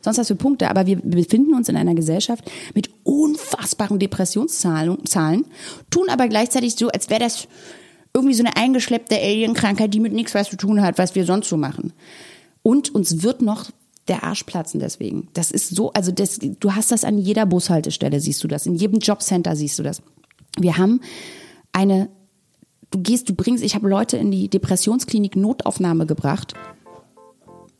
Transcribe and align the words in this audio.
sonst 0.00 0.18
hast 0.18 0.30
du 0.30 0.36
Punkte. 0.36 0.70
Aber 0.70 0.86
wir 0.86 0.96
befinden 0.96 1.54
uns 1.54 1.68
in 1.68 1.76
einer 1.76 1.94
Gesellschaft 1.94 2.50
mit 2.74 2.90
unfassbaren 3.04 3.98
Depressionszahlen, 3.98 5.04
Zahlen, 5.06 5.44
tun 5.90 6.08
aber 6.08 6.28
gleichzeitig 6.28 6.76
so, 6.76 6.88
als 6.88 7.10
wäre 7.10 7.20
das 7.20 7.48
irgendwie 8.14 8.34
so 8.34 8.44
eine 8.44 8.56
eingeschleppte 8.56 9.16
Alienkrankheit, 9.16 9.94
die 9.94 10.00
mit 10.00 10.12
nichts 10.12 10.34
was 10.34 10.50
zu 10.50 10.56
tun 10.56 10.82
hat, 10.82 10.98
was 10.98 11.14
wir 11.14 11.24
sonst 11.24 11.48
so 11.48 11.56
machen. 11.56 11.92
Und 12.62 12.94
uns 12.94 13.22
wird 13.22 13.42
noch 13.42 13.70
der 14.08 14.24
Arsch 14.24 14.42
platzen 14.42 14.80
deswegen. 14.80 15.28
Das 15.34 15.50
ist 15.50 15.74
so, 15.74 15.92
also 15.92 16.10
das, 16.10 16.38
du 16.40 16.74
hast 16.74 16.90
das 16.90 17.04
an 17.04 17.18
jeder 17.18 17.46
Bushaltestelle, 17.46 18.20
siehst 18.20 18.42
du 18.42 18.48
das, 18.48 18.66
in 18.66 18.74
jedem 18.74 18.98
Jobcenter 18.98 19.54
siehst 19.54 19.78
du 19.78 19.82
das. 19.82 20.02
Wir 20.58 20.76
haben 20.76 21.00
eine, 21.72 22.08
du 22.90 23.00
gehst, 23.00 23.28
du 23.28 23.34
bringst, 23.34 23.62
ich 23.62 23.76
habe 23.76 23.88
Leute 23.88 24.16
in 24.16 24.32
die 24.32 24.48
Depressionsklinik 24.48 25.36
Notaufnahme 25.36 26.06
gebracht 26.06 26.54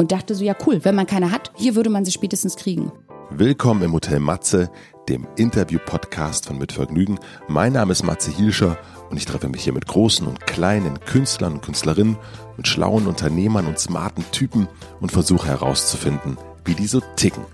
und 0.00 0.12
dachte 0.12 0.34
so, 0.34 0.42
ja 0.42 0.56
cool, 0.66 0.82
wenn 0.82 0.94
man 0.94 1.06
keine 1.06 1.30
hat, 1.30 1.52
hier 1.54 1.74
würde 1.74 1.90
man 1.90 2.06
sie 2.06 2.10
spätestens 2.10 2.56
kriegen. 2.56 2.90
Willkommen 3.28 3.82
im 3.82 3.92
Hotel 3.92 4.18
Matze, 4.18 4.70
dem 5.10 5.28
Interview-Podcast 5.36 6.46
von 6.46 6.56
Mit 6.56 6.72
Vergnügen. 6.72 7.18
Mein 7.48 7.74
Name 7.74 7.92
ist 7.92 8.02
Matze 8.02 8.30
Hilscher 8.30 8.78
und 9.10 9.18
ich 9.18 9.26
treffe 9.26 9.50
mich 9.50 9.62
hier 9.62 9.74
mit 9.74 9.86
großen 9.86 10.26
und 10.26 10.46
kleinen 10.46 11.00
Künstlern 11.00 11.52
und 11.52 11.60
Künstlerinnen, 11.60 12.16
mit 12.56 12.66
schlauen 12.66 13.06
Unternehmern 13.06 13.66
und 13.66 13.78
smarten 13.78 14.24
Typen 14.32 14.68
und 15.02 15.12
versuche 15.12 15.48
herauszufinden, 15.48 16.38
wie 16.70 16.74
die 16.76 16.86
so 16.86 17.02
ticken. 17.16 17.44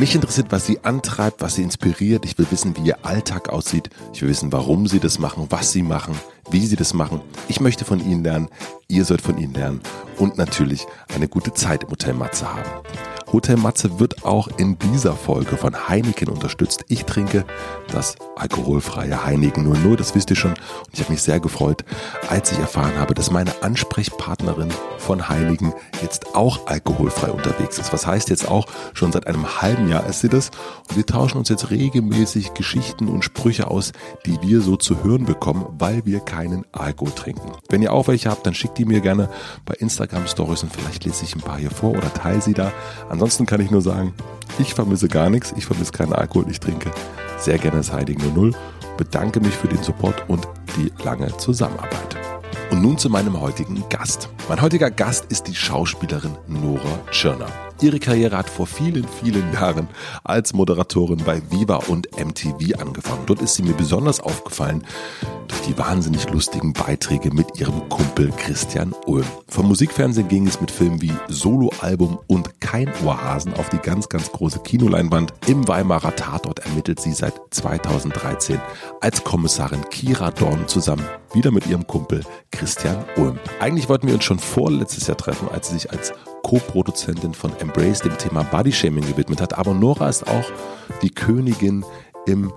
Mich 0.00 0.16
interessiert, 0.16 0.48
was 0.50 0.66
sie 0.66 0.80
antreibt, 0.82 1.40
was 1.40 1.54
sie 1.54 1.62
inspiriert. 1.62 2.24
Ich 2.24 2.36
will 2.36 2.46
wissen, 2.50 2.76
wie 2.76 2.88
ihr 2.88 3.06
Alltag 3.06 3.48
aussieht. 3.48 3.88
Ich 4.12 4.20
will 4.20 4.28
wissen, 4.28 4.52
warum 4.52 4.88
sie 4.88 4.98
das 4.98 5.20
machen, 5.20 5.46
was 5.48 5.70
sie 5.70 5.82
machen, 5.82 6.18
wie 6.50 6.66
sie 6.66 6.74
das 6.74 6.92
machen. 6.92 7.20
Ich 7.48 7.60
möchte 7.60 7.84
von 7.84 8.00
ihnen 8.00 8.24
lernen. 8.24 8.48
Ihr 8.88 9.04
sollt 9.04 9.22
von 9.22 9.38
ihnen 9.38 9.54
lernen. 9.54 9.80
Und 10.18 10.38
natürlich 10.38 10.86
eine 11.14 11.28
gute 11.28 11.54
Zeit 11.54 11.84
im 11.84 11.90
Hotel 11.90 12.14
Matze 12.14 12.52
haben. 12.52 12.68
Hotel 13.34 13.56
Matze 13.56 13.98
wird 13.98 14.24
auch 14.24 14.46
in 14.58 14.78
dieser 14.78 15.14
Folge 15.14 15.56
von 15.56 15.88
Heineken 15.88 16.28
unterstützt. 16.28 16.84
Ich 16.86 17.04
trinke 17.04 17.44
das 17.90 18.14
alkoholfreie 18.36 19.24
Heineken 19.24 19.64
00, 19.64 19.96
das 19.96 20.14
wisst 20.14 20.30
ihr 20.30 20.36
schon. 20.36 20.52
Und 20.52 20.90
ich 20.92 21.00
habe 21.00 21.10
mich 21.10 21.22
sehr 21.22 21.40
gefreut, 21.40 21.84
als 22.28 22.52
ich 22.52 22.60
erfahren 22.60 22.96
habe, 22.96 23.12
dass 23.12 23.32
meine 23.32 23.50
Ansprechpartnerin 23.60 24.68
von 24.98 25.28
Heineken 25.28 25.72
jetzt 26.00 26.36
auch 26.36 26.68
alkoholfrei 26.68 27.32
unterwegs 27.32 27.78
ist. 27.78 27.92
Was 27.92 28.06
heißt 28.06 28.30
jetzt 28.30 28.48
auch, 28.48 28.66
schon 28.92 29.10
seit 29.10 29.26
einem 29.26 29.60
halben 29.60 29.88
Jahr 29.88 30.06
ist 30.06 30.20
sie 30.20 30.28
das. 30.28 30.50
Und 30.88 30.96
wir 30.96 31.04
tauschen 31.04 31.38
uns 31.38 31.48
jetzt 31.48 31.70
regelmäßig 31.70 32.54
Geschichten 32.54 33.08
und 33.08 33.24
Sprüche 33.24 33.66
aus, 33.66 33.90
die 34.26 34.40
wir 34.42 34.60
so 34.60 34.76
zu 34.76 35.02
hören 35.02 35.24
bekommen, 35.24 35.66
weil 35.76 36.06
wir 36.06 36.20
keinen 36.20 36.64
Alkohol 36.70 37.12
trinken. 37.12 37.50
Wenn 37.68 37.82
ihr 37.82 37.92
auch 37.92 38.06
welche 38.06 38.30
habt, 38.30 38.46
dann 38.46 38.54
schickt 38.54 38.78
die 38.78 38.84
mir 38.84 39.00
gerne 39.00 39.28
bei 39.66 39.74
Instagram 39.74 40.28
Stories 40.28 40.62
und 40.62 40.72
vielleicht 40.72 41.04
lese 41.04 41.24
ich 41.24 41.34
ein 41.34 41.40
paar 41.40 41.58
hier 41.58 41.72
vor 41.72 41.90
oder 41.90 42.14
teile 42.14 42.40
sie 42.40 42.54
da. 42.54 42.70
Ansonsten 43.08 43.23
kann 43.46 43.60
ich 43.60 43.70
nur 43.70 43.80
sagen, 43.80 44.12
ich 44.58 44.74
vermisse 44.74 45.08
gar 45.08 45.30
nichts, 45.30 45.54
ich 45.56 45.64
vermisse 45.64 45.92
keinen 45.92 46.12
Alkohol, 46.12 46.44
ich 46.50 46.60
trinke 46.60 46.90
sehr 47.38 47.56
gerne 47.56 47.78
das 47.78 47.90
Heiligen 47.90 48.22
00, 48.34 48.54
bedanke 48.98 49.40
mich 49.40 49.54
für 49.54 49.66
den 49.66 49.82
Support 49.82 50.28
und 50.28 50.46
die 50.76 50.92
lange 51.02 51.34
Zusammenarbeit. 51.38 52.16
Und 52.70 52.82
nun 52.82 52.98
zu 52.98 53.08
meinem 53.08 53.40
heutigen 53.40 53.82
Gast. 53.88 54.28
Mein 54.48 54.60
heutiger 54.60 54.90
Gast 54.90 55.24
ist 55.30 55.46
die 55.46 55.54
Schauspielerin 55.54 56.36
Nora 56.46 57.00
Tschirner. 57.10 57.48
Ihre 57.84 58.00
Karriere 58.00 58.38
hat 58.38 58.48
vor 58.48 58.66
vielen, 58.66 59.06
vielen 59.06 59.52
Jahren 59.52 59.88
als 60.24 60.54
Moderatorin 60.54 61.18
bei 61.22 61.42
Viva 61.50 61.82
und 61.88 62.08
MTV 62.12 62.80
angefangen. 62.80 63.26
Dort 63.26 63.42
ist 63.42 63.56
sie 63.56 63.62
mir 63.62 63.74
besonders 63.74 64.20
aufgefallen 64.20 64.86
durch 65.48 65.60
die 65.60 65.76
wahnsinnig 65.76 66.30
lustigen 66.30 66.72
Beiträge 66.72 67.30
mit 67.30 67.60
ihrem 67.60 67.86
Kumpel 67.90 68.30
Christian 68.38 68.94
Ulm. 69.04 69.26
Vom 69.48 69.68
Musikfernsehen 69.68 70.28
ging 70.28 70.46
es 70.46 70.62
mit 70.62 70.70
Filmen 70.70 71.02
wie 71.02 71.12
Soloalbum 71.28 72.18
und 72.26 72.58
Kein 72.62 72.90
Ohrhasen 73.04 73.52
auf 73.52 73.68
die 73.68 73.76
ganz, 73.76 74.08
ganz 74.08 74.32
große 74.32 74.60
Kinoleinwand. 74.60 75.34
Im 75.46 75.68
Weimarer 75.68 76.16
Tatort 76.16 76.60
ermittelt 76.60 77.00
sie 77.00 77.12
seit 77.12 77.34
2013 77.50 78.62
als 79.02 79.22
Kommissarin 79.24 79.84
Kira 79.90 80.30
Dorn 80.30 80.68
zusammen 80.68 81.04
wieder 81.34 81.50
mit 81.50 81.66
ihrem 81.66 81.86
Kumpel 81.86 82.24
Christian 82.50 83.04
Ulm. 83.18 83.38
Eigentlich 83.60 83.90
wollten 83.90 84.06
wir 84.06 84.14
uns 84.14 84.24
schon 84.24 84.38
vorletztes 84.38 85.06
Jahr 85.06 85.18
treffen, 85.18 85.50
als 85.50 85.68
sie 85.68 85.74
sich 85.74 85.92
als 85.92 86.14
Co-Produzentin 86.44 87.34
von 87.34 87.50
Embrace 87.58 88.02
dem 88.02 88.16
Thema 88.16 88.44
Bodyshaming 88.44 89.04
gewidmet 89.04 89.40
hat. 89.40 89.58
Aber 89.58 89.74
Nora 89.74 90.08
ist 90.08 90.28
auch 90.28 90.44
die 91.02 91.10
Königin 91.10 91.84
im 92.26 92.52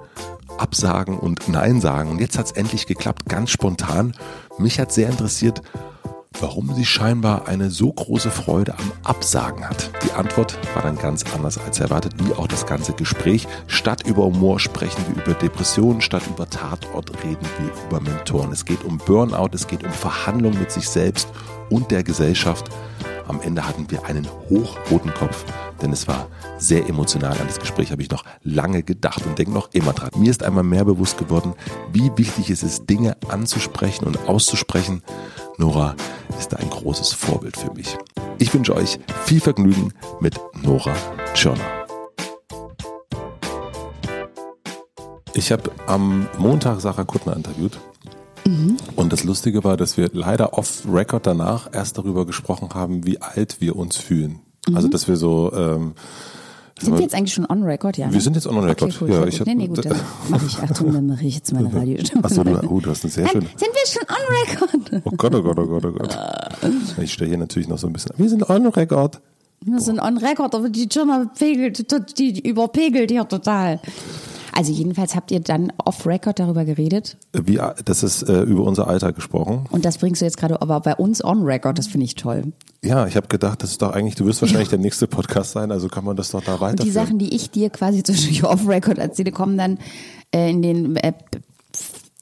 Absagen 0.59 1.17
und 1.17 1.47
Nein 1.47 1.81
sagen. 1.81 2.11
Und 2.11 2.19
jetzt 2.19 2.37
hat 2.37 2.47
es 2.47 2.51
endlich 2.51 2.85
geklappt, 2.85 3.27
ganz 3.27 3.49
spontan. 3.49 4.13
Mich 4.59 4.79
hat 4.79 4.91
sehr 4.91 5.09
interessiert, 5.09 5.61
warum 6.39 6.73
sie 6.75 6.85
scheinbar 6.85 7.47
eine 7.47 7.69
so 7.69 7.91
große 7.91 8.29
Freude 8.29 8.73
am 8.73 8.91
Absagen 9.03 9.67
hat. 9.67 9.89
Die 10.03 10.11
Antwort 10.11 10.57
war 10.73 10.83
dann 10.83 10.97
ganz 10.97 11.23
anders 11.33 11.57
als 11.57 11.79
erwartet, 11.79 12.13
wie 12.23 12.33
auch 12.33 12.47
das 12.47 12.65
ganze 12.65 12.93
Gespräch. 12.93 13.47
Statt 13.67 14.05
über 14.05 14.25
Humor 14.25 14.59
sprechen 14.59 15.03
wir 15.07 15.23
über 15.23 15.33
Depressionen, 15.33 16.01
statt 16.01 16.23
über 16.27 16.49
Tatort 16.49 17.11
reden 17.23 17.47
wir 17.59 17.71
über 17.87 18.01
Mentoren. 18.01 18.51
Es 18.51 18.65
geht 18.65 18.83
um 18.83 18.97
Burnout, 18.97 19.49
es 19.53 19.67
geht 19.67 19.83
um 19.83 19.91
Verhandlungen 19.91 20.59
mit 20.59 20.71
sich 20.71 20.89
selbst 20.89 21.29
und 21.69 21.89
der 21.91 22.03
Gesellschaft. 22.03 22.69
Am 23.27 23.41
Ende 23.41 23.67
hatten 23.67 23.91
wir 23.91 24.05
einen 24.05 24.27
hochroten 24.49 25.13
Kopf, 25.13 25.43
denn 25.81 25.91
es 25.91 26.07
war 26.07 26.27
sehr 26.57 26.87
emotional. 26.87 27.37
An 27.37 27.47
das 27.47 27.59
Gespräch 27.59 27.91
habe 27.91 28.01
ich 28.01 28.09
noch 28.09 28.23
lange 28.43 28.83
gedacht 28.83 29.25
und 29.25 29.37
denke 29.37 29.51
noch 29.51 29.69
immer 29.73 29.93
dran. 29.93 30.11
Mir 30.15 30.31
ist 30.31 30.43
einmal 30.43 30.63
mehr 30.63 30.85
bewusst 30.85 31.17
geworden, 31.17 31.53
wie 31.91 32.11
wichtig 32.15 32.49
es 32.49 32.63
ist, 32.63 32.89
Dinge 32.89 33.17
anzusprechen 33.27 34.05
und 34.05 34.29
auszusprechen. 34.29 35.03
Nora 35.57 35.95
ist 36.39 36.55
ein 36.55 36.69
großes 36.69 37.13
Vorbild 37.13 37.57
für 37.57 37.73
mich. 37.73 37.97
Ich 38.37 38.53
wünsche 38.53 38.75
euch 38.75 38.99
viel 39.25 39.41
Vergnügen 39.41 39.93
mit 40.19 40.39
Nora 40.63 40.95
Tschirner. 41.33 41.85
Ich 45.33 45.51
habe 45.51 45.69
am 45.85 46.27
Montag 46.37 46.79
Sarah 46.79 47.03
Kuttner 47.03 47.35
interviewt 47.35 47.77
Mhm. 48.47 48.77
Und 48.95 49.11
das 49.13 49.23
Lustige 49.23 49.63
war, 49.63 49.77
dass 49.77 49.97
wir 49.97 50.09
leider 50.13 50.57
off-Record 50.57 51.27
danach 51.27 51.69
erst 51.73 51.97
darüber 51.97 52.25
gesprochen 52.25 52.69
haben, 52.73 53.05
wie 53.05 53.21
alt 53.21 53.57
wir 53.59 53.75
uns 53.75 53.97
fühlen. 53.97 54.39
Also, 54.65 54.69
mhm. 54.69 54.75
Also, 54.77 54.87
dass 54.89 55.07
wir 55.07 55.17
so. 55.17 55.51
Ähm, 55.53 55.93
sind 56.79 56.93
wir 56.93 57.01
jetzt 57.01 57.15
eigentlich 57.15 57.33
schon 57.33 57.47
on 57.49 57.63
record, 57.63 57.97
ja? 57.97 58.05
Ne? 58.05 58.13
Wir 58.13 58.21
sind 58.21 58.35
jetzt 58.35 58.45
on 58.45 58.59
record. 58.59 58.83
Okay, 58.83 58.97
cool, 59.01 59.09
ja, 59.09 59.25
ich 59.25 59.39
hab, 59.39 59.47
nee, 59.47 59.55
nee, 59.55 59.67
gut, 59.67 59.83
dann 59.83 59.99
mache 60.29 60.45
ich, 60.45 60.59
Achtung, 60.59 60.93
dann 60.93 61.07
mache 61.07 61.25
ich 61.25 61.33
jetzt 61.33 61.51
meine 61.51 61.73
Radiostimme. 61.73 62.23
Achso, 62.23 62.41
oh, 62.41 62.79
du 62.79 62.89
hast 62.91 63.03
eine 63.03 63.11
sehr 63.11 63.27
schöne. 63.27 63.47
Sind 63.55 63.71
wir 63.73 63.87
schon 63.87 64.03
on 64.07 64.93
record? 64.93 65.01
Oh 65.03 65.11
Gott, 65.17 65.35
oh 65.35 65.41
Gott, 65.41 65.57
oh 65.57 65.65
Gott, 65.65 65.85
oh 65.85 65.91
Gott. 65.91 66.17
Ich 67.01 67.13
stelle 67.13 67.29
hier 67.29 67.37
natürlich 67.39 67.67
noch 67.67 67.79
so 67.79 67.87
ein 67.87 67.93
bisschen. 67.93 68.11
Wir 68.17 68.29
sind 68.29 68.47
on 68.47 68.67
record. 68.67 69.19
Wir 69.61 69.79
sind 69.79 69.99
on 69.99 70.17
record, 70.17 70.53
aber 70.53 70.69
die 70.69 70.87
Firma 70.91 71.31
pegelt, 71.35 72.19
die 72.19 72.47
überpegelt 72.47 73.09
hier 73.09 73.27
total. 73.27 73.79
Also 74.57 74.71
jedenfalls 74.71 75.15
habt 75.15 75.29
ihr 75.29 75.39
dann 75.39 75.71
off-Record 75.85 76.39
darüber 76.39 76.65
geredet? 76.65 77.17
Wie, 77.31 77.61
das 77.85 78.01
ist 78.01 78.23
äh, 78.23 78.41
über 78.41 78.63
unser 78.63 78.87
Alter 78.87 79.13
gesprochen. 79.13 79.67
Und 79.69 79.85
das 79.85 79.99
bringst 79.99 80.21
du 80.21 80.25
jetzt 80.25 80.37
gerade 80.37 80.59
aber 80.63 80.79
bei 80.79 80.95
uns 80.95 81.23
on-Record, 81.23 81.77
das 81.77 81.85
finde 81.85 82.05
ich 82.05 82.15
toll. 82.15 82.53
Ja, 82.83 83.05
ich 83.05 83.15
habe 83.15 83.27
gedacht, 83.27 83.61
das 83.61 83.69
ist 83.69 83.83
doch 83.83 83.91
eigentlich, 83.91 84.15
du 84.15 84.25
wirst 84.25 84.41
wahrscheinlich 84.41 84.69
der 84.69 84.79
nächste 84.79 85.05
Podcast 85.05 85.51
sein, 85.51 85.71
also 85.71 85.89
kann 85.89 86.03
man 86.03 86.15
das 86.15 86.31
doch 86.31 86.43
da. 86.43 86.55
Und 86.55 86.81
die 86.81 86.89
Sachen, 86.89 87.19
die 87.19 87.35
ich 87.35 87.51
dir 87.51 87.69
quasi 87.69 88.01
zwischendurch 88.03 88.45
off-Record 88.45 88.97
erzähle, 88.97 89.31
kommen 89.31 89.59
dann 89.59 89.77
äh, 90.33 90.49
in 90.49 90.63
den 90.63 90.95
äh, 90.95 91.13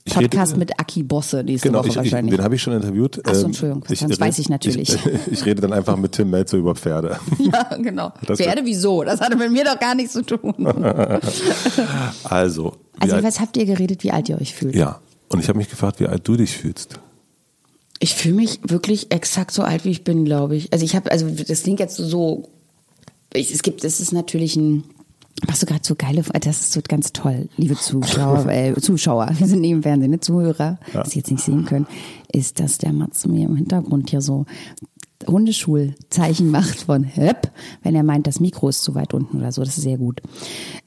Podcast 0.07 0.51
rede, 0.51 0.59
mit 0.59 0.79
Aki 0.79 1.03
Bosse 1.03 1.43
nächste 1.43 1.69
genau, 1.69 1.79
Woche 1.79 1.89
ich, 1.89 1.95
wahrscheinlich. 1.95 2.33
Ich, 2.33 2.38
den 2.38 2.43
habe 2.43 2.55
ich 2.55 2.61
schon 2.61 2.73
interviewt. 2.73 3.25
Achso, 3.25 3.41
ähm, 3.41 3.45
Entschuldigung, 3.47 3.83
ich, 3.89 3.99
das 3.99 4.19
weiß 4.19 4.39
ich 4.39 4.49
natürlich. 4.49 4.95
Ich, 5.05 5.31
ich, 5.31 5.45
rede 5.45 5.61
dann 5.61 5.73
einfach 5.73 5.97
mit 5.97 6.11
Tim 6.11 6.29
Melzer 6.29 6.57
über 6.57 6.75
Pferde. 6.75 7.19
Ja, 7.39 7.75
genau. 7.77 8.13
Das 8.25 8.39
Pferde, 8.39 8.61
wieso? 8.65 9.03
Das 9.03 9.19
hatte 9.19 9.35
mit 9.35 9.51
mir 9.51 9.63
doch 9.63 9.79
gar 9.79 9.95
nichts 9.95 10.13
zu 10.13 10.21
tun. 10.23 10.53
also. 12.23 12.73
Also, 12.99 13.23
was 13.23 13.39
habt 13.39 13.57
ihr 13.57 13.65
geredet, 13.65 14.03
wie 14.03 14.11
alt 14.11 14.29
ihr 14.29 14.39
euch 14.39 14.53
fühlt? 14.53 14.75
Ja. 14.75 14.99
Und 15.29 15.39
ich 15.39 15.49
habe 15.49 15.57
mich 15.57 15.69
gefragt, 15.69 15.99
wie 15.99 16.07
alt 16.07 16.27
du 16.27 16.35
dich 16.35 16.57
fühlst. 16.57 16.99
Ich 17.99 18.13
fühle 18.13 18.35
mich 18.35 18.59
wirklich 18.63 19.11
exakt 19.11 19.51
so 19.51 19.63
alt, 19.63 19.85
wie 19.85 19.91
ich 19.91 20.03
bin, 20.03 20.23
glaube 20.23 20.55
ich. 20.55 20.71
Also, 20.71 20.85
ich 20.85 20.95
habe, 20.95 21.11
also, 21.11 21.27
das 21.29 21.63
klingt 21.63 21.79
jetzt 21.79 21.97
so, 21.97 22.49
ich, 23.33 23.51
es 23.51 23.63
gibt, 23.63 23.83
es 23.83 23.99
ist 23.99 24.11
natürlich 24.11 24.55
ein, 24.55 24.83
Machst 25.45 25.62
du 25.62 25.65
gerade 25.65 25.83
so 25.83 25.95
geile, 25.95 26.24
das 26.24 26.62
ist 26.62 26.71
so 26.71 26.80
ganz 26.88 27.12
toll, 27.12 27.50
liebe 27.57 27.75
Zuschauer, 27.75 28.48
äh, 28.48 28.74
Zuschauer, 28.80 29.30
wir 29.38 29.48
sind 29.48 29.59
neben 29.59 29.83
Fernsehen, 29.83 30.12
ne, 30.12 30.21
Zuhörer, 30.21 30.80
ja. 30.94 31.04
die 31.04 31.18
jetzt 31.18 31.30
nicht 31.30 31.44
sehen 31.44 31.65
können, 31.65 31.88
ist, 32.31 32.62
dass 32.62 32.77
der 32.77 32.94
Matze 32.94 33.27
mir 33.27 33.45
im 33.45 33.57
Hintergrund 33.57 34.09
hier 34.12 34.21
so 34.21 34.45
Hundeschulzeichen 35.27 36.50
macht 36.50 36.83
von 36.83 37.04
Höpp, 37.04 37.51
wenn 37.83 37.95
er 37.95 38.04
meint, 38.04 38.27
das 38.27 38.39
Mikro 38.39 38.69
ist 38.69 38.83
zu 38.83 38.95
weit 38.95 39.13
unten 39.13 39.38
oder 39.38 39.51
so, 39.51 39.62
das 39.62 39.77
ist 39.77 39.83
sehr 39.83 39.98
gut. 39.98 40.21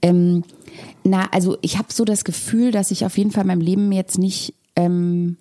Ähm, 0.01 0.45
na, 1.05 1.27
also 1.31 1.59
ich 1.61 1.77
habe 1.77 1.93
so 1.93 2.05
das 2.05 2.25
Gefühl, 2.25 2.71
dass 2.71 2.91
ich 2.91 3.05
auf 3.05 3.19
jeden 3.19 3.31
Fall 3.31 3.43
in 3.43 3.49
meinem 3.49 3.61
Leben 3.61 3.93
jetzt 3.93 4.19
nicht 4.19 4.55
ähm, 4.77 5.37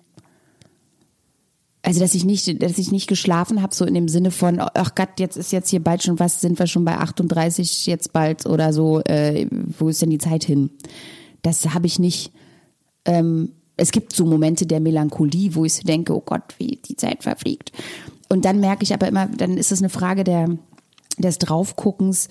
also 1.88 2.00
dass 2.00 2.14
ich 2.14 2.26
nicht, 2.26 2.62
dass 2.62 2.76
ich 2.76 2.92
nicht 2.92 3.06
geschlafen 3.06 3.62
habe, 3.62 3.74
so 3.74 3.86
in 3.86 3.94
dem 3.94 4.08
Sinne 4.08 4.30
von, 4.30 4.60
ach 4.60 4.94
Gott, 4.94 5.08
jetzt 5.18 5.38
ist 5.38 5.52
jetzt 5.52 5.70
hier 5.70 5.82
bald 5.82 6.02
schon 6.02 6.18
was, 6.18 6.42
sind 6.42 6.58
wir 6.58 6.66
schon 6.66 6.84
bei 6.84 6.98
38 6.98 7.86
jetzt 7.86 8.12
bald 8.12 8.44
oder 8.44 8.74
so, 8.74 9.00
äh, 9.04 9.46
wo 9.78 9.88
ist 9.88 10.02
denn 10.02 10.10
die 10.10 10.18
Zeit 10.18 10.44
hin? 10.44 10.68
Das 11.40 11.72
habe 11.72 11.86
ich 11.86 11.98
nicht. 11.98 12.30
Ähm, 13.06 13.52
es 13.78 13.90
gibt 13.90 14.14
so 14.14 14.26
Momente 14.26 14.66
der 14.66 14.80
Melancholie, 14.80 15.54
wo 15.54 15.64
ich 15.64 15.80
denke, 15.80 16.14
oh 16.14 16.20
Gott, 16.20 16.42
wie 16.58 16.78
die 16.86 16.96
Zeit 16.96 17.22
verfliegt. 17.22 17.72
Und 18.28 18.44
dann 18.44 18.60
merke 18.60 18.82
ich 18.82 18.92
aber 18.92 19.08
immer, 19.08 19.24
dann 19.24 19.56
ist 19.56 19.72
es 19.72 19.78
eine 19.78 19.88
Frage 19.88 20.24
der, 20.24 20.58
des 21.16 21.38
Draufguckens, 21.38 22.28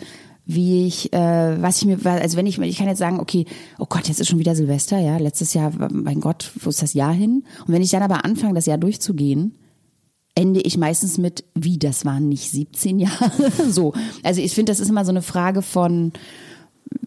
wie 0.48 0.88
ich, 0.88 1.12
äh, 1.12 1.62
was 1.62 1.82
ich 1.82 1.86
mir, 1.86 2.00
also 2.06 2.38
wenn 2.38 2.46
ich, 2.46 2.58
ich 2.58 2.78
kann 2.78 2.88
jetzt 2.88 3.00
sagen, 3.00 3.20
okay, 3.20 3.46
oh 3.80 3.86
Gott, 3.88 4.08
jetzt 4.08 4.22
ist 4.22 4.30
schon 4.30 4.40
wieder 4.40 4.56
Silvester, 4.56 4.98
ja, 4.98 5.18
letztes 5.18 5.54
Jahr, 5.54 5.74
mein 5.92 6.22
Gott, 6.22 6.52
wo 6.62 6.70
ist 6.70 6.82
das 6.82 6.94
Jahr 6.94 7.14
hin? 7.14 7.44
Und 7.68 7.74
wenn 7.74 7.82
ich 7.82 7.92
dann 7.92 8.02
aber 8.02 8.24
anfange, 8.24 8.54
das 8.54 8.66
Jahr 8.66 8.78
durchzugehen, 8.78 9.56
ende 10.36 10.62
ich 10.62 10.78
meistens 10.78 11.18
mit, 11.18 11.44
wie, 11.54 11.78
das 11.78 12.06
waren 12.06 12.30
nicht 12.30 12.50
17 12.50 12.98
Jahre? 12.98 13.32
so. 13.70 13.94
Also 14.24 14.40
ich 14.40 14.54
finde, 14.54 14.72
das 14.72 14.80
ist 14.80 14.90
immer 14.90 15.04
so 15.04 15.12
eine 15.12 15.22
Frage 15.22 15.62
von 15.62 16.14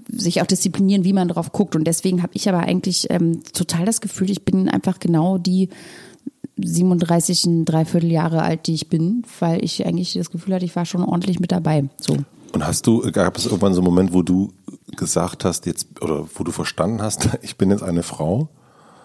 sich 0.08 0.42
auch 0.42 0.46
disziplinieren, 0.46 1.04
wie 1.04 1.14
man 1.14 1.28
drauf 1.28 1.52
guckt. 1.52 1.76
Und 1.76 1.84
deswegen 1.84 2.22
habe 2.22 2.32
ich 2.34 2.46
aber 2.46 2.58
eigentlich 2.58 3.06
ähm, 3.08 3.42
total 3.54 3.86
das 3.86 4.02
Gefühl, 4.02 4.30
ich 4.30 4.44
bin 4.44 4.68
einfach 4.68 4.98
genau 4.98 5.38
die 5.38 5.70
37, 6.62 7.46
ein 7.46 7.64
Dreiviertel 7.64 8.10
Jahre 8.10 8.42
alt, 8.42 8.66
die 8.66 8.74
ich 8.74 8.88
bin, 8.88 9.22
weil 9.38 9.64
ich 9.64 9.86
eigentlich 9.86 10.12
das 10.12 10.30
Gefühl 10.30 10.54
hatte, 10.54 10.66
ich 10.66 10.76
war 10.76 10.84
schon 10.84 11.02
ordentlich 11.02 11.40
mit 11.40 11.52
dabei. 11.52 11.88
So. 11.98 12.18
Und 12.52 12.66
hast 12.66 12.86
du, 12.86 13.00
gab 13.12 13.36
es 13.36 13.46
irgendwann 13.46 13.74
so 13.74 13.80
einen 13.80 13.86
Moment, 13.86 14.12
wo 14.12 14.22
du 14.22 14.52
gesagt 14.96 15.44
hast, 15.44 15.66
jetzt, 15.66 15.86
oder 16.02 16.26
wo 16.34 16.44
du 16.44 16.52
verstanden 16.52 17.02
hast, 17.02 17.28
ich 17.42 17.56
bin 17.56 17.70
jetzt 17.70 17.82
eine 17.82 18.02
Frau? 18.02 18.48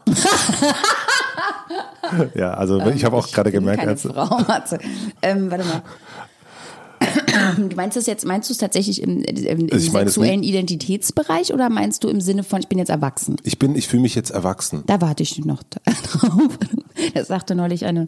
ja, 2.35 2.53
also 2.53 2.79
ich 2.87 3.05
habe 3.05 3.15
auch 3.15 3.27
gerade 3.31 3.51
gemerkt, 3.51 3.79
keine 3.79 3.91
als 3.91 4.03
Frau, 4.03 4.39
Matze. 4.47 4.79
Ähm, 5.21 5.51
warte 5.51 5.65
mal. 5.65 5.83
Du 7.57 7.75
meinst 7.75 7.97
das 7.97 8.05
jetzt, 8.05 8.25
meinst 8.25 8.49
du 8.49 8.53
es 8.53 8.57
tatsächlich 8.57 9.01
im, 9.01 9.21
im, 9.21 9.67
im 9.67 9.69
es 9.69 9.91
sexuellen 9.91 10.41
Identitätsbereich 10.41 11.53
oder 11.53 11.69
meinst 11.69 12.03
du 12.03 12.09
im 12.09 12.21
Sinne 12.21 12.43
von, 12.43 12.61
ich 12.61 12.67
bin 12.67 12.79
jetzt 12.79 12.89
erwachsen? 12.89 13.35
ich 13.43 13.59
bin, 13.59 13.75
ich 13.75 13.87
fühle 13.87 14.01
mich 14.01 14.15
jetzt 14.15 14.31
erwachsen. 14.31 14.83
Da 14.87 15.01
warte 15.01 15.21
ich 15.23 15.43
noch 15.43 15.63
drauf. 15.63 16.57
Das 17.13 17.27
sagte 17.27 17.55
neulich 17.55 17.85
eine 17.85 18.07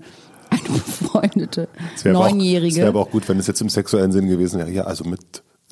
befreundete 0.73 1.67
auch- 1.73 1.95
Es 1.95 2.05
Neunjährige. 2.05 2.75
wäre 2.77 2.87
aber 2.89 3.01
auch 3.01 3.11
gut, 3.11 3.27
wenn 3.29 3.39
es 3.39 3.47
jetzt 3.47 3.61
im 3.61 3.69
sexuellen 3.69 4.11
Sinn 4.11 4.27
gewesen 4.27 4.59
wäre. 4.59 4.71
Ja, 4.71 4.83
also 4.83 5.03
mit 5.03 5.19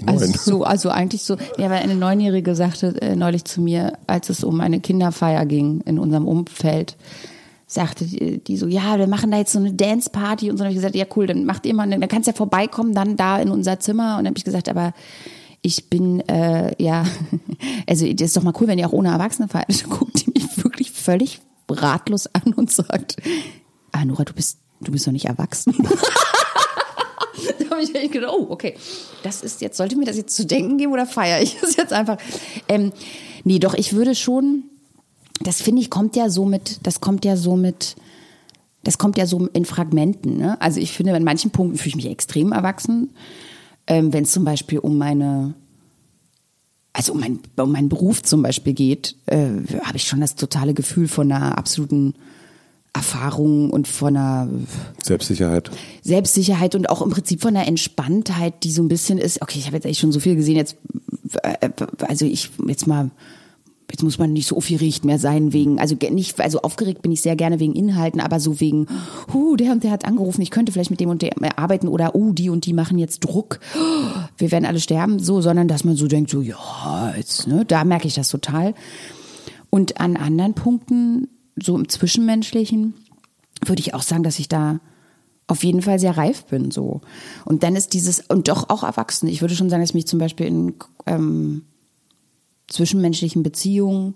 neun. 0.01 0.09
Also 0.09 0.25
so, 0.37 0.63
also 0.63 0.89
eigentlich 0.89 1.23
so. 1.23 1.35
Ja, 1.57 1.69
weil 1.69 1.81
eine 1.83 1.95
Neunjährige 1.95 2.55
sagte 2.55 2.99
äh, 3.01 3.15
neulich 3.15 3.45
zu 3.45 3.61
mir, 3.61 3.93
als 4.07 4.29
es 4.29 4.43
um 4.43 4.59
eine 4.61 4.79
Kinderfeier 4.79 5.45
ging 5.45 5.81
in 5.81 5.99
unserem 5.99 6.27
Umfeld, 6.27 6.97
sagte 7.67 8.05
die, 8.05 8.43
die 8.43 8.57
so, 8.57 8.67
ja, 8.67 8.99
wir 8.99 9.07
machen 9.07 9.31
da 9.31 9.37
jetzt 9.37 9.51
so 9.53 9.59
eine 9.59 9.73
Dance-Party 9.73 10.51
und 10.51 10.57
so. 10.57 10.63
Und 10.63 10.69
ich 10.69 10.75
gesagt, 10.75 10.95
ja 10.95 11.05
cool, 11.15 11.27
dann 11.27 11.45
macht 11.45 11.65
ihr 11.65 11.73
mal, 11.73 11.89
dann 11.89 12.07
kannst 12.07 12.27
du 12.27 12.31
ja 12.31 12.35
vorbeikommen, 12.37 12.93
dann 12.93 13.17
da 13.17 13.39
in 13.39 13.49
unser 13.49 13.79
Zimmer. 13.79 14.17
Und 14.17 14.25
dann 14.25 14.27
habe 14.27 14.37
ich 14.37 14.43
gesagt, 14.45 14.69
aber 14.69 14.93
ich 15.61 15.89
bin, 15.89 16.19
äh, 16.29 16.71
ja, 16.81 17.05
also 17.89 18.05
das 18.13 18.21
ist 18.27 18.37
doch 18.37 18.43
mal 18.43 18.53
cool, 18.59 18.67
wenn 18.67 18.77
ihr 18.77 18.87
auch 18.87 18.93
ohne 18.93 19.09
Erwachsene 19.09 19.47
feiert. 19.47 19.81
Dann 19.83 19.89
guckt 19.89 20.25
die 20.25 20.31
mich 20.31 20.63
wirklich 20.63 20.91
völlig 20.91 21.41
ratlos 21.67 22.27
an 22.33 22.53
und 22.53 22.69
sagt, 22.71 23.17
ah 23.91 24.05
Nora, 24.05 24.25
du 24.25 24.33
bist, 24.33 24.59
du 24.81 24.91
bist 24.91 25.07
doch 25.07 25.11
nicht 25.11 25.25
erwachsen. 25.25 25.75
Da 27.59 27.69
habe 27.71 27.83
ich 27.83 27.93
echt 27.93 28.13
gedacht, 28.13 28.33
oh, 28.35 28.47
okay. 28.49 28.75
Das 29.23 29.41
ist 29.41 29.61
jetzt, 29.61 29.77
sollte 29.77 29.95
mir 29.97 30.05
das 30.05 30.17
jetzt 30.17 30.35
zu 30.35 30.45
denken 30.45 30.77
geben 30.77 30.93
oder 30.93 31.05
feiere 31.05 31.41
ich 31.41 31.57
das 31.59 31.75
jetzt 31.75 31.93
einfach? 31.93 32.17
Ähm, 32.67 32.91
nee, 33.43 33.59
doch, 33.59 33.73
ich 33.73 33.93
würde 33.93 34.15
schon, 34.15 34.63
das 35.41 35.61
finde 35.61 35.81
ich, 35.81 35.89
kommt 35.89 36.15
ja 36.15 36.29
so 36.29 36.45
mit, 36.45 36.79
das 36.83 37.01
kommt 37.01 37.25
ja 37.25 37.35
so 37.35 37.55
mit, 37.55 37.95
das 38.83 38.97
kommt 38.97 39.17
ja 39.17 39.25
so 39.25 39.47
in 39.47 39.65
Fragmenten. 39.65 40.37
Ne? 40.37 40.59
Also 40.61 40.79
ich 40.79 40.91
finde, 40.91 41.15
in 41.15 41.23
manchen 41.23 41.51
Punkten 41.51 41.77
fühle 41.77 41.89
ich 41.89 41.95
mich 41.95 42.09
extrem 42.09 42.51
erwachsen. 42.51 43.11
Ähm, 43.87 44.13
Wenn 44.13 44.23
es 44.23 44.31
zum 44.31 44.45
Beispiel 44.45 44.79
um 44.79 44.97
meine, 44.97 45.53
also 46.93 47.13
um, 47.13 47.19
mein, 47.19 47.39
um 47.57 47.71
meinen 47.71 47.89
Beruf 47.89 48.23
zum 48.23 48.41
Beispiel 48.41 48.73
geht, 48.73 49.15
äh, 49.25 49.47
habe 49.83 49.97
ich 49.97 50.07
schon 50.07 50.21
das 50.21 50.35
totale 50.35 50.73
Gefühl 50.73 51.07
von 51.07 51.31
einer 51.31 51.57
absoluten 51.57 52.13
Erfahrung 52.95 53.69
und 53.69 53.87
von 53.87 54.15
einer 54.15 54.47
Selbstsicherheit. 55.03 55.69
Selbstsicherheit 56.01 56.75
und 56.75 56.89
auch 56.89 57.01
im 57.01 57.09
Prinzip 57.09 57.41
von 57.41 57.53
der 57.53 57.67
Entspanntheit, 57.67 58.63
die 58.63 58.71
so 58.71 58.81
ein 58.81 58.87
bisschen 58.87 59.17
ist, 59.17 59.41
okay, 59.41 59.59
ich 59.59 59.65
habe 59.67 59.75
jetzt 59.75 59.85
echt 59.85 59.99
schon 59.99 60.13
so 60.13 60.21
viel 60.21 60.35
gesehen, 60.35 60.55
jetzt, 60.55 60.77
äh, 61.43 61.69
also 62.07 62.25
ich, 62.25 62.51
jetzt 62.67 62.87
mal, 62.87 63.11
jetzt 63.91 64.01
muss 64.01 64.17
man 64.17 64.31
nicht 64.31 64.47
so 64.47 64.55
aufgeregt 64.55 65.03
mehr 65.03 65.19
sein 65.19 65.51
wegen, 65.51 65.77
also 65.77 65.95
nicht, 66.09 66.39
also 66.39 66.61
aufgeregt 66.61 67.01
bin 67.01 67.11
ich 67.11 67.21
sehr 67.21 67.35
gerne 67.35 67.59
wegen 67.59 67.75
Inhalten, 67.75 68.21
aber 68.21 68.39
so 68.39 68.61
wegen, 68.61 68.87
huh, 69.33 69.57
der 69.57 69.73
und 69.73 69.83
der 69.83 69.91
hat 69.91 70.05
angerufen, 70.05 70.41
ich 70.41 70.51
könnte 70.51 70.71
vielleicht 70.71 70.91
mit 70.91 71.01
dem 71.01 71.09
und 71.09 71.21
dem 71.21 71.31
arbeiten 71.57 71.89
oder, 71.89 72.15
oh, 72.15 72.31
die 72.31 72.49
und 72.49 72.65
die 72.65 72.73
machen 72.73 72.97
jetzt 72.97 73.19
Druck, 73.19 73.59
wir 74.37 74.51
werden 74.51 74.65
alle 74.65 74.79
sterben, 74.79 75.19
so, 75.19 75.41
sondern 75.41 75.67
dass 75.67 75.83
man 75.83 75.97
so 75.97 76.07
denkt, 76.07 76.29
so, 76.29 76.41
ja, 76.41 77.13
jetzt, 77.17 77.45
ne, 77.47 77.65
da 77.65 77.83
merke 77.83 78.07
ich 78.07 78.13
das 78.13 78.29
total. 78.29 78.73
Und 79.69 79.99
an 79.99 80.15
anderen 80.15 80.53
Punkten, 80.53 81.27
so 81.55 81.75
im 81.75 81.89
Zwischenmenschlichen, 81.89 82.93
würde 83.65 83.79
ich 83.79 83.93
auch 83.93 84.01
sagen, 84.01 84.23
dass 84.23 84.39
ich 84.39 84.49
da 84.49 84.79
auf 85.47 85.63
jeden 85.63 85.81
Fall 85.81 85.99
sehr 85.99 86.17
reif 86.17 86.45
bin, 86.45 86.71
so. 86.71 87.01
Und 87.45 87.63
dann 87.63 87.75
ist 87.75 87.93
dieses, 87.93 88.19
und 88.19 88.47
doch 88.47 88.69
auch 88.69 88.83
erwachsen. 88.83 89.27
Ich 89.27 89.41
würde 89.41 89.55
schon 89.55 89.69
sagen, 89.69 89.81
dass 89.81 89.91
ich 89.91 89.95
mich 89.95 90.07
zum 90.07 90.19
Beispiel 90.19 90.47
in 90.47 90.73
ähm, 91.05 91.63
zwischenmenschlichen 92.67 93.43
Beziehungen 93.43 94.15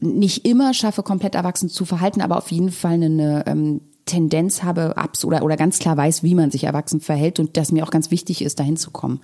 nicht 0.00 0.46
immer 0.46 0.74
schaffe, 0.74 1.02
komplett 1.02 1.34
erwachsen 1.34 1.70
zu 1.70 1.86
verhalten, 1.86 2.20
aber 2.20 2.36
auf 2.36 2.50
jeden 2.50 2.70
Fall 2.70 2.94
eine 2.94 3.44
ähm, 3.46 3.80
Tendenz 4.04 4.62
habe, 4.62 4.96
abs 4.98 5.24
oder, 5.24 5.42
oder 5.42 5.56
ganz 5.56 5.78
klar 5.78 5.96
weiß, 5.96 6.22
wie 6.22 6.34
man 6.34 6.50
sich 6.50 6.64
erwachsen 6.64 7.00
verhält 7.00 7.40
und 7.40 7.56
dass 7.56 7.72
mir 7.72 7.84
auch 7.84 7.90
ganz 7.90 8.10
wichtig 8.10 8.42
ist, 8.42 8.60
dahin 8.60 8.76
zu 8.76 8.90
kommen. 8.90 9.20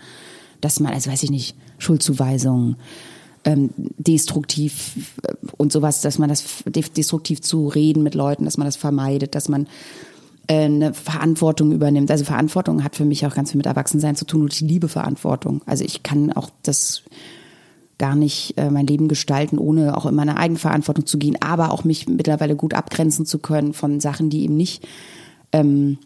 Dass 0.62 0.80
man, 0.80 0.94
also 0.94 1.10
weiß 1.10 1.22
ich 1.22 1.30
nicht, 1.30 1.56
Schuldzuweisungen, 1.78 2.76
ähm, 3.44 3.70
destruktiv 3.76 4.92
äh, 5.22 5.34
und 5.56 5.72
sowas, 5.72 6.00
dass 6.00 6.18
man 6.18 6.28
das 6.28 6.44
destruktiv 6.66 7.40
zu 7.40 7.68
reden 7.68 8.02
mit 8.02 8.14
Leuten, 8.14 8.44
dass 8.44 8.58
man 8.58 8.66
das 8.66 8.76
vermeidet, 8.76 9.34
dass 9.34 9.48
man 9.48 9.66
äh, 10.46 10.64
eine 10.64 10.94
Verantwortung 10.94 11.72
übernimmt. 11.72 12.10
Also 12.10 12.24
Verantwortung 12.24 12.84
hat 12.84 12.96
für 12.96 13.04
mich 13.04 13.26
auch 13.26 13.34
ganz 13.34 13.50
viel 13.50 13.58
mit 13.58 13.66
Erwachsensein 13.66 14.16
zu 14.16 14.24
tun 14.24 14.42
und 14.42 14.52
ich 14.52 14.60
liebe 14.60 14.88
Verantwortung. 14.88 15.62
Also 15.66 15.84
ich 15.84 16.02
kann 16.02 16.32
auch 16.32 16.50
das 16.62 17.02
gar 17.98 18.16
nicht 18.16 18.58
äh, 18.58 18.70
mein 18.70 18.86
Leben 18.86 19.06
gestalten, 19.06 19.58
ohne 19.58 19.96
auch 19.96 20.06
in 20.06 20.14
meine 20.14 20.36
Eigenverantwortung 20.36 21.06
zu 21.06 21.18
gehen, 21.18 21.36
aber 21.40 21.72
auch 21.72 21.84
mich 21.84 22.08
mittlerweile 22.08 22.56
gut 22.56 22.74
abgrenzen 22.74 23.26
zu 23.26 23.38
können 23.38 23.74
von 23.74 24.00
Sachen, 24.00 24.28
die 24.28 24.42
eben 24.42 24.56
nicht 24.56 24.86
ähm, 25.52 25.98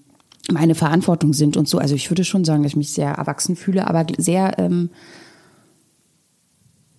meine 0.53 0.75
Verantwortung 0.75 1.33
sind 1.33 1.57
und 1.57 1.69
so. 1.69 1.79
Also 1.79 1.95
ich 1.95 2.11
würde 2.11 2.25
schon 2.25 2.45
sagen, 2.45 2.63
dass 2.63 2.73
ich 2.73 2.77
mich 2.77 2.93
sehr 2.93 3.13
erwachsen 3.13 3.57
fühle, 3.57 3.87
aber 3.89 4.07
sehr, 4.19 4.59
ähm, 4.59 4.91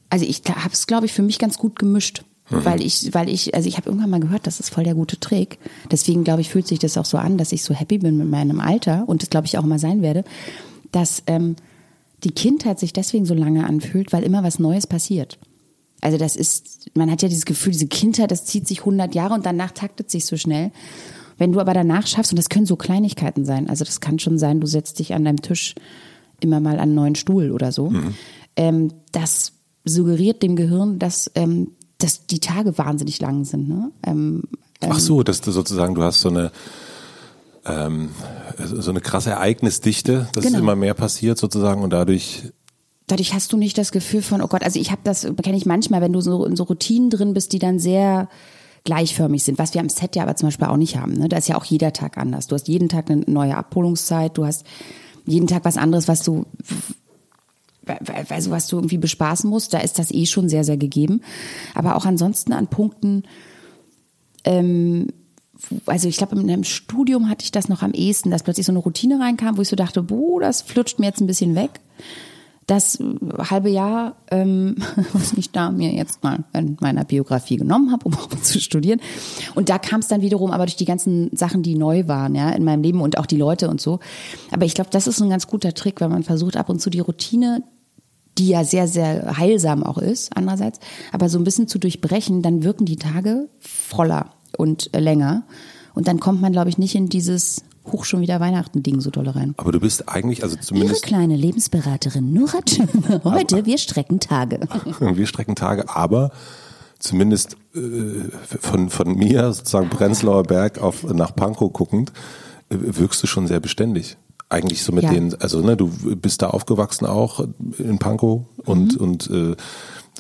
also 0.10 0.26
ich 0.26 0.42
habe 0.48 0.74
es, 0.74 0.88
glaube 0.88 1.06
ich, 1.06 1.14
für 1.14 1.24
mich 1.24 1.40
ganz 1.40 1.58
gut 1.58 1.78
gemischt. 1.78 2.24
Weil 2.50 2.82
ich, 2.82 3.14
weil 3.14 3.28
ich, 3.28 3.56
also 3.56 3.68
ich 3.68 3.76
habe 3.76 3.90
irgendwann 3.90 4.10
mal 4.10 4.22
gehört, 4.22 4.48
das 4.48 4.62
ist 4.62 4.70
voll 4.70 4.86
der 4.86 4.96
gute 4.96 5.20
Trick. 5.20 5.60
Deswegen, 5.92 6.24
glaube 6.24 6.40
ich, 6.40 6.50
fühlt 6.50 6.66
sich 6.66 6.80
das 6.80 6.98
auch 6.98 7.04
so 7.04 7.18
an, 7.18 7.38
dass 7.38 7.52
ich 7.52 7.62
so 7.62 7.74
happy 7.74 7.98
bin 7.98 8.16
mit 8.18 8.30
meinem 8.30 8.62
Alter 8.62 9.04
und 9.08 9.22
das, 9.22 9.30
glaube 9.30 9.48
ich, 9.48 9.58
auch 9.58 9.66
immer 9.66 9.80
sein 9.80 10.02
werde, 10.02 10.24
dass 10.94 11.24
ähm, 11.28 11.58
die 12.24 12.32
Kindheit 12.32 12.80
sich 12.80 12.94
deswegen 12.94 13.26
so 13.26 13.34
lange 13.34 13.68
anfühlt, 13.68 14.14
weil 14.14 14.24
immer 14.24 14.44
was 14.44 14.60
Neues 14.60 14.88
passiert. 14.88 15.38
Also 16.00 16.18
das 16.18 16.38
ist, 16.38 16.90
man 16.96 17.12
hat 17.12 17.22
ja 17.22 17.28
dieses 17.28 17.46
Gefühl, 17.46 17.74
diese 17.74 17.88
Kindheit, 17.88 18.32
das 18.32 18.46
zieht 18.46 18.68
sich 18.68 18.80
100 18.80 19.14
Jahre 19.14 19.34
und 19.34 19.46
danach 19.46 19.72
taktet 19.72 20.10
sich 20.10 20.26
so 20.26 20.38
schnell. 20.38 20.72
Wenn 21.38 21.52
du 21.52 21.60
aber 21.60 21.74
danach 21.74 22.08
schaffst, 22.08 22.32
und 22.32 22.38
das 22.38 22.50
können 22.50 22.66
so 22.66 22.78
Kleinigkeiten 22.78 23.46
sein, 23.46 23.70
also 23.70 23.84
das 23.84 24.00
kann 24.00 24.20
schon 24.20 24.38
sein, 24.38 24.62
du 24.62 24.68
setzt 24.68 25.00
dich 25.00 25.14
an 25.14 25.26
deinem 25.26 25.42
Tisch 25.42 25.76
immer 26.40 26.60
mal 26.60 26.76
an 26.76 26.82
einen 26.82 26.96
neuen 26.96 27.16
Stuhl 27.16 27.52
oder 27.52 27.72
so, 27.72 27.92
ähm, 28.56 28.94
das 29.12 29.54
suggeriert 29.88 30.44
dem 30.44 30.56
Gehirn, 30.56 31.00
dass, 31.00 31.32
ähm, 31.36 31.72
dass 31.98 32.28
die 32.28 32.40
Tage 32.40 32.78
wahnsinnig 32.78 33.20
lang 33.20 33.46
sind. 33.46 33.70
Ne? 33.70 33.92
Ähm, 34.06 34.44
Ach 34.82 35.00
so, 35.00 35.24
dass 35.24 35.42
du 35.42 35.52
sozusagen, 35.52 35.96
du 35.96 36.04
hast 36.04 36.22
so 36.22 36.30
eine 36.30 36.52
ähm, 37.66 38.10
so 38.64 38.92
eine 38.92 39.02
krasse 39.02 39.32
Ereignisdichte, 39.32 40.30
dass 40.34 40.46
Genau. 40.46 40.60
immer 40.60 40.76
mehr 40.76 40.94
passiert 40.94 41.38
sozusagen 41.38 41.84
und 41.84 41.92
dadurch 41.92 42.44
dadurch 43.08 43.34
hast 43.34 43.54
du 43.54 43.58
nicht 43.58 43.78
das 43.78 43.92
Gefühl 43.92 44.22
von, 44.22 44.42
oh 44.42 44.48
Gott, 44.48 44.64
also 44.64 44.80
ich 44.80 44.92
habe 44.92 45.02
das, 45.04 45.28
kenne 45.42 45.58
ich 45.58 45.66
manchmal, 45.66 46.02
wenn 46.02 46.14
du 46.14 46.22
so 46.22 46.46
in 46.46 46.56
so 46.56 46.64
Routinen 46.64 47.10
drin 47.10 47.34
bist, 47.34 47.54
die 47.54 47.60
dann 47.60 47.80
sehr 47.80 48.30
gleichförmig 48.84 49.44
sind, 49.44 49.60
was 49.60 49.74
wir 49.74 49.82
am 49.82 49.90
Set 49.90 50.16
ja 50.16 50.24
aber 50.24 50.36
zum 50.36 50.48
Beispiel 50.48 50.68
auch 50.68 50.78
nicht 50.78 50.98
haben. 50.98 51.14
Ne? 51.14 51.28
Da 51.30 51.38
ist 51.38 51.48
ja 51.48 51.58
auch 51.58 51.66
jeder 51.66 51.94
Tag 51.94 52.18
anders. 52.18 52.48
Du 52.48 52.56
hast 52.56 52.68
jeden 52.68 52.90
Tag 52.90 53.10
eine 53.10 53.22
neue 53.28 53.56
Abholungszeit, 53.56 54.38
du 54.38 54.46
hast 54.46 54.66
jeden 55.26 55.48
Tag 55.48 55.66
was 55.66 55.78
anderes, 55.78 56.08
was 56.08 56.22
du 56.24 56.46
also 58.28 58.52
was 58.52 58.68
du 58.68 58.78
irgendwie 58.78 58.98
bespaßen 58.98 59.50
musst, 59.50 59.74
da 59.74 59.80
ist 59.80 60.00
das 60.00 60.12
eh 60.12 60.26
schon 60.26 60.50
sehr, 60.50 60.64
sehr 60.64 60.78
gegeben. 60.78 61.22
Aber 61.74 61.96
auch 61.96 62.06
ansonsten 62.06 62.54
an 62.54 62.68
Punkten, 62.68 63.24
ähm, 64.44 65.08
also 65.86 66.08
ich 66.08 66.18
glaube, 66.18 66.36
in 66.36 66.50
einem 66.50 66.64
Studium 66.64 67.30
hatte 67.30 67.44
ich 67.44 67.52
das 67.52 67.70
noch 67.70 67.82
am 67.82 67.92
ehesten, 67.92 68.32
dass 68.32 68.44
plötzlich 68.44 68.66
so 68.66 68.72
eine 68.72 68.80
Routine 68.80 69.20
reinkam, 69.20 69.58
wo 69.58 69.62
ich 69.62 69.70
so 69.70 69.76
dachte, 69.76 70.04
boah, 70.04 70.40
das 70.40 70.62
flutscht 70.62 71.00
mir 71.00 71.08
jetzt 71.08 71.22
ein 71.22 71.28
bisschen 71.28 71.56
weg. 71.56 71.80
Das 72.66 73.00
äh, 73.00 73.04
halbe 73.50 73.70
Jahr, 73.70 74.18
ähm, 74.30 74.76
was 75.14 75.34
ich 75.34 75.52
da 75.52 75.72
mir 75.72 75.92
jetzt 75.94 76.24
mal 76.24 76.44
in 76.54 76.78
meiner 76.80 77.06
Biografie 77.06 77.58
genommen 77.58 77.92
habe, 77.92 78.06
um 78.06 78.14
auch 78.16 78.30
zu 78.42 78.60
studieren. 78.60 79.00
Und 79.56 79.70
da 79.70 79.80
kam 79.80 80.02
es 80.02 80.08
dann 80.08 80.22
wiederum 80.22 80.52
aber 80.52 80.66
durch 80.66 80.76
die 80.76 80.86
ganzen 80.86 81.36
Sachen, 81.36 81.64
die 81.64 81.76
neu 81.76 82.08
waren, 82.08 82.36
ja, 82.36 82.50
in 82.52 82.64
meinem 82.64 82.84
Leben 82.84 83.02
und 83.02 83.18
auch 83.18 83.26
die 83.26 83.38
Leute 83.38 83.70
und 83.70 83.82
so. 83.82 84.00
Aber 84.52 84.66
ich 84.66 84.74
glaube, 84.74 84.90
das 84.92 85.08
ist 85.08 85.22
ein 85.22 85.30
ganz 85.30 85.48
guter 85.48 85.74
Trick, 85.74 86.02
wenn 86.02 86.12
man 86.12 86.24
versucht, 86.24 86.58
ab 86.58 86.70
und 86.70 86.82
zu 86.82 86.90
die 86.90 87.00
Routine 87.00 87.64
die 88.38 88.50
ja 88.50 88.64
sehr, 88.64 88.88
sehr 88.88 89.38
heilsam 89.38 89.84
auch 89.84 89.98
ist, 89.98 90.36
andererseits, 90.36 90.80
aber 91.12 91.30
so 91.30 91.38
ein 91.38 91.44
bisschen 91.44 91.68
zu 91.68 91.80
durchbrechen, 91.80 92.42
dann 92.42 92.64
wirken 92.64 92.86
die 92.86 92.98
Tage 92.98 93.50
voller 93.60 94.32
und 94.58 94.94
äh, 94.94 95.00
länger 95.00 95.44
Und 95.94 96.08
dann 96.08 96.20
kommt 96.20 96.42
man, 96.42 96.52
glaube 96.52 96.70
ich, 96.70 96.78
nicht 96.78 96.96
in 96.96 97.10
dieses 97.10 97.64
Hoch 97.92 98.06
schon 98.06 98.22
wieder 98.22 98.40
Weihnachten-Ding 98.40 99.02
so 99.02 99.10
doll 99.10 99.30
rein. 99.30 99.54
Aber 99.58 99.72
du 99.72 99.80
bist 99.80 100.10
eigentlich, 100.10 100.44
also 100.44 100.56
Ihre 100.56 100.66
zumindest 100.66 101.04
kleine 101.04 101.36
Lebensberaterin 101.36 102.34
Nora 102.34 102.60
Tschirner. 102.62 103.22
Heute, 103.24 103.66
wir 103.66 103.78
strecken 103.78 104.20
Tage. 104.20 104.60
wir 105.00 105.28
strecken 105.28 105.56
Tage, 105.56 105.90
aber 105.90 106.32
zumindest 107.00 107.56
äh, 107.74 107.80
von, 108.60 108.90
von 108.90 109.16
mir, 109.16 109.54
sozusagen 109.54 109.90
Prenzlauer 109.90 110.44
Berg 110.44 110.80
auf, 110.80 111.04
nach 111.04 111.36
Pankow 111.36 111.72
guckend, 111.72 112.12
äh, 112.70 112.76
wirkst 112.80 113.24
du 113.24 113.28
schon 113.28 113.48
sehr 113.48 113.60
beständig. 113.60 114.18
Eigentlich 114.50 114.82
so 114.84 114.94
mit 114.94 115.04
Ja. 115.04 115.12
den, 115.12 115.36
also 115.42 115.60
ne, 115.62 115.76
du 115.76 115.90
bist 116.16 116.42
da 116.42 116.48
aufgewachsen 116.48 117.06
auch 117.06 117.46
in 117.80 118.00
Pankow 118.00 118.46
und, 118.66 118.96
Mhm. 118.96 119.02
und 119.04 119.30
äh, 119.30 119.56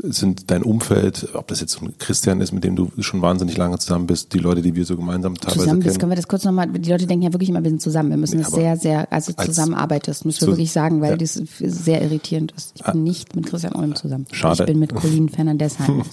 sind 0.03 0.51
dein 0.51 0.62
Umfeld, 0.62 1.29
ob 1.34 1.48
das 1.48 1.60
jetzt 1.60 1.72
so 1.74 1.84
ein 1.84 1.98
Christian 1.98 2.39
ist, 2.39 2.51
mit 2.51 2.63
dem 2.63 2.75
du 2.75 2.91
schon 3.00 3.24
wahnsinnig 3.24 3.57
lange 3.57 3.79
zusammen 3.79 4.05
bist, 4.05 4.31
die 4.34 4.38
Leute, 4.38 4.62
die 4.62 4.75
wir 4.75 4.86
so 4.86 4.96
gemeinsam 4.96 5.34
teilweise 5.36 5.60
Zusammen, 5.62 5.81
kennen. 5.81 5.98
können 5.98 6.12
wir 6.12 6.15
das 6.17 6.27
kurz 6.27 6.43
nochmal, 6.43 6.67
die 6.67 6.91
Leute 6.91 7.07
denken 7.07 7.24
ja 7.25 7.34
wirklich 7.34 7.50
immer, 7.50 7.63
wir 7.63 7.72
sind 7.72 7.81
zusammen. 7.81 8.12
Wir 8.12 8.17
müssen 8.17 8.38
das 8.38 8.48
aber 8.53 8.57
sehr, 8.57 8.77
sehr, 8.77 9.12
also 9.12 9.31
als- 9.36 9.48
zusammenarbeiten, 9.48 10.03
das 10.05 10.24
müssen 10.24 10.41
wir 10.41 10.46
zu- 10.46 10.51
wirklich 10.51 10.72
sagen, 10.72 11.01
weil 11.01 11.12
ja. 11.12 11.17
das 11.17 11.41
sehr 11.60 12.03
irritierend 12.03 12.51
ist. 12.55 12.74
Ich 12.75 12.84
bin 12.84 13.01
nicht 13.03 13.36
mit 13.36 13.48
Christian 13.48 13.74
Ulm 13.74 13.96
zusammen. 13.96 14.27
Schade. 14.31 14.63
Ich 14.63 14.67
bin 14.67 14.77
mit 14.77 14.93
Colin 14.93 15.29
Fernandez 15.29 15.79
Heim. 15.79 16.03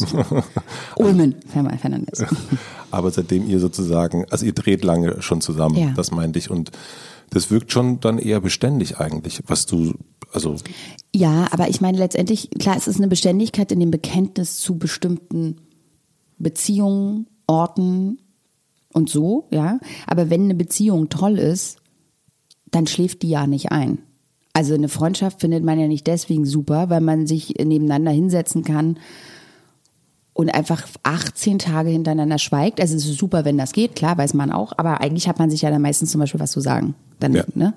Ulmen 0.96 1.34
Fer- 1.52 1.76
Fernandez. 1.78 2.24
Aber 2.90 3.10
seitdem 3.10 3.46
ihr 3.48 3.60
sozusagen, 3.60 4.24
also 4.30 4.46
ihr 4.46 4.52
dreht 4.54 4.82
lange 4.84 5.20
schon 5.20 5.40
zusammen, 5.40 5.76
Ja. 5.76 5.92
das 5.94 6.10
meinte 6.10 6.38
ich. 6.38 6.48
Und 6.50 6.70
das 7.30 7.50
wirkt 7.50 7.72
schon 7.72 8.00
dann 8.00 8.18
eher 8.18 8.40
beständig 8.40 8.98
eigentlich, 8.98 9.40
was 9.46 9.66
du, 9.66 9.94
also 10.32 10.56
Ja, 11.14 11.48
aber 11.50 11.68
ich 11.68 11.80
meine 11.80 11.98
letztendlich, 11.98 12.50
klar, 12.58 12.76
es 12.76 12.88
ist 12.88 12.98
eine 12.98 13.08
Beständigkeit 13.08 13.72
in 13.72 13.80
dem 13.80 13.90
Bekenntnis 13.90 14.58
zu 14.58 14.78
bestimmten 14.78 15.56
Beziehungen, 16.38 17.26
Orten 17.46 18.18
und 18.92 19.10
so, 19.10 19.48
ja. 19.50 19.78
Aber 20.06 20.30
wenn 20.30 20.44
eine 20.44 20.54
Beziehung 20.54 21.08
toll 21.08 21.38
ist, 21.38 21.78
dann 22.70 22.86
schläft 22.86 23.22
die 23.22 23.28
ja 23.28 23.46
nicht 23.46 23.70
ein. 23.70 23.98
Also 24.52 24.74
eine 24.74 24.88
Freundschaft 24.88 25.40
findet 25.40 25.64
man 25.64 25.80
ja 25.80 25.88
nicht 25.88 26.06
deswegen 26.06 26.46
super, 26.46 26.88
weil 26.88 27.00
man 27.00 27.26
sich 27.26 27.54
nebeneinander 27.58 28.12
hinsetzen 28.12 28.62
kann 28.62 28.98
und 30.34 30.50
einfach 30.54 30.86
18 31.04 31.58
Tage 31.58 31.90
hintereinander 31.90 32.38
schweigt. 32.38 32.80
Also 32.80 32.96
es 32.96 33.06
ist 33.06 33.18
super, 33.18 33.44
wenn 33.44 33.56
das 33.56 33.72
geht, 33.72 33.96
klar, 33.96 34.18
weiß 34.18 34.34
man 34.34 34.50
auch, 34.50 34.72
aber 34.76 35.00
eigentlich 35.00 35.28
hat 35.28 35.38
man 35.38 35.48
sich 35.50 35.62
ja 35.62 35.70
dann 35.70 35.80
meistens 35.82 36.10
zum 36.10 36.20
Beispiel 36.20 36.40
was 36.40 36.50
zu 36.52 36.60
sagen. 36.60 36.94
Dann, 37.20 37.34
Ja. 37.34 37.44
ne? 37.54 37.72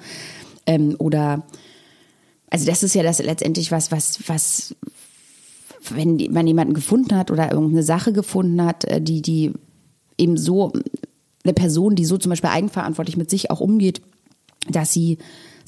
Ähm, 0.66 0.96
oder 0.98 1.44
also 2.50 2.66
das 2.66 2.84
ist 2.84 2.96
ja 2.96 3.04
das 3.04 3.20
letztendlich 3.20 3.72
was, 3.72 3.92
was, 3.92 4.20
was, 4.28 4.76
wenn 5.90 6.18
man 6.32 6.48
jemanden 6.48 6.74
gefunden 6.74 7.16
hat 7.16 7.32
oder 7.32 7.52
irgendeine 7.52 7.84
Sache 7.84 8.12
gefunden 8.12 8.62
hat, 8.64 8.86
äh, 8.86 9.02
die, 9.02 9.22
die 9.22 9.54
eben 10.18 10.36
so, 10.36 10.74
eine 11.44 11.54
Person, 11.54 11.96
die 11.96 12.06
so 12.06 12.18
zum 12.18 12.30
Beispiel 12.32 12.50
eigenverantwortlich 12.50 13.16
mit 13.18 13.30
sich 13.30 13.52
auch 13.52 13.62
umgeht, 13.62 14.02
dass 14.70 14.92
sie 14.92 15.18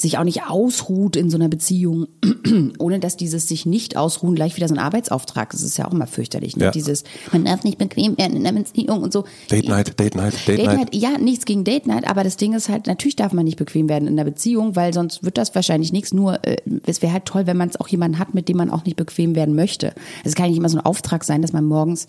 sich 0.02 0.18
auch 0.18 0.24
nicht 0.24 0.44
ausruht 0.48 1.16
in 1.16 1.30
so 1.30 1.38
einer 1.38 1.50
Beziehung, 1.50 2.08
ohne 2.80 3.00
dass 3.00 3.18
dieses 3.18 3.48
sich 3.48 3.66
nicht 3.66 3.98
ausruhen 3.98 4.36
gleich 4.36 4.56
wieder 4.56 4.68
so 4.68 4.76
ein 4.76 4.80
Arbeitsauftrag 4.80 5.54
ist. 5.54 5.62
Das 5.62 5.70
ist 5.70 5.78
ja 5.78 5.88
auch 5.88 5.94
immer 5.94 6.08
fürchterlich. 6.08 6.56
Ne? 6.58 6.66
Ja. 6.66 6.72
Dieses, 6.72 7.04
man 7.32 7.46
darf 7.46 7.64
nicht 7.64 7.78
bequem 7.78 8.18
werden 8.18 8.38
in 8.38 8.46
einer 8.46 8.58
Beziehung 8.58 9.02
und 9.04 9.14
so. 9.14 9.26
Date 9.52 9.68
Night, 9.68 10.00
Date 10.00 10.16
Night, 10.16 10.34
Date, 10.48 10.60
Date 10.60 10.66
Night. 10.66 10.78
Night, 10.78 10.96
ja, 10.96 11.18
nichts 11.18 11.46
gegen 11.46 11.64
Date 11.64 11.88
Night, 11.88 12.10
aber 12.10 12.24
das 12.24 12.38
Ding 12.38 12.54
ist 12.54 12.70
halt, 12.70 12.88
natürlich 12.88 13.16
darf 13.16 13.34
man 13.34 13.46
nicht 13.46 13.58
bequem 13.58 13.90
werden 13.90 14.08
in 14.08 14.14
einer 14.14 14.30
Beziehung, 14.30 14.76
weil 14.76 14.94
sonst 14.94 15.24
wird 15.24 15.38
das 15.38 15.54
wahrscheinlich 15.56 15.92
nichts. 15.92 16.14
Nur 16.14 16.44
äh, 16.46 16.58
es 16.86 17.02
wäre 17.02 17.14
halt 17.14 17.26
toll, 17.26 17.48
wenn 17.48 17.58
man 17.58 17.70
es 17.70 17.80
auch 17.80 17.88
jemanden 17.88 18.20
hat, 18.20 18.34
mit 18.34 18.50
dem 18.50 18.58
man 18.58 18.70
auch 18.70 18.86
nicht 18.86 18.98
bequem 18.98 19.36
werden 19.36 19.56
möchte. 19.56 19.94
Es 20.24 20.36
kann 20.36 20.50
nicht 20.50 20.58
immer 20.58 20.70
so 20.70 20.78
ein 20.78 20.86
Auftrag 20.86 21.24
sein, 21.24 21.42
dass 21.42 21.54
man 21.54 21.66
morgens 21.66 22.08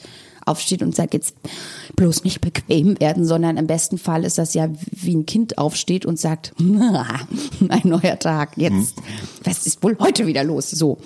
aufsteht 0.51 0.83
und 0.83 0.95
sagt, 0.95 1.15
jetzt 1.15 1.35
bloß 1.97 2.25
nicht 2.25 2.41
bequem 2.41 2.99
werden, 3.01 3.25
sondern 3.25 3.57
im 3.57 3.67
besten 3.67 3.99
Fall 3.99 4.25
ist 4.25 4.39
das 4.39 4.55
ja 4.55 4.69
wie 4.91 5.15
ein 5.15 5.27
Kind 5.27 5.59
aufsteht 5.59 6.05
und 6.07 6.19
sagt, 6.19 6.53
ein 6.61 7.83
neuer 7.85 8.19
Tag, 8.19 8.57
jetzt, 8.57 8.97
was 9.45 9.67
ist 9.67 9.83
wohl 9.83 9.97
heute 9.99 10.27
wieder 10.27 10.45
los? 10.45 10.71
So. 10.71 10.99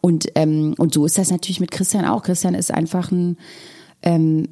Und, 0.00 0.28
ähm, 0.34 0.74
und 0.78 0.94
so 0.94 1.06
ist 1.06 1.18
das 1.18 1.30
natürlich 1.30 1.60
mit 1.60 1.70
Christian 1.70 2.04
auch. 2.04 2.22
Christian 2.22 2.54
ist 2.54 2.72
einfach 2.72 3.10
ein, 3.10 3.36
ein 4.02 4.48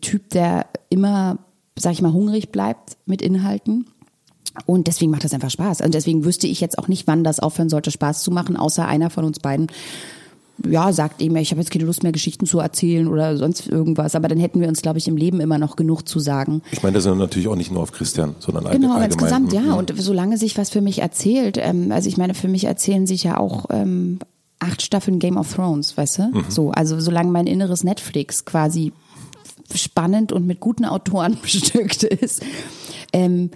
Typ, 0.00 0.30
der 0.30 0.66
immer, 0.88 1.38
sag 1.78 1.92
ich 1.92 2.02
mal, 2.02 2.12
hungrig 2.12 2.50
bleibt 2.50 2.96
mit 3.06 3.22
Inhalten. 3.22 3.86
Und 4.66 4.86
deswegen 4.86 5.10
macht 5.10 5.24
das 5.24 5.32
einfach 5.32 5.50
Spaß. 5.50 5.80
Und 5.80 5.94
deswegen 5.94 6.24
wüsste 6.24 6.46
ich 6.46 6.60
jetzt 6.60 6.78
auch 6.78 6.88
nicht, 6.88 7.06
wann 7.06 7.24
das 7.24 7.40
aufhören 7.40 7.70
sollte, 7.70 7.90
Spaß 7.90 8.22
zu 8.22 8.30
machen, 8.30 8.56
außer 8.56 8.86
einer 8.86 9.10
von 9.10 9.24
uns 9.24 9.40
beiden. 9.40 9.68
Ja, 10.68 10.92
sagt 10.92 11.20
eben, 11.22 11.36
ich 11.36 11.50
habe 11.50 11.60
jetzt 11.60 11.70
keine 11.70 11.84
Lust 11.84 12.02
mehr, 12.02 12.12
Geschichten 12.12 12.46
zu 12.46 12.58
erzählen 12.58 13.08
oder 13.08 13.36
sonst 13.36 13.66
irgendwas. 13.68 14.14
Aber 14.14 14.28
dann 14.28 14.38
hätten 14.38 14.60
wir 14.60 14.68
uns, 14.68 14.82
glaube 14.82 14.98
ich, 14.98 15.08
im 15.08 15.16
Leben 15.16 15.40
immer 15.40 15.58
noch 15.58 15.76
genug 15.76 16.08
zu 16.08 16.18
sagen. 16.20 16.62
Ich 16.70 16.82
meine 16.82 16.94
das 16.94 17.06
ist 17.06 17.14
natürlich 17.16 17.48
auch 17.48 17.56
nicht 17.56 17.70
nur 17.70 17.82
auf 17.82 17.92
Christian, 17.92 18.34
sondern 18.38 18.64
Genau, 18.64 18.88
allgemein. 18.94 19.10
insgesamt, 19.10 19.52
ja. 19.52 19.60
Mhm. 19.60 19.74
Und 19.74 19.92
solange 19.96 20.38
sich 20.38 20.56
was 20.58 20.70
für 20.70 20.80
mich 20.80 21.00
erzählt, 21.00 21.58
ähm, 21.60 21.92
also 21.92 22.08
ich 22.08 22.16
meine, 22.16 22.34
für 22.34 22.48
mich 22.48 22.64
erzählen 22.64 23.06
sich 23.06 23.24
ja 23.24 23.38
auch 23.38 23.66
ähm, 23.70 24.18
acht 24.58 24.82
Staffeln 24.82 25.18
Game 25.18 25.36
of 25.36 25.52
Thrones, 25.54 25.96
weißt 25.96 26.18
du? 26.18 26.22
Mhm. 26.32 26.44
So, 26.48 26.70
also 26.70 27.00
solange 27.00 27.30
mein 27.30 27.46
inneres 27.46 27.84
Netflix 27.84 28.44
quasi 28.44 28.92
spannend 29.74 30.32
und 30.32 30.46
mit 30.46 30.60
guten 30.60 30.84
Autoren 30.84 31.38
bestückt 31.42 32.02
ist, 32.04 32.42
ähm, 33.12 33.50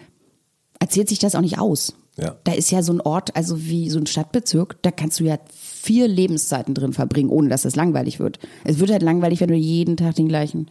erzählt 0.81 1.09
sich 1.09 1.19
das 1.19 1.35
auch 1.35 1.41
nicht 1.41 1.59
aus. 1.59 1.95
Ja. 2.19 2.37
Da 2.45 2.53
ist 2.53 2.71
ja 2.71 2.83
so 2.83 2.93
ein 2.95 3.01
Ort, 3.03 3.37
also 3.37 3.63
wie 3.65 3.91
so 3.91 3.99
ein 3.99 4.07
Stadtbezirk, 4.07 4.77
da 4.83 4.91
kannst 4.91 5.21
du 5.21 5.25
ja 5.25 5.39
vier 5.87 6.09
Lebenszeiten 6.09 6.75
drin 6.75 6.93
verbringen, 6.93 7.31
ohne 7.31 7.49
dass 7.49 7.65
es 7.65 7.77
langweilig 7.77 8.19
wird. 8.19 8.39
Es 8.65 8.81
wird 8.81 8.91
halt 8.91 9.03
langweilig, 9.03 9.41
wenn 9.41 9.49
du 9.49 9.55
jeden 9.55 9.97
Tag 9.97 10.17
den 10.17 10.29
gleichen, 10.29 10.67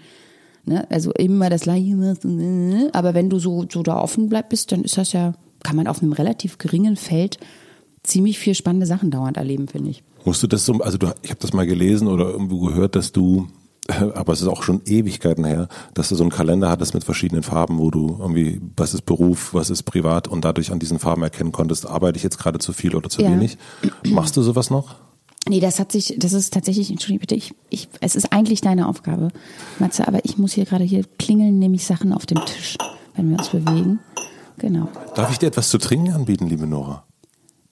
ne, 0.66 0.86
also 0.92 1.12
immer 1.14 1.50
das 1.50 1.62
gleiche 1.62 1.96
machst. 1.96 2.26
Aber 2.94 3.14
wenn 3.14 3.30
du 3.30 3.40
so, 3.40 3.66
so 3.72 3.82
da 3.82 4.00
offen 4.00 4.28
bleib 4.28 4.50
bist, 4.50 4.72
dann 4.72 4.84
ist 4.84 4.98
das 4.98 5.14
ja, 5.14 5.34
kann 5.64 5.78
man 5.78 5.88
auf 5.88 6.02
einem 6.02 6.12
relativ 6.12 6.58
geringen 6.58 6.98
Feld 6.98 7.40
ziemlich 8.04 8.38
viel 8.38 8.56
spannende 8.56 8.86
Sachen 8.86 9.10
dauernd 9.10 9.38
erleben, 9.38 9.68
finde 9.68 9.92
ich. 9.92 10.04
Musst 10.26 10.44
du 10.44 10.48
das 10.48 10.66
so, 10.66 10.74
also 10.80 10.98
du, 10.98 11.08
ich 11.22 11.30
habe 11.30 11.40
das 11.40 11.54
mal 11.54 11.66
gelesen 11.66 12.08
oder 12.08 12.30
irgendwo 12.30 12.60
gehört, 12.60 12.96
dass 12.96 13.12
du, 13.12 13.48
aber 14.16 14.34
es 14.34 14.42
ist 14.42 14.48
auch 14.48 14.64
schon 14.64 14.82
Ewigkeiten 14.86 15.46
her, 15.46 15.68
dass 15.94 16.10
du 16.10 16.16
so 16.16 16.24
einen 16.24 16.32
Kalender 16.32 16.70
hattest 16.70 16.94
mit 16.94 17.04
verschiedenen 17.04 17.44
Farben, 17.44 17.78
wo 17.78 17.92
du 17.92 18.18
irgendwie, 18.20 18.60
was 18.76 18.94
ist 18.94 19.06
Beruf, 19.06 19.54
was 19.54 19.70
ist 19.70 19.84
privat 19.84 20.28
und 20.28 20.44
dadurch 20.44 20.72
an 20.72 20.80
diesen 20.80 21.00
Farben 21.00 21.22
erkennen 21.24 21.52
konntest, 21.52 21.86
arbeite 21.88 22.18
ich 22.18 22.24
jetzt 22.24 22.38
gerade 22.40 22.60
zu 22.60 22.74
viel 22.74 22.96
oder 22.96 23.10
zu 23.10 23.22
Ja. 23.22 23.32
wenig. 23.32 23.58
Machst 24.08 24.36
du 24.38 24.42
sowas 24.42 24.70
noch? 24.70 24.96
Nee, 25.48 25.60
das 25.60 25.80
hat 25.80 25.92
sich, 25.92 26.16
das 26.18 26.34
ist 26.34 26.52
tatsächlich, 26.54 26.90
entschuldige 26.90 27.20
bitte, 27.20 27.36
ich, 27.36 27.54
ich, 27.70 27.88
es 28.02 28.16
ist 28.16 28.34
eigentlich 28.34 28.62
deine 28.62 28.88
Aufgabe, 28.88 29.28
Matze, 29.78 30.08
aber 30.08 30.26
ich 30.26 30.40
muss 30.40 30.54
hier 30.54 30.66
gerade 30.66 30.84
hier 30.84 31.04
klingeln, 31.20 31.60
nämlich 31.60 31.86
Sachen 31.86 32.14
auf 32.14 32.26
dem 32.26 32.44
Tisch, 32.46 32.78
wenn 33.16 33.30
wir 33.30 33.38
uns 33.38 33.50
bewegen. 33.50 34.00
Genau. 34.58 34.90
Darf 35.14 35.32
ich 35.32 35.38
dir 35.38 35.48
etwas 35.48 35.70
zu 35.70 35.78
trinken 35.78 36.14
anbieten, 36.14 36.48
liebe 36.48 36.66
Nora? 36.66 37.04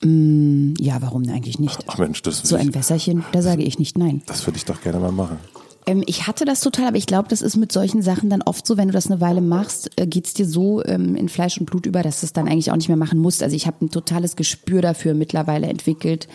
Ja, 0.03 1.01
warum 1.01 1.23
eigentlich 1.29 1.59
nicht? 1.59 1.79
Ach 1.87 1.97
Mensch, 1.97 2.21
das 2.21 2.41
So 2.43 2.55
ein 2.57 2.75
Wässerchen, 2.75 3.23
da 3.31 3.41
sage 3.41 3.63
ich 3.63 3.79
nicht 3.79 3.97
nein. 3.97 4.21
das 4.27 4.45
würde 4.45 4.57
ich 4.57 4.65
doch 4.65 4.81
gerne 4.81 4.99
mal 4.99 5.11
machen. 5.13 5.37
Ähm, 5.85 6.03
ich 6.05 6.27
hatte 6.27 6.45
das 6.45 6.61
total, 6.61 6.87
aber 6.87 6.97
ich 6.97 7.05
glaube, 7.05 7.29
das 7.29 7.41
ist 7.41 7.57
mit 7.57 7.71
solchen 7.71 8.01
Sachen 8.01 8.29
dann 8.29 8.41
oft 8.41 8.65
so, 8.65 8.77
wenn 8.77 8.87
du 8.87 8.93
das 8.93 9.09
eine 9.09 9.21
Weile 9.21 9.41
machst, 9.41 9.91
äh, 9.95 10.07
geht's 10.07 10.33
dir 10.33 10.45
so 10.45 10.83
ähm, 10.85 11.15
in 11.15 11.29
Fleisch 11.29 11.57
und 11.57 11.65
Blut 11.65 11.85
über, 11.85 12.03
dass 12.03 12.21
du 12.21 12.25
es 12.25 12.33
dann 12.33 12.47
eigentlich 12.47 12.71
auch 12.71 12.75
nicht 12.75 12.87
mehr 12.87 12.97
machen 12.97 13.19
musst. 13.19 13.43
Also 13.43 13.55
ich 13.55 13.67
habe 13.67 13.85
ein 13.85 13.89
totales 13.89 14.35
Gespür 14.35 14.81
dafür 14.81 15.13
mittlerweile 15.13 15.67
entwickelt, 15.67 16.27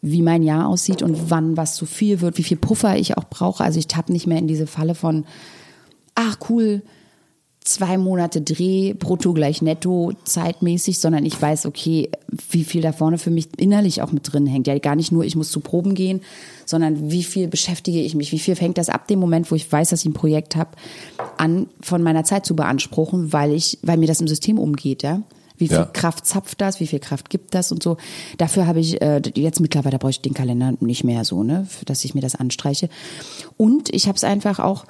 wie 0.00 0.22
mein 0.22 0.42
Jahr 0.42 0.66
aussieht 0.66 1.02
und 1.02 1.30
wann 1.30 1.56
was 1.56 1.76
zu 1.76 1.86
viel 1.86 2.20
wird, 2.20 2.38
wie 2.38 2.42
viel 2.42 2.56
Puffer 2.56 2.96
ich 2.96 3.16
auch 3.16 3.24
brauche. 3.24 3.64
Also 3.64 3.78
ich 3.78 3.86
tapp 3.86 4.08
nicht 4.08 4.26
mehr 4.26 4.38
in 4.38 4.48
diese 4.48 4.66
Falle 4.66 4.94
von, 4.94 5.24
ach 6.14 6.38
cool, 6.48 6.82
zwei 7.64 7.96
Monate 7.96 8.40
Dreh, 8.40 8.92
brutto 8.94 9.32
gleich 9.32 9.62
netto, 9.62 10.12
zeitmäßig, 10.24 10.98
sondern 10.98 11.24
ich 11.24 11.40
weiß, 11.40 11.66
okay, 11.66 12.10
wie 12.50 12.64
viel 12.64 12.82
da 12.82 12.92
vorne 12.92 13.18
für 13.18 13.30
mich 13.30 13.48
innerlich 13.56 14.02
auch 14.02 14.10
mit 14.12 14.32
drin 14.32 14.46
hängt. 14.46 14.66
Ja, 14.66 14.78
gar 14.78 14.96
nicht 14.96 15.12
nur, 15.12 15.24
ich 15.24 15.36
muss 15.36 15.50
zu 15.50 15.60
Proben 15.60 15.94
gehen, 15.94 16.22
sondern 16.66 17.10
wie 17.10 17.22
viel 17.22 17.48
beschäftige 17.48 18.00
ich 18.00 18.14
mich, 18.14 18.32
wie 18.32 18.38
viel 18.38 18.56
fängt 18.56 18.78
das 18.78 18.88
ab 18.88 19.06
dem 19.06 19.18
Moment, 19.20 19.50
wo 19.50 19.54
ich 19.54 19.70
weiß, 19.70 19.90
dass 19.90 20.00
ich 20.00 20.06
ein 20.06 20.12
Projekt 20.12 20.56
habe, 20.56 20.70
an, 21.38 21.66
von 21.80 22.02
meiner 22.02 22.24
Zeit 22.24 22.44
zu 22.46 22.56
beanspruchen, 22.56 23.32
weil 23.32 23.52
ich, 23.52 23.78
weil 23.82 23.96
mir 23.98 24.06
das 24.08 24.20
im 24.20 24.28
System 24.28 24.58
umgeht, 24.58 25.02
ja. 25.02 25.22
Wie 25.58 25.68
viel 25.68 25.76
Ja. 25.76 25.84
Kraft 25.84 26.26
zapft 26.26 26.60
das, 26.60 26.80
wie 26.80 26.88
viel 26.88 26.98
Kraft 26.98 27.30
gibt 27.30 27.54
das 27.54 27.70
und 27.70 27.82
so. 27.84 27.96
Dafür 28.38 28.66
habe 28.66 28.80
ich 28.80 29.00
äh, 29.00 29.22
jetzt 29.36 29.60
mittlerweile 29.60 29.98
brauche 30.00 30.10
ich 30.10 30.20
den 30.20 30.34
Kalender 30.34 30.72
nicht 30.80 31.04
mehr 31.04 31.24
so, 31.24 31.44
ne, 31.44 31.66
für- 31.68 31.84
dass 31.84 32.04
ich 32.04 32.14
mir 32.16 32.20
das 32.20 32.34
anstreiche. 32.34 32.88
Und 33.58 33.94
ich 33.94 34.08
habe 34.08 34.16
es 34.16 34.24
einfach 34.24 34.58
auch 34.58 34.86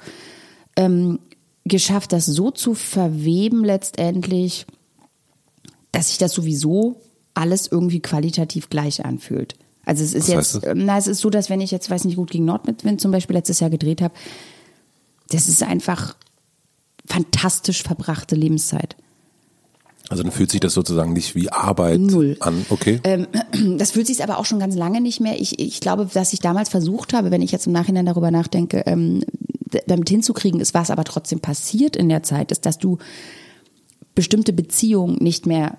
ähm, 0.75 1.19
geschafft, 1.65 2.11
das 2.11 2.25
so 2.25 2.51
zu 2.51 2.73
verweben 2.73 3.63
letztendlich, 3.63 4.65
dass 5.91 6.09
sich 6.09 6.17
das 6.17 6.33
sowieso 6.33 7.01
alles 7.33 7.67
irgendwie 7.67 7.99
qualitativ 7.99 8.69
gleich 8.69 9.05
anfühlt. 9.05 9.55
Also 9.85 10.03
es 10.03 10.13
ist 10.13 10.33
Was 10.33 10.53
jetzt, 10.53 10.67
na, 10.75 10.97
es 10.97 11.07
ist 11.07 11.19
so, 11.19 11.29
dass 11.29 11.49
wenn 11.49 11.61
ich 11.61 11.71
jetzt, 11.71 11.89
weiß 11.89 12.05
nicht, 12.05 12.15
gut 12.15 12.31
gegen 12.31 12.45
Nordwind 12.45 13.01
zum 13.01 13.11
Beispiel 13.11 13.35
letztes 13.35 13.59
Jahr 13.59 13.69
gedreht 13.69 14.01
habe, 14.01 14.13
das 15.29 15.47
ist 15.47 15.63
einfach 15.63 16.15
fantastisch 17.05 17.83
verbrachte 17.83 18.35
Lebenszeit. 18.35 18.95
Also 20.09 20.23
dann 20.23 20.31
fühlt 20.31 20.51
sich 20.51 20.59
das 20.59 20.73
sozusagen 20.73 21.13
nicht 21.13 21.33
wie 21.33 21.49
Arbeit 21.49 21.99
Null. 21.99 22.37
an. 22.39 22.65
Okay. 22.69 22.99
Ähm, 23.03 23.27
das 23.77 23.91
fühlt 23.91 24.07
sich 24.07 24.23
aber 24.23 24.37
auch 24.37 24.45
schon 24.45 24.59
ganz 24.59 24.75
lange 24.75 25.01
nicht 25.01 25.19
mehr. 25.19 25.39
Ich, 25.39 25.59
ich 25.59 25.79
glaube, 25.79 26.07
dass 26.13 26.33
ich 26.33 26.39
damals 26.39 26.69
versucht 26.69 27.13
habe, 27.13 27.31
wenn 27.31 27.41
ich 27.41 27.51
jetzt 27.51 27.67
im 27.67 27.73
Nachhinein 27.73 28.05
darüber 28.05 28.29
nachdenke, 28.29 28.83
ähm, 28.85 29.23
damit 29.87 30.09
hinzukriegen 30.09 30.59
ist, 30.59 30.73
was 30.73 30.91
aber 30.91 31.03
trotzdem 31.03 31.39
passiert 31.39 31.95
in 31.95 32.09
der 32.09 32.23
Zeit, 32.23 32.51
ist, 32.51 32.65
dass 32.65 32.77
du 32.77 32.97
bestimmte 34.15 34.53
Beziehungen 34.53 35.17
nicht 35.19 35.45
mehr 35.45 35.77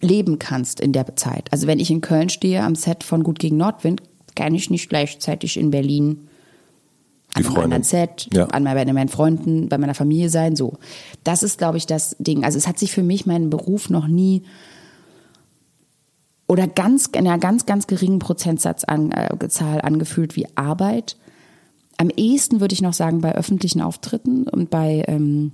leben 0.00 0.38
kannst 0.38 0.80
in 0.80 0.92
der 0.92 1.16
Zeit. 1.16 1.52
Also 1.52 1.66
wenn 1.66 1.78
ich 1.78 1.90
in 1.90 2.00
Köln 2.00 2.28
stehe 2.28 2.62
am 2.62 2.74
Set 2.74 3.04
von 3.04 3.22
Gut 3.22 3.38
gegen 3.38 3.56
Nordwind, 3.56 4.02
kann 4.34 4.54
ich 4.54 4.70
nicht 4.70 4.88
gleichzeitig 4.88 5.56
in 5.58 5.70
Berlin 5.70 6.28
an 7.34 7.36
einem 7.36 7.44
Freundin. 7.44 7.64
anderen 7.64 7.82
Set, 7.84 8.28
Ja. 8.32 8.46
an 8.46 8.64
bei 8.64 8.92
meinen 8.92 9.08
Freunden, 9.08 9.68
bei 9.68 9.78
meiner 9.78 9.94
Familie 9.94 10.30
sein, 10.30 10.56
so. 10.56 10.78
Das 11.22 11.42
ist, 11.42 11.58
glaube 11.58 11.78
ich, 11.78 11.86
das 11.86 12.16
Ding. 12.18 12.44
Also 12.44 12.58
es 12.58 12.66
hat 12.66 12.78
sich 12.78 12.92
für 12.92 13.02
mich 13.02 13.26
mein 13.26 13.50
Beruf 13.50 13.90
noch 13.90 14.08
nie 14.08 14.42
oder 16.48 16.66
ganz 16.66 17.06
in 17.06 17.28
einer 17.28 17.38
ganz, 17.38 17.64
ganz 17.64 17.86
geringen 17.86 18.18
Prozentsatzzahl 18.18 18.94
an, 18.94 19.12
äh, 19.12 19.48
Zahl 19.48 19.80
angefühlt 19.82 20.34
wie 20.34 20.48
Arbeit. 20.56 21.16
Am 22.00 22.08
ehesten 22.08 22.62
würde 22.62 22.72
ich 22.72 22.80
noch 22.80 22.94
sagen 22.94 23.20
bei 23.20 23.34
öffentlichen 23.34 23.82
Auftritten 23.82 24.44
und 24.44 24.70
bei, 24.70 25.04
ähm, 25.06 25.52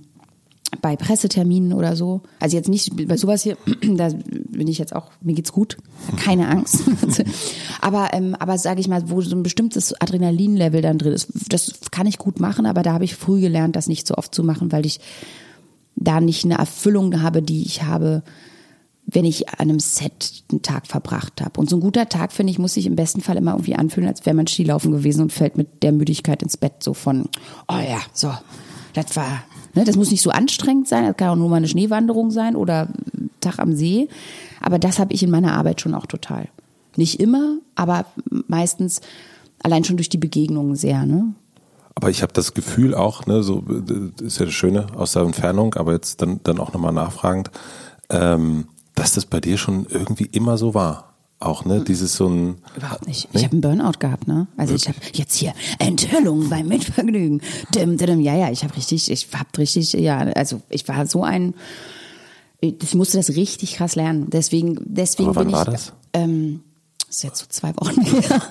bei 0.81 0.95
Presseterminen 0.95 1.73
oder 1.73 1.97
so. 1.97 2.21
Also 2.39 2.55
jetzt 2.55 2.69
nicht 2.69 3.05
bei 3.05 3.17
sowas 3.17 3.43
hier, 3.43 3.57
da 3.81 4.11
bin 4.31 4.69
ich 4.69 4.77
jetzt 4.77 4.95
auch, 4.95 5.11
mir 5.19 5.33
geht's 5.33 5.51
gut, 5.51 5.75
keine 6.15 6.47
Angst. 6.47 6.83
aber 7.81 8.13
ähm, 8.13 8.33
aber 8.39 8.57
sage 8.57 8.79
ich 8.79 8.87
mal, 8.87 9.09
wo 9.09 9.19
so 9.19 9.35
ein 9.35 9.43
bestimmtes 9.43 9.93
Adrenalinlevel 9.99 10.81
dann 10.81 10.97
drin 10.97 11.11
ist, 11.11 11.27
das 11.49 11.81
kann 11.91 12.07
ich 12.07 12.17
gut 12.17 12.39
machen, 12.39 12.65
aber 12.65 12.81
da 12.81 12.93
habe 12.93 13.03
ich 13.03 13.17
früh 13.17 13.41
gelernt, 13.41 13.75
das 13.75 13.87
nicht 13.87 14.07
so 14.07 14.15
oft 14.15 14.33
zu 14.33 14.41
machen, 14.41 14.71
weil 14.71 14.85
ich 14.85 15.01
da 15.97 16.21
nicht 16.21 16.45
eine 16.45 16.59
Erfüllung 16.59 17.21
habe, 17.21 17.41
die 17.41 17.63
ich 17.63 17.83
habe, 17.83 18.23
wenn 19.09 19.23
ich 19.23 19.49
an 19.49 19.69
einem 19.69 19.79
Set 19.79 20.43
einen 20.51 20.61
Tag 20.61 20.85
verbracht 20.85 21.41
habe. 21.41 21.59
Und 21.59 21.69
so 21.69 21.77
ein 21.77 21.81
guter 21.81 22.09
Tag, 22.09 22.33
finde 22.33 22.51
ich, 22.51 22.59
muss 22.59 22.73
sich 22.73 22.85
im 22.85 22.97
besten 22.97 23.21
Fall 23.21 23.37
immer 23.37 23.53
irgendwie 23.53 23.75
anfühlen, 23.75 24.07
als 24.07 24.25
wäre 24.25 24.35
man 24.35 24.47
Skilaufen 24.47 24.91
gewesen 24.91 25.21
und 25.21 25.31
fällt 25.31 25.57
mit 25.57 25.81
der 25.81 25.93
Müdigkeit 25.93 26.43
ins 26.43 26.57
Bett. 26.57 26.83
So 26.83 26.93
von, 26.93 27.29
oh 27.69 27.77
ja, 27.77 27.99
so, 28.11 28.33
das 28.93 29.15
war, 29.15 29.43
ne, 29.73 29.85
das 29.85 29.95
muss 29.95 30.11
nicht 30.11 30.21
so 30.21 30.29
anstrengend 30.29 30.89
sein, 30.89 31.05
das 31.05 31.15
kann 31.15 31.29
auch 31.29 31.35
nur 31.37 31.47
mal 31.47 31.55
eine 31.55 31.69
Schneewanderung 31.69 32.31
sein 32.31 32.57
oder 32.57 32.89
Tag 33.39 33.59
am 33.59 33.73
See. 33.73 34.09
Aber 34.59 34.77
das 34.77 34.99
habe 34.99 35.13
ich 35.13 35.23
in 35.23 35.31
meiner 35.31 35.53
Arbeit 35.53 35.79
schon 35.79 35.93
auch 35.93 36.05
total. 36.05 36.49
Nicht 36.97 37.21
immer, 37.21 37.59
aber 37.75 38.05
meistens 38.47 38.99
allein 39.63 39.85
schon 39.85 39.95
durch 39.95 40.09
die 40.09 40.17
Begegnungen 40.17 40.75
sehr, 40.75 41.05
ne? 41.05 41.33
Aber 41.95 42.09
ich 42.09 42.21
habe 42.21 42.33
das 42.33 42.53
Gefühl 42.53 42.93
auch, 42.93 43.25
ne, 43.25 43.41
so 43.41 43.61
das 43.61 44.21
ist 44.21 44.39
ja 44.39 44.45
das 44.45 44.53
Schöne 44.53 44.87
aus 44.95 45.13
der 45.13 45.23
Entfernung, 45.23 45.75
aber 45.75 45.93
jetzt 45.93 46.21
dann, 46.21 46.41
dann 46.43 46.59
auch 46.59 46.73
nochmal 46.73 46.93
nachfragend, 46.93 47.49
ähm, 48.09 48.67
dass 48.97 49.13
das 49.13 49.25
bei 49.25 49.39
dir 49.39 49.57
schon 49.57 49.85
irgendwie 49.89 50.25
immer 50.25 50.57
so 50.57 50.73
war. 50.73 51.13
Auch, 51.39 51.65
ne, 51.65 51.83
dieses 51.83 52.15
so 52.15 52.27
ein. 52.27 52.55
Überhaupt 52.75 53.05
nicht. 53.05 53.31
Nee? 53.31 53.39
Ich 53.39 53.43
habe 53.45 53.51
einen 53.53 53.61
Burnout 53.61 53.99
gehabt, 53.99 54.27
ne? 54.27 54.47
Also 54.57 54.73
ich 54.73 54.87
habe 54.87 54.97
jetzt 55.13 55.35
hier 55.35 55.53
Enthüllung 55.77 56.49
beim 56.49 56.67
Mitvergnügen. 56.67 57.41
Dim, 57.75 57.95
dim. 57.97 58.19
Ja, 58.21 58.35
ja, 58.35 58.49
ich 58.51 58.63
habe 58.63 58.75
richtig, 58.75 59.11
ich 59.11 59.27
habe 59.33 59.49
richtig, 59.59 59.93
ja, 59.93 60.17
also 60.17 60.61
ich 60.69 60.87
war 60.87 61.05
so 61.05 61.23
ein, 61.23 61.53
ich 62.59 62.95
musste 62.95 63.17
das 63.17 63.29
richtig 63.29 63.75
krass 63.75 63.95
lernen. 63.95 64.31
Deswegen, 64.31 64.79
deswegen 64.83 65.29
Aber 65.29 65.41
wann 65.41 65.45
bin 65.45 65.53
ich. 65.53 65.57
war 65.57 65.65
das? 65.65 65.93
Ähm, 66.13 66.61
das 67.07 67.17
ist 67.17 67.23
jetzt 67.23 67.39
so 67.39 67.45
zwei 67.49 67.71
Wochen 67.77 68.01
her. 68.01 68.41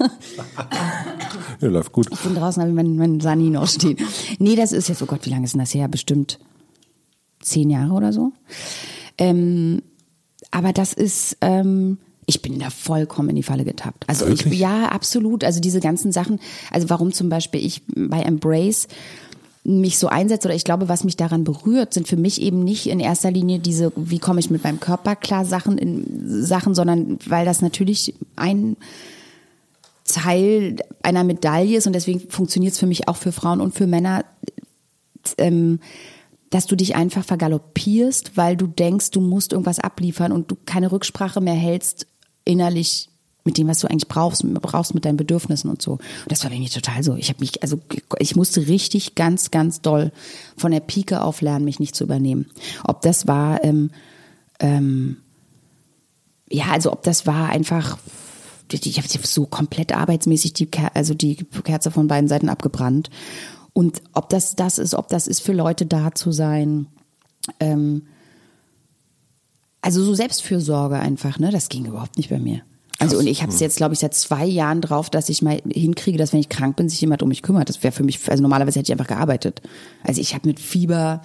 Ja, 1.61 1.69
läuft 1.69 1.91
gut. 1.91 2.07
Ich 2.12 2.21
bin 2.21 2.37
draußen, 2.37 2.62
habe 2.62 2.71
ich 2.71 2.76
mein, 2.76 2.97
mein 2.97 3.19
Sani 3.21 3.50
noch 3.50 3.67
stehen. 3.67 3.97
Nee, 4.38 4.55
das 4.55 4.71
ist 4.71 4.88
jetzt, 4.88 5.03
oh 5.03 5.07
Gott, 5.07 5.26
wie 5.26 5.31
lange 5.31 5.45
ist 5.45 5.55
denn 5.55 5.61
das 5.61 5.75
her? 5.75 5.88
Bestimmt 5.88 6.38
zehn 7.41 7.69
Jahre 7.69 7.93
oder 7.95 8.12
so. 8.12 8.33
Ähm, 9.19 9.83
aber 10.50 10.73
das 10.73 10.93
ist, 10.93 11.37
ähm, 11.41 11.99
ich 12.26 12.43
bin 12.43 12.59
da 12.59 12.71
vollkommen 12.71 13.31
in 13.31 13.37
die 13.37 13.43
Falle 13.43 13.65
getappt. 13.65 14.09
Also 14.09 14.26
ich, 14.26 14.45
ja, 14.47 14.88
absolut. 14.88 15.45
Also 15.45 15.61
diese 15.61 15.81
ganzen 15.81 16.12
Sachen, 16.12 16.41
also 16.71 16.91
warum 16.91 17.12
zum 17.12 17.29
Beispiel 17.29 17.65
ich 17.65 17.83
bei 17.95 18.23
Embrace 18.23 18.88
mich 19.67 19.99
so 19.99 20.07
einsetze 20.07 20.47
oder 20.47 20.55
ich 20.55 20.65
glaube, 20.65 20.88
was 20.88 21.03
mich 21.03 21.17
daran 21.17 21.43
berührt, 21.43 21.93
sind 21.93 22.07
für 22.07 22.17
mich 22.17 22.41
eben 22.41 22.62
nicht 22.62 22.88
in 22.88 23.00
erster 23.00 23.33
Linie 23.33 23.59
diese, 23.59 23.93
wie 23.97 24.21
komme 24.21 24.38
ich 24.38 24.49
mit 24.49 24.62
meinem 24.62 24.79
Körper 24.79 25.17
klar 25.17 25.45
Sachen 25.45 25.76
in 25.76 26.45
Sachen, 26.45 26.75
sondern 26.75 27.19
weil 27.26 27.45
das 27.45 27.62
natürlich 27.62 28.15
ein 28.37 28.76
Teil 30.05 30.76
einer 31.03 31.25
Medaille 31.25 31.79
ist 31.79 31.87
und 31.88 31.95
deswegen 31.95 32.21
funktioniert 32.31 32.75
es 32.75 32.79
für 32.79 32.87
mich 32.87 33.09
auch 33.09 33.17
für 33.17 33.32
Frauen 33.32 33.61
und 33.61 33.75
für 33.75 33.89
Männer, 33.89 34.25
ähm, 35.37 35.80
dass 36.56 36.64
du 36.64 36.75
dich 36.75 36.97
einfach 36.97 37.23
vergaloppierst, 37.23 38.38
weil 38.38 38.56
du 38.56 38.66
denkst, 38.66 39.10
du 39.10 39.21
musst 39.21 39.52
irgendwas 39.52 39.78
abliefern 39.78 40.32
und 40.32 40.50
du 40.50 40.56
keine 40.64 40.90
Rücksprache 40.90 41.42
mehr 41.42 41.52
hältst 41.52 42.06
innerlich 42.47 43.10
mit 43.45 43.58
dem, 43.58 43.69
was 43.69 43.80
du 43.80 43.90
eigentlich 43.90 44.08
brauchst, 44.08 44.42
brauchst 44.62 44.95
mit 44.95 45.04
deinen 45.04 45.19
Bedürfnissen 45.19 45.69
und 45.69 45.82
so. 45.82 45.92
Und 45.92 46.02
das 46.28 46.45
war 46.45 46.50
bei 46.50 46.58
mir 46.58 46.71
total 46.71 47.02
so. 47.02 47.14
Ich 47.14 47.28
habe 47.28 47.40
mich, 47.40 47.62
also 47.62 47.78
ich 48.19 48.36
musste 48.36 48.69
richtig 48.69 49.14
ganz, 49.14 49.50
ganz 49.50 49.82
doll 49.82 50.12
von 50.56 50.73
der 50.73 50.80
Pike 50.80 51.21
auf 51.21 51.42
lernen, 51.42 51.66
mich 51.66 51.78
nicht 51.78 51.95
zu 51.95 52.04
übernehmen. 52.04 52.47
Ob 52.84 53.02
das 53.02 53.26
war, 53.26 53.62
ähm, 53.62 53.90
ähm, 54.58 55.19
ja, 56.49 56.69
also 56.71 56.90
ob 56.90 57.02
das 57.02 57.26
war 57.26 57.50
einfach, 57.50 57.99
ich 58.73 58.97
habe 58.97 59.26
so 59.26 59.45
komplett 59.45 59.95
arbeitsmäßig 59.95 60.54
die, 60.54 60.66
Ker 60.66 60.90
also 60.95 61.12
die 61.12 61.36
Kerze 61.64 61.90
von 61.90 62.08
beiden 62.08 62.28
Seiten 62.28 62.49
abgebrannt. 62.49 63.10
Und 63.76 64.00
ob 64.15 64.30
das 64.30 64.56
das 64.56 64.78
ist, 64.78 64.95
ob 64.95 65.08
das 65.08 65.26
ist 65.26 65.41
für 65.41 65.52
Leute 65.52 65.84
da 65.84 66.15
zu 66.15 66.32
sein, 66.32 66.86
ähm, 67.60 68.06
also 69.82 70.02
so 70.02 70.15
Selbstfürsorge 70.15 70.99
einfach, 70.99 71.39
ne, 71.39 71.50
das 71.50 71.69
ging 71.69 71.84
überhaupt 71.84 72.17
nicht 72.17 72.30
bei 72.30 72.39
mir. 72.39 72.62
Also 72.99 73.19
und 73.19 73.26
ich 73.26 73.43
habe 73.43 73.52
es 73.52 73.60
jetzt, 73.60 73.76
glaube 73.76 73.93
ich, 73.93 74.00
seit 74.00 74.15
zwei 74.15 74.47
Jahren 74.47 74.80
drauf, 74.80 75.10
dass 75.10 75.28
ich 75.28 75.43
mal 75.43 75.60
hinkriege, 75.69 76.17
dass 76.17 76.32
wenn 76.32 76.41
ich 76.41 76.49
krank 76.49 76.76
bin, 76.76 76.89
sich 76.89 77.02
jemand 77.02 77.23
um 77.23 77.28
mich 77.28 77.43
kümmert. 77.43 77.69
Das 77.69 77.82
wäre 77.82 77.93
für 77.93 78.02
mich, 78.02 78.19
also 78.30 78.43
normalerweise 78.43 78.78
hätte 78.78 78.91
ich 78.91 78.99
einfach 78.99 79.15
gearbeitet. 79.15 79.60
Also 80.02 80.23
ich 80.23 80.32
habe 80.32 80.49
mit 80.49 80.58
Fieber 80.58 81.21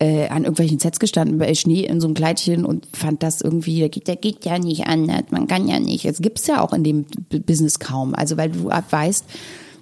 äh, 0.00 0.26
an 0.26 0.42
irgendwelchen 0.42 0.80
Sets 0.80 0.98
gestanden 0.98 1.38
bei 1.38 1.54
Schnee 1.54 1.84
in 1.84 2.00
so 2.00 2.08
einem 2.08 2.14
Kleidchen 2.14 2.64
und 2.64 2.88
fand 2.96 3.22
das 3.22 3.42
irgendwie, 3.42 3.78
der 3.78 3.90
geht, 3.90 4.08
der 4.08 4.16
geht 4.16 4.44
ja 4.44 4.58
nicht 4.58 4.88
anders, 4.88 5.22
man 5.30 5.46
kann 5.46 5.68
ja 5.68 5.78
nicht. 5.78 6.04
Es 6.04 6.20
gibt's 6.20 6.48
ja 6.48 6.62
auch 6.62 6.72
in 6.72 6.82
dem 6.82 7.06
Business 7.46 7.78
kaum. 7.78 8.12
Also 8.12 8.36
weil 8.36 8.50
du 8.50 8.70
weißt, 8.70 9.24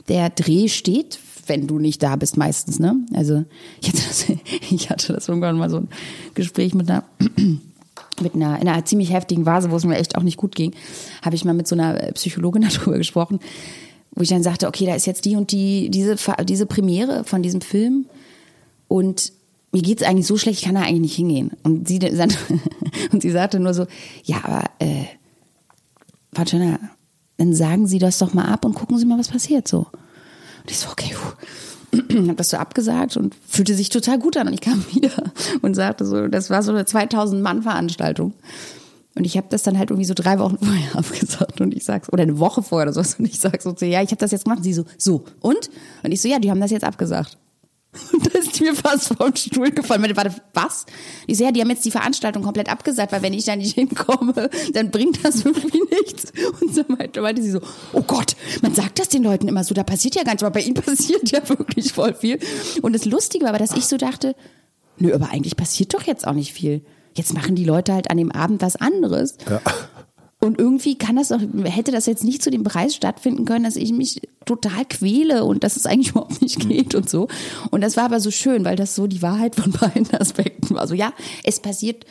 der 0.08 0.28
Dreh 0.28 0.68
steht, 0.68 1.18
wenn 1.48 1.66
du 1.66 1.78
nicht 1.78 2.02
da 2.02 2.16
bist 2.16 2.36
meistens, 2.36 2.78
ne? 2.78 2.96
Also 3.14 3.44
ich 3.80 3.88
hatte 3.88 4.02
das, 4.06 4.26
ich 4.70 4.90
hatte 4.90 5.12
das 5.12 5.28
irgendwann 5.28 5.58
mal 5.58 5.70
so 5.70 5.78
ein 5.78 5.88
Gespräch 6.34 6.74
mit 6.74 6.90
einer 6.90 7.04
mit 8.20 8.34
einer, 8.34 8.60
in 8.60 8.68
einer 8.68 8.84
ziemlich 8.84 9.12
heftigen 9.12 9.44
Phase, 9.44 9.70
wo 9.70 9.76
es 9.76 9.84
mir 9.84 9.96
echt 9.96 10.16
auch 10.16 10.22
nicht 10.22 10.36
gut 10.36 10.54
ging, 10.54 10.72
habe 11.22 11.34
ich 11.34 11.44
mal 11.44 11.54
mit 11.54 11.66
so 11.66 11.74
einer 11.74 11.94
Psychologin 12.12 12.62
darüber 12.74 12.98
gesprochen, 12.98 13.40
wo 14.12 14.22
ich 14.22 14.28
dann 14.28 14.42
sagte, 14.42 14.68
okay, 14.68 14.86
da 14.86 14.94
ist 14.94 15.06
jetzt 15.06 15.24
die 15.24 15.36
und 15.36 15.50
die, 15.50 15.90
diese, 15.90 16.16
diese 16.44 16.66
Premiere 16.66 17.24
von 17.24 17.42
diesem 17.42 17.60
Film 17.60 18.06
und 18.86 19.32
mir 19.72 19.82
geht's 19.82 20.04
eigentlich 20.04 20.28
so 20.28 20.36
schlecht, 20.36 20.60
ich 20.60 20.64
kann 20.66 20.76
da 20.76 20.82
eigentlich 20.82 21.00
nicht 21.00 21.16
hingehen. 21.16 21.50
Und 21.64 21.88
sie, 21.88 21.98
und 23.12 23.22
sie 23.22 23.30
sagte 23.30 23.58
nur 23.58 23.74
so, 23.74 23.86
ja, 24.22 24.36
aber, 24.44 24.64
äh, 24.78 25.06
Tschirner, 26.44 26.78
dann 27.36 27.54
sagen 27.54 27.86
Sie 27.86 27.98
das 27.98 28.18
doch 28.18 28.34
mal 28.34 28.46
ab 28.46 28.64
und 28.64 28.74
gucken 28.74 28.98
Sie 28.98 29.06
mal, 29.06 29.18
was 29.18 29.28
passiert 29.28 29.66
so. 29.66 29.86
Und 30.64 30.70
ich 30.70 30.78
so, 30.78 30.88
okay, 30.90 31.14
puh. 31.14 31.32
habe 32.28 32.34
das 32.34 32.50
so 32.50 32.56
abgesagt 32.56 33.16
und 33.16 33.36
fühlte 33.46 33.74
sich 33.74 33.88
total 33.88 34.18
gut 34.18 34.36
an. 34.36 34.48
Und 34.48 34.54
ich 34.54 34.60
kam 34.60 34.84
wieder 34.92 35.12
und 35.62 35.74
sagte 35.74 36.04
so, 36.04 36.26
das 36.28 36.50
war 36.50 36.62
so 36.62 36.72
eine 36.72 36.84
2000 36.84 37.42
Mann 37.42 37.62
Veranstaltung. 37.62 38.34
Und 39.14 39.24
ich 39.24 39.36
habe 39.36 39.46
das 39.48 39.62
dann 39.62 39.78
halt 39.78 39.90
irgendwie 39.90 40.06
so 40.06 40.14
drei 40.14 40.38
Wochen 40.38 40.58
vorher 40.62 40.96
abgesagt 40.96 41.60
und 41.60 41.74
ich 41.74 41.84
sag's, 41.84 42.12
oder 42.12 42.22
eine 42.22 42.38
Woche 42.38 42.62
vorher 42.62 42.88
oder 42.88 43.02
so. 43.02 43.16
Und 43.18 43.26
ich 43.26 43.38
sag 43.38 43.60
so 43.62 43.74
ja, 43.80 44.02
ich 44.02 44.10
habe 44.10 44.16
das 44.16 44.32
jetzt 44.32 44.44
gemacht. 44.44 44.58
Und 44.58 44.64
sie 44.64 44.72
so, 44.72 44.84
so, 44.98 45.24
und? 45.40 45.70
Und 46.02 46.12
ich 46.12 46.20
so, 46.20 46.28
ja, 46.28 46.38
die 46.38 46.50
haben 46.50 46.60
das 46.60 46.70
jetzt 46.70 46.84
abgesagt. 46.84 47.38
Und 48.12 48.26
da 48.34 48.38
ist 48.38 48.60
mir 48.60 48.74
fast 48.74 49.14
vom 49.16 49.34
Stuhl 49.34 49.70
gefallen. 49.70 50.04
Ich 50.04 50.14
meinte, 50.14 50.16
Warte, 50.16 50.42
was? 50.52 50.86
Ich 51.26 51.38
so, 51.38 51.44
ja, 51.44 51.52
die 51.52 51.60
haben 51.60 51.70
jetzt 51.70 51.84
die 51.84 51.90
Veranstaltung 51.90 52.42
komplett 52.42 52.68
abgesagt, 52.68 53.12
weil 53.12 53.22
wenn 53.22 53.32
ich 53.32 53.44
da 53.44 53.56
nicht 53.56 53.74
hinkomme, 53.74 54.50
dann 54.72 54.90
bringt 54.90 55.24
das 55.24 55.44
irgendwie 55.44 55.82
nichts. 55.90 56.32
Und 56.60 56.74
so 56.74 56.82
meinte, 56.88 57.20
meinte 57.20 57.42
sie 57.42 57.50
so, 57.50 57.60
oh 57.92 58.02
Gott, 58.02 58.36
man 58.62 58.74
sagt 58.74 58.98
das 58.98 59.08
den 59.08 59.22
Leuten 59.22 59.48
immer 59.48 59.64
so, 59.64 59.74
da 59.74 59.82
passiert 59.82 60.14
ja 60.14 60.22
gar 60.22 60.32
nichts, 60.32 60.42
aber 60.42 60.52
bei 60.54 60.60
ihnen 60.60 60.74
passiert 60.82 61.30
ja 61.30 61.48
wirklich 61.48 61.92
voll 61.92 62.14
viel. 62.14 62.38
Und 62.82 62.94
das 62.94 63.04
Lustige 63.04 63.44
war 63.44 63.50
aber, 63.50 63.58
dass 63.58 63.76
ich 63.76 63.86
so 63.86 63.96
dachte, 63.96 64.34
nö, 64.98 65.12
aber 65.14 65.30
eigentlich 65.30 65.56
passiert 65.56 65.94
doch 65.94 66.02
jetzt 66.02 66.26
auch 66.26 66.34
nicht 66.34 66.52
viel. 66.52 66.82
Jetzt 67.16 67.32
machen 67.32 67.54
die 67.54 67.64
Leute 67.64 67.92
halt 67.92 68.10
an 68.10 68.16
dem 68.16 68.32
Abend 68.32 68.60
was 68.60 68.74
anderes. 68.74 69.36
Und 70.44 70.58
irgendwie 70.58 70.96
kann 70.96 71.16
das 71.16 71.28
doch, 71.28 71.40
hätte 71.64 71.92
das 71.92 72.06
jetzt 72.06 72.24
nicht 72.24 72.42
zu 72.42 72.50
dem 72.50 72.62
Preis 72.64 72.94
stattfinden 72.94 73.44
können, 73.44 73.64
dass 73.64 73.76
ich 73.76 73.92
mich 73.92 74.20
total 74.44 74.84
quäle 74.84 75.44
und 75.44 75.64
dass 75.64 75.76
es 75.76 75.86
eigentlich 75.86 76.10
überhaupt 76.10 76.42
nicht 76.42 76.60
geht 76.68 76.94
und 76.94 77.08
so. 77.08 77.28
Und 77.70 77.80
das 77.80 77.96
war 77.96 78.04
aber 78.04 78.20
so 78.20 78.30
schön, 78.30 78.64
weil 78.64 78.76
das 78.76 78.94
so 78.94 79.06
die 79.06 79.22
Wahrheit 79.22 79.54
von 79.54 79.72
beiden 79.72 80.10
Aspekten 80.20 80.74
war. 80.74 80.82
Also 80.82 80.94
ja, 80.94 81.12
es 81.42 81.60
passiert 81.60 82.04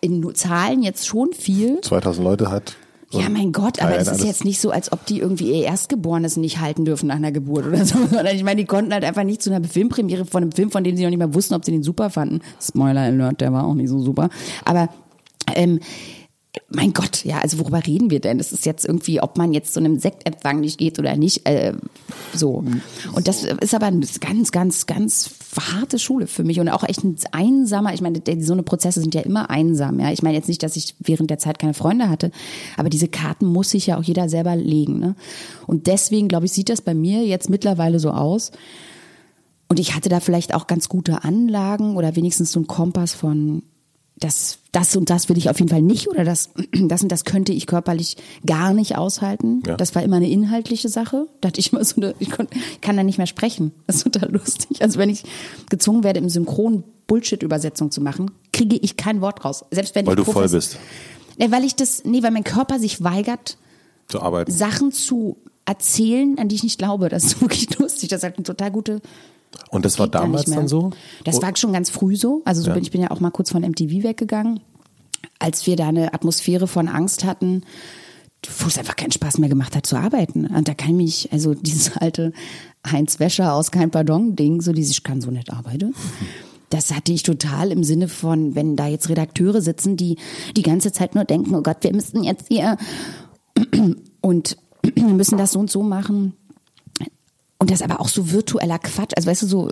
in 0.00 0.34
Zahlen 0.34 0.82
jetzt 0.82 1.06
schon 1.06 1.32
viel. 1.32 1.80
2000 1.80 2.24
Leute 2.24 2.50
hat. 2.50 2.76
Ja, 3.12 3.28
mein 3.28 3.52
Gott, 3.52 3.80
aber 3.80 3.96
es 3.96 4.08
ist 4.08 4.24
jetzt 4.24 4.44
nicht 4.44 4.60
so, 4.60 4.70
als 4.70 4.90
ob 4.90 5.06
die 5.06 5.20
irgendwie 5.20 5.52
ihr 5.52 5.64
Erstgeborenes 5.64 6.36
nicht 6.36 6.60
halten 6.60 6.84
dürfen 6.84 7.06
nach 7.06 7.16
einer 7.16 7.30
Geburt 7.30 7.66
oder 7.66 7.84
so. 7.84 7.98
Sondern 8.10 8.34
ich 8.34 8.42
meine, 8.42 8.60
die 8.60 8.66
konnten 8.66 8.92
halt 8.92 9.04
einfach 9.04 9.22
nicht 9.22 9.42
zu 9.42 9.54
einer 9.54 9.66
Filmpremiere 9.66 10.24
von 10.24 10.42
einem 10.42 10.52
Film, 10.52 10.70
von 10.70 10.82
dem 10.82 10.96
sie 10.96 11.04
noch 11.04 11.10
nicht 11.10 11.18
mal 11.20 11.32
wussten, 11.32 11.54
ob 11.54 11.64
sie 11.64 11.70
den 11.70 11.84
super 11.84 12.10
fanden. 12.10 12.40
Spoiler 12.60 13.02
Alert, 13.02 13.40
der 13.40 13.52
war 13.52 13.64
auch 13.64 13.74
nicht 13.74 13.88
so 13.88 14.00
super. 14.00 14.28
Aber 14.64 14.88
ähm, 15.54 15.78
mein 16.68 16.92
Gott, 16.92 17.24
ja, 17.24 17.38
also 17.38 17.58
worüber 17.58 17.86
reden 17.86 18.10
wir 18.10 18.20
denn? 18.20 18.38
Das 18.38 18.52
ist 18.52 18.66
jetzt 18.66 18.84
irgendwie, 18.84 19.20
ob 19.20 19.38
man 19.38 19.52
jetzt 19.52 19.72
zu 19.72 19.80
einem 19.80 19.98
Sektempfang 19.98 20.60
nicht 20.60 20.78
geht 20.78 20.98
oder 20.98 21.16
nicht, 21.16 21.46
äh, 21.46 21.74
so. 22.34 22.64
Und 23.12 23.28
das 23.28 23.44
ist 23.44 23.74
aber 23.74 23.86
eine 23.86 24.04
ganz, 24.20 24.50
ganz, 24.50 24.86
ganz 24.86 25.30
harte 25.58 25.98
Schule 25.98 26.26
für 26.26 26.44
mich 26.44 26.58
und 26.58 26.68
auch 26.68 26.82
echt 26.82 27.04
ein 27.04 27.16
einsamer, 27.32 27.94
ich 27.94 28.00
meine, 28.00 28.20
so 28.40 28.52
eine 28.52 28.62
Prozesse 28.62 29.00
sind 29.00 29.14
ja 29.14 29.20
immer 29.20 29.48
einsam, 29.48 30.00
ja. 30.00 30.10
Ich 30.12 30.22
meine 30.22 30.36
jetzt 30.36 30.48
nicht, 30.48 30.62
dass 30.62 30.76
ich 30.76 30.96
während 30.98 31.30
der 31.30 31.38
Zeit 31.38 31.58
keine 31.58 31.74
Freunde 31.74 32.08
hatte, 32.08 32.30
aber 32.76 32.88
diese 32.88 33.08
Karten 33.08 33.46
muss 33.46 33.70
sich 33.70 33.86
ja 33.86 33.98
auch 33.98 34.04
jeder 34.04 34.28
selber 34.28 34.56
legen, 34.56 34.98
ne? 34.98 35.14
Und 35.66 35.86
deswegen, 35.86 36.28
glaube 36.28 36.46
ich, 36.46 36.52
sieht 36.52 36.68
das 36.68 36.80
bei 36.80 36.94
mir 36.94 37.24
jetzt 37.24 37.48
mittlerweile 37.48 38.00
so 38.00 38.10
aus. 38.10 38.50
Und 39.68 39.80
ich 39.80 39.94
hatte 39.94 40.08
da 40.08 40.20
vielleicht 40.20 40.54
auch 40.54 40.66
ganz 40.66 40.88
gute 40.88 41.24
Anlagen 41.24 41.96
oder 41.96 42.16
wenigstens 42.16 42.52
so 42.52 42.60
einen 42.60 42.68
Kompass 42.68 43.14
von, 43.14 43.62
das, 44.18 44.58
das 44.72 44.96
und 44.96 45.10
das 45.10 45.28
will 45.28 45.36
ich 45.36 45.50
auf 45.50 45.58
jeden 45.58 45.68
Fall 45.68 45.82
nicht 45.82 46.08
oder 46.08 46.24
das, 46.24 46.50
das 46.72 47.02
und 47.02 47.12
das 47.12 47.24
könnte 47.24 47.52
ich 47.52 47.66
körperlich 47.66 48.16
gar 48.46 48.72
nicht 48.72 48.96
aushalten. 48.96 49.62
Ja. 49.66 49.76
Das 49.76 49.94
war 49.94 50.02
immer 50.02 50.16
eine 50.16 50.30
inhaltliche 50.30 50.88
Sache. 50.88 51.26
Da 51.40 51.48
hatte 51.48 51.60
ich 51.60 51.72
immer 51.72 51.84
so 51.84 52.00
eine, 52.00 52.14
ich 52.18 52.30
kann 52.30 52.96
da 52.96 53.02
nicht 53.02 53.18
mehr 53.18 53.26
sprechen. 53.26 53.72
Das 53.86 53.96
ist 53.96 54.04
total 54.04 54.32
lustig. 54.32 54.82
Also 54.82 54.98
wenn 54.98 55.10
ich 55.10 55.24
gezwungen 55.68 56.02
werde, 56.02 56.20
im 56.20 56.28
Synchron 56.28 56.84
Bullshit-Übersetzung 57.06 57.90
zu 57.90 58.00
machen, 58.00 58.30
kriege 58.52 58.76
ich 58.76 58.96
kein 58.96 59.20
Wort 59.20 59.44
raus. 59.44 59.64
Selbst 59.70 59.94
wenn 59.94 60.06
weil 60.06 60.16
du 60.16 60.24
voll 60.24 60.48
bist. 60.48 60.78
Nee, 61.38 61.50
weil 61.50 61.64
ich 61.64 61.76
das, 61.76 62.04
nee, 62.04 62.22
weil 62.22 62.30
mein 62.30 62.44
Körper 62.44 62.78
sich 62.78 63.04
weigert, 63.04 63.58
zu 64.08 64.22
arbeiten. 64.22 64.50
Sachen 64.50 64.92
zu 64.92 65.36
erzählen, 65.66 66.38
an 66.38 66.48
die 66.48 66.54
ich 66.54 66.62
nicht 66.62 66.78
glaube. 66.78 67.08
Das 67.08 67.24
ist 67.24 67.40
wirklich 67.42 67.78
lustig. 67.78 68.08
Das 68.08 68.20
ist 68.20 68.24
halt 68.24 68.36
eine 68.36 68.44
total 68.44 68.70
gute 68.70 69.02
und 69.70 69.84
das 69.84 69.98
war 69.98 70.08
damals 70.08 70.44
dann 70.46 70.68
so? 70.68 70.90
Das 71.24 71.42
war 71.42 71.54
schon 71.56 71.72
ganz 71.72 71.90
früh 71.90 72.16
so. 72.16 72.42
Also 72.44 72.62
so 72.62 72.68
ja. 72.68 72.74
bin, 72.74 72.82
ich 72.82 72.90
bin 72.90 73.00
ja 73.00 73.10
auch 73.10 73.20
mal 73.20 73.30
kurz 73.30 73.50
von 73.50 73.62
MTV 73.62 74.02
weggegangen, 74.02 74.60
als 75.38 75.66
wir 75.66 75.76
da 75.76 75.88
eine 75.88 76.14
Atmosphäre 76.14 76.66
von 76.66 76.88
Angst 76.88 77.24
hatten, 77.24 77.62
wo 78.58 78.68
es 78.68 78.78
einfach 78.78 78.96
keinen 78.96 79.12
Spaß 79.12 79.38
mehr 79.38 79.48
gemacht 79.48 79.74
hat 79.76 79.86
zu 79.86 79.96
arbeiten. 79.96 80.46
Und 80.46 80.68
da 80.68 80.74
kann 80.74 80.90
ich 80.90 80.96
mich, 80.96 81.32
also 81.32 81.54
dieses 81.54 81.96
alte 81.96 82.32
Heinz 82.90 83.18
Wäscher 83.18 83.52
aus 83.52 83.70
Kein 83.70 83.90
Pardon-Ding, 83.90 84.60
so 84.60 84.72
dieses, 84.72 84.92
ich 84.92 85.02
kann 85.02 85.20
so 85.20 85.30
nicht 85.30 85.52
arbeiten. 85.52 85.94
Das 86.70 86.94
hatte 86.94 87.12
ich 87.12 87.22
total 87.22 87.70
im 87.70 87.84
Sinne 87.84 88.08
von, 88.08 88.54
wenn 88.54 88.76
da 88.76 88.86
jetzt 88.86 89.08
Redakteure 89.08 89.60
sitzen, 89.60 89.96
die 89.96 90.16
die 90.56 90.62
ganze 90.62 90.92
Zeit 90.92 91.14
nur 91.14 91.24
denken, 91.24 91.54
oh 91.54 91.62
Gott, 91.62 91.78
wir 91.80 91.92
müssten 91.92 92.24
jetzt 92.24 92.48
hier 92.48 92.76
und 94.20 94.56
wir 94.94 95.04
müssen 95.04 95.38
das 95.38 95.52
so 95.52 95.60
und 95.60 95.70
so 95.70 95.82
machen. 95.82 96.34
Und 97.58 97.70
das 97.70 97.82
aber 97.82 98.00
auch 98.00 98.08
so 98.08 98.32
virtueller 98.32 98.78
Quatsch. 98.78 99.12
Also 99.16 99.28
weißt 99.28 99.42
du, 99.42 99.46
so 99.46 99.70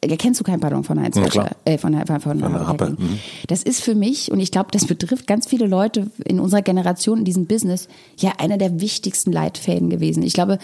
kennst 0.00 0.40
du 0.40 0.44
kein 0.44 0.60
Pardon 0.60 0.84
von 0.84 1.00
Heinz 1.00 1.16
ja, 1.16 1.50
äh, 1.64 1.78
von, 1.78 1.94
von, 2.06 2.20
von, 2.20 2.40
von 2.40 2.56
Rappe. 2.56 2.96
Mhm. 2.98 3.18
Das 3.48 3.62
ist 3.62 3.82
für 3.82 3.94
mich, 3.94 4.32
und 4.32 4.40
ich 4.40 4.50
glaube, 4.50 4.68
das 4.72 4.86
betrifft 4.86 5.26
ganz 5.26 5.46
viele 5.46 5.66
Leute 5.66 6.10
in 6.24 6.40
unserer 6.40 6.62
Generation 6.62 7.18
in 7.18 7.24
diesem 7.24 7.46
Business, 7.46 7.88
ja 8.18 8.32
einer 8.38 8.56
der 8.56 8.80
wichtigsten 8.80 9.32
Leitfäden 9.32 9.90
gewesen. 9.90 10.22
Ich 10.22 10.32
glaube, 10.32 10.58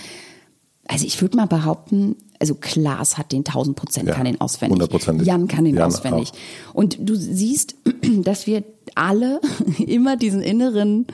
also 0.88 1.04
ich 1.04 1.20
würde 1.20 1.36
mal 1.36 1.46
behaupten, 1.46 2.16
also 2.38 2.54
Klaas 2.54 3.18
hat 3.18 3.32
den 3.32 3.40
1000 3.40 3.76
Prozent, 3.76 4.08
ja, 4.08 4.14
kann 4.14 4.24
den 4.24 4.40
auswendig. 4.40 4.78
Jan 5.26 5.48
kann 5.48 5.64
den 5.64 5.74
Jan 5.74 5.86
auswendig. 5.86 6.32
Auch. 6.32 6.74
Und 6.74 6.96
du 7.00 7.14
siehst, 7.14 7.74
dass 8.22 8.46
wir 8.46 8.64
alle 8.94 9.40
immer 9.78 10.16
diesen 10.16 10.42
inneren, 10.42 11.06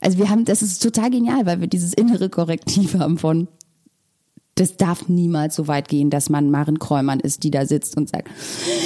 also 0.00 0.18
wir 0.18 0.30
haben, 0.30 0.44
das 0.44 0.62
ist 0.62 0.82
total 0.82 1.10
genial, 1.10 1.46
weil 1.46 1.60
wir 1.60 1.68
dieses 1.68 1.92
innere 1.92 2.28
Korrektiv 2.28 2.94
haben 2.94 3.18
von, 3.18 3.48
das 4.54 4.76
darf 4.76 5.08
niemals 5.08 5.56
so 5.56 5.66
weit 5.66 5.88
gehen, 5.88 6.10
dass 6.10 6.28
man 6.28 6.50
Maren 6.50 6.78
Kräumann 6.78 7.20
ist, 7.20 7.42
die 7.42 7.50
da 7.50 7.64
sitzt 7.64 7.96
und 7.96 8.10
sagt, 8.10 8.28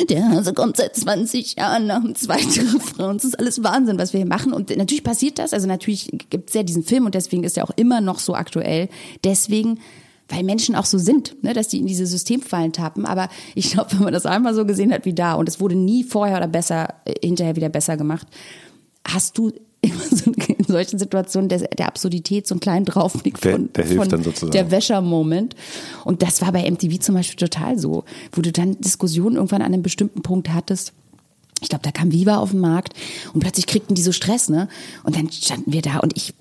der 0.09 0.29
Hase 0.29 0.55
kommt 0.55 0.77
seit 0.77 0.95
20 0.95 1.57
Jahren 1.57 1.87
nach 1.87 2.03
dem 2.03 2.15
zweiten 2.15 2.69
Refrain. 2.75 3.17
Das 3.17 3.25
ist 3.25 3.39
alles 3.39 3.63
Wahnsinn, 3.65 3.99
was 3.99 4.13
wir 4.13 4.19
hier 4.19 4.29
machen. 4.29 4.53
Und 4.53 4.75
natürlich 4.77 5.03
passiert 5.03 5.39
das. 5.39 5.53
Also 5.53 5.67
natürlich 5.67 6.11
gibt 6.31 6.51
es 6.51 6.55
ja 6.55 6.63
diesen 6.63 6.85
Film 6.85 7.05
und 7.05 7.15
deswegen 7.15 7.43
ist 7.43 7.57
er 7.57 7.65
auch 7.65 7.77
immer 7.77 8.01
noch 8.01 8.21
so 8.21 8.35
aktuell. 8.35 8.89
Deswegen 9.25 9.81
weil 10.29 10.43
Menschen 10.43 10.75
auch 10.75 10.87
so 10.87 10.99
sind, 10.99 11.43
ne, 11.45 11.53
dass 11.53 11.69
die 11.69 11.79
in 11.79 11.87
diese 11.87 12.07
Systemfallen 12.07 12.73
tappen. 12.73 13.07
Aber 13.07 13.29
ich 13.55 13.71
glaube, 13.71 13.93
wenn 13.93 14.03
man 14.03 14.13
das 14.13 14.27
einmal 14.27 14.55
so 14.55 14.67
gesehen 14.67 14.93
hat 14.93 15.05
wie 15.05 15.15
da 15.15 15.35
und 15.35 15.49
es 15.49 15.61
wurde 15.61 15.77
nie 15.77 16.03
vorher 16.03 16.39
oder 16.39 16.49
besser, 16.49 16.95
äh, 17.05 17.15
hinterher 17.25 17.57
wieder 17.57 17.69
besser 17.69 17.97
gemacht, 17.97 18.27
hast 19.07 19.39
du 19.39 19.53
immer 19.91 20.05
so 20.11 20.31
in 20.31 20.65
solchen 20.65 20.99
Situationen 20.99 21.49
der, 21.49 21.61
der 21.61 21.89
Absurdität 21.89 22.47
so 22.47 22.55
einen 22.55 22.61
kleinen 22.61 22.85
Draufblick 22.85 23.39
von, 23.39 23.73
der, 23.73 23.85
der, 23.85 23.97
von 23.97 24.23
sozusagen. 24.23 24.53
der 24.53 24.71
Wäscher-Moment. 24.71 25.55
Und 26.05 26.23
das 26.23 26.43
war 26.43 26.53
bei 26.53 26.71
MTV 26.71 26.99
zum 27.01 27.15
Beispiel 27.15 27.49
total 27.49 27.79
so, 27.79 28.05
wo 28.33 28.43
du 28.43 28.53
dann 28.53 28.81
Diskussionen 28.81 29.37
irgendwann 29.37 29.63
an 29.63 29.73
einem 29.73 29.83
bestimmten 29.83 30.23
Punkt 30.23 30.53
hattest. 30.53 30.93
Ich 31.63 31.69
glaube, 31.69 31.83
da 31.83 31.91
kam 31.91 32.13
Viva 32.13 32.37
auf 32.37 32.51
den 32.51 32.61
Markt 32.61 32.95
und 33.33 33.41
plötzlich 33.41 33.67
kriegten 33.67 33.95
die 33.95 34.03
so 34.03 34.13
Stress, 34.13 34.49
ne? 34.49 34.69
Und 35.05 35.17
dann 35.17 35.31
standen 35.31 35.73
wir 35.73 35.83
da 35.83 35.99
und 35.99 36.15
ich 36.17 36.35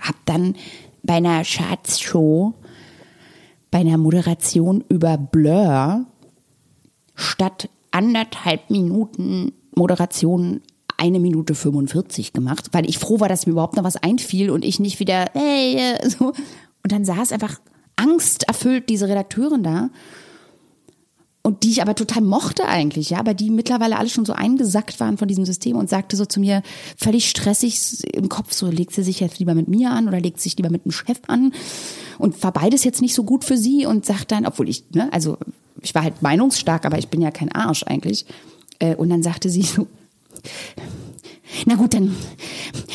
habe 0.00 0.18
dann 0.24 0.54
bei 1.02 1.14
einer 1.14 1.44
Schatzshow, 1.44 2.54
bei 3.70 3.80
einer 3.80 3.98
Moderation 3.98 4.82
über 4.88 5.18
Blur 5.18 6.06
statt 7.14 7.68
anderthalb 7.90 8.70
Minuten 8.70 9.52
Moderation 9.76 10.62
eine 10.96 11.20
Minute 11.20 11.54
45 11.54 12.32
gemacht, 12.32 12.68
weil 12.72 12.88
ich 12.88 12.98
froh 12.98 13.20
war, 13.20 13.28
dass 13.28 13.46
mir 13.46 13.52
überhaupt 13.52 13.76
noch 13.76 13.84
was 13.84 13.96
einfiel 13.96 14.50
und 14.50 14.64
ich 14.64 14.80
nicht 14.80 15.00
wieder, 15.00 15.26
hey, 15.32 15.76
äh, 15.76 16.08
so. 16.08 16.28
Und 16.28 16.92
dann 16.92 17.04
saß 17.04 17.32
einfach 17.32 17.60
angsterfüllt 17.96 18.88
diese 18.88 19.08
Redakteurin 19.08 19.62
da 19.62 19.90
und 21.46 21.62
die 21.62 21.70
ich 21.70 21.82
aber 21.82 21.94
total 21.94 22.22
mochte 22.22 22.66
eigentlich, 22.66 23.10
ja, 23.10 23.18
aber 23.18 23.34
die 23.34 23.50
mittlerweile 23.50 23.98
alle 23.98 24.08
schon 24.08 24.24
so 24.24 24.32
eingesackt 24.32 24.98
waren 24.98 25.18
von 25.18 25.28
diesem 25.28 25.44
System 25.44 25.76
und 25.76 25.90
sagte 25.90 26.16
so 26.16 26.24
zu 26.24 26.40
mir, 26.40 26.62
völlig 26.96 27.28
stressig 27.28 28.02
im 28.14 28.30
Kopf, 28.30 28.54
so 28.54 28.66
legt 28.68 28.92
sie 28.92 29.02
sich 29.02 29.20
jetzt 29.20 29.38
lieber 29.38 29.54
mit 29.54 29.68
mir 29.68 29.90
an 29.90 30.08
oder 30.08 30.20
legt 30.20 30.40
sich 30.40 30.56
lieber 30.56 30.70
mit 30.70 30.86
dem 30.86 30.90
Chef 30.90 31.20
an 31.26 31.52
und 32.18 32.42
war 32.42 32.52
beides 32.52 32.82
jetzt 32.82 33.02
nicht 33.02 33.14
so 33.14 33.24
gut 33.24 33.44
für 33.44 33.58
sie 33.58 33.84
und 33.84 34.06
sagt 34.06 34.32
dann, 34.32 34.46
obwohl 34.46 34.70
ich, 34.70 34.84
ne, 34.94 35.12
also 35.12 35.36
ich 35.82 35.94
war 35.94 36.02
halt 36.02 36.22
meinungsstark, 36.22 36.86
aber 36.86 36.98
ich 36.98 37.08
bin 37.08 37.20
ja 37.20 37.30
kein 37.30 37.52
Arsch 37.52 37.84
eigentlich. 37.84 38.24
Äh, 38.78 38.96
und 38.96 39.10
dann 39.10 39.22
sagte 39.22 39.50
sie 39.50 39.62
so, 39.62 39.86
na 41.66 41.74
gut, 41.76 41.94
dann, 41.94 42.14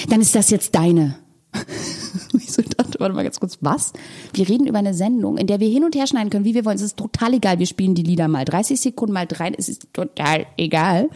dann 0.09 0.21
ist 0.21 0.35
das 0.35 0.49
jetzt 0.49 0.75
deine. 0.75 1.15
ich 2.33 2.51
so 2.51 2.61
dachte, 2.61 2.99
warte 2.99 3.15
mal 3.15 3.23
ganz 3.23 3.39
kurz, 3.39 3.57
was? 3.61 3.93
Wir 4.33 4.47
reden 4.47 4.67
über 4.67 4.79
eine 4.79 4.93
Sendung, 4.93 5.37
in 5.37 5.47
der 5.47 5.59
wir 5.59 5.69
hin 5.69 5.83
und 5.83 5.95
her 5.95 6.07
schneiden 6.07 6.29
können, 6.29 6.45
wie 6.45 6.53
wir 6.53 6.65
wollen. 6.65 6.75
Es 6.75 6.81
ist 6.81 6.97
total 6.97 7.33
egal. 7.33 7.59
Wir 7.59 7.65
spielen 7.65 7.95
die 7.95 8.03
Lieder 8.03 8.27
mal 8.27 8.45
30 8.45 8.79
Sekunden, 8.79 9.13
mal 9.13 9.27
drei. 9.27 9.51
Es 9.57 9.69
ist 9.69 9.87
total 9.93 10.45
egal. 10.57 11.09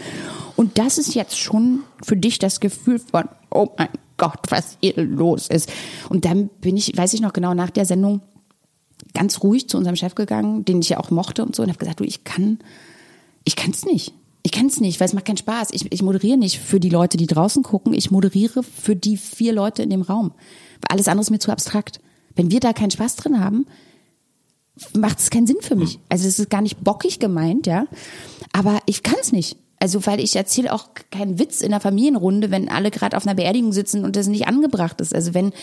Und 0.56 0.78
das 0.78 0.98
ist 0.98 1.16
jetzt 1.16 1.38
schon 1.38 1.82
für 2.02 2.18
dich 2.18 2.40
das 2.40 2.60
Gefühl 2.60 3.00
von, 3.00 3.26
oh 3.52 3.70
mein 3.78 3.90
Gott, 4.18 4.40
was 4.50 4.78
hier 4.82 4.96
los 4.98 5.48
ist. 5.48 5.72
Und 6.10 6.26
dann 6.26 6.50
bin 6.62 6.78
ich, 6.78 6.96
weiß 6.96 7.14
ich 7.14 7.22
noch 7.22 7.34
genau, 7.34 7.54
nach 7.54 7.70
der 7.70 7.86
Sendung 7.86 8.22
ganz 9.14 9.44
ruhig 9.44 9.70
zu 9.70 9.78
unserem 9.78 9.96
Chef 9.96 10.16
gegangen, 10.16 10.66
den 10.66 10.80
ich 10.80 10.90
ja 10.90 11.00
auch 11.00 11.12
mochte 11.12 11.44
und 11.44 11.56
so, 11.56 11.64
und 11.64 11.70
habe 11.70 11.80
gesagt, 11.80 12.00
du, 12.00 12.04
ich 12.04 12.24
kann, 12.24 12.60
ich 13.44 13.56
kann 13.56 13.72
es 13.72 13.86
nicht. 13.86 14.14
Ich 14.44 14.52
kann 14.52 14.66
es 14.66 14.82
nicht, 14.82 15.00
weil 15.00 15.08
es 15.08 15.14
macht 15.14 15.26
keinen 15.26 15.38
Spaß. 15.38 15.70
Ich, 15.72 15.92
ich 15.92 16.02
moderiere 16.02 16.38
nicht 16.38 16.60
für 16.60 16.80
die 16.80 16.90
Leute, 16.90 17.18
die 17.18 17.28
draußen 17.28 17.64
gucken. 17.64 17.94
Ich 17.94 18.12
moderiere 18.12 18.62
für 18.62 18.96
die 18.96 19.16
vier 19.16 19.54
Leute 19.54 19.84
in 19.84 19.90
dem 19.90 20.02
Raum. 20.02 20.32
Weil 20.82 20.96
alles 20.96 21.08
andere 21.08 21.22
ist 21.22 21.32
mir 21.32 21.40
zu 21.40 21.52
abstrakt. 21.52 22.02
Wenn 22.36 22.52
wir 22.52 22.60
da 22.60 22.74
keinen 22.74 22.92
Spaß 22.92 23.16
drin 23.16 23.40
haben, 23.40 23.66
macht 24.94 25.20
es 25.20 25.30
keinen 25.30 25.48
Sinn 25.48 25.62
für 25.62 25.76
mich. 25.76 26.00
Also 26.10 26.28
es 26.28 26.40
ist 26.40 26.50
gar 26.50 26.62
nicht 26.62 26.84
bockig 26.84 27.20
gemeint, 27.20 27.68
ja. 27.68 27.86
Aber 28.52 28.80
ich 28.86 29.02
kann 29.02 29.18
es 29.22 29.32
nicht. 29.32 29.56
Also 29.80 30.06
weil 30.06 30.20
ich 30.20 30.36
erzähle 30.36 30.74
auch 30.74 30.90
keinen 31.12 31.40
Witz 31.40 31.62
in 31.62 31.72
der 31.72 31.80
Familienrunde, 31.80 32.52
wenn 32.52 32.70
alle 32.70 32.92
gerade 32.92 33.16
auf 33.16 33.26
einer 33.26 33.36
Beerdigung 33.36 33.72
sitzen 33.72 34.04
und 34.04 34.16
das 34.16 34.28
nicht 34.28 34.48
angebracht 34.48 35.00
ist. 35.00 35.16
Also 35.16 35.34
wenn 35.34 35.54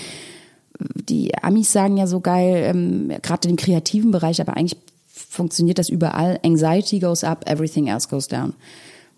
die 0.78 1.34
Amis 1.42 1.72
sagen 1.72 1.96
ja 1.96 2.06
so 2.06 2.20
geil, 2.20 2.64
ähm, 2.64 3.12
gerade 3.22 3.48
im 3.48 3.56
kreativen 3.56 4.10
Bereich, 4.10 4.40
aber 4.40 4.56
eigentlich 4.56 4.76
funktioniert 5.30 5.78
das 5.78 5.88
überall. 5.88 6.40
Anxiety 6.44 6.98
goes 6.98 7.22
up, 7.22 7.48
everything 7.48 7.86
else 7.86 8.08
goes 8.08 8.26
down. 8.26 8.54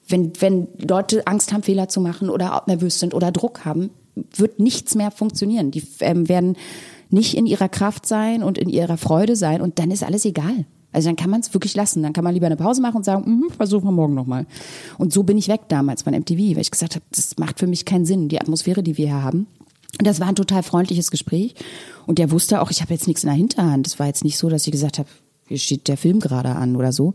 Wenn, 0.07 0.33
wenn 0.41 0.69
Leute 0.79 1.27
Angst 1.27 1.53
haben, 1.53 1.63
Fehler 1.63 1.89
zu 1.89 2.01
machen 2.01 2.29
oder 2.29 2.63
nervös 2.67 3.01
sind 3.01 3.15
oder 3.15 3.33
Druck 3.33 3.65
haben, 3.65 3.91
wird 4.37 4.61
nichts 4.61 4.95
mehr 4.95 5.11
funktionieren. 5.11 5.71
Die 5.71 5.83
ähm, 6.01 6.29
werden 6.29 6.57
nicht 7.09 7.35
in 7.35 7.47
ihrer 7.47 7.71
Kraft 7.71 8.05
sein 8.05 8.43
und 8.43 8.59
in 8.59 8.69
ihrer 8.69 8.99
Freude 8.99 9.37
sein 9.37 9.63
und 9.63 9.79
dann 9.79 9.91
ist 9.91 10.03
alles 10.03 10.27
egal. 10.27 10.67
Also 10.93 11.09
dann 11.09 11.17
kann 11.17 11.31
man 11.31 11.41
es 11.41 11.55
wirklich 11.55 11.75
lassen. 11.75 12.03
Dann 12.03 12.13
kann 12.13 12.25
man 12.25 12.35
lieber 12.35 12.47
eine 12.47 12.57
Pause 12.57 12.83
machen 12.83 12.99
und 12.99 13.05
sagen, 13.05 13.47
mm, 13.47 13.51
versuchen 13.57 13.87
wir 13.87 13.93
morgen 13.93 14.15
nochmal. 14.15 14.47
Und 14.99 15.15
so 15.15 15.23
bin 15.23 15.39
ich 15.39 15.49
weg 15.49 15.63
damals 15.69 16.03
von 16.03 16.13
MTV, 16.13 16.39
weil 16.39 16.61
ich 16.61 16.71
gesagt 16.71 16.95
habe, 16.95 17.05
das 17.11 17.39
macht 17.39 17.59
für 17.59 17.67
mich 17.67 17.87
keinen 17.87 18.05
Sinn, 18.05 18.29
die 18.29 18.39
Atmosphäre, 18.39 18.83
die 18.83 18.99
wir 18.99 19.07
hier 19.07 19.23
haben. 19.23 19.47
Und 19.99 20.07
das 20.07 20.21
war 20.21 20.29
ein 20.29 20.37
total 20.37 20.63
freundliches 20.63 21.11
Gespräch. 21.11 21.55
Und 22.07 22.19
der 22.19 22.31
wusste 22.31 22.61
auch, 22.61 22.71
ich 22.71 22.83
habe 22.83 22.93
jetzt 22.93 23.07
nichts 23.07 23.25
in 23.25 23.29
der 23.29 23.37
Hinterhand. 23.37 23.87
Das 23.87 23.99
war 23.99 24.07
jetzt 24.07 24.25
nicht 24.25 24.37
so, 24.37 24.51
dass 24.51 24.67
ich 24.67 24.73
gesagt 24.73 24.99
habe, 24.99 25.09
hier 25.49 25.59
steht 25.59 25.89
der 25.89 25.97
Film 25.97 26.21
gerade 26.21 26.51
an 26.51 26.77
oder 26.77 26.93
so. 26.93 27.15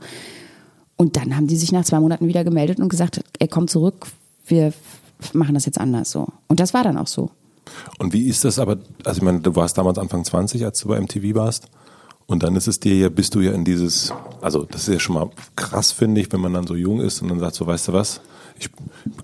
Und 0.95 1.15
dann 1.15 1.35
haben 1.35 1.47
die 1.47 1.57
sich 1.57 1.71
nach 1.71 1.85
zwei 1.85 1.99
Monaten 1.99 2.27
wieder 2.27 2.43
gemeldet 2.43 2.79
und 2.79 2.89
gesagt, 2.89 3.23
er 3.39 3.47
kommt 3.47 3.69
zurück, 3.69 4.07
wir 4.47 4.73
machen 5.33 5.53
das 5.53 5.65
jetzt 5.65 5.79
anders 5.79 6.11
so. 6.11 6.27
Und 6.47 6.59
das 6.59 6.73
war 6.73 6.83
dann 6.83 6.97
auch 6.97 7.07
so. 7.07 7.31
Und 7.99 8.13
wie 8.13 8.27
ist 8.27 8.45
das 8.45 8.59
aber, 8.59 8.77
also 9.03 9.17
ich 9.17 9.23
meine, 9.23 9.39
du 9.39 9.55
warst 9.55 9.77
damals 9.77 9.97
Anfang 9.97 10.23
20, 10.23 10.65
als 10.65 10.79
du 10.79 10.89
bei 10.89 10.99
MTV 10.99 11.35
warst. 11.35 11.67
Und 12.25 12.43
dann 12.43 12.55
ist 12.55 12.67
es 12.67 12.79
dir 12.79 12.95
ja, 12.95 13.09
bist 13.09 13.35
du 13.35 13.39
ja 13.39 13.53
in 13.53 13.63
dieses, 13.63 14.11
also 14.41 14.65
das 14.65 14.81
ist 14.87 14.93
ja 14.93 14.99
schon 14.99 15.15
mal 15.15 15.29
krass, 15.55 15.93
finde 15.93 16.19
ich, 16.19 16.31
wenn 16.33 16.41
man 16.41 16.53
dann 16.53 16.67
so 16.67 16.75
jung 16.75 16.99
ist 16.99 17.21
und 17.21 17.29
dann 17.29 17.39
sagt 17.39 17.55
so, 17.55 17.65
weißt 17.65 17.87
du 17.87 17.93
was, 17.93 18.19
ich, 18.59 18.69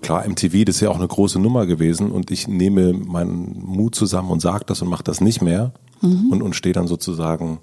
klar, 0.00 0.26
MTV, 0.26 0.64
das 0.64 0.76
ist 0.76 0.80
ja 0.80 0.90
auch 0.90 0.96
eine 0.96 1.08
große 1.08 1.38
Nummer 1.38 1.66
gewesen 1.66 2.10
und 2.10 2.30
ich 2.30 2.48
nehme 2.48 2.94
meinen 2.94 3.60
Mut 3.62 3.94
zusammen 3.94 4.30
und 4.30 4.40
sage 4.40 4.64
das 4.66 4.80
und 4.80 4.88
mache 4.88 5.02
das 5.02 5.20
nicht 5.20 5.42
mehr 5.42 5.72
mhm. 6.00 6.30
und, 6.30 6.42
und 6.42 6.56
stehe 6.56 6.72
dann 6.72 6.86
sozusagen 6.86 7.58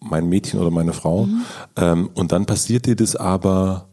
mein 0.00 0.28
Mädchen 0.28 0.60
oder 0.60 0.70
meine 0.70 0.92
Frau. 0.92 1.26
Mhm. 1.26 1.42
Ähm, 1.76 2.10
und 2.14 2.32
dann 2.32 2.46
passiert 2.46 2.86
dir 2.86 2.96
das 2.96 3.16
aber 3.16 3.88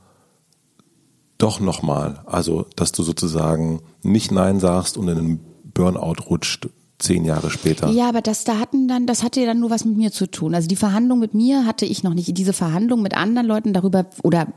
doch 1.37 1.59
nochmal. 1.59 2.21
Also, 2.25 2.67
dass 2.75 2.91
du 2.91 3.03
sozusagen 3.03 3.81
nicht 4.03 4.31
Nein 4.31 4.59
sagst 4.59 4.97
und 4.97 5.07
in 5.07 5.17
einen 5.17 5.39
Burnout 5.73 6.23
rutscht 6.29 6.69
zehn 6.99 7.23
Jahre 7.23 7.49
später. 7.49 7.89
Ja, 7.89 8.09
aber 8.09 8.21
das 8.21 8.43
da 8.43 8.59
hatten 8.59 8.87
dann, 8.87 9.07
das 9.07 9.23
hatte 9.23 9.45
dann 9.45 9.59
nur 9.59 9.69
was 9.69 9.85
mit 9.85 9.95
mir 9.95 10.11
zu 10.11 10.29
tun. 10.29 10.53
Also 10.53 10.67
die 10.67 10.75
Verhandlung 10.75 11.19
mit 11.19 11.33
mir 11.33 11.65
hatte 11.65 11.85
ich 11.85 12.03
noch 12.03 12.13
nicht. 12.13 12.37
Diese 12.37 12.53
Verhandlung 12.53 13.01
mit 13.01 13.15
anderen 13.15 13.47
Leuten 13.47 13.73
darüber 13.73 14.05
oder 14.21 14.47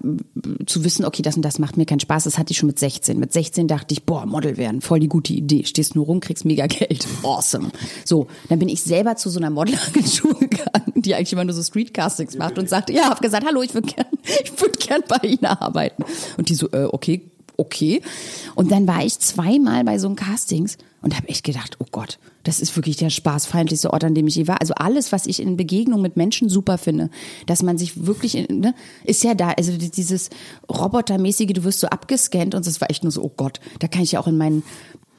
zu 0.67 0.85
wissen, 0.85 1.05
okay, 1.05 1.23
das 1.23 1.37
und 1.37 1.43
das 1.43 1.61
macht 1.61 1.77
mir 1.77 1.87
keinen 1.87 2.01
Spaß, 2.01 2.25
das 2.25 2.39
hatte 2.39 2.51
ich 2.51 2.59
schon 2.59 2.67
mit 2.67 2.79
16. 2.79 3.19
Mit 3.19 3.33
16 3.33 3.69
dachte 3.69 3.95
ich, 3.95 4.05
boah, 4.05 4.27
Model 4.27 4.57
werden, 4.57 4.81
voll 4.81 4.99
die 4.99 5.09
gute 5.09 5.33
Idee. 5.33 5.65
Stehst 5.65 5.95
nur 5.95 6.07
rum, 6.07 6.21
kriegst 6.21 6.45
mega 6.45 6.67
Geld. 6.67 7.07
Awesome. 7.23 7.71
So, 8.05 8.27
dann 8.49 8.59
bin 8.59 8.69
ich 8.69 8.83
selber 8.83 9.17
zu 9.17 9.31
so 9.31 9.39
einer 9.39 9.51
Modelagentur 9.51 10.35
gegangen, 10.41 10.93
die 10.97 11.15
eigentlich 11.15 11.33
immer 11.33 11.45
nur 11.45 11.55
so 11.55 11.63
Streetcastings 11.63 12.37
macht 12.37 12.59
und 12.59 12.69
sagte, 12.69 12.93
ja, 12.93 13.09
hab 13.09 13.23
gesagt, 13.23 13.47
hallo, 13.47 13.63
ich 13.63 13.75
würde 13.75 13.89
gern, 13.89 14.07
ich 14.45 14.61
würde 14.61 14.79
gern 14.79 15.03
bei 15.09 15.29
Ihnen 15.29 15.47
arbeiten. 15.47 16.05
Und 16.37 16.49
die 16.49 16.55
so, 16.55 16.69
äh, 16.73 16.89
okay, 16.91 17.23
okay. 17.57 18.03
Und 18.57 18.73
dann 18.73 18.89
war 18.89 19.05
ich 19.05 19.19
zweimal 19.21 19.85
bei 19.85 19.99
so 19.99 20.09
einem 20.09 20.17
Castings 20.17 20.77
und 21.03 21.17
habe 21.17 21.29
echt 21.29 21.45
gedacht, 21.45 21.77
oh 21.81 21.87
Gott, 21.91 22.19
das 22.45 22.61
ist 22.61 22.75
wirklich 22.77 22.97
der 22.97 23.11
spaßfeindlichste 23.11 23.93
Ort, 23.93 24.05
an 24.05 24.15
dem 24.15 24.27
ich 24.29 24.37
je 24.37 24.47
war. 24.47 24.61
Also 24.61 24.75
alles, 24.75 25.13
was 25.13 25.27
ich 25.27 25.41
in 25.41 25.57
Begegnung 25.57 26.01
mit 26.01 26.17
Menschen 26.17 26.49
super 26.49 26.79
finde, 26.79 27.11
dass 27.47 27.63
man 27.63 27.77
sich 27.77 28.07
wirklich, 28.07 28.37
in, 28.37 28.61
ne, 28.61 28.75
ist 29.05 29.25
ja 29.25 29.35
da. 29.35 29.51
Also 29.51 29.77
dieses 29.77 30.31
Robotermäßige, 30.71 31.53
du 31.53 31.65
wirst 31.65 31.81
so 31.81 31.89
abgescannt 31.89 32.55
und 32.55 32.67
es 32.67 32.81
war 32.81 32.91
echt 32.91 33.03
nur 33.03 33.13
so, 33.13 33.23
oh 33.23 33.33
Gott, 33.37 33.61
da 33.81 33.89
kann 33.89 34.03
ich 34.03 34.13
ja 34.13 34.21
auch 34.21 34.29
in 34.29 34.39
meinen 34.39 34.63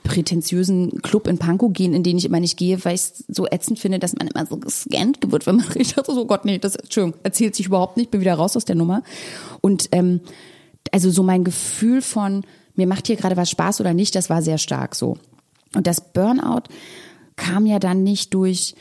prätentiösen 0.04 1.02
Club 1.02 1.28
in 1.28 1.38
Pankow 1.38 1.72
gehen, 1.72 1.94
in 1.94 2.04
den 2.04 2.18
ich 2.18 2.26
immer 2.26 2.40
nicht 2.40 2.58
gehe, 2.58 2.84
weil 2.84 2.96
ich 2.96 3.02
es 3.02 3.24
so 3.28 3.48
ätzend 3.48 3.80
finde, 3.80 4.00
dass 4.00 4.16
man 4.16 4.28
immer 4.28 4.46
so 4.46 4.58
gescannt 4.58 5.20
wird, 5.32 5.46
wenn 5.48 5.58
man 5.58 5.68
redet. 5.76 5.98
Also, 5.98 6.22
oh 6.22 6.26
Gott, 6.26 6.46
nee, 6.46 6.60
das, 6.60 6.76
Entschuldigung, 6.76 7.20
erzählt 7.24 7.56
sich 7.56 7.68
überhaupt 7.68 7.98
nicht, 7.98 8.12
bin 8.12 8.22
wieder 8.22 8.36
raus 8.36 8.56
aus 8.58 8.66
der 8.66 8.76
Nummer. 8.76 9.04
Und 9.62 9.90
ähm, 9.92 10.22
also 10.92 11.10
so 11.10 11.24
mein 11.24 11.44
Gefühl 11.44 12.02
von, 12.02 12.46
mir 12.76 12.88
macht 12.88 13.08
hier 13.08 13.16
gerade 13.16 13.38
was 13.38 13.50
Spaß 13.50 13.82
oder 13.82 13.94
nicht, 13.94 14.16
das 14.16 14.30
war 14.30 14.42
sehr 14.42 14.58
stark 14.58 14.96
so. 14.96 15.18
Und 15.76 15.88
das 15.88 16.14
Burnout 16.14 16.64
kam 17.36 17.66
ja 17.66 17.80
dann 17.80 18.04
nicht 18.04 18.34
durch, 18.34 18.76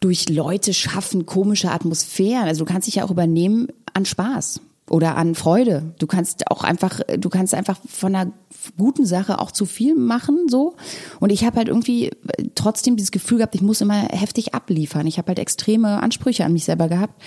durch 0.00 0.28
Leute 0.28 0.72
schaffen, 0.72 1.26
komische 1.26 1.70
Atmosphären. 1.70 2.46
Also 2.46 2.64
du 2.64 2.72
kannst 2.72 2.86
dich 2.86 2.96
ja 2.96 3.04
auch 3.04 3.10
übernehmen 3.10 3.68
an 3.92 4.06
Spaß 4.06 4.60
oder 4.88 5.16
an 5.16 5.34
Freude. 5.34 5.94
Du 5.98 6.06
kannst 6.06 6.50
auch 6.50 6.64
einfach, 6.64 7.00
du 7.16 7.28
kannst 7.28 7.54
einfach 7.54 7.78
von 7.86 8.14
einer 8.14 8.32
guten 8.76 9.06
Sache 9.06 9.38
auch 9.38 9.52
zu 9.52 9.64
viel 9.64 9.94
machen, 9.94 10.48
so. 10.48 10.74
Und 11.20 11.30
ich 11.30 11.44
habe 11.44 11.56
halt 11.58 11.68
irgendwie 11.68 12.10
trotzdem 12.56 12.96
dieses 12.96 13.12
Gefühl 13.12 13.38
gehabt, 13.38 13.54
ich 13.54 13.62
muss 13.62 13.80
immer 13.80 14.08
heftig 14.10 14.54
abliefern. 14.54 15.06
Ich 15.06 15.18
habe 15.18 15.28
halt 15.28 15.38
extreme 15.38 16.02
Ansprüche 16.02 16.44
an 16.44 16.52
mich 16.52 16.64
selber 16.64 16.88
gehabt 16.88 17.22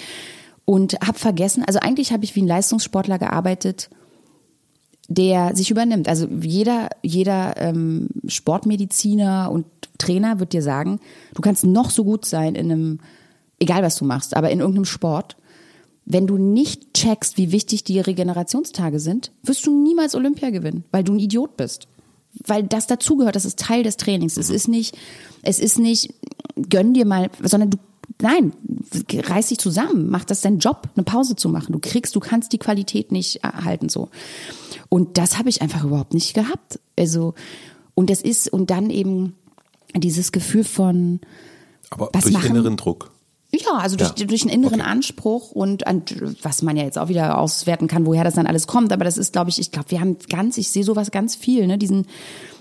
und 0.66 0.96
habe 1.06 1.18
vergessen, 1.18 1.64
also 1.66 1.80
eigentlich 1.80 2.12
habe 2.12 2.24
ich 2.26 2.36
wie 2.36 2.42
ein 2.42 2.48
Leistungssportler 2.48 3.18
gearbeitet, 3.18 3.90
der 5.10 5.56
sich 5.56 5.70
übernimmt. 5.70 6.08
Also 6.08 6.28
jeder, 6.28 6.90
jeder 7.02 7.58
ähm, 7.58 8.10
Sportmediziner 8.28 9.50
und 9.52 9.66
Trainer 9.98 10.40
wird 10.40 10.54
dir 10.54 10.62
sagen, 10.62 11.00
du 11.34 11.42
kannst 11.42 11.66
noch 11.66 11.90
so 11.90 12.04
gut 12.04 12.26
sein 12.26 12.56
in 12.56 12.72
einem, 12.72 13.00
egal 13.60 13.84
was 13.84 13.96
du 13.98 14.06
machst, 14.06 14.36
aber 14.36 14.50
in 14.50 14.60
irgendeinem 14.60 14.86
Sport. 14.86 15.36
Wenn 16.06 16.28
du 16.28 16.38
nicht 16.38 16.94
checkst, 16.94 17.38
wie 17.38 17.52
wichtig 17.52 17.84
die 17.86 18.00
Regenerationstage 18.00 19.00
sind, 19.00 19.32
wirst 19.44 19.66
du 19.66 19.84
niemals 19.84 20.16
Olympia 20.16 20.50
gewinnen, 20.50 20.84
weil 20.92 21.04
du 21.04 21.14
ein 21.14 21.20
Idiot 21.20 21.56
bist. 21.56 21.88
Weil 22.46 22.64
das 22.64 22.88
dazugehört, 22.88 23.36
das 23.36 23.46
ist 23.46 23.60
Teil 23.60 23.84
des 23.84 23.96
Trainings. 23.96 24.38
Es 24.38 24.50
ist 24.50 24.68
nicht, 24.68 24.98
es 25.44 25.60
ist 25.60 25.80
nicht, 25.80 26.14
gönn 26.70 26.94
dir 26.94 27.06
mal, 27.06 27.30
sondern 27.42 27.70
du 27.70 27.78
nein, 28.22 28.54
reiß 29.12 29.48
dich 29.48 29.58
zusammen, 29.58 30.10
mach 30.10 30.24
das 30.24 30.42
dein 30.42 30.60
Job, 30.60 30.90
eine 30.96 31.04
Pause 31.04 31.36
zu 31.36 31.50
machen. 31.50 31.74
Du 31.74 31.80
kriegst, 31.80 32.16
du 32.16 32.20
kannst 32.20 32.54
die 32.54 32.60
Qualität 32.60 33.12
nicht 33.12 33.44
erhalten 33.44 33.90
so. 33.90 34.10
Und 34.90 35.18
das 35.18 35.38
habe 35.38 35.50
ich 35.50 35.62
einfach 35.62 35.84
überhaupt 35.84 36.14
nicht 36.14 36.34
gehabt. 36.34 36.80
Also 36.98 37.34
und 37.96 38.10
das 38.10 38.22
ist 38.22 38.52
und 38.52 38.70
dann 38.70 38.90
eben 38.90 39.36
dieses 39.96 40.32
Gefühl 40.32 40.64
von 40.64 41.20
aber 41.90 42.10
was 42.14 42.24
durch 42.24 42.34
machen, 42.34 42.52
inneren 42.52 42.78
Druck. 42.78 43.12
Ja, 43.52 43.74
also 43.74 43.96
durch, 43.96 44.14
ja. 44.18 44.26
durch 44.26 44.42
einen 44.42 44.52
inneren 44.52 44.82
okay. 44.82 44.90
Anspruch 44.90 45.52
und 45.52 45.86
an, 45.86 46.04
was 46.42 46.64
man 46.64 46.76
ja 46.76 46.84
jetzt 46.84 46.98
auch 46.98 47.08
wieder 47.08 47.38
auswerten 47.38 47.88
kann, 47.88 48.08
woher 48.08 48.24
das 48.24 48.34
dann 48.34 48.48
alles 48.48 48.66
kommt. 48.66 48.92
Aber 48.92 49.06
das 49.06 49.18
ist, 49.20 49.34
glaube 49.34 49.52
ich, 49.52 49.60
ich 49.60 49.72
glaube, 49.72 49.92
wir 49.92 50.00
haben 50.00 50.18
ganz, 50.28 50.58
ich 50.58 50.70
sehe 50.70 50.84
sowas 50.84 51.12
ganz 51.12 51.36
viel, 51.36 51.68
ne? 51.68 51.78
Diesen 51.78 52.08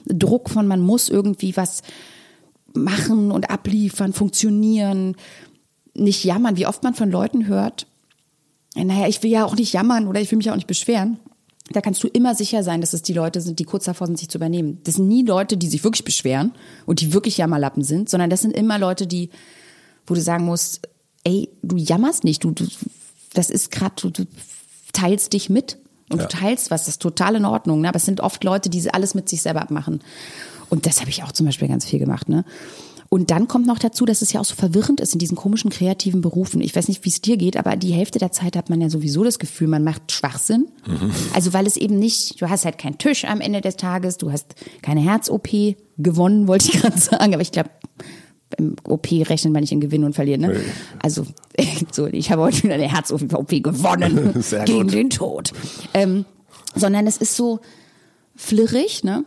Druck 0.05 0.50
von, 0.50 0.66
man 0.66 0.81
muss 0.81 1.09
irgendwie 1.09 1.57
was 1.57 1.83
machen 2.74 3.30
und 3.30 3.50
abliefern, 3.50 4.12
funktionieren, 4.12 5.16
nicht 5.94 6.24
jammern. 6.24 6.56
Wie 6.56 6.66
oft 6.66 6.82
man 6.82 6.94
von 6.94 7.11
Leuten 7.11 7.46
hört, 7.46 7.87
naja, 8.74 9.06
ich 9.08 9.22
will 9.22 9.30
ja 9.30 9.44
auch 9.44 9.56
nicht 9.56 9.72
jammern 9.72 10.06
oder 10.06 10.20
ich 10.20 10.30
will 10.30 10.38
mich 10.38 10.50
auch 10.50 10.56
nicht 10.56 10.66
beschweren. 10.66 11.18
Da 11.70 11.80
kannst 11.80 12.02
du 12.02 12.08
immer 12.08 12.35
sicher 12.35 12.62
sein, 12.62 12.80
dass 12.80 12.92
es 12.92 13.02
die 13.02 13.12
Leute 13.12 13.40
sind, 13.40 13.58
die 13.58 13.64
kurz 13.64 13.85
davor 13.85 14.06
sind, 14.06 14.18
sich 14.18 14.28
zu 14.28 14.38
übernehmen. 14.38 14.80
Das 14.85 14.96
sind 14.96 15.08
nie 15.08 15.22
Leute, 15.22 15.56
die 15.56 15.68
sich 15.68 15.85
wirklich 15.85 16.04
beschweren 16.04 16.52
und 16.87 17.00
die 17.00 17.12
wirklich 17.12 17.38
Jammerlappen 17.38 17.82
sind, 17.82 18.08
sondern 18.08 18.30
das 18.30 18.42
sind 18.42 18.56
immer 18.56 18.78
Leute, 18.78 19.06
die, 19.06 19.30
wo 20.06 20.14
du 20.14 20.20
sagen 20.20 20.44
musst, 20.44 20.88
ey, 21.24 21.48
du 21.62 21.76
jammerst 21.76 22.24
nicht, 22.24 22.44
du, 22.44 22.50
du 22.50 22.66
das 23.35 23.48
ist 23.48 23.70
gerade, 23.70 23.94
du, 24.00 24.11
du 24.11 24.26
teilst 24.92 25.32
dich 25.32 25.48
mit 25.48 25.78
und 26.11 26.20
ja. 26.20 26.26
du 26.26 26.37
teilst 26.37 26.70
was, 26.70 26.82
das 26.82 26.94
ist 26.94 27.02
total 27.02 27.37
in 27.37 27.44
Ordnung. 27.44 27.80
Ne? 27.80 27.88
Aber 27.88 27.96
es 27.96 28.04
sind 28.04 28.20
oft 28.20 28.44
Leute, 28.44 28.68
die 28.68 28.92
alles 28.92 29.14
mit 29.14 29.28
sich 29.28 29.42
selber 29.42 29.62
abmachen. 29.62 30.02
Und 30.72 30.87
das 30.87 31.00
habe 31.00 31.11
ich 31.11 31.22
auch 31.22 31.32
zum 31.32 31.44
Beispiel 31.44 31.68
ganz 31.68 31.85
viel 31.85 31.98
gemacht. 31.98 32.30
Ne? 32.30 32.46
Und 33.11 33.30
dann 33.30 33.46
kommt 33.46 33.66
noch 33.66 33.78
dazu, 33.78 34.06
dass 34.06 34.22
es 34.22 34.32
ja 34.32 34.40
auch 34.40 34.46
so 34.46 34.54
verwirrend 34.54 35.02
ist 35.02 35.12
in 35.12 35.18
diesen 35.18 35.37
komischen 35.37 35.68
kreativen 35.68 36.22
Berufen. 36.22 36.62
Ich 36.62 36.74
weiß 36.74 36.88
nicht, 36.88 37.04
wie 37.04 37.11
es 37.11 37.20
dir 37.20 37.37
geht, 37.37 37.58
aber 37.58 37.76
die 37.76 37.92
Hälfte 37.92 38.18
der 38.18 38.32
Zeit 38.32 38.56
hat 38.56 38.70
man 38.70 38.80
ja 38.80 38.88
sowieso 38.88 39.22
das 39.22 39.38
Gefühl, 39.38 39.68
man 39.68 39.85
macht 39.85 40.11
Schwachsinn. 40.11 40.68
Mhm. 40.87 41.12
Also 41.35 41.52
weil 41.52 41.66
es 41.66 41.76
eben 41.76 41.98
nicht, 41.98 42.40
du 42.40 42.48
hast 42.48 42.64
halt 42.64 42.78
keinen 42.78 42.96
Tisch 42.96 43.26
am 43.26 43.42
Ende 43.42 43.61
des 43.61 43.76
Tages, 43.76 44.16
du 44.16 44.32
hast 44.32 44.54
keine 44.80 45.02
Herz-OP 45.02 45.50
gewonnen, 45.98 46.48
wollte 46.48 46.70
ich 46.72 46.72
gerade 46.80 46.98
sagen, 46.98 47.35
aber 47.35 47.42
ich 47.42 47.52
glaube, 47.52 47.68
im 48.56 48.76
OP 48.85 49.12
rechnet 49.12 49.52
man 49.52 49.61
nicht 49.61 49.72
in 49.72 49.80
Gewinn 49.82 50.04
und 50.04 50.14
Verlieren. 50.14 50.40
Ne? 50.40 50.58
Also 51.02 51.26
so, 51.92 52.06
ich 52.06 52.30
habe 52.30 52.40
heute 52.40 52.62
wieder 52.62 52.76
eine 52.76 52.90
Herz-OP 52.90 53.50
gewonnen 53.62 54.42
gegen 54.64 54.88
den 54.88 55.11
Tod. 55.11 55.52
Ähm, 55.92 56.24
sondern 56.74 57.06
es 57.06 57.18
ist 57.18 57.37
so 57.37 57.61
flirrig, 58.37 59.04
ne? 59.04 59.26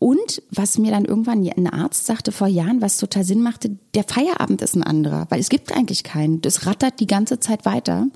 Und 0.00 0.42
was 0.50 0.78
mir 0.78 0.90
dann 0.90 1.04
irgendwann 1.04 1.46
ein 1.46 1.66
Arzt 1.66 2.06
sagte 2.06 2.32
vor 2.32 2.48
Jahren, 2.48 2.80
was 2.80 2.96
total 2.96 3.22
Sinn 3.22 3.42
machte, 3.42 3.76
der 3.92 4.02
Feierabend 4.02 4.62
ist 4.62 4.74
ein 4.74 4.82
anderer, 4.82 5.26
weil 5.28 5.40
es 5.40 5.50
gibt 5.50 5.76
eigentlich 5.76 6.04
keinen. 6.04 6.40
Das 6.40 6.64
rattert 6.64 7.00
die 7.00 7.06
ganze 7.06 7.38
Zeit 7.38 7.66
weiter. 7.66 8.06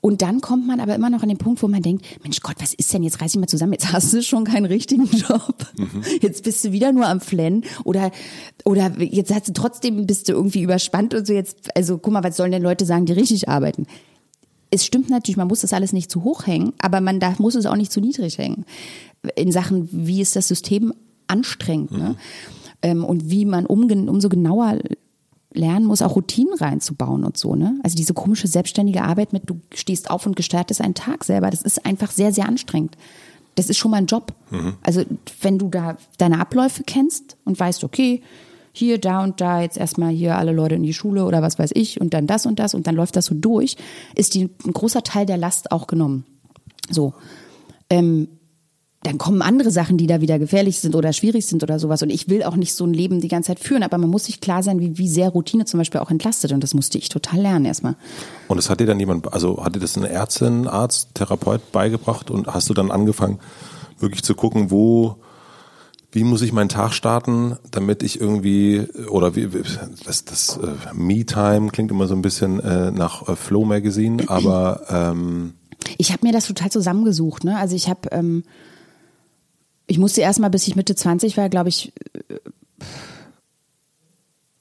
Und 0.00 0.22
dann 0.22 0.40
kommt 0.40 0.68
man 0.68 0.78
aber 0.78 0.94
immer 0.94 1.10
noch 1.10 1.24
an 1.24 1.28
den 1.28 1.38
Punkt, 1.38 1.64
wo 1.64 1.68
man 1.68 1.82
denkt, 1.82 2.06
Mensch 2.22 2.40
Gott, 2.42 2.54
was 2.60 2.74
ist 2.74 2.94
denn, 2.94 3.02
jetzt 3.02 3.20
reiß 3.20 3.34
ich 3.34 3.40
mal 3.40 3.48
zusammen, 3.48 3.72
jetzt 3.72 3.92
hast 3.92 4.12
du 4.12 4.22
schon 4.22 4.44
keinen 4.44 4.66
richtigen 4.66 5.06
Job. 5.12 5.66
Mhm. 5.76 6.04
Jetzt 6.20 6.44
bist 6.44 6.64
du 6.64 6.70
wieder 6.70 6.92
nur 6.92 7.08
am 7.08 7.20
Flennen 7.20 7.64
oder, 7.82 8.12
oder 8.64 8.92
jetzt 9.00 9.34
hast 9.34 9.48
du 9.48 9.52
trotzdem, 9.52 10.06
bist 10.06 10.28
du 10.28 10.32
irgendwie 10.32 10.62
überspannt 10.62 11.12
und 11.12 11.26
so 11.26 11.32
jetzt, 11.32 11.76
also 11.76 11.98
guck 11.98 12.12
mal, 12.12 12.22
was 12.22 12.36
sollen 12.36 12.52
denn 12.52 12.62
Leute 12.62 12.84
sagen, 12.84 13.06
die 13.06 13.12
richtig 13.14 13.48
arbeiten? 13.48 13.88
Es 14.70 14.86
stimmt 14.86 15.10
natürlich, 15.10 15.36
man 15.36 15.48
muss 15.48 15.60
das 15.60 15.72
alles 15.72 15.92
nicht 15.92 16.10
zu 16.10 16.22
hoch 16.22 16.46
hängen, 16.46 16.72
aber 16.78 17.00
man 17.00 17.18
darf, 17.18 17.40
muss 17.40 17.56
es 17.56 17.66
auch 17.66 17.76
nicht 17.76 17.92
zu 17.92 18.00
niedrig 18.00 18.38
hängen 18.38 18.64
in 19.36 19.52
Sachen, 19.52 19.88
wie 19.92 20.20
ist 20.20 20.36
das 20.36 20.48
System 20.48 20.92
anstrengend 21.28 21.92
ne? 21.92 22.16
ähm, 22.82 23.04
und 23.04 23.30
wie 23.30 23.44
man 23.44 23.66
umgen 23.66 24.08
umso 24.08 24.28
genauer 24.28 24.78
lernen 25.54 25.86
muss, 25.86 26.02
auch 26.02 26.16
Routinen 26.16 26.54
reinzubauen 26.54 27.24
und 27.24 27.36
so. 27.36 27.54
Ne? 27.54 27.78
Also 27.82 27.96
diese 27.96 28.14
komische 28.14 28.48
selbstständige 28.48 29.02
Arbeit 29.02 29.32
mit, 29.32 29.48
du 29.48 29.60
stehst 29.74 30.10
auf 30.10 30.26
und 30.26 30.36
gestaltest 30.36 30.80
einen 30.80 30.94
Tag 30.94 31.24
selber, 31.24 31.50
das 31.50 31.62
ist 31.62 31.84
einfach 31.84 32.10
sehr, 32.10 32.32
sehr 32.32 32.48
anstrengend. 32.48 32.96
Das 33.54 33.68
ist 33.68 33.76
schon 33.76 33.90
mal 33.90 33.98
ein 33.98 34.06
Job. 34.06 34.32
Mhm. 34.50 34.74
Also 34.82 35.02
wenn 35.42 35.58
du 35.58 35.68
da 35.68 35.98
deine 36.16 36.40
Abläufe 36.40 36.84
kennst 36.84 37.36
und 37.44 37.60
weißt, 37.60 37.84
okay, 37.84 38.22
hier, 38.74 38.98
da 38.98 39.22
und 39.22 39.42
da, 39.42 39.60
jetzt 39.60 39.76
erstmal 39.76 40.10
hier 40.10 40.38
alle 40.38 40.52
Leute 40.52 40.76
in 40.76 40.82
die 40.82 40.94
Schule 40.94 41.26
oder 41.26 41.42
was 41.42 41.58
weiß 41.58 41.72
ich 41.74 42.00
und 42.00 42.14
dann 42.14 42.26
das 42.26 42.46
und 42.46 42.58
das 42.58 42.74
und 42.74 42.86
dann 42.86 42.94
läuft 42.94 43.16
das 43.16 43.26
so 43.26 43.34
durch, 43.34 43.76
ist 44.14 44.34
die, 44.34 44.48
ein 44.64 44.72
großer 44.72 45.02
Teil 45.02 45.26
der 45.26 45.36
Last 45.36 45.70
auch 45.70 45.86
genommen. 45.86 46.24
So. 46.90 47.12
Ähm, 47.90 48.28
dann 49.02 49.18
kommen 49.18 49.42
andere 49.42 49.70
Sachen, 49.70 49.96
die 49.96 50.06
da 50.06 50.20
wieder 50.20 50.38
gefährlich 50.38 50.78
sind 50.78 50.94
oder 50.94 51.12
schwierig 51.12 51.46
sind 51.46 51.62
oder 51.62 51.78
sowas. 51.80 52.02
Und 52.02 52.10
ich 52.10 52.28
will 52.28 52.44
auch 52.44 52.54
nicht 52.54 52.74
so 52.74 52.84
ein 52.84 52.94
Leben 52.94 53.20
die 53.20 53.28
ganze 53.28 53.48
Zeit 53.48 53.58
führen, 53.58 53.82
aber 53.82 53.98
man 53.98 54.08
muss 54.08 54.26
sich 54.26 54.40
klar 54.40 54.62
sein, 54.62 54.78
wie, 54.78 54.96
wie 54.96 55.08
sehr 55.08 55.30
Routine 55.30 55.64
zum 55.64 55.78
Beispiel 55.78 56.00
auch 56.00 56.10
entlastet. 56.10 56.52
Und 56.52 56.62
das 56.62 56.72
musste 56.72 56.98
ich 56.98 57.08
total 57.08 57.40
lernen 57.40 57.64
erstmal. 57.64 57.96
Und 58.46 58.58
es 58.58 58.70
hat 58.70 58.78
dir 58.78 58.86
dann 58.86 59.00
jemand, 59.00 59.32
also 59.32 59.64
hat 59.64 59.74
dir 59.74 59.80
das 59.80 59.96
eine 59.96 60.08
Ärztin, 60.08 60.68
Arzt, 60.68 61.14
Therapeut 61.14 61.72
beigebracht 61.72 62.30
und 62.30 62.46
hast 62.46 62.70
du 62.70 62.74
dann 62.74 62.92
angefangen, 62.92 63.40
wirklich 63.98 64.22
zu 64.22 64.36
gucken, 64.36 64.70
wo, 64.70 65.16
wie 66.12 66.22
muss 66.22 66.42
ich 66.42 66.52
meinen 66.52 66.68
Tag 66.68 66.92
starten, 66.92 67.56
damit 67.72 68.04
ich 68.04 68.20
irgendwie, 68.20 68.86
oder 69.08 69.34
wie, 69.34 69.48
das, 70.04 70.24
das 70.24 70.58
äh, 70.58 70.94
Me-Time 70.94 71.70
klingt 71.70 71.90
immer 71.90 72.06
so 72.06 72.14
ein 72.14 72.22
bisschen 72.22 72.60
äh, 72.60 72.92
nach 72.92 73.28
äh, 73.28 73.34
Flow 73.34 73.64
Magazine, 73.64 74.22
aber 74.28 74.82
ähm, 74.90 75.54
Ich 75.98 76.12
habe 76.12 76.24
mir 76.24 76.32
das 76.32 76.46
total 76.46 76.70
zusammengesucht. 76.70 77.42
Ne? 77.44 77.56
Also 77.56 77.74
ich 77.74 77.88
habe, 77.88 78.08
ähm, 78.12 78.44
ich 79.86 79.98
musste 79.98 80.20
erstmal, 80.20 80.50
bis 80.50 80.66
ich 80.66 80.76
Mitte 80.76 80.94
20 80.94 81.36
war, 81.36 81.48
glaube 81.48 81.68
ich, 81.68 81.92
äh, 82.14 82.36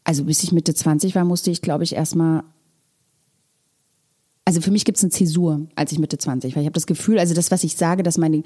also 0.04 0.26
bis 0.26 0.44
ich 0.44 0.52
Mitte 0.52 0.74
20 0.74 1.16
war, 1.16 1.26
musste 1.26 1.52
ich, 1.52 1.62
glaube 1.62 1.84
ich, 1.84 1.96
erstmal 1.96 2.44
also 4.46 4.62
für 4.62 4.72
mich 4.72 4.86
gibt 4.86 4.98
es 4.98 5.04
eine 5.04 5.12
Zäsur, 5.12 5.68
als 5.76 5.92
ich 5.92 6.00
Mitte 6.00 6.18
20 6.18 6.56
war. 6.56 6.62
Ich 6.62 6.66
habe 6.66 6.74
das 6.74 6.88
Gefühl, 6.88 7.20
also 7.20 7.34
das, 7.34 7.52
was 7.52 7.64
ich 7.64 7.76
sage, 7.76 8.04
dass 8.04 8.18
meine, 8.18 8.44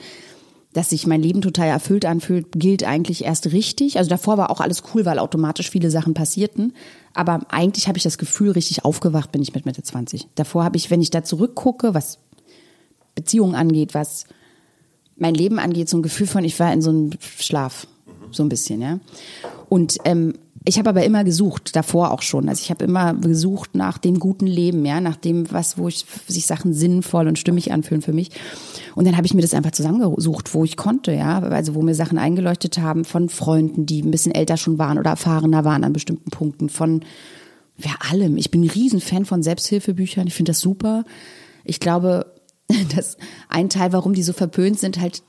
dass 0.73 0.89
sich 0.89 1.07
mein 1.07 1.21
Leben 1.21 1.41
total 1.41 1.67
erfüllt 1.67 2.05
anfühlt, 2.05 2.47
gilt 2.51 2.83
eigentlich 2.83 3.23
erst 3.23 3.51
richtig. 3.53 3.97
Also 3.97 4.09
davor 4.09 4.37
war 4.37 4.51
auch 4.51 4.59
alles 4.59 4.83
cool, 4.93 5.05
weil 5.05 5.19
automatisch 5.19 5.69
viele 5.69 5.89
Sachen 5.89 6.13
passierten. 6.13 6.73
Aber 7.13 7.39
eigentlich 7.49 7.87
habe 7.87 7.97
ich 7.97 8.03
das 8.03 8.17
Gefühl, 8.17 8.51
richtig 8.51 8.83
aufgewacht 8.83 9.31
bin 9.31 9.41
ich 9.41 9.55
mit 9.55 9.65
Mitte 9.65 9.83
20. 9.83 10.27
Davor 10.35 10.63
habe 10.63 10.77
ich, 10.77 10.91
wenn 10.91 11.01
ich 11.01 11.11
da 11.11 11.23
zurückgucke, 11.23 11.93
was 11.93 12.19
Beziehungen 13.15 13.55
angeht, 13.55 13.93
was 13.93 14.25
mein 15.17 15.33
Leben 15.33 15.59
angeht, 15.59 15.89
so 15.89 15.97
ein 15.97 16.03
Gefühl 16.03 16.27
von, 16.27 16.43
ich 16.43 16.59
war 16.59 16.71
in 16.73 16.81
so 16.81 16.89
einem 16.89 17.11
Schlaf, 17.39 17.87
so 18.31 18.43
ein 18.43 18.49
bisschen, 18.49 18.81
ja. 18.81 18.99
Und 19.69 19.97
ähm, 20.05 20.33
ich 20.67 20.79
habe 20.79 20.89
aber 20.89 21.03
immer 21.03 21.23
gesucht, 21.23 21.75
davor 21.75 22.11
auch 22.11 22.23
schon. 22.23 22.49
Also 22.49 22.61
ich 22.61 22.71
habe 22.71 22.85
immer 22.85 23.13
gesucht 23.13 23.75
nach 23.75 23.99
dem 23.99 24.19
guten 24.19 24.47
Leben, 24.47 24.83
ja, 24.83 24.99
nach 24.99 25.15
dem, 25.15 25.51
was, 25.51 25.77
wo 25.77 25.87
ich 25.87 26.05
sich 26.27 26.47
Sachen 26.47 26.73
sinnvoll 26.73 27.27
und 27.27 27.37
stimmig 27.37 27.71
anfühlen 27.71 28.01
für 28.01 28.13
mich. 28.13 28.31
Und 28.95 29.05
dann 29.05 29.15
habe 29.15 29.27
ich 29.27 29.35
mir 29.35 29.43
das 29.43 29.53
einfach 29.53 29.71
zusammengesucht, 29.71 30.55
wo 30.55 30.63
ich 30.63 30.75
konnte, 30.75 31.11
ja, 31.11 31.39
also 31.39 31.75
wo 31.75 31.83
mir 31.83 31.93
Sachen 31.93 32.17
eingeleuchtet 32.17 32.79
haben 32.79 33.05
von 33.05 33.29
Freunden, 33.29 33.85
die 33.85 34.01
ein 34.01 34.09
bisschen 34.09 34.33
älter 34.33 34.57
schon 34.57 34.79
waren 34.79 34.97
oder 34.97 35.11
erfahrener 35.11 35.65
waren 35.65 35.83
an 35.83 35.93
bestimmten 35.93 36.31
Punkten, 36.31 36.69
von 36.69 37.01
ja 37.77 37.91
allem. 38.09 38.37
Ich 38.37 38.49
bin 38.49 38.63
ein 38.63 38.69
Riesenfan 38.69 39.25
von 39.25 39.43
Selbsthilfebüchern. 39.43 40.25
Ich 40.25 40.33
finde 40.33 40.51
das 40.51 40.61
super. 40.61 41.03
Ich 41.63 41.79
glaube, 41.79 42.25
dass 42.95 43.17
ein 43.49 43.69
Teil, 43.69 43.93
warum 43.93 44.13
die 44.13 44.23
so 44.23 44.33
verpönt 44.33 44.79
sind, 44.79 44.99
halt 44.99 45.21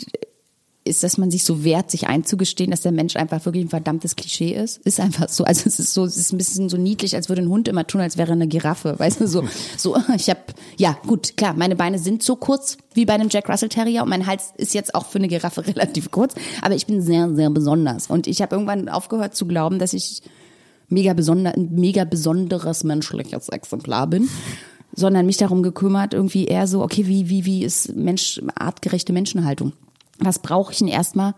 ist, 0.86 1.02
dass 1.02 1.18
man 1.18 1.30
sich 1.30 1.44
so 1.44 1.64
wehrt, 1.64 1.90
sich 1.90 2.06
einzugestehen, 2.06 2.70
dass 2.70 2.80
der 2.80 2.92
Mensch 2.92 3.16
einfach 3.16 3.44
wirklich 3.44 3.64
ein 3.64 3.68
verdammtes 3.68 4.16
Klischee 4.16 4.54
ist. 4.54 4.78
Ist 4.78 5.00
einfach 5.00 5.28
so. 5.28 5.44
Also 5.44 5.62
es 5.66 5.78
ist 5.78 5.92
so, 5.92 6.04
es 6.04 6.16
ist 6.16 6.32
ein 6.32 6.38
bisschen 6.38 6.68
so 6.68 6.76
niedlich, 6.76 7.14
als 7.16 7.28
würde 7.28 7.42
ein 7.42 7.48
Hund 7.48 7.68
immer 7.68 7.86
tun, 7.86 8.00
als 8.00 8.16
wäre 8.16 8.32
eine 8.32 8.46
Giraffe. 8.46 8.98
Weißt 8.98 9.20
du, 9.20 9.26
so, 9.26 9.44
so, 9.76 9.96
ich 10.14 10.30
habe, 10.30 10.40
ja, 10.76 10.96
gut, 11.06 11.36
klar, 11.36 11.54
meine 11.54 11.76
Beine 11.76 11.98
sind 11.98 12.22
so 12.22 12.36
kurz 12.36 12.78
wie 12.94 13.04
bei 13.04 13.14
einem 13.14 13.28
Jack 13.28 13.48
Russell 13.48 13.68
Terrier 13.68 14.02
und 14.02 14.08
mein 14.08 14.26
Hals 14.26 14.52
ist 14.56 14.74
jetzt 14.74 14.94
auch 14.94 15.06
für 15.06 15.18
eine 15.18 15.28
Giraffe 15.28 15.66
relativ 15.66 16.10
kurz, 16.10 16.34
aber 16.62 16.74
ich 16.74 16.86
bin 16.86 17.02
sehr, 17.02 17.34
sehr 17.34 17.50
besonders. 17.50 18.06
Und 18.06 18.26
ich 18.26 18.40
habe 18.40 18.54
irgendwann 18.54 18.88
aufgehört 18.88 19.34
zu 19.34 19.46
glauben, 19.46 19.78
dass 19.78 19.92
ich 19.92 20.22
mega 20.88 21.14
besonder, 21.14 21.54
ein 21.54 21.74
mega 21.74 22.04
besonderes 22.04 22.84
menschliches 22.84 23.48
Exemplar 23.48 24.06
bin 24.06 24.28
sondern 24.96 25.26
mich 25.26 25.36
darum 25.36 25.62
gekümmert, 25.62 26.14
irgendwie 26.14 26.46
eher 26.46 26.66
so, 26.66 26.82
okay, 26.82 27.06
wie, 27.06 27.28
wie, 27.28 27.44
wie 27.44 27.62
ist 27.62 27.94
Mensch, 27.94 28.40
artgerechte 28.56 29.12
Menschenhaltung? 29.12 29.72
was 30.18 30.38
brauche 30.38 30.72
ich 30.72 30.78
denn 30.78 30.88
erstmal, 30.88 31.34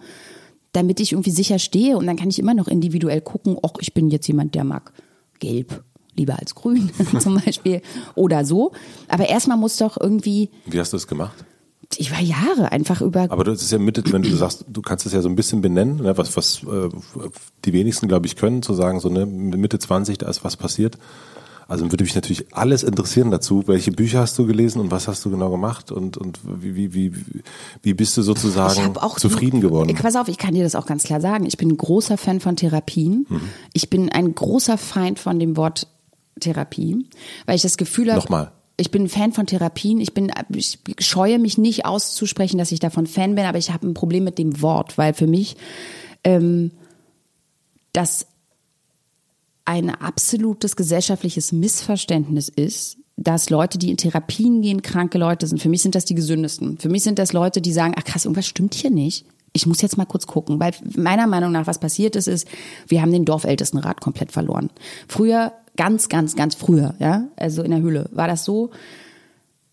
damit 0.73 1.01
ich 1.01 1.13
irgendwie 1.13 1.31
sicher 1.31 1.59
stehe 1.59 1.97
und 1.97 2.07
dann 2.07 2.17
kann 2.17 2.29
ich 2.29 2.39
immer 2.39 2.55
noch 2.55 2.69
individuell 2.69 3.21
gucken, 3.21 3.57
ach, 3.63 3.73
ich 3.81 3.95
bin 3.95 4.11
jetzt 4.11 4.27
jemand, 4.27 4.55
der 4.55 4.65
mag 4.65 4.93
gelb 5.41 5.83
lieber 6.15 6.39
als 6.39 6.55
grün 6.55 6.91
zum 7.21 7.41
Beispiel 7.41 7.81
oder 8.15 8.45
so. 8.45 8.73
Aber 9.07 9.29
erstmal 9.29 9.57
muss 9.57 9.77
doch 9.77 9.97
irgendwie. 10.01 10.51
Wie 10.67 10.79
hast 10.81 10.93
du 10.93 10.97
das 10.97 11.07
gemacht? 11.07 11.45
Ich 11.97 12.11
war 12.11 12.21
Jahre 12.21 12.71
einfach 12.71 13.01
über. 13.01 13.31
Aber 13.31 13.45
das 13.45 13.63
ist 13.63 13.73
ja 13.73 13.79
Mitte, 13.79 14.03
wenn 14.13 14.23
du 14.23 14.35
sagst, 14.35 14.67
du 14.69 14.83
kannst 14.83 15.07
es 15.07 15.13
ja 15.13 15.23
so 15.23 15.29
ein 15.29 15.37
bisschen 15.37 15.63
benennen, 15.63 16.03
ne, 16.03 16.19
was, 16.19 16.37
was 16.37 16.63
äh, 16.65 16.89
die 17.65 17.73
wenigsten, 17.73 18.09
glaube 18.09 18.27
ich, 18.27 18.37
können, 18.37 18.63
zu 18.63 18.75
sagen, 18.75 19.01
so 19.01 19.09
ne, 19.09 19.25
Mitte 19.25 19.79
20, 19.79 20.19
da 20.19 20.29
ist 20.29 20.45
was 20.45 20.57
passiert. 20.57 20.99
Also 21.69 21.91
würde 21.93 22.03
mich 22.03 22.15
natürlich 22.15 22.47
alles 22.57 22.83
interessieren 22.83 23.31
dazu. 23.31 23.65
Welche 23.67 23.93
Bücher 23.93 24.21
hast 24.21 24.39
du 24.39 24.47
gelesen 24.47 24.81
und 24.81 24.91
was 24.91 25.07
hast 25.07 25.23
du 25.27 25.31
genau 25.31 25.51
gemacht 25.51 25.93
und, 25.93 26.17
und 26.17 26.41
wie, 26.43 26.75
wie, 26.75 26.95
wie, 26.95 27.13
wie 27.83 27.93
bist 27.93 28.17
du 28.17 28.23
sozusagen 28.23 28.95
zufrieden 29.19 29.61
geworden? 29.61 29.95
Pass 29.95 30.17
auf, 30.17 30.29
ich 30.29 30.39
kann 30.39 30.55
dir 30.55 30.63
das 30.63 30.75
auch 30.75 30.87
ganz 30.87 31.03
klar 31.03 31.21
sagen. 31.21 31.45
Ich 31.45 31.59
bin 31.59 31.69
ein 31.69 31.77
großer 31.77 32.17
Fan 32.17 32.41
von 32.41 32.57
Therapien. 32.57 33.27
Mhm. 33.29 33.43
Ich 33.75 33.91
bin 33.91 34.11
ein 34.11 34.35
großer 34.35 34.79
Feind 34.79 35.19
von 35.19 35.39
dem 35.39 35.59
Wort 35.59 35.87
Therapie, 36.41 37.07
weil 37.45 37.57
ich 37.57 37.63
das 37.63 37.77
Gefühl 37.77 38.11
habe. 38.13 38.23
Nochmal. 38.23 38.51
Ich 38.79 38.91
bin 38.91 39.07
Fan 39.11 39.33
von 39.35 39.45
Therapien. 39.45 40.01
Ich 40.01 40.15
bin, 40.15 40.33
ich 40.55 40.79
scheue 41.01 41.39
mich 41.39 41.59
nicht 41.59 41.85
auszusprechen, 41.85 42.57
dass 42.57 42.73
ich 42.73 42.81
davon 42.81 43.07
Fan 43.07 43.35
bin, 43.35 43.45
aber 43.45 43.59
ich 43.59 43.73
habe 43.73 43.87
ein 43.87 43.93
Problem 43.93 44.25
mit 44.25 44.39
dem 44.39 44.63
Wort, 44.63 44.97
weil 44.97 45.13
für 45.13 45.27
mich 45.27 45.59
ähm, 46.25 46.71
das 47.93 48.28
ein 49.69 49.91
absolutes 49.91 50.77
gesellschaftliches 50.77 51.53
Missverständnis 51.53 52.49
ist, 52.49 52.97
dass 53.19 53.51
Leute, 53.51 53.77
die 53.77 53.91
in 53.91 53.99
Therapien 53.99 54.63
gehen, 54.63 54.81
kranke 54.81 55.19
Leute 55.19 55.47
sind. 55.47 55.61
Für 55.61 55.69
mich 55.69 55.83
sind 55.83 55.95
das 55.95 56.07
die 56.07 56.15
gesündesten. 56.15 56.79
Für 56.79 56.89
mich 56.89 57.03
sind 57.03 57.19
das 57.19 57.35
Leute, 57.35 57.61
die 57.61 57.73
sagen, 57.73 57.93
ach 57.99 58.05
krass, 58.05 58.25
irgendwas 58.25 58.47
stimmt 58.47 58.75
hier 58.75 58.91
nicht. 58.91 59.27
Ich 59.53 59.67
muss 59.67 59.83
jetzt 59.83 59.99
mal 59.99 60.07
kurz 60.07 60.27
gucken, 60.27 60.59
weil 60.59 60.73
meiner 60.97 61.27
Meinung 61.27 61.53
nach, 61.53 61.67
was 61.67 61.81
passiert 61.81 62.17
ist, 62.17 62.29
ist, 62.29 62.49
wir 62.87 63.03
haben 63.03 63.13
den 63.13 63.27
Dorfältestenrat 63.27 64.01
komplett 64.01 64.33
verloren. 64.33 64.71
Früher, 65.07 65.53
ganz, 65.77 66.09
ganz, 66.09 66.35
ganz 66.35 66.55
früher, 66.55 66.95
ja, 66.99 67.29
also 67.37 67.63
in 67.63 67.71
der 67.71 67.81
Höhle, 67.81 68.09
war 68.13 68.27
das 68.27 68.47
so, 68.47 68.71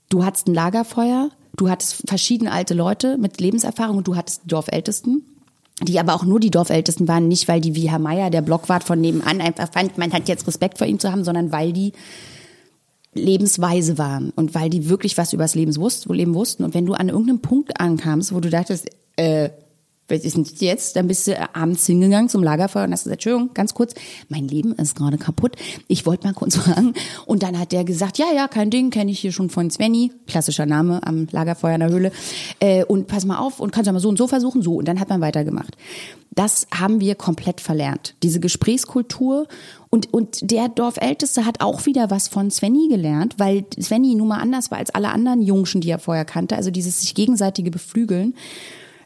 du 0.10 0.25
hattest 0.25 0.47
ein 0.47 0.53
Lagerfeuer, 0.53 1.29
du 1.55 1.69
hattest 1.69 2.03
verschiedene 2.05 2.51
alte 2.51 2.73
Leute 2.73 3.17
mit 3.17 3.39
Lebenserfahrung 3.39 3.97
und 3.97 4.08
du 4.08 4.17
hattest 4.17 4.41
Dorfältesten 4.45 5.34
die 5.81 5.99
aber 5.99 6.13
auch 6.13 6.23
nur 6.23 6.39
die 6.39 6.51
Dorfältesten 6.51 7.07
waren, 7.07 7.27
nicht 7.27 7.47
weil 7.47 7.61
die 7.61 7.75
wie 7.75 7.89
Herr 7.89 7.99
Meier, 7.99 8.29
der 8.29 8.41
Blockwart 8.41 8.83
von 8.83 8.99
nebenan, 9.01 9.41
einfach 9.41 9.71
fand, 9.71 9.97
man 9.97 10.13
hat 10.13 10.27
jetzt 10.27 10.47
Respekt 10.47 10.77
vor 10.77 10.88
ihm 10.88 10.99
zu 10.99 11.11
haben, 11.11 11.23
sondern 11.23 11.51
weil 11.51 11.73
die 11.73 11.91
lebensweise 13.13 13.97
waren 13.97 14.31
und 14.35 14.55
weil 14.55 14.69
die 14.69 14.89
wirklich 14.89 15.17
was 15.17 15.33
übers 15.33 15.55
Leben 15.55 15.75
wussten. 15.75 16.63
Und 16.63 16.73
wenn 16.73 16.85
du 16.85 16.93
an 16.93 17.09
irgendeinem 17.09 17.39
Punkt 17.39 17.79
ankamst, 17.79 18.33
wo 18.33 18.39
du 18.39 18.49
dachtest, 18.49 18.89
äh, 19.15 19.49
was 20.07 20.23
ist 20.23 20.37
denn 20.37 20.45
jetzt? 20.59 20.95
Dann 20.95 21.07
bist 21.07 21.27
du 21.27 21.55
abends 21.55 21.85
hingegangen 21.85 22.29
zum 22.29 22.43
Lagerfeuer 22.43 22.83
und 22.83 22.91
hast 22.91 23.05
gesagt, 23.05 23.25
Entschuldigung, 23.25 23.53
ganz 23.55 23.73
kurz, 23.73 23.95
mein 24.29 24.47
Leben 24.47 24.73
ist 24.73 24.95
gerade 24.95 25.17
kaputt. 25.17 25.55
Ich 25.87 26.05
wollte 26.05 26.27
mal 26.27 26.33
kurz 26.33 26.55
fragen. 26.57 26.93
Und 27.25 27.41
dann 27.41 27.57
hat 27.57 27.71
der 27.71 27.83
gesagt, 27.83 28.17
ja, 28.17 28.27
ja, 28.35 28.47
kein 28.47 28.69
Ding, 28.69 28.91
kenne 28.91 29.11
ich 29.11 29.19
hier 29.19 29.31
schon 29.31 29.49
von 29.49 29.71
Svenny, 29.71 30.11
klassischer 30.27 30.67
Name 30.67 31.01
am 31.05 31.27
Lagerfeuer 31.31 31.73
in 31.75 31.79
der 31.79 31.89
Höhle. 31.89 32.11
Äh, 32.59 32.83
und 32.85 33.07
pass 33.07 33.25
mal 33.25 33.39
auf 33.39 33.59
und 33.59 33.71
kannst 33.71 33.87
ja 33.87 33.93
mal 33.93 33.99
so 33.99 34.09
und 34.09 34.17
so 34.17 34.27
versuchen, 34.27 34.61
so. 34.61 34.75
Und 34.75 34.87
dann 34.87 34.99
hat 34.99 35.09
man 35.09 35.21
weitergemacht. 35.21 35.75
Das 36.35 36.67
haben 36.73 36.99
wir 36.99 37.15
komplett 37.15 37.61
verlernt. 37.61 38.13
Diese 38.21 38.39
Gesprächskultur 38.39 39.47
und, 39.89 40.13
und 40.13 40.51
der 40.51 40.67
Dorfälteste 40.67 41.45
hat 41.45 41.61
auch 41.61 41.85
wieder 41.85 42.11
was 42.11 42.27
von 42.27 42.51
Svenny 42.51 42.89
gelernt, 42.89 43.35
weil 43.37 43.65
Svenny 43.79 44.13
nun 44.15 44.27
mal 44.27 44.39
anders 44.39 44.69
war 44.69 44.77
als 44.77 44.93
alle 44.93 45.09
anderen 45.09 45.41
Jungschen, 45.41 45.81
die 45.81 45.89
er 45.89 45.99
vorher 45.99 46.25
kannte. 46.25 46.57
Also 46.57 46.69
dieses 46.71 46.99
sich 46.99 47.15
gegenseitige 47.15 47.71
Beflügeln. 47.71 48.35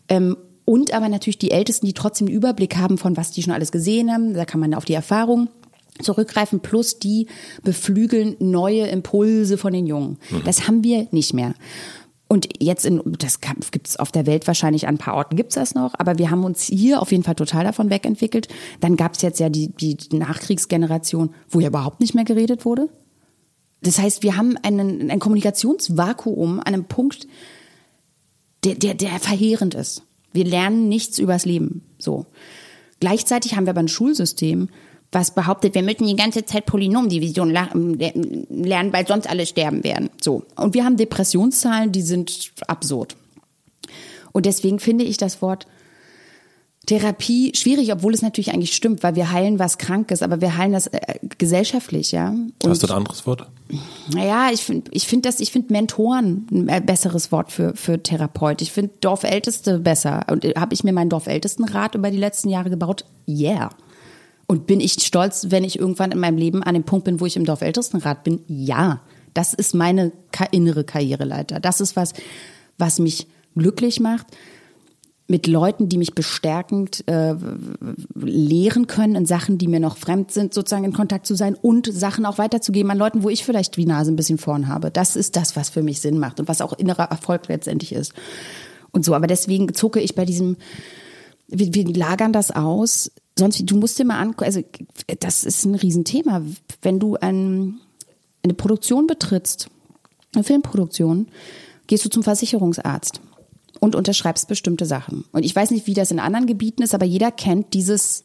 Ähm, 0.10 0.36
und 0.70 0.94
aber 0.94 1.10
natürlich 1.10 1.40
die 1.40 1.50
Ältesten, 1.50 1.88
die 1.88 1.94
trotzdem 1.94 2.28
einen 2.28 2.36
Überblick 2.36 2.78
haben 2.78 3.00
von 3.00 3.18
was 3.18 3.32
die 3.32 3.42
schon 3.42 3.54
alles 3.54 3.72
gesehen 3.72 4.12
haben. 4.12 4.36
Da 4.36 4.46
kann 4.46 4.60
man 4.60 4.76
auf 4.76 4.86
die 4.86 4.94
Erfahrung 4.94 5.50
zurückgreifen, 6.00 6.60
plus 6.60 7.00
die 7.00 7.26
beflügeln 7.64 8.36
neue 8.38 8.86
Impulse 8.86 9.58
von 9.58 9.74
den 9.74 9.88
Jungen. 9.88 10.20
Mhm. 10.30 10.44
Das 10.46 10.68
haben 10.68 10.84
wir 10.84 11.08
nicht 11.10 11.34
mehr. 11.34 11.56
Und 12.28 12.50
jetzt 12.62 12.86
in, 12.86 13.02
das 13.18 13.42
gibt 13.42 13.88
es 13.88 13.98
auf 13.98 14.12
der 14.12 14.28
Welt 14.28 14.46
wahrscheinlich 14.46 14.88
an 14.88 14.94
ein 14.94 14.98
paar 15.00 15.16
Orten 15.16 15.36
gibt's 15.36 15.56
das 15.56 15.74
noch, 15.74 15.96
aber 15.98 16.20
wir 16.20 16.30
haben 16.30 16.44
uns 16.44 16.66
hier 16.66 17.02
auf 17.02 17.12
jeden 17.12 17.24
Fall 17.24 17.34
total 17.34 17.64
davon 17.64 17.90
wegentwickelt. 17.90 18.48
Dann 18.80 18.96
gab's 18.96 19.24
jetzt 19.24 19.40
ja 19.40 19.50
die, 19.50 19.70
die 19.70 19.98
Nachkriegsgeneration, 20.16 21.34
wo 21.50 21.60
ja 21.60 21.70
überhaupt 21.70 22.00
nicht 22.00 22.14
mehr 22.14 22.26
geredet 22.26 22.64
wurde. 22.64 22.90
Das 23.82 23.98
heißt, 23.98 24.22
wir 24.22 24.38
haben 24.38 24.56
einen, 24.62 25.10
ein 25.10 25.20
Kommunikationsvakuum 25.20 26.60
an 26.60 26.68
einem 26.68 26.86
Punkt, 26.86 27.26
der, 28.64 28.76
der, 28.76 28.94
der 28.94 29.20
verheerend 29.20 29.74
ist. 29.74 30.04
Wir 30.34 30.46
lernen 30.46 30.90
nichts 30.90 31.20
übers 31.20 31.46
Leben. 31.46 31.82
So. 31.98 32.26
Gleichzeitig 33.00 33.56
haben 33.56 33.66
wir 33.66 33.72
aber 33.72 33.82
ein 33.82 33.88
Schulsystem, 33.88 34.70
was 35.12 35.34
behauptet, 35.34 35.74
wir 35.74 35.82
müssen 35.82 36.06
die 36.06 36.16
ganze 36.16 36.46
Zeit 36.46 36.68
Polynomdivision 36.68 37.50
lernen, 37.50 38.94
weil 38.94 39.08
sonst 39.08 39.28
alle 39.28 39.46
sterben 39.46 39.84
werden. 39.84 40.10
So. 40.22 40.44
Und 40.56 40.76
wir 40.76 40.86
haben 40.86 40.98
Depressionszahlen, 40.98 41.92
die 41.92 42.04
sind 42.04 42.52
absurd. 42.68 43.16
Und 44.32 44.46
deswegen 44.46 44.80
finde 44.80 45.06
ich 45.06 45.18
das 45.18 45.42
Wort 45.42 45.66
Therapie 46.90 47.52
schwierig, 47.54 47.94
obwohl 47.94 48.16
es 48.16 48.24
natürlich 48.24 48.52
eigentlich 48.52 48.74
stimmt, 48.74 49.04
weil 49.04 49.16
wir 49.16 49.32
heilen 49.32 49.60
was 49.60 49.78
Krankes, 49.78 50.24
aber 50.24 50.42
wir 50.42 50.58
heilen 50.58 50.72
das 50.72 50.88
äh, 50.88 51.20
gesellschaftlich, 51.38 52.12
ja. 52.12 52.30
Und, 52.30 52.56
Hast 52.66 52.82
du 52.82 52.88
ein 52.88 52.94
anderes 52.94 53.28
Wort? 53.28 53.48
Naja, 54.12 54.50
ich 54.52 54.64
finde 54.64 54.90
ich 54.92 55.08
finde 55.08 55.30
das, 55.30 55.40
ich 55.40 55.52
finde 55.52 55.72
Mentoren 55.72 56.68
ein 56.68 56.86
besseres 56.88 57.32
Wort 57.32 57.52
für, 57.52 57.76
für 57.76 58.02
Therapeut. 58.02 58.64
Ich 58.64 58.72
finde 58.72 58.92
Dorfälteste 59.02 59.78
besser. 59.78 60.26
Und 60.32 60.44
äh, 60.44 60.54
habe 60.58 60.74
ich 60.74 60.84
mir 60.84 60.92
meinen 60.92 61.12
Dorfältestenrat 61.12 61.94
über 61.94 62.10
die 62.10 62.18
letzten 62.18 62.50
Jahre 62.50 62.72
gebaut? 62.72 63.06
Yeah. 63.28 63.70
Und 64.48 64.66
bin 64.66 64.80
ich 64.80 64.94
stolz, 64.94 65.46
wenn 65.50 65.64
ich 65.64 65.78
irgendwann 65.78 66.12
in 66.12 66.18
meinem 66.18 66.38
Leben 66.38 66.64
an 66.64 66.74
dem 66.74 66.86
Punkt 66.86 67.06
bin, 67.06 67.20
wo 67.20 67.28
ich 67.28 67.38
im 67.38 67.46
Dorfältestenrat 67.46 68.24
bin? 68.24 68.40
Ja. 68.48 69.02
Das 69.36 69.54
ist 69.54 69.76
meine 69.76 70.12
innere 70.50 70.84
Karriereleiter. 70.84 71.60
Das 71.60 71.82
ist 71.82 71.96
was, 71.96 72.14
was 72.80 72.98
mich 72.98 73.28
glücklich 73.56 74.00
macht 74.00 74.26
mit 75.30 75.46
Leuten, 75.46 75.90
die 75.90 76.00
mich 76.00 76.16
bestärkend 76.16 77.08
äh, 77.08 77.36
lehren 78.16 78.88
können 78.88 79.14
in 79.14 79.26
Sachen, 79.28 79.60
die 79.60 79.68
mir 79.68 79.80
noch 79.80 79.96
fremd 79.96 80.32
sind, 80.32 80.56
sozusagen 80.56 80.86
in 80.86 80.94
Kontakt 80.94 81.28
zu 81.28 81.36
sein 81.36 81.54
und 81.54 81.86
Sachen 81.94 82.26
auch 82.26 82.40
weiterzugeben 82.40 82.90
an 82.90 82.98
Leuten, 82.98 83.22
wo 83.22 83.30
ich 83.30 83.46
vielleicht 83.46 83.78
die 83.78 83.86
Nase 83.86 84.12
ein 84.12 84.16
bisschen 84.16 84.40
vorn 84.40 84.68
habe. 84.68 84.90
Das 84.90 85.16
ist 85.16 85.36
das, 85.36 85.56
was 85.56 85.70
für 85.70 85.84
mich 85.84 86.02
Sinn 86.02 86.18
macht 86.18 86.40
und 86.40 86.48
was 86.48 86.62
auch 86.62 86.74
innerer 86.74 87.12
Erfolg 87.12 87.48
letztendlich 87.48 87.94
ist. 87.94 88.14
Und 88.92 89.06
so, 89.06 89.14
aber 89.14 89.28
deswegen 89.28 89.72
zucke 89.76 90.00
ich 90.00 90.16
bei 90.16 90.26
diesem, 90.26 90.58
wir, 91.48 91.76
wir 91.76 91.96
lagern 91.96 92.34
das 92.34 92.50
aus. 92.50 93.12
Sonst, 93.38 93.62
du 93.70 93.78
musst 93.78 94.00
dir 94.00 94.06
mal 94.06 94.20
angucken, 94.20 94.46
also 94.46 94.64
das 95.20 95.44
ist 95.44 95.64
ein 95.64 95.76
Riesenthema. 95.76 96.42
Wenn 96.82 97.00
du 97.00 97.18
ein, 97.18 97.76
eine 98.44 98.56
Produktion 98.56 99.06
betrittst, 99.06 99.70
eine 100.34 100.44
Filmproduktion, 100.44 101.28
gehst 101.86 102.04
du 102.04 102.10
zum 102.10 102.24
Versicherungsarzt 102.24 103.22
und 103.80 103.96
unterschreibst 103.96 104.48
bestimmte 104.48 104.86
Sachen. 104.86 105.26
Und 105.32 105.44
ich 105.44 105.56
weiß 105.56 105.72
nicht, 105.72 105.88
wie 105.88 105.94
das 105.94 106.12
in 106.12 106.20
anderen 106.20 106.48
Gebieten 106.48 106.82
ist, 106.82 106.94
aber 106.94 107.06
jeder 107.06 107.32
kennt 107.32 107.74
dieses 107.74 108.24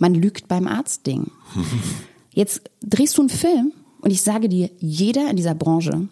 man 0.00 0.14
lügt 0.14 0.48
beim 0.48 0.66
Arzt-Ding. 0.66 1.30
Jetzt 2.34 2.62
drehst 2.82 3.18
du 3.18 3.22
einen 3.22 3.28
Film 3.28 3.72
und 4.00 4.10
ich 4.10 4.22
sage 4.22 4.48
dir, 4.48 4.70
jeder 4.78 5.30
in 5.30 5.36
dieser 5.36 5.54
Branche 5.54 6.08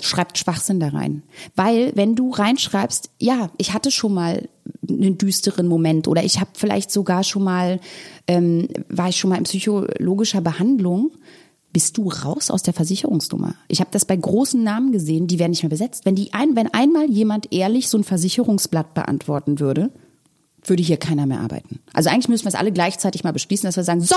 schreibt 0.00 0.38
Schwachsinn 0.38 0.80
da 0.80 0.88
rein. 0.88 1.22
Weil 1.54 1.92
wenn 1.94 2.16
du 2.16 2.30
reinschreibst, 2.30 3.10
ja, 3.18 3.50
ich 3.58 3.72
hatte 3.72 3.90
schon 3.90 4.14
mal 4.14 4.48
einen 4.88 5.18
düsteren 5.18 5.68
Moment 5.68 6.08
oder 6.08 6.24
ich 6.24 6.40
habe 6.40 6.50
vielleicht 6.54 6.90
sogar 6.90 7.24
schon 7.24 7.44
mal, 7.44 7.80
ähm, 8.26 8.68
war 8.88 9.08
ich 9.08 9.16
schon 9.16 9.30
mal 9.30 9.38
in 9.38 9.44
psychologischer 9.44 10.40
Behandlung, 10.40 11.12
bist 11.76 11.98
du 11.98 12.08
raus 12.08 12.50
aus 12.50 12.62
der 12.62 12.72
Versicherungsnummer. 12.72 13.54
Ich 13.68 13.80
habe 13.80 13.90
das 13.92 14.06
bei 14.06 14.16
großen 14.16 14.64
Namen 14.64 14.92
gesehen, 14.92 15.26
die 15.26 15.38
werden 15.38 15.50
nicht 15.50 15.62
mehr 15.62 15.68
besetzt. 15.68 16.06
Wenn 16.06 16.14
die 16.14 16.32
ein, 16.32 16.56
wenn 16.56 16.72
einmal 16.72 17.10
jemand 17.10 17.52
ehrlich 17.52 17.90
so 17.90 17.98
ein 17.98 18.02
Versicherungsblatt 18.02 18.94
beantworten 18.94 19.60
würde, 19.60 19.90
würde 20.64 20.82
hier 20.82 20.96
keiner 20.96 21.26
mehr 21.26 21.40
arbeiten. 21.40 21.80
Also 21.92 22.08
eigentlich 22.08 22.28
müssen 22.28 22.46
wir 22.46 22.48
es 22.48 22.54
alle 22.54 22.72
gleichzeitig 22.72 23.24
mal 23.24 23.34
beschließen, 23.34 23.68
dass 23.68 23.76
wir 23.76 23.84
sagen, 23.84 24.00
so, 24.00 24.16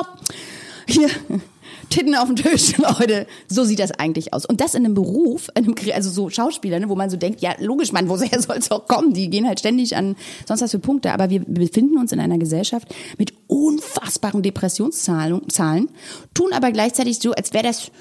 hier, 0.91 1.09
Titten 1.89 2.15
auf 2.15 2.27
dem 2.27 2.35
Tisch, 2.35 2.77
Leute. 2.99 3.25
So 3.47 3.63
sieht 3.63 3.79
das 3.79 3.91
eigentlich 3.91 4.33
aus. 4.33 4.45
Und 4.45 4.61
das 4.61 4.75
in 4.75 4.85
einem 4.85 4.93
Beruf, 4.93 5.49
in 5.55 5.65
einem, 5.65 5.75
also 5.93 6.09
so 6.09 6.29
Schauspieler, 6.29 6.79
ne, 6.79 6.89
wo 6.89 6.95
man 6.95 7.09
so 7.09 7.17
denkt, 7.17 7.41
ja, 7.41 7.55
logisch, 7.59 7.91
Mann, 7.91 8.09
woher 8.09 8.41
soll 8.41 8.57
es 8.57 8.71
auch 8.71 8.87
kommen? 8.87 9.13
Die 9.13 9.29
gehen 9.29 9.47
halt 9.47 9.59
ständig 9.59 9.95
an 9.95 10.15
sonst 10.47 10.61
was 10.61 10.71
für 10.71 10.79
Punkte. 10.79 11.11
Aber 11.11 11.29
wir 11.29 11.41
befinden 11.45 11.97
uns 11.97 12.11
in 12.11 12.19
einer 12.19 12.37
Gesellschaft 12.37 12.93
mit 13.17 13.33
unfassbaren 13.47 14.43
Depressionszahlen, 14.43 15.49
Zahlen, 15.49 15.89
tun 16.33 16.53
aber 16.53 16.71
gleichzeitig 16.71 17.19
so, 17.19 17.31
als 17.31 17.53
wäre 17.53 17.63
das 17.63 17.91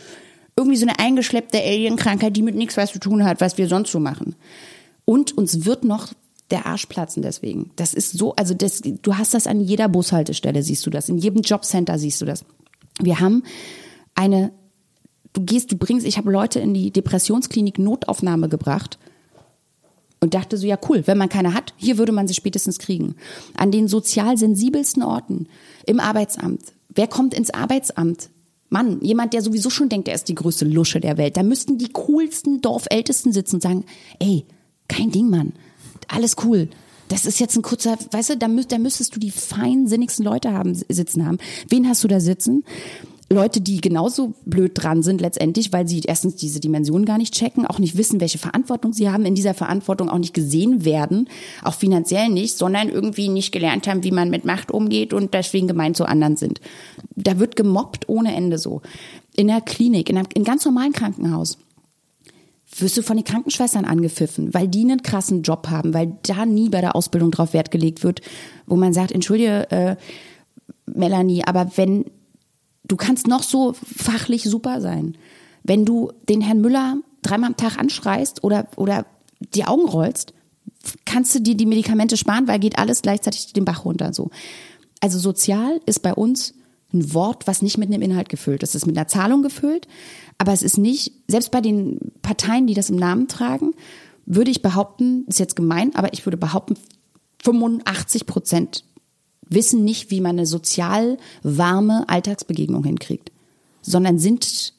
irgendwie 0.56 0.76
so 0.76 0.86
eine 0.86 0.98
eingeschleppte 0.98 1.58
Alienkrankheit, 1.58 2.36
die 2.36 2.42
mit 2.42 2.56
nichts 2.56 2.76
was 2.76 2.92
zu 2.92 2.98
tun 2.98 3.24
hat, 3.24 3.40
was 3.40 3.58
wir 3.58 3.68
sonst 3.68 3.92
so 3.92 4.00
machen. 4.00 4.34
Und 5.04 5.38
uns 5.38 5.64
wird 5.64 5.84
noch 5.84 6.12
der 6.50 6.66
Arsch 6.66 6.86
platzen 6.86 7.22
deswegen. 7.22 7.70
Das 7.76 7.94
ist 7.94 8.12
so, 8.12 8.34
also 8.34 8.54
das, 8.54 8.82
du 8.82 9.16
hast 9.16 9.34
das 9.34 9.46
an 9.46 9.60
jeder 9.60 9.88
Bushaltestelle, 9.88 10.62
siehst 10.62 10.84
du 10.86 10.90
das, 10.90 11.08
in 11.08 11.18
jedem 11.18 11.42
Jobcenter 11.42 11.98
siehst 11.98 12.20
du 12.20 12.24
das. 12.24 12.44
Wir 13.00 13.20
haben 13.20 13.42
eine, 14.14 14.52
du 15.32 15.42
gehst, 15.42 15.72
du 15.72 15.76
bringst, 15.76 16.06
ich 16.06 16.18
habe 16.18 16.30
Leute 16.30 16.60
in 16.60 16.74
die 16.74 16.90
Depressionsklinik 16.90 17.78
Notaufnahme 17.78 18.48
gebracht 18.48 18.98
und 20.20 20.34
dachte 20.34 20.56
so, 20.56 20.66
ja 20.66 20.78
cool, 20.88 21.06
wenn 21.06 21.18
man 21.18 21.28
keine 21.28 21.54
hat, 21.54 21.74
hier 21.76 21.98
würde 21.98 22.12
man 22.12 22.26
sie 22.26 22.34
spätestens 22.34 22.78
kriegen. 22.78 23.14
An 23.54 23.70
den 23.70 23.88
sozial 23.88 24.36
sensibelsten 24.36 25.02
Orten, 25.02 25.46
im 25.86 26.00
Arbeitsamt. 26.00 26.62
Wer 26.88 27.06
kommt 27.06 27.34
ins 27.34 27.50
Arbeitsamt? 27.50 28.30
Mann, 28.70 29.00
jemand, 29.00 29.32
der 29.32 29.42
sowieso 29.42 29.70
schon 29.70 29.88
denkt, 29.88 30.08
er 30.08 30.14
ist 30.14 30.28
die 30.28 30.34
größte 30.34 30.64
Lusche 30.64 31.00
der 31.00 31.16
Welt. 31.16 31.36
Da 31.36 31.42
müssten 31.42 31.78
die 31.78 31.92
coolsten 31.92 32.60
Dorfältesten 32.60 33.32
sitzen 33.32 33.56
und 33.56 33.62
sagen, 33.62 33.84
ey, 34.18 34.44
kein 34.88 35.10
Ding, 35.10 35.30
Mann. 35.30 35.52
Alles 36.08 36.36
cool. 36.44 36.68
Das 37.08 37.26
ist 37.26 37.40
jetzt 37.40 37.56
ein 37.56 37.62
kurzer, 37.62 37.96
weißt 38.10 38.30
du, 38.30 38.36
da, 38.36 38.48
müsst, 38.48 38.70
da 38.70 38.78
müsstest 38.78 39.14
du 39.16 39.20
die 39.20 39.30
feinsinnigsten 39.30 40.24
Leute 40.24 40.52
haben, 40.52 40.74
sitzen 40.74 41.26
haben. 41.26 41.38
Wen 41.68 41.88
hast 41.88 42.04
du 42.04 42.08
da 42.08 42.20
sitzen? 42.20 42.64
Leute, 43.30 43.60
die 43.60 43.82
genauso 43.82 44.32
blöd 44.46 44.72
dran 44.74 45.02
sind 45.02 45.20
letztendlich, 45.20 45.70
weil 45.70 45.86
sie 45.86 46.00
erstens 46.00 46.36
diese 46.36 46.60
Dimension 46.60 47.04
gar 47.04 47.18
nicht 47.18 47.34
checken, 47.34 47.66
auch 47.66 47.78
nicht 47.78 47.98
wissen, 47.98 48.20
welche 48.20 48.38
Verantwortung 48.38 48.94
sie 48.94 49.10
haben, 49.10 49.26
in 49.26 49.34
dieser 49.34 49.52
Verantwortung 49.52 50.08
auch 50.08 50.18
nicht 50.18 50.32
gesehen 50.32 50.86
werden, 50.86 51.28
auch 51.62 51.74
finanziell 51.74 52.30
nicht, 52.30 52.56
sondern 52.56 52.88
irgendwie 52.88 53.28
nicht 53.28 53.52
gelernt 53.52 53.86
haben, 53.86 54.02
wie 54.02 54.12
man 54.12 54.30
mit 54.30 54.46
Macht 54.46 54.70
umgeht 54.70 55.12
und 55.12 55.34
deswegen 55.34 55.68
gemeint 55.68 55.98
zu 55.98 56.06
anderen 56.06 56.36
sind. 56.36 56.62
Da 57.16 57.38
wird 57.38 57.54
gemobbt 57.54 58.08
ohne 58.08 58.34
Ende 58.34 58.56
so. 58.56 58.80
In 59.36 59.48
der 59.48 59.60
Klinik, 59.60 60.08
in 60.08 60.16
einem 60.16 60.28
in 60.34 60.44
ganz 60.44 60.64
normalen 60.64 60.92
Krankenhaus 60.92 61.58
wirst 62.76 62.96
du 62.96 63.02
von 63.02 63.16
den 63.16 63.24
Krankenschwestern 63.24 63.84
angepfiffen, 63.84 64.52
weil 64.52 64.68
die 64.68 64.82
einen 64.82 65.02
krassen 65.02 65.42
Job 65.42 65.68
haben, 65.70 65.94
weil 65.94 66.16
da 66.22 66.46
nie 66.46 66.68
bei 66.68 66.80
der 66.80 66.94
Ausbildung 66.94 67.30
drauf 67.30 67.52
Wert 67.52 67.70
gelegt 67.70 68.04
wird, 68.04 68.20
wo 68.66 68.76
man 68.76 68.92
sagt, 68.92 69.12
entschuldige, 69.12 69.70
äh, 69.70 69.96
Melanie, 70.86 71.44
aber 71.44 71.70
wenn 71.76 72.04
du 72.86 72.96
kannst 72.96 73.26
noch 73.26 73.42
so 73.42 73.74
fachlich 73.74 74.44
super 74.44 74.80
sein, 74.80 75.16
wenn 75.62 75.84
du 75.84 76.12
den 76.28 76.40
Herrn 76.40 76.60
Müller 76.60 76.96
dreimal 77.22 77.50
am 77.50 77.56
Tag 77.56 77.78
anschreist 77.78 78.44
oder 78.44 78.68
oder 78.76 79.06
die 79.54 79.64
Augen 79.64 79.86
rollst, 79.86 80.32
kannst 81.04 81.34
du 81.34 81.40
dir 81.40 81.56
die 81.56 81.66
Medikamente 81.66 82.16
sparen, 82.16 82.48
weil 82.48 82.58
geht 82.58 82.78
alles 82.78 83.02
gleichzeitig 83.02 83.52
den 83.52 83.64
Bach 83.64 83.84
runter 83.84 84.12
so. 84.12 84.30
Also 85.00 85.18
sozial 85.18 85.80
ist 85.86 86.02
bei 86.02 86.14
uns 86.14 86.54
ein 86.92 87.12
Wort, 87.12 87.46
was 87.46 87.62
nicht 87.62 87.78
mit 87.78 87.88
einem 87.88 88.02
Inhalt 88.02 88.28
gefüllt 88.28 88.62
ist. 88.62 88.70
Es 88.70 88.82
ist 88.82 88.86
mit 88.86 88.96
einer 88.96 89.08
Zahlung 89.08 89.42
gefüllt, 89.42 89.86
aber 90.38 90.52
es 90.52 90.62
ist 90.62 90.78
nicht, 90.78 91.12
selbst 91.28 91.50
bei 91.50 91.60
den 91.60 92.12
Parteien, 92.22 92.66
die 92.66 92.74
das 92.74 92.90
im 92.90 92.96
Namen 92.96 93.28
tragen, 93.28 93.74
würde 94.24 94.50
ich 94.50 94.62
behaupten, 94.62 95.24
ist 95.26 95.38
jetzt 95.38 95.56
gemein, 95.56 95.94
aber 95.94 96.12
ich 96.12 96.24
würde 96.24 96.36
behaupten, 96.36 96.76
85 97.42 98.26
Prozent 98.26 98.84
wissen 99.48 99.84
nicht, 99.84 100.10
wie 100.10 100.20
man 100.20 100.32
eine 100.32 100.46
sozial 100.46 101.18
warme 101.42 102.08
Alltagsbegegnung 102.08 102.84
hinkriegt, 102.84 103.32
sondern 103.82 104.18
sind 104.18 104.74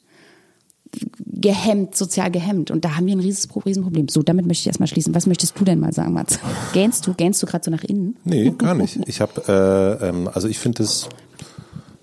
gehemmt, 1.18 1.94
sozial 1.94 2.30
gehemmt. 2.30 2.70
Und 2.70 2.84
da 2.84 2.96
haben 2.96 3.06
wir 3.06 3.14
ein 3.14 3.20
Riesenproblem. 3.20 4.08
So, 4.08 4.22
damit 4.22 4.46
möchte 4.46 4.62
ich 4.62 4.66
erstmal 4.66 4.88
schließen. 4.88 5.14
Was 5.14 5.26
möchtest 5.26 5.58
du 5.58 5.64
denn 5.64 5.78
mal 5.78 5.92
sagen, 5.92 6.12
Mats? 6.12 6.38
Gähnst 6.72 7.06
du, 7.06 7.14
gähnst 7.14 7.42
du 7.42 7.46
gerade 7.46 7.64
so 7.64 7.70
nach 7.70 7.84
innen? 7.84 8.16
Nee, 8.24 8.52
gar 8.56 8.74
nicht. 8.74 8.98
Ich 9.06 9.20
habe, 9.20 10.00
äh, 10.02 10.08
ähm, 10.08 10.28
also 10.32 10.48
ich 10.48 10.58
finde 10.58 10.82
es 10.82 11.08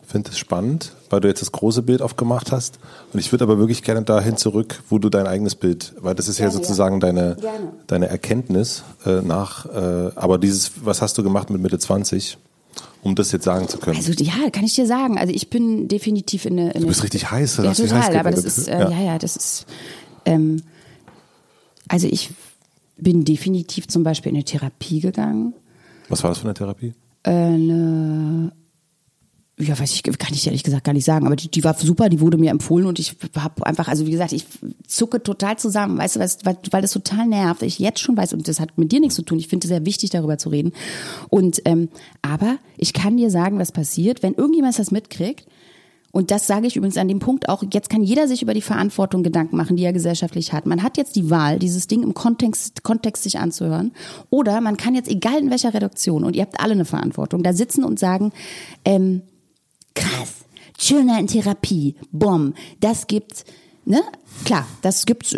finde 0.07 0.31
es 0.31 0.39
spannend, 0.39 0.93
weil 1.09 1.19
du 1.19 1.27
jetzt 1.27 1.41
das 1.41 1.51
große 1.51 1.81
Bild 1.81 2.01
aufgemacht 2.01 2.51
hast. 2.51 2.79
Und 3.11 3.19
ich 3.19 3.31
würde 3.31 3.43
aber 3.43 3.59
wirklich 3.59 3.83
gerne 3.83 4.03
dahin 4.03 4.37
zurück, 4.37 4.81
wo 4.89 4.99
du 4.99 5.09
dein 5.09 5.27
eigenes 5.27 5.55
Bild, 5.55 5.93
weil 5.99 6.15
das 6.15 6.29
ist 6.29 6.37
gerne, 6.37 6.51
ja 6.51 6.57
sozusagen 6.57 6.99
deine, 6.99 7.35
deine 7.87 8.07
Erkenntnis 8.07 8.83
äh, 9.05 9.21
nach, 9.21 9.65
äh, 9.65 10.11
aber 10.15 10.37
dieses, 10.37 10.71
was 10.83 11.01
hast 11.01 11.17
du 11.17 11.23
gemacht 11.23 11.49
mit 11.49 11.61
Mitte 11.61 11.77
20? 11.77 12.37
um 13.03 13.15
das 13.15 13.31
jetzt 13.31 13.45
sagen 13.45 13.67
zu 13.67 13.77
können? 13.77 13.95
Also 13.95 14.11
ja, 14.11 14.49
kann 14.51 14.63
ich 14.63 14.75
dir 14.75 14.85
sagen. 14.85 15.17
Also 15.17 15.33
ich 15.33 15.49
bin 15.49 15.87
definitiv 15.87 16.45
in 16.45 16.59
eine. 16.59 16.71
In 16.71 16.81
du 16.81 16.87
bist 16.87 17.03
richtig 17.03 17.31
heiß. 17.31 17.57
Ja, 17.57 17.73
total. 17.73 18.03
Heiß 18.03 18.15
aber 18.15 18.31
das 18.31 18.43
ist 18.43 18.67
äh, 18.67 18.79
ja. 18.79 18.89
ja, 18.89 18.99
ja, 18.99 19.17
das 19.17 19.35
ist. 19.35 19.65
Ähm, 20.25 20.61
also 21.87 22.07
ich 22.07 22.31
bin 22.97 23.23
definitiv 23.23 23.87
zum 23.87 24.03
Beispiel 24.03 24.31
in 24.31 24.35
eine 24.35 24.43
Therapie 24.43 24.99
gegangen. 24.99 25.53
Was 26.09 26.23
war 26.23 26.29
das 26.31 26.39
für 26.39 26.45
eine 26.45 26.53
Therapie? 26.53 26.93
Äh, 27.23 27.29
eine 27.29 28.51
ja, 29.59 29.77
weiß 29.77 29.91
ich, 29.93 30.03
kann 30.03 30.33
ich 30.33 30.45
ehrlich 30.45 30.63
gesagt 30.63 30.83
gar 30.83 30.93
nicht 30.93 31.05
sagen, 31.05 31.25
aber 31.25 31.35
die, 31.35 31.49
die 31.49 31.63
war 31.63 31.73
super, 31.73 32.09
die 32.09 32.19
wurde 32.19 32.37
mir 32.37 32.51
empfohlen 32.51 32.85
und 32.85 32.99
ich 32.99 33.15
habe 33.35 33.65
einfach, 33.65 33.87
also 33.87 34.05
wie 34.05 34.11
gesagt, 34.11 34.31
ich 34.31 34.45
zucke 34.85 35.23
total 35.23 35.57
zusammen, 35.57 35.97
weißt 35.97 36.17
du, 36.17 36.19
weil, 36.19 36.57
weil 36.69 36.81
das 36.83 36.91
total 36.91 37.25
nervt, 37.25 37.63
ich 37.63 37.79
jetzt 37.79 37.99
schon 37.99 38.15
weiß 38.15 38.33
und 38.33 38.47
das 38.47 38.59
hat 38.59 38.77
mit 38.77 38.91
dir 38.91 38.99
nichts 38.99 39.15
zu 39.15 39.23
tun. 39.23 39.39
Ich 39.39 39.47
finde 39.47 39.65
es 39.65 39.69
sehr 39.69 39.85
wichtig, 39.85 40.11
darüber 40.11 40.37
zu 40.37 40.49
reden. 40.49 40.73
Und 41.29 41.61
ähm, 41.65 41.89
aber 42.21 42.57
ich 42.77 42.93
kann 42.93 43.17
dir 43.17 43.31
sagen, 43.31 43.57
was 43.57 43.71
passiert, 43.71 44.21
wenn 44.21 44.35
irgendjemand 44.35 44.77
das 44.77 44.91
mitkriegt. 44.91 45.47
Und 46.11 46.31
das 46.31 46.47
sage 46.47 46.67
ich 46.67 46.75
übrigens 46.75 46.97
an 46.97 47.07
dem 47.07 47.19
Punkt 47.19 47.49
auch, 47.49 47.63
jetzt 47.73 47.89
kann 47.89 48.01
jeder 48.01 48.27
sich 48.27 48.41
über 48.41 48.53
die 48.53 48.61
Verantwortung 48.61 49.23
Gedanken 49.23 49.57
machen, 49.57 49.75
die 49.75 49.83
er 49.83 49.93
gesellschaftlich 49.93 50.53
hat. 50.53 50.65
Man 50.65 50.81
hat 50.81 50.97
jetzt 50.97 51.15
die 51.15 51.29
Wahl, 51.29 51.59
dieses 51.59 51.87
Ding 51.87 52.01
im 52.01 52.13
Kontext, 52.13 52.83
Kontext 52.83 53.23
sich 53.23 53.39
anzuhören. 53.39 53.91
Oder 54.29 54.61
man 54.61 54.77
kann 54.77 54.95
jetzt, 54.95 55.09
egal 55.09 55.39
in 55.39 55.51
welcher 55.51 55.73
Reduktion, 55.73 56.23
und 56.23 56.35
ihr 56.35 56.43
habt 56.43 56.59
alle 56.59 56.73
eine 56.73 56.85
Verantwortung, 56.85 57.43
da 57.43 57.53
sitzen 57.53 57.83
und 57.83 57.99
sagen, 57.99 58.31
ähm, 58.85 59.21
krass, 59.97 60.33
Schöner 60.79 61.19
in 61.19 61.27
Therapie, 61.27 61.95
Bom, 62.11 62.53
das 62.79 63.07
gibt, 63.07 63.45
ne? 63.85 64.01
Klar, 64.45 64.67
das 64.83 65.07
gibt's 65.07 65.35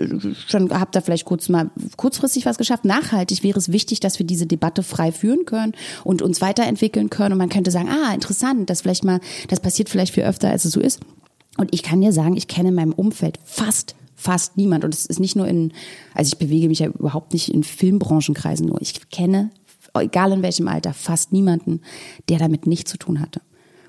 schon, 0.48 0.72
habt 0.72 0.98
ihr 0.98 1.02
vielleicht 1.02 1.24
kurz 1.24 1.48
mal 1.48 1.72
kurzfristig 1.96 2.46
was 2.46 2.58
geschafft. 2.58 2.84
Nachhaltig 2.84 3.44
wäre 3.44 3.58
es 3.58 3.72
wichtig, 3.72 4.02
dass 4.02 4.20
wir 4.20 4.26
diese 4.26 4.46
Debatte 4.46 4.84
frei 4.84 5.14
führen 5.14 5.46
können 5.46 5.74
und 6.04 6.22
uns 6.22 6.42
weiterentwickeln 6.42 7.10
können. 7.10 7.32
Und 7.32 7.38
man 7.38 7.48
könnte 7.48 7.72
sagen, 7.72 7.88
ah, 7.88 8.14
interessant, 8.14 8.70
das 8.70 8.82
vielleicht 8.82 9.06
mal, 9.06 9.22
das 9.48 9.62
passiert 9.62 9.88
vielleicht 9.88 10.14
viel 10.14 10.24
öfter, 10.24 10.50
als 10.50 10.66
es 10.66 10.74
so 10.74 10.82
ist. 10.82 11.00
Und 11.58 11.74
ich 11.74 11.84
kann 11.84 12.02
dir 12.02 12.12
sagen, 12.12 12.36
ich 12.36 12.50
kenne 12.50 12.70
in 12.70 12.76
meinem 12.76 12.94
Umfeld 12.94 13.40
fast 13.46 13.96
fast 14.20 14.58
niemand. 14.58 14.84
Und 14.84 14.94
es 14.94 15.06
ist 15.06 15.22
nicht 15.22 15.38
nur 15.38 15.48
in, 15.48 15.72
also 16.14 16.34
ich 16.34 16.38
bewege 16.38 16.68
mich 16.68 16.80
ja 16.80 16.88
überhaupt 16.88 17.32
nicht 17.32 17.54
in 17.54 17.64
Filmbranchenkreisen 17.64 18.68
nur. 18.68 18.82
Ich 18.82 19.10
kenne, 19.10 19.50
egal 19.98 20.34
in 20.34 20.42
welchem 20.42 20.68
Alter, 20.68 20.94
fast 20.94 21.32
niemanden, 21.32 21.82
der 22.28 22.38
damit 22.38 22.68
nichts 22.68 22.92
zu 22.92 22.98
tun 22.98 23.22
hatte. 23.22 23.42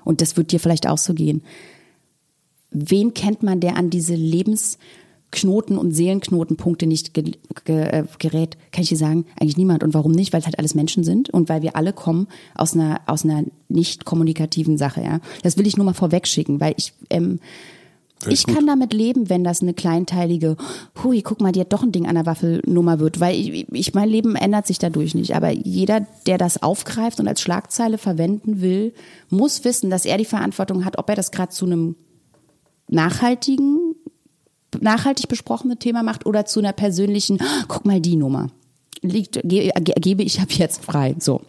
Und 0.03 0.21
das 0.21 0.37
wird 0.37 0.51
dir 0.51 0.59
vielleicht 0.59 0.87
auch 0.87 0.97
so 0.97 1.13
gehen. 1.13 1.41
Wen 2.71 3.13
kennt 3.13 3.43
man, 3.43 3.59
der 3.59 3.75
an 3.75 3.89
diese 3.89 4.15
Lebens 4.15 4.77
Knoten 5.31 5.77
und 5.77 5.93
Seelenknotenpunkte 5.93 6.85
nicht 6.85 7.13
ge 7.13 7.31
ge 7.63 7.83
äh, 7.83 8.03
gerät, 8.19 8.57
kann 8.71 8.83
ich 8.83 8.89
dir 8.89 8.97
sagen, 8.97 9.25
eigentlich 9.39 9.57
niemand. 9.57 9.81
Und 9.81 9.93
warum 9.93 10.11
nicht? 10.11 10.33
Weil 10.33 10.41
es 10.41 10.45
halt 10.45 10.59
alles 10.59 10.75
Menschen 10.75 11.03
sind 11.03 11.29
und 11.29 11.47
weil 11.47 11.61
wir 11.61 11.75
alle 11.75 11.93
kommen 11.93 12.27
aus 12.53 12.73
einer, 12.73 13.01
aus 13.07 13.23
einer 13.23 13.43
nicht 13.69 14.03
kommunikativen 14.03 14.77
Sache, 14.77 15.01
ja. 15.01 15.21
Das 15.41 15.57
will 15.57 15.67
ich 15.67 15.77
nur 15.77 15.85
mal 15.85 15.93
vorwegschicken, 15.93 16.59
weil 16.59 16.73
ich, 16.77 16.93
ähm, 17.09 17.39
ich 18.27 18.45
kann 18.45 18.67
damit 18.67 18.93
leben, 18.93 19.29
wenn 19.29 19.43
das 19.43 19.61
eine 19.61 19.73
kleinteilige, 19.73 20.57
hui, 21.03 21.21
guck 21.21 21.41
mal, 21.41 21.51
die 21.51 21.61
hat 21.61 21.73
doch 21.73 21.83
ein 21.83 21.91
Ding 21.91 22.07
an 22.07 22.15
der 22.15 22.25
Waffelnummer 22.25 22.99
wird, 22.99 23.19
weil 23.19 23.35
ich, 23.35 23.67
ich, 23.71 23.93
mein 23.93 24.09
Leben 24.09 24.35
ändert 24.35 24.67
sich 24.67 24.79
dadurch 24.79 25.15
nicht. 25.15 25.35
Aber 25.35 25.49
jeder, 25.49 26.05
der 26.25 26.37
das 26.37 26.61
aufgreift 26.61 27.19
und 27.19 27.27
als 27.27 27.41
Schlagzeile 27.41 27.97
verwenden 27.97 28.61
will, 28.61 28.93
muss 29.29 29.63
wissen, 29.63 29.89
dass 29.89 30.05
er 30.05 30.17
die 30.17 30.25
Verantwortung 30.25 30.85
hat, 30.85 30.97
ob 30.97 31.09
er 31.09 31.15
das 31.15 31.31
gerade 31.31 31.51
zu 31.51 31.65
einem 31.65 31.95
nachhaltigen, 32.87 33.95
nachhaltig 34.79 35.27
besprochenen 35.27 35.79
Thema 35.79 36.03
macht 36.03 36.25
oder 36.25 36.45
zu 36.45 36.59
einer 36.59 36.73
persönlichen, 36.73 37.39
guck 37.67 37.85
mal 37.85 37.99
die 37.99 38.15
Nummer. 38.15 38.47
Liegt, 39.01 39.41
ge, 39.43 39.71
gebe 39.75 40.23
ich 40.23 40.39
ab 40.39 40.51
jetzt 40.51 40.85
frei. 40.85 41.15
So. 41.19 41.41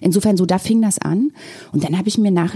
Insofern 0.00 0.36
so, 0.36 0.46
da 0.46 0.58
fing 0.58 0.82
das 0.82 0.98
an. 0.98 1.32
Und 1.72 1.84
dann 1.84 1.98
habe 1.98 2.08
ich 2.08 2.18
mir 2.18 2.30
nach, 2.30 2.54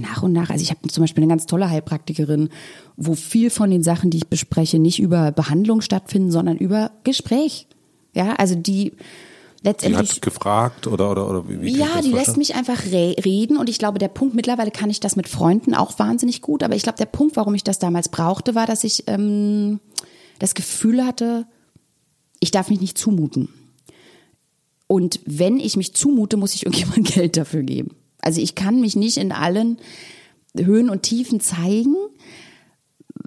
nach 0.00 0.22
und 0.22 0.32
nach, 0.32 0.50
also 0.50 0.62
ich 0.62 0.70
habe 0.70 0.86
zum 0.88 1.02
Beispiel 1.02 1.22
eine 1.22 1.30
ganz 1.30 1.46
tolle 1.46 1.68
Heilpraktikerin, 1.68 2.50
wo 2.96 3.14
viel 3.14 3.50
von 3.50 3.70
den 3.70 3.82
Sachen, 3.82 4.10
die 4.10 4.18
ich 4.18 4.28
bespreche, 4.28 4.78
nicht 4.78 5.00
über 5.00 5.32
Behandlung 5.32 5.80
stattfinden, 5.80 6.30
sondern 6.30 6.56
über 6.56 6.92
Gespräch. 7.02 7.66
Ja, 8.14 8.34
also 8.34 8.54
die 8.54 8.92
letztendlich. 9.64 10.10
Die 10.10 10.16
hat 10.16 10.22
gefragt 10.22 10.86
oder, 10.86 11.10
oder, 11.10 11.28
oder 11.28 11.48
wie, 11.48 11.60
wie 11.62 11.76
Ja, 11.76 12.00
die 12.02 12.12
lässt 12.12 12.36
mich 12.36 12.54
einfach 12.54 12.84
re 12.86 13.16
reden 13.24 13.56
und 13.56 13.68
ich 13.68 13.78
glaube, 13.78 13.98
der 13.98 14.08
Punkt, 14.08 14.34
mittlerweile 14.34 14.70
kann 14.70 14.90
ich 14.90 15.00
das 15.00 15.16
mit 15.16 15.28
Freunden 15.28 15.74
auch 15.74 15.98
wahnsinnig 15.98 16.42
gut, 16.42 16.62
aber 16.62 16.76
ich 16.76 16.82
glaube, 16.82 16.98
der 16.98 17.06
Punkt, 17.06 17.36
warum 17.36 17.54
ich 17.54 17.64
das 17.64 17.78
damals 17.78 18.08
brauchte, 18.08 18.54
war, 18.54 18.66
dass 18.66 18.84
ich 18.84 19.04
ähm, 19.08 19.80
das 20.38 20.54
Gefühl 20.54 21.04
hatte, 21.04 21.46
ich 22.38 22.50
darf 22.50 22.70
mich 22.70 22.80
nicht 22.80 22.98
zumuten. 22.98 23.48
Und 24.94 25.18
wenn 25.26 25.58
ich 25.58 25.76
mich 25.76 25.92
zumute, 25.92 26.36
muss 26.36 26.54
ich 26.54 26.66
irgendjemand 26.66 27.08
Geld 27.14 27.36
dafür 27.36 27.64
geben. 27.64 27.96
Also 28.20 28.40
ich 28.40 28.54
kann 28.54 28.80
mich 28.80 28.94
nicht 28.94 29.16
in 29.16 29.32
allen 29.32 29.78
Höhen 30.56 30.88
und 30.88 31.02
Tiefen 31.02 31.40
zeigen, 31.40 31.96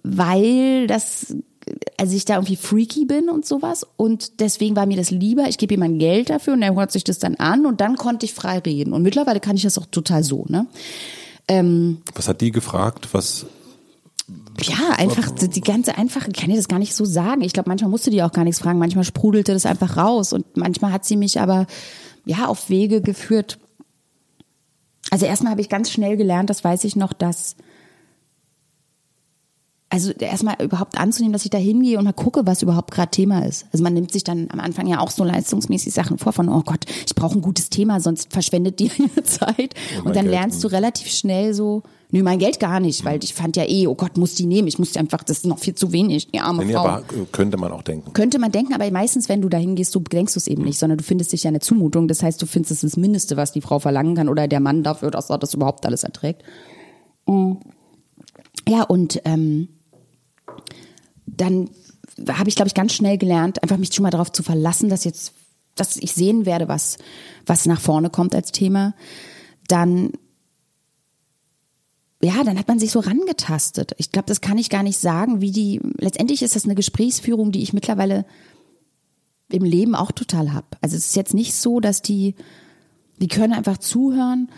weil 0.01 0.88
das, 0.88 1.36
also 1.97 2.15
ich 2.15 2.24
da 2.24 2.36
irgendwie 2.36 2.55
freaky 2.55 3.03
bin 3.03 3.28
und 3.28 3.45
sowas. 3.45 3.86
Und 3.97 4.39
deswegen 4.39 4.78
war 4.78 4.86
mir 4.86 4.95
das 4.95 5.11
lieber, 5.11 5.49
ich 5.49 5.57
gebe 5.57 5.74
jemandem 5.74 5.99
Geld 5.99 6.30
dafür 6.30 6.53
und 6.53 6.61
er 6.61 6.74
hört 6.74 6.93
sich 6.93 7.03
das 7.03 7.20
dann 7.20 7.36
an 7.36 7.65
und 7.65 7.82
dann 7.82 7.97
konnte 7.97 8.26
ich 8.26 8.34
frei 8.34 8.59
reden. 8.59 8.93
Und 8.93 9.03
mittlerweile 9.03 9.41
kann 9.41 9.57
ich 9.57 9.63
das 9.63 9.78
auch 9.78 9.88
total 9.88 10.24
so, 10.24 10.45
ne? 10.47 10.68
Ähm, 11.49 11.97
was 12.15 12.30
hat 12.30 12.39
die 12.39 12.51
gefragt? 12.51 13.09
Was 13.11 13.45
ja, 14.62 14.91
einfach 14.97 15.32
die 15.32 15.62
ganze 15.62 15.97
einfache, 15.97 16.30
ich 16.30 16.39
kann 16.39 16.49
dir 16.49 16.55
das 16.55 16.68
gar 16.68 16.80
nicht 16.80 16.95
so 16.95 17.05
sagen. 17.05 17.41
Ich 17.41 17.53
glaube, 17.53 17.70
manchmal 17.70 17.91
musste 17.91 18.10
die 18.10 18.24
auch 18.24 18.32
gar 18.32 18.43
nichts 18.43 18.60
fragen, 18.60 18.80
manchmal 18.80 19.03
sprudelte 19.03 19.53
das 19.53 19.66
einfach 19.66 19.97
raus 19.97 20.34
und 20.34 20.58
manchmal 20.58 20.91
hat 20.91 21.05
sie 21.05 21.16
mich 21.16 21.39
aber 21.39 21.68
ja 22.26 22.47
auf 22.47 22.70
Wege 22.70 23.01
geführt. 23.01 23.60
Also 25.12 25.26
erstmal 25.26 25.51
habe 25.51 25.62
ich 25.62 25.70
ganz 25.70 25.91
schnell 25.91 26.18
gelernt, 26.18 26.49
das 26.49 26.64
weiß 26.64 26.84
ich 26.84 26.95
noch, 26.95 27.14
dass 27.14 27.55
also 29.90 30.12
erstmal 30.12 30.56
überhaupt 30.62 31.00
anzunehmen, 31.00 31.32
dass 31.32 31.46
ich 31.46 31.50
da 31.50 31.58
hingehe 31.58 31.98
und 31.98 32.04
mal 32.04 32.12
gucke, 32.12 32.46
was 32.46 32.62
überhaupt 32.62 32.92
gerade 32.92 33.10
Thema 33.10 33.46
ist. 33.46 33.66
Also 33.72 33.84
man 33.84 33.94
nimmt 33.94 34.12
sich 34.12 34.24
dann 34.24 34.50
am 34.52 34.60
Anfang 34.60 34.86
ja 34.88 35.00
auch 35.00 35.12
so 35.12 35.24
leistungsmäßig 35.24 35.94
Sachen 35.94 36.18
vor 36.18 36.34
von, 36.34 36.50
oh 36.50 36.62
Gott, 36.62 36.86
ich 37.06 37.16
brauche 37.16 37.38
ein 37.38 37.42
gutes 37.42 37.70
Thema, 37.70 38.02
sonst 38.02 38.34
verschwendet 38.34 38.80
die 38.80 38.90
Zeit. 39.24 39.76
Und, 40.00 40.08
und 40.08 40.16
dann 40.16 40.26
Geld, 40.26 40.32
lernst 40.32 40.62
du 40.64 40.68
relativ 40.68 41.08
schnell 41.08 41.54
so, 41.54 41.84
nö, 42.12 42.22
mein 42.22 42.38
Geld 42.38 42.60
gar 42.60 42.82
nicht, 42.82 43.06
weil 43.06 43.24
ich 43.24 43.34
fand 43.34 43.56
ja 43.56 43.64
eh, 43.66 43.88
oh 43.88 43.96
Gott, 43.96 44.18
muss 44.18 44.36
die 44.36 44.46
nehmen, 44.46 44.68
ich 44.68 44.78
muss 44.78 44.92
die 44.92 45.00
einfach, 45.00 45.24
das 45.24 45.38
ist 45.38 45.46
noch 45.46 45.60
viel 45.60 45.76
zu 45.76 45.94
wenig, 45.94 46.28
die 46.32 46.40
arme 46.42 46.66
nee, 46.66 46.74
Frau. 46.74 46.86
Aber 46.86 47.04
könnte 47.32 47.56
man 47.56 47.72
auch 47.72 47.84
denken. 47.84 48.12
Könnte 48.12 48.40
man 48.40 48.52
denken, 48.52 48.74
aber 48.74 48.92
meistens, 48.92 49.30
wenn 49.30 49.42
du 49.42 49.48
da 49.48 49.58
hingehst, 49.58 49.96
du 49.96 50.02
denkst 50.02 50.34
du 50.34 50.40
es 50.40 50.48
eben 50.48 50.64
nicht, 50.64 50.80
sondern 50.80 50.98
du 50.98 51.04
findest 51.06 51.32
dich 51.32 51.44
ja 51.44 51.48
eine 51.48 51.62
Zumutung. 51.62 52.10
Das 52.10 52.22
heißt, 52.24 52.42
du 52.42 52.46
findest 52.46 52.72
es 52.72 52.82
das 52.82 52.98
Mindeste, 52.98 53.38
was 53.38 53.54
die 53.54 53.62
Frau 53.62 53.80
verlangen 53.80 54.16
kann 54.16 54.28
oder 54.28 54.50
der 54.50 54.60
Mann 54.60 54.84
dafür, 54.84 55.12
dass 55.12 55.30
er 55.30 55.38
das 55.38 55.54
überhaupt 55.54 55.86
alles 55.86 56.04
erträgt. 56.04 56.44
Mm. 57.26 57.54
Ja, 58.68 58.84
und 58.84 59.22
ähm, 59.24 59.70
dann 61.38 61.70
habe 62.30 62.50
ich, 62.50 62.56
glaube 62.56 62.68
ich, 62.68 62.74
ganz 62.74 62.94
schnell 62.94 63.18
gelernt, 63.18 63.62
einfach 63.64 63.78
mich 63.78 63.94
schon 63.94 64.04
mal 64.04 64.10
darauf 64.10 64.32
zu 64.32 64.44
verlassen, 64.44 64.90
dass 64.90 65.04
jetzt, 65.04 65.34
dass 65.76 65.98
ich 65.98 66.14
sehen 66.14 66.46
werde, 66.46 66.68
was, 66.68 66.98
was 67.46 67.66
nach 67.66 67.80
vorne 67.80 68.10
kommt 68.10 68.34
als 68.34 68.52
Thema. 68.52 68.96
Dann, 69.68 70.12
ja, 72.22 72.44
dann 72.44 72.58
hat 72.58 72.68
man 72.68 72.80
sich 72.80 72.92
so 72.92 73.00
rangetastet. 73.00 73.94
Ich 73.98 74.12
glaube, 74.12 74.26
das 74.26 74.42
kann 74.42 74.58
ich 74.58 74.70
gar 74.70 74.84
nicht 74.84 74.98
sagen, 74.98 75.42
wie 75.42 75.52
die, 75.52 75.80
letztendlich 76.00 76.42
ist 76.42 76.56
das 76.56 76.66
eine 76.66 76.76
Gesprächsführung, 76.76 77.52
die 77.52 77.62
ich 77.62 77.74
mittlerweile 77.74 78.26
im 79.50 79.64
Leben 79.64 79.96
auch 79.96 80.12
total 80.12 80.54
habe. 80.54 80.68
Also 80.82 80.98
es 80.98 81.08
ist 81.08 81.16
jetzt 81.16 81.34
nicht 81.34 81.54
so, 81.54 81.80
dass 81.80 82.02
die, 82.02 82.36
die 83.22 83.28
können 83.28 83.54
einfach 83.54 83.78
zuhören 83.78 84.50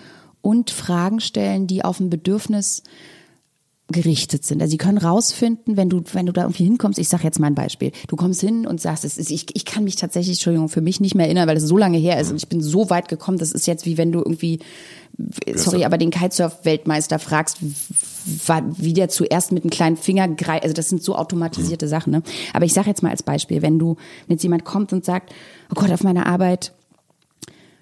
und 0.41 0.71
Fragen 0.71 1.19
stellen, 1.19 1.67
die 1.67 1.83
auf 1.83 1.99
ein 1.99 2.09
Bedürfnis 2.09 2.83
gerichtet 3.91 4.45
sind. 4.45 4.61
Also 4.61 4.71
sie 4.71 4.77
können 4.77 4.97
rausfinden, 4.97 5.75
wenn 5.75 5.89
du, 5.89 6.03
wenn 6.13 6.25
du 6.25 6.31
da 6.31 6.43
irgendwie 6.43 6.65
hinkommst, 6.65 6.99
ich 6.99 7.09
sage 7.09 7.23
jetzt 7.23 7.39
mal 7.39 7.47
ein 7.47 7.55
Beispiel, 7.55 7.91
du 8.07 8.15
kommst 8.15 8.41
hin 8.41 8.67
und 8.67 8.79
sagst, 8.79 9.03
es 9.03 9.17
ist, 9.17 9.31
ich, 9.31 9.47
ich 9.55 9.65
kann 9.65 9.83
mich 9.83 9.95
tatsächlich, 9.95 10.37
Entschuldigung, 10.37 10.69
für 10.69 10.81
mich 10.81 10.99
nicht 10.99 11.15
mehr 11.15 11.25
erinnern, 11.25 11.47
weil 11.47 11.57
es 11.57 11.63
so 11.63 11.77
lange 11.77 11.97
her 11.97 12.19
ist 12.19 12.29
und 12.29 12.37
ich 12.37 12.47
bin 12.47 12.61
so 12.61 12.89
weit 12.89 13.07
gekommen, 13.07 13.37
das 13.37 13.51
ist 13.51 13.67
jetzt 13.67 13.85
wie 13.85 13.97
wenn 13.97 14.11
du 14.11 14.19
irgendwie, 14.19 14.59
sorry, 15.55 15.85
aber 15.85 15.97
den 15.97 16.11
Kitesurf-Weltmeister 16.11 17.19
fragst, 17.19 17.57
wie 17.61 18.93
der 18.93 19.09
zuerst 19.09 19.51
mit 19.51 19.63
einem 19.63 19.71
kleinen 19.71 19.97
Finger 19.97 20.27
greift, 20.27 20.63
also 20.63 20.73
das 20.73 20.89
sind 20.89 21.03
so 21.03 21.15
automatisierte 21.15 21.87
mhm. 21.87 21.89
Sachen, 21.89 22.11
ne? 22.11 22.23
Aber 22.53 22.65
ich 22.65 22.73
sage 22.73 22.89
jetzt 22.89 23.01
mal 23.01 23.09
als 23.09 23.23
Beispiel, 23.23 23.61
wenn 23.61 23.79
du, 23.79 23.95
wenn 24.27 24.35
jetzt 24.35 24.43
jemand 24.43 24.65
kommt 24.65 24.93
und 24.93 25.03
sagt, 25.03 25.33
oh 25.71 25.79
Gott, 25.79 25.91
auf 25.91 26.03
meiner 26.03 26.27
Arbeit 26.27 26.73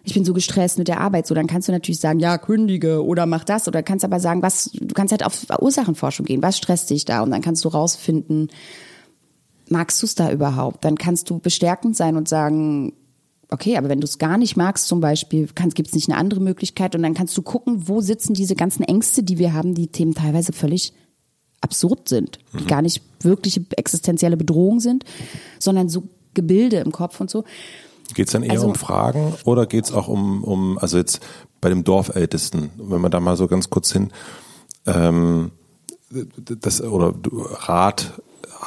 ich 0.08 0.14
bin 0.14 0.24
so 0.24 0.34
gestresst 0.34 0.78
mit 0.78 0.88
der 0.88 1.02
Arbeit, 1.02 1.28
so 1.28 1.36
dann 1.36 1.48
kannst 1.48 1.68
du 1.68 1.74
natürlich 1.74 2.00
sagen, 2.00 2.22
ja, 2.22 2.38
kündige 2.38 3.04
oder 3.04 3.26
mach 3.26 3.44
das 3.44 3.68
oder 3.68 3.84
kannst 3.84 4.06
aber 4.06 4.22
sagen, 4.22 4.42
was 4.42 4.72
du 4.72 4.94
kannst 4.94 5.12
halt 5.12 5.26
auf 5.26 5.46
Ursachenforschung 5.60 6.26
gehen, 6.26 6.42
was 6.42 6.58
stresst 6.58 6.90
dich 6.90 7.04
da 7.04 7.22
und 7.22 7.32
dann 7.32 7.42
kannst 7.42 7.66
du 7.66 7.68
rausfinden, 7.68 8.48
magst 9.68 10.02
du 10.02 10.06
es 10.06 10.16
da 10.16 10.32
überhaupt? 10.32 10.86
Dann 10.86 10.98
kannst 10.98 11.30
du 11.30 11.40
bestärkend 11.40 11.98
sein 11.98 12.16
und 12.16 12.30
sagen, 12.30 12.94
okay, 13.50 13.76
aber 13.76 13.90
wenn 13.90 14.00
du 14.00 14.06
es 14.06 14.18
gar 14.18 14.38
nicht 14.38 14.56
magst 14.56 14.88
zum 14.88 15.02
Beispiel, 15.02 15.50
gibt 15.76 15.90
es 15.90 15.94
nicht 15.94 16.08
eine 16.08 16.18
andere 16.18 16.40
Möglichkeit 16.40 16.96
und 16.96 17.04
dann 17.04 17.14
kannst 17.14 17.38
du 17.38 17.42
gucken, 17.42 17.90
wo 17.90 18.00
sitzen 18.00 18.34
diese 18.34 18.56
ganzen 18.56 18.84
Ängste, 18.84 19.24
die 19.24 19.38
wir 19.40 19.54
haben, 19.54 19.74
die 19.74 19.88
Themen 19.88 20.16
teilweise 20.16 20.54
völlig 20.54 20.94
absurd 21.60 22.08
sind, 22.08 22.40
die 22.54 22.64
mhm. 22.64 22.68
gar 22.68 22.82
nicht 22.82 23.02
wirkliche 23.20 23.66
existenzielle 23.76 24.38
Bedrohung 24.38 24.80
sind, 24.80 25.04
sondern 25.60 25.90
so 25.90 26.04
Gebilde 26.34 26.78
im 26.78 26.94
Kopf 26.94 27.20
und 27.20 27.30
so. 27.30 27.44
Geht 28.14 28.28
es 28.28 28.34
dann 28.34 28.44
eher 28.44 28.52
also, 28.52 28.68
um 28.68 28.76
Fragen 28.76 29.34
oder 29.44 29.66
geht 29.66 29.86
es 29.86 29.92
auch 29.92 30.08
um, 30.08 30.44
um, 30.44 30.78
also 30.78 30.98
jetzt 30.98 31.20
bei 31.62 31.70
dem 31.70 31.84
Dorfältesten, 31.84 32.72
wenn 32.78 33.02
man 33.02 33.12
da 33.12 33.20
mal 33.20 33.36
so 33.36 33.48
ganz 33.48 33.70
kurz 33.70 33.92
hin, 33.92 34.12
ähm, 34.86 35.52
das, 36.10 36.82
oder 36.82 37.14
Rat 37.68 38.14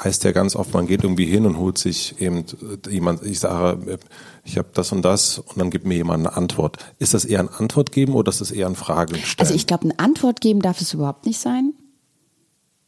heißt 0.05 0.24
ja 0.24 0.32
ganz 0.32 0.57
oft, 0.57 0.72
man 0.74 0.86
geht 0.86 1.03
irgendwie 1.03 1.24
hin 1.24 1.47
und 1.47 1.59
holt 1.59 1.78
sich 1.78 2.20
eben 2.20 2.45
jemand, 2.88 3.24
ich 3.24 3.41
sage, 3.41 3.99
ich 4.45 4.59
habe 4.59 4.68
das 4.74 4.93
und 4.93 5.03
das 5.03 5.38
und 5.38 5.59
dann 5.59 5.70
gibt 5.70 5.86
mir 5.86 5.97
jemand 5.97 6.26
eine 6.26 6.36
Antwort. 6.36 6.76
Ist 6.99 7.14
das 7.14 7.24
eher 7.24 7.41
ein 7.41 7.49
Antwort 7.49 7.93
geben 7.93 8.14
oder 8.14 8.30
ist 8.30 8.41
das 8.41 8.51
eher 8.51 8.66
ein 8.66 8.76
Fragen 8.76 9.16
stellen? 9.16 9.36
Also 9.38 9.55
ich 9.55 9.66
glaube, 9.66 9.84
eine 9.84 9.99
Antwort 9.99 10.41
geben 10.41 10.61
darf 10.61 10.80
es 10.80 10.95
überhaupt 10.95 11.26
nicht 11.26 11.41
sein. 11.41 11.72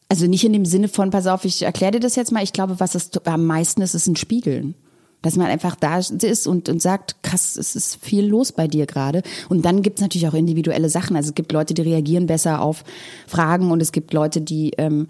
Also 0.09 0.27
nicht 0.27 0.45
in 0.45 0.53
dem 0.53 0.67
Sinne 0.67 0.89
von, 0.89 1.11
pass 1.11 1.27
auf, 1.27 1.45
ich 1.45 1.63
erkläre 1.63 1.93
dir 1.93 2.01
das 2.01 2.17
jetzt 2.17 2.33
mal. 2.33 2.43
Ich 2.43 2.53
glaube, 2.53 2.79
was 2.79 2.95
es 2.95 3.11
am 3.25 3.47
meisten 3.47 3.81
ist, 3.81 3.95
ist 3.95 4.07
ein 4.07 4.17
Spiegeln 4.17 4.75
dass 5.23 5.37
man 5.37 5.47
einfach 5.47 5.77
da 5.77 5.99
ist 5.99 6.47
und, 6.47 6.69
und 6.69 6.83
sagt, 6.83 7.23
krass, 7.23 7.57
es 7.57 7.77
ist 7.77 8.05
viel 8.05 8.27
los 8.27 8.53
bei 8.53 8.67
dir 8.67 8.87
gerade. 8.87 9.23
Und 9.49 9.65
dann 9.65 9.83
gibt's 9.83 10.01
natürlich 10.01 10.29
auch 10.29 10.35
individuelle 10.35 10.89
Sachen. 10.89 11.17
Also 11.17 11.31
es 11.31 11.35
gibt 11.35 11.53
Leute, 11.53 11.75
die 11.75 11.83
reagieren 11.83 12.27
besser 12.27 12.61
auf 12.61 12.85
Fragen 13.27 13.71
und 13.71 13.81
es 13.81 13.93
gibt 13.93 14.13
Leute, 14.13 14.41
die 14.41 14.73
ähm, 14.79 15.09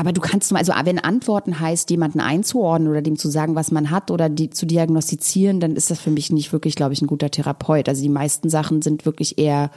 aber 0.00 0.12
du 0.12 0.22
kannst, 0.22 0.50
also 0.54 0.72
wenn 0.84 0.98
Antworten 0.98 1.60
heißt, 1.60 1.90
jemanden 1.90 2.20
einzuordnen 2.20 2.90
oder 2.90 3.02
dem 3.02 3.18
zu 3.18 3.28
sagen, 3.28 3.54
was 3.54 3.70
man 3.70 3.90
hat 3.90 4.10
oder 4.10 4.30
die 4.30 4.48
zu 4.48 4.64
diagnostizieren, 4.64 5.60
dann 5.60 5.76
ist 5.76 5.90
das 5.90 6.00
für 6.00 6.10
mich 6.10 6.32
nicht 6.32 6.54
wirklich, 6.54 6.74
glaube 6.74 6.94
ich, 6.94 7.02
ein 7.02 7.06
guter 7.06 7.30
Therapeut. 7.30 7.86
Also 7.86 8.00
die 8.00 8.08
meisten 8.08 8.48
Sachen 8.48 8.80
sind 8.80 9.04
wirklich 9.04 9.36
eher 9.36 9.70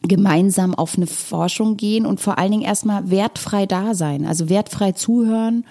gemeinsam 0.00 0.74
auf 0.74 0.96
eine 0.96 1.06
Forschung 1.06 1.76
gehen 1.76 2.06
und 2.06 2.18
vor 2.18 2.38
allen 2.38 2.50
Dingen 2.50 2.62
erstmal 2.62 3.10
wertfrei 3.10 3.66
da 3.66 3.92
sein. 3.92 4.24
Also 4.24 4.48
wertfrei 4.48 4.92
zuhören 4.92 5.66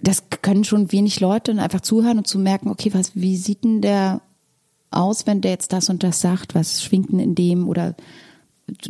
das 0.00 0.24
können 0.42 0.64
schon 0.64 0.92
wenig 0.92 1.20
Leute 1.20 1.52
einfach 1.52 1.80
zuhören 1.80 2.18
und 2.18 2.26
zu 2.26 2.38
merken, 2.38 2.68
okay, 2.68 2.92
was, 2.94 3.14
wie 3.14 3.36
sieht 3.36 3.64
denn 3.64 3.80
der 3.80 4.20
aus, 4.90 5.26
wenn 5.26 5.40
der 5.40 5.50
jetzt 5.50 5.72
das 5.72 5.90
und 5.90 6.02
das 6.02 6.20
sagt, 6.20 6.54
was 6.54 6.82
schwingt 6.82 7.12
denn 7.12 7.18
in 7.18 7.34
dem 7.34 7.68
oder 7.68 7.94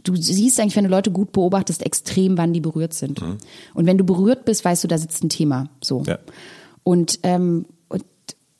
du 0.04 0.16
siehst 0.16 0.58
eigentlich, 0.60 0.76
wenn 0.76 0.84
du 0.84 0.90
Leute 0.90 1.10
gut 1.10 1.32
beobachtest, 1.32 1.84
extrem, 1.84 2.36
wann 2.36 2.52
die 2.52 2.60
berührt 2.60 2.94
sind. 2.94 3.20
Mhm. 3.20 3.38
Und 3.74 3.86
wenn 3.86 3.98
du 3.98 4.04
berührt 4.04 4.44
bist, 4.44 4.64
weißt 4.64 4.84
du, 4.84 4.88
da 4.88 4.98
sitzt 4.98 5.22
ein 5.22 5.28
Thema. 5.28 5.68
So. 5.80 6.02
Ja. 6.06 6.18
Und, 6.82 7.20
ähm, 7.22 7.66
und 7.88 8.04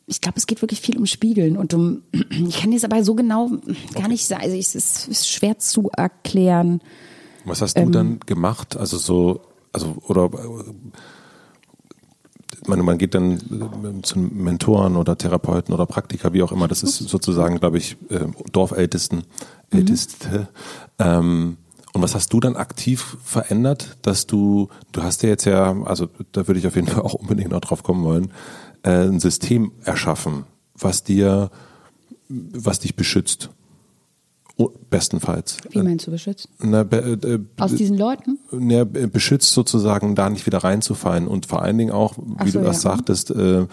ich 0.06 0.20
glaube, 0.20 0.38
es 0.38 0.46
geht 0.46 0.62
wirklich 0.62 0.80
viel 0.80 0.96
um 0.96 1.06
Spiegeln 1.06 1.56
und 1.56 1.74
um, 1.74 2.02
ich 2.30 2.60
kann 2.60 2.72
jetzt 2.72 2.84
aber 2.84 3.02
so 3.04 3.14
genau 3.14 3.50
gar 3.94 4.08
nicht 4.08 4.26
sagen, 4.26 4.42
also 4.42 4.56
es 4.56 4.74
ist, 4.74 5.08
ist 5.08 5.28
schwer 5.28 5.58
zu 5.58 5.90
erklären. 5.96 6.80
Was 7.44 7.62
hast 7.62 7.76
du 7.76 7.82
ähm, 7.82 7.92
dann 7.92 8.20
gemacht? 8.20 8.76
Also 8.76 8.98
so, 8.98 9.40
also 9.72 9.96
oder 10.06 10.30
meine, 12.68 12.82
man 12.82 12.98
geht 12.98 13.14
dann 13.14 13.34
äh, 13.34 14.02
zu 14.02 14.18
Mentoren 14.18 14.96
oder 14.96 15.16
Therapeuten 15.16 15.74
oder 15.74 15.86
Praktiker, 15.86 16.32
wie 16.32 16.42
auch 16.42 16.52
immer. 16.52 16.68
Das 16.68 16.82
ist 16.82 16.96
sozusagen, 16.96 17.58
glaube 17.58 17.78
ich, 17.78 17.96
äh, 18.10 18.26
Dorfältesten, 18.52 19.18
mhm. 19.18 19.78
Älteste. 19.78 20.48
Ähm, 20.98 21.56
und 21.92 22.02
was 22.02 22.14
hast 22.14 22.32
du 22.32 22.40
dann 22.40 22.56
aktiv 22.56 23.16
verändert, 23.24 23.96
dass 24.02 24.26
du, 24.26 24.68
du 24.92 25.02
hast 25.02 25.22
ja 25.22 25.30
jetzt 25.30 25.46
ja, 25.46 25.74
also 25.82 26.08
da 26.32 26.46
würde 26.46 26.60
ich 26.60 26.66
auf 26.66 26.76
jeden 26.76 26.88
Fall 26.88 27.02
auch 27.02 27.14
unbedingt 27.14 27.50
noch 27.50 27.60
drauf 27.60 27.82
kommen 27.82 28.04
wollen, 28.04 28.32
äh, 28.82 29.08
ein 29.08 29.20
System 29.20 29.72
erschaffen, 29.84 30.44
was 30.74 31.02
dir, 31.02 31.50
was 32.28 32.80
dich 32.80 32.94
beschützt. 32.94 33.50
Oh, 34.60 34.70
bestenfalls. 34.90 35.56
Wie 35.70 35.80
meinst 35.82 36.08
du 36.08 36.10
beschützt? 36.10 36.48
Na, 36.58 36.82
be, 36.82 36.96
äh, 36.96 37.62
Aus 37.62 37.76
diesen 37.76 37.96
Leuten? 37.96 38.40
Na, 38.50 38.82
beschützt 38.82 39.52
sozusagen, 39.52 40.16
da 40.16 40.28
nicht 40.28 40.46
wieder 40.46 40.58
reinzufallen. 40.58 41.28
Und 41.28 41.46
vor 41.46 41.62
allen 41.62 41.78
Dingen 41.78 41.92
auch, 41.92 42.14
wie 42.42 42.50
so, 42.50 42.58
du 42.58 42.64
das 42.64 42.82
ja. 42.82 42.90
sagtest, 42.90 43.30
äh, 43.30 43.66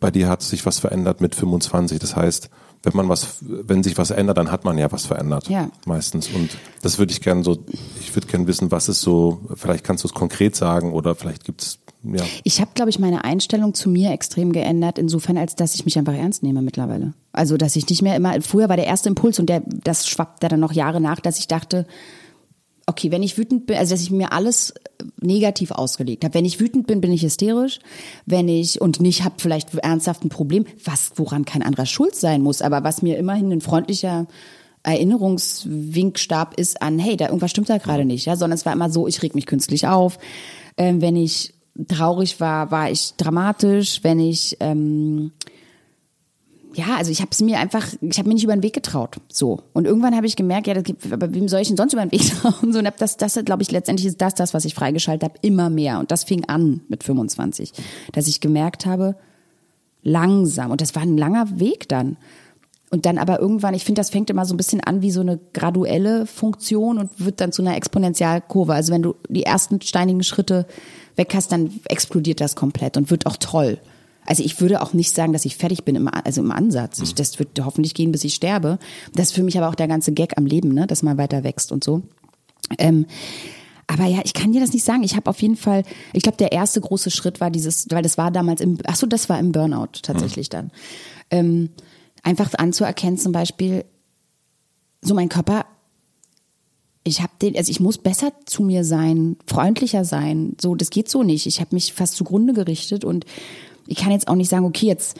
bei 0.00 0.10
dir 0.10 0.28
hat 0.30 0.40
sich 0.40 0.64
was 0.64 0.78
verändert 0.78 1.20
mit 1.20 1.34
25. 1.34 1.98
Das 1.98 2.16
heißt, 2.16 2.48
wenn 2.82 2.96
man 2.96 3.10
was, 3.10 3.38
wenn 3.42 3.82
sich 3.82 3.98
was 3.98 4.10
ändert, 4.10 4.38
dann 4.38 4.50
hat 4.50 4.64
man 4.64 4.78
ja 4.78 4.90
was 4.90 5.04
verändert. 5.04 5.50
Ja. 5.50 5.68
Meistens. 5.84 6.28
Und 6.28 6.48
das 6.80 6.98
würde 6.98 7.12
ich 7.12 7.20
gerne 7.20 7.44
so, 7.44 7.58
ich 8.00 8.16
würde 8.16 8.26
gerne 8.26 8.46
wissen, 8.46 8.70
was 8.70 8.88
ist 8.88 9.02
so, 9.02 9.40
vielleicht 9.54 9.84
kannst 9.84 10.04
du 10.04 10.08
es 10.08 10.14
konkret 10.14 10.56
sagen 10.56 10.94
oder 10.94 11.14
vielleicht 11.14 11.44
gibt 11.44 11.60
es 11.60 11.78
ja. 12.02 12.24
Ich 12.44 12.62
habe, 12.62 12.70
glaube 12.74 12.88
ich, 12.88 12.98
meine 12.98 13.24
Einstellung 13.24 13.74
zu 13.74 13.90
mir 13.90 14.12
extrem 14.12 14.52
geändert, 14.52 14.98
insofern, 14.98 15.36
als 15.36 15.54
dass 15.54 15.74
ich 15.74 15.84
mich 15.84 15.98
einfach 15.98 16.14
ernst 16.14 16.42
nehme 16.42 16.62
mittlerweile. 16.62 17.12
Also, 17.32 17.56
dass 17.56 17.76
ich 17.76 17.88
nicht 17.88 18.02
mehr 18.02 18.16
immer, 18.16 18.40
früher 18.42 18.68
war 18.68 18.76
der 18.76 18.86
erste 18.86 19.08
Impuls 19.08 19.38
und 19.38 19.46
der, 19.46 19.62
das 19.66 20.08
schwappte 20.08 20.48
dann 20.48 20.60
noch 20.60 20.72
Jahre 20.72 21.00
nach, 21.00 21.20
dass 21.20 21.38
ich 21.38 21.46
dachte, 21.48 21.86
okay, 22.86 23.12
wenn 23.12 23.22
ich 23.22 23.38
wütend 23.38 23.66
bin, 23.66 23.76
also 23.76 23.94
dass 23.94 24.02
ich 24.02 24.10
mir 24.10 24.32
alles 24.32 24.74
negativ 25.20 25.70
ausgelegt 25.70 26.24
habe. 26.24 26.34
Wenn 26.34 26.44
ich 26.44 26.60
wütend 26.60 26.86
bin, 26.86 27.00
bin 27.00 27.12
ich 27.12 27.22
hysterisch. 27.22 27.78
Wenn 28.26 28.48
ich 28.48 28.80
und 28.80 29.00
nicht 29.00 29.24
habe 29.24 29.36
vielleicht 29.38 29.74
ernsthaft 29.74 30.24
ein 30.24 30.28
Problem, 30.28 30.66
was 30.84 31.12
woran 31.14 31.44
kein 31.44 31.62
anderer 31.62 31.86
schuld 31.86 32.14
sein 32.16 32.42
muss, 32.42 32.62
aber 32.62 32.82
was 32.82 33.00
mir 33.00 33.16
immerhin 33.16 33.52
ein 33.52 33.60
freundlicher 33.60 34.26
Erinnerungswinkstab 34.82 36.54
ist 36.58 36.82
an, 36.82 36.98
hey, 36.98 37.16
da 37.16 37.26
irgendwas 37.26 37.50
stimmt 37.50 37.68
da 37.68 37.78
gerade 37.78 38.04
nicht, 38.04 38.26
ja, 38.26 38.36
sondern 38.36 38.56
es 38.56 38.66
war 38.66 38.72
immer 38.72 38.90
so, 38.90 39.06
ich 39.06 39.22
reg 39.22 39.34
mich 39.34 39.46
künstlich 39.46 39.86
auf. 39.86 40.18
Ähm, 40.76 41.00
wenn 41.00 41.16
ich 41.16 41.54
traurig 41.88 42.40
war, 42.40 42.70
war 42.70 42.90
ich 42.90 43.14
dramatisch. 43.16 44.00
Wenn 44.02 44.18
ich 44.18 44.56
ähm, 44.60 45.32
ja, 46.74 46.96
also 46.96 47.10
ich 47.10 47.20
habe 47.20 47.30
es 47.32 47.40
mir 47.40 47.58
einfach, 47.58 47.86
ich 48.00 48.18
habe 48.18 48.28
mir 48.28 48.34
nicht 48.34 48.44
über 48.44 48.54
den 48.54 48.62
Weg 48.62 48.74
getraut, 48.74 49.16
so. 49.28 49.62
Und 49.72 49.86
irgendwann 49.86 50.14
habe 50.14 50.26
ich 50.26 50.36
gemerkt, 50.36 50.66
ja, 50.66 50.74
das 50.74 50.84
gibt, 50.84 51.12
aber 51.12 51.34
wem 51.34 51.48
soll 51.48 51.60
ich 51.60 51.68
denn 51.68 51.76
sonst 51.76 51.92
über 51.92 52.04
den 52.04 52.12
Weg 52.12 52.22
trauen? 52.40 52.72
So, 52.72 52.78
und 52.78 52.86
hab 52.86 52.96
das, 52.96 53.16
das, 53.16 53.38
glaube 53.44 53.62
ich, 53.62 53.70
letztendlich 53.70 54.06
ist 54.06 54.20
das, 54.20 54.34
das, 54.34 54.54
was 54.54 54.64
ich 54.64 54.74
freigeschaltet 54.74 55.28
habe, 55.28 55.38
immer 55.42 55.70
mehr. 55.70 55.98
Und 55.98 56.10
das 56.10 56.24
fing 56.24 56.44
an 56.46 56.82
mit 56.88 57.02
25, 57.02 57.72
dass 58.12 58.28
ich 58.28 58.40
gemerkt 58.40 58.86
habe, 58.86 59.16
langsam. 60.02 60.70
Und 60.70 60.80
das 60.80 60.94
war 60.94 61.02
ein 61.02 61.18
langer 61.18 61.58
Weg 61.58 61.88
dann. 61.88 62.16
Und 62.90 63.06
dann 63.06 63.18
aber 63.18 63.38
irgendwann, 63.38 63.74
ich 63.74 63.84
finde, 63.84 64.00
das 64.00 64.10
fängt 64.10 64.30
immer 64.30 64.44
so 64.44 64.54
ein 64.54 64.56
bisschen 64.56 64.80
an 64.80 65.00
wie 65.00 65.12
so 65.12 65.20
eine 65.20 65.38
graduelle 65.52 66.26
Funktion 66.26 66.98
und 66.98 67.24
wird 67.24 67.40
dann 67.40 67.52
zu 67.52 67.62
einer 67.62 67.76
Exponentialkurve. 67.76 68.74
Also 68.74 68.92
wenn 68.92 69.02
du 69.02 69.14
die 69.28 69.44
ersten 69.44 69.80
steinigen 69.80 70.24
Schritte 70.24 70.66
weg 71.14 71.32
hast, 71.34 71.52
dann 71.52 71.70
explodiert 71.84 72.40
das 72.40 72.56
komplett 72.56 72.96
und 72.96 73.10
wird 73.10 73.26
auch 73.26 73.36
toll. 73.36 73.78
Also 74.30 74.44
ich 74.44 74.60
würde 74.60 74.80
auch 74.80 74.92
nicht 74.92 75.12
sagen, 75.12 75.32
dass 75.32 75.44
ich 75.44 75.56
fertig 75.56 75.82
bin, 75.82 75.96
im, 75.96 76.06
also 76.06 76.40
im 76.40 76.52
Ansatz. 76.52 77.00
Ich, 77.00 77.16
das 77.16 77.40
wird 77.40 77.60
hoffentlich 77.64 77.94
gehen, 77.94 78.12
bis 78.12 78.22
ich 78.22 78.34
sterbe. 78.34 78.78
Das 79.12 79.30
ist 79.30 79.34
für 79.34 79.42
mich 79.42 79.58
aber 79.58 79.68
auch 79.68 79.74
der 79.74 79.88
ganze 79.88 80.12
Gag 80.12 80.38
am 80.38 80.46
Leben, 80.46 80.72
ne? 80.72 80.86
dass 80.86 81.02
man 81.02 81.18
weiter 81.18 81.42
wächst 81.42 81.72
und 81.72 81.82
so. 81.82 82.02
Ähm, 82.78 83.06
aber 83.88 84.04
ja, 84.04 84.20
ich 84.22 84.32
kann 84.32 84.52
dir 84.52 84.60
das 84.60 84.72
nicht 84.72 84.84
sagen. 84.84 85.02
Ich 85.02 85.16
habe 85.16 85.28
auf 85.28 85.42
jeden 85.42 85.56
Fall, 85.56 85.82
ich 86.12 86.22
glaube, 86.22 86.38
der 86.38 86.52
erste 86.52 86.80
große 86.80 87.10
Schritt 87.10 87.40
war 87.40 87.50
dieses, 87.50 87.88
weil 87.90 88.04
das 88.04 88.18
war 88.18 88.30
damals 88.30 88.60
im, 88.60 88.78
ach 88.86 88.94
so, 88.94 89.08
das 89.08 89.28
war 89.28 89.36
im 89.40 89.50
Burnout 89.50 89.98
tatsächlich 90.02 90.46
mhm. 90.46 90.52
dann. 90.52 90.70
Ähm, 91.32 91.70
einfach 92.22 92.52
anzuerkennen, 92.56 93.18
zum 93.18 93.32
Beispiel, 93.32 93.84
so 95.02 95.12
mein 95.12 95.28
Körper 95.28 95.66
ich 97.02 97.22
habe 97.22 97.32
den, 97.40 97.56
also 97.56 97.70
ich 97.70 97.80
muss 97.80 97.98
besser 97.98 98.32
zu 98.44 98.62
mir 98.62 98.84
sein, 98.84 99.36
freundlicher 99.46 100.04
sein. 100.04 100.54
So, 100.60 100.74
das 100.74 100.90
geht 100.90 101.08
so 101.08 101.22
nicht. 101.22 101.46
Ich 101.46 101.60
habe 101.60 101.74
mich 101.74 101.94
fast 101.94 102.14
zugrunde 102.14 102.52
gerichtet 102.52 103.04
und 103.04 103.24
ich 103.90 103.96
kann 103.96 104.12
jetzt 104.12 104.28
auch 104.28 104.36
nicht 104.36 104.48
sagen, 104.48 104.64
okay, 104.64 104.86
jetzt, 104.86 105.18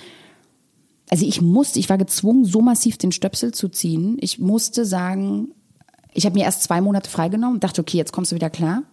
also 1.11 1.27
ich 1.27 1.43
musste, 1.43 1.81
ich 1.81 1.91
war 1.91 1.99
gezwungen, 1.99 2.45
so 2.45 2.61
massiv 2.61 2.99
den 2.99 3.11
Stöpsel 3.11 3.53
zu 3.53 3.69
ziehen. 3.69 4.17
Ich 4.21 4.39
musste 4.39 4.85
sagen, 4.85 5.49
ich 6.15 6.25
habe 6.25 6.39
mir 6.39 6.45
erst 6.45 6.63
zwei 6.63 6.81
Monate 6.81 7.11
freigenommen 7.11 7.59
dachte, 7.59 7.81
okay, 7.81 7.97
jetzt 7.97 8.13
kommst 8.13 8.31
du 8.31 8.37
wieder 8.37 8.49
klar. 8.49 8.85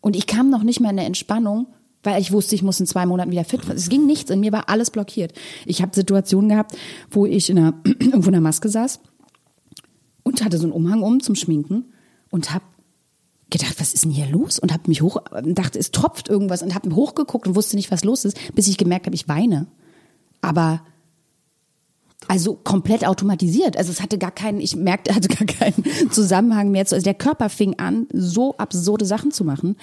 Und 0.00 0.16
ich 0.16 0.26
kam 0.26 0.50
noch 0.50 0.64
nicht 0.64 0.80
mehr 0.80 0.90
in 0.90 0.98
eine 0.98 1.06
Entspannung, 1.06 1.68
weil 2.02 2.20
ich 2.20 2.32
wusste, 2.32 2.56
ich 2.56 2.62
muss 2.64 2.80
in 2.80 2.86
zwei 2.86 3.06
Monaten 3.06 3.30
wieder 3.30 3.44
fit. 3.44 3.60
Es 3.68 3.88
ging 3.88 4.04
nichts, 4.04 4.30
in 4.30 4.40
mir 4.40 4.50
war 4.50 4.68
alles 4.68 4.90
blockiert. 4.90 5.32
Ich 5.64 5.80
habe 5.80 5.94
Situationen 5.94 6.48
gehabt, 6.48 6.76
wo 7.12 7.24
ich 7.24 7.50
in 7.50 7.58
einer, 7.58 7.74
irgendwo 7.84 8.30
in 8.30 8.34
einer 8.34 8.40
Maske 8.40 8.68
saß 8.68 8.98
und 10.24 10.44
hatte 10.44 10.58
so 10.58 10.64
einen 10.64 10.72
Umhang 10.72 11.02
um 11.02 11.20
zum 11.20 11.36
Schminken 11.36 11.92
und 12.30 12.52
habe 12.52 12.64
gedacht, 13.50 13.76
was 13.78 13.92
ist 13.92 14.04
denn 14.04 14.10
hier 14.10 14.26
los? 14.26 14.58
Und 14.58 14.72
habe 14.72 14.84
mich 14.86 15.02
hoch, 15.02 15.18
dachte, 15.44 15.78
es 15.78 15.90
tropft 15.90 16.28
irgendwas 16.28 16.62
und 16.62 16.74
habe 16.74 16.94
hochgeguckt 16.94 17.46
und 17.46 17.56
wusste 17.56 17.76
nicht, 17.76 17.90
was 17.90 18.04
los 18.04 18.24
ist, 18.24 18.38
bis 18.54 18.68
ich 18.68 18.76
gemerkt 18.76 19.06
habe, 19.06 19.14
ich 19.14 19.28
weine. 19.28 19.66
Aber 20.40 20.82
also 22.28 22.54
komplett 22.54 23.04
automatisiert. 23.06 23.76
Also 23.76 23.90
es 23.90 24.00
hatte 24.00 24.18
gar 24.18 24.30
keinen, 24.30 24.60
ich 24.60 24.76
merkte, 24.76 25.14
hatte 25.14 25.28
gar 25.28 25.46
keinen 25.46 25.84
Zusammenhang 26.10 26.70
mehr 26.70 26.86
zu. 26.86 26.94
Also 26.94 27.04
der 27.04 27.14
Körper 27.14 27.48
fing 27.48 27.78
an, 27.78 28.06
so 28.12 28.56
absurde 28.56 29.04
Sachen 29.06 29.32
zu 29.32 29.44
machen, 29.44 29.76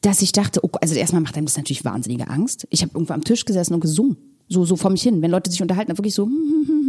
dass 0.00 0.22
ich 0.22 0.32
dachte, 0.32 0.60
oh, 0.62 0.70
also 0.80 0.94
erstmal 0.94 1.22
macht 1.22 1.36
einem 1.36 1.46
das 1.46 1.56
natürlich 1.56 1.84
wahnsinnige 1.84 2.28
Angst. 2.28 2.66
Ich 2.70 2.82
habe 2.82 2.92
irgendwo 2.94 3.12
am 3.12 3.24
Tisch 3.24 3.44
gesessen 3.44 3.74
und 3.74 3.80
gesungen. 3.80 4.16
So, 4.48 4.64
so 4.64 4.76
vor 4.76 4.90
mich 4.90 5.02
hin. 5.02 5.22
Wenn 5.22 5.30
Leute 5.30 5.50
sich 5.50 5.62
unterhalten, 5.62 5.96
wirklich 5.96 6.14
so, 6.14 6.28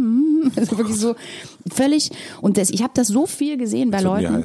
also 0.56 0.78
wirklich 0.78 0.98
so 0.98 1.14
völlig. 1.72 2.10
Und 2.40 2.56
das, 2.56 2.70
ich 2.70 2.82
habe 2.82 2.92
das 2.94 3.08
so 3.08 3.26
viel 3.26 3.56
gesehen 3.56 3.90
bei 3.90 4.00
Leuten. 4.00 4.42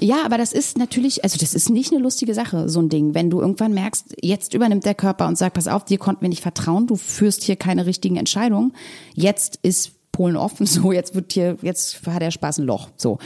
Ja, 0.00 0.24
aber 0.24 0.38
das 0.38 0.52
ist 0.52 0.78
natürlich, 0.78 1.24
also 1.24 1.38
das 1.38 1.54
ist 1.54 1.70
nicht 1.70 1.92
eine 1.92 2.00
lustige 2.00 2.34
Sache, 2.34 2.68
so 2.68 2.80
ein 2.80 2.88
Ding. 2.88 3.14
Wenn 3.14 3.30
du 3.30 3.40
irgendwann 3.40 3.74
merkst, 3.74 4.16
jetzt 4.22 4.54
übernimmt 4.54 4.84
der 4.84 4.94
Körper 4.94 5.26
und 5.26 5.36
sagt, 5.36 5.54
pass 5.54 5.66
auf, 5.66 5.84
dir 5.84 5.98
konnten 5.98 6.22
wir 6.22 6.28
nicht 6.28 6.42
vertrauen, 6.42 6.86
du 6.86 6.96
führst 6.96 7.42
hier 7.42 7.56
keine 7.56 7.86
richtigen 7.86 8.16
Entscheidungen. 8.16 8.72
Jetzt 9.14 9.58
ist 9.62 9.92
Polen 10.12 10.36
offen, 10.36 10.66
so 10.66 10.92
jetzt 10.92 11.14
wird 11.14 11.32
hier, 11.32 11.56
jetzt 11.62 12.06
hat 12.06 12.22
der 12.22 12.30
Spaß 12.30 12.58
ein 12.58 12.64
Loch, 12.64 12.88
so. 12.96 13.18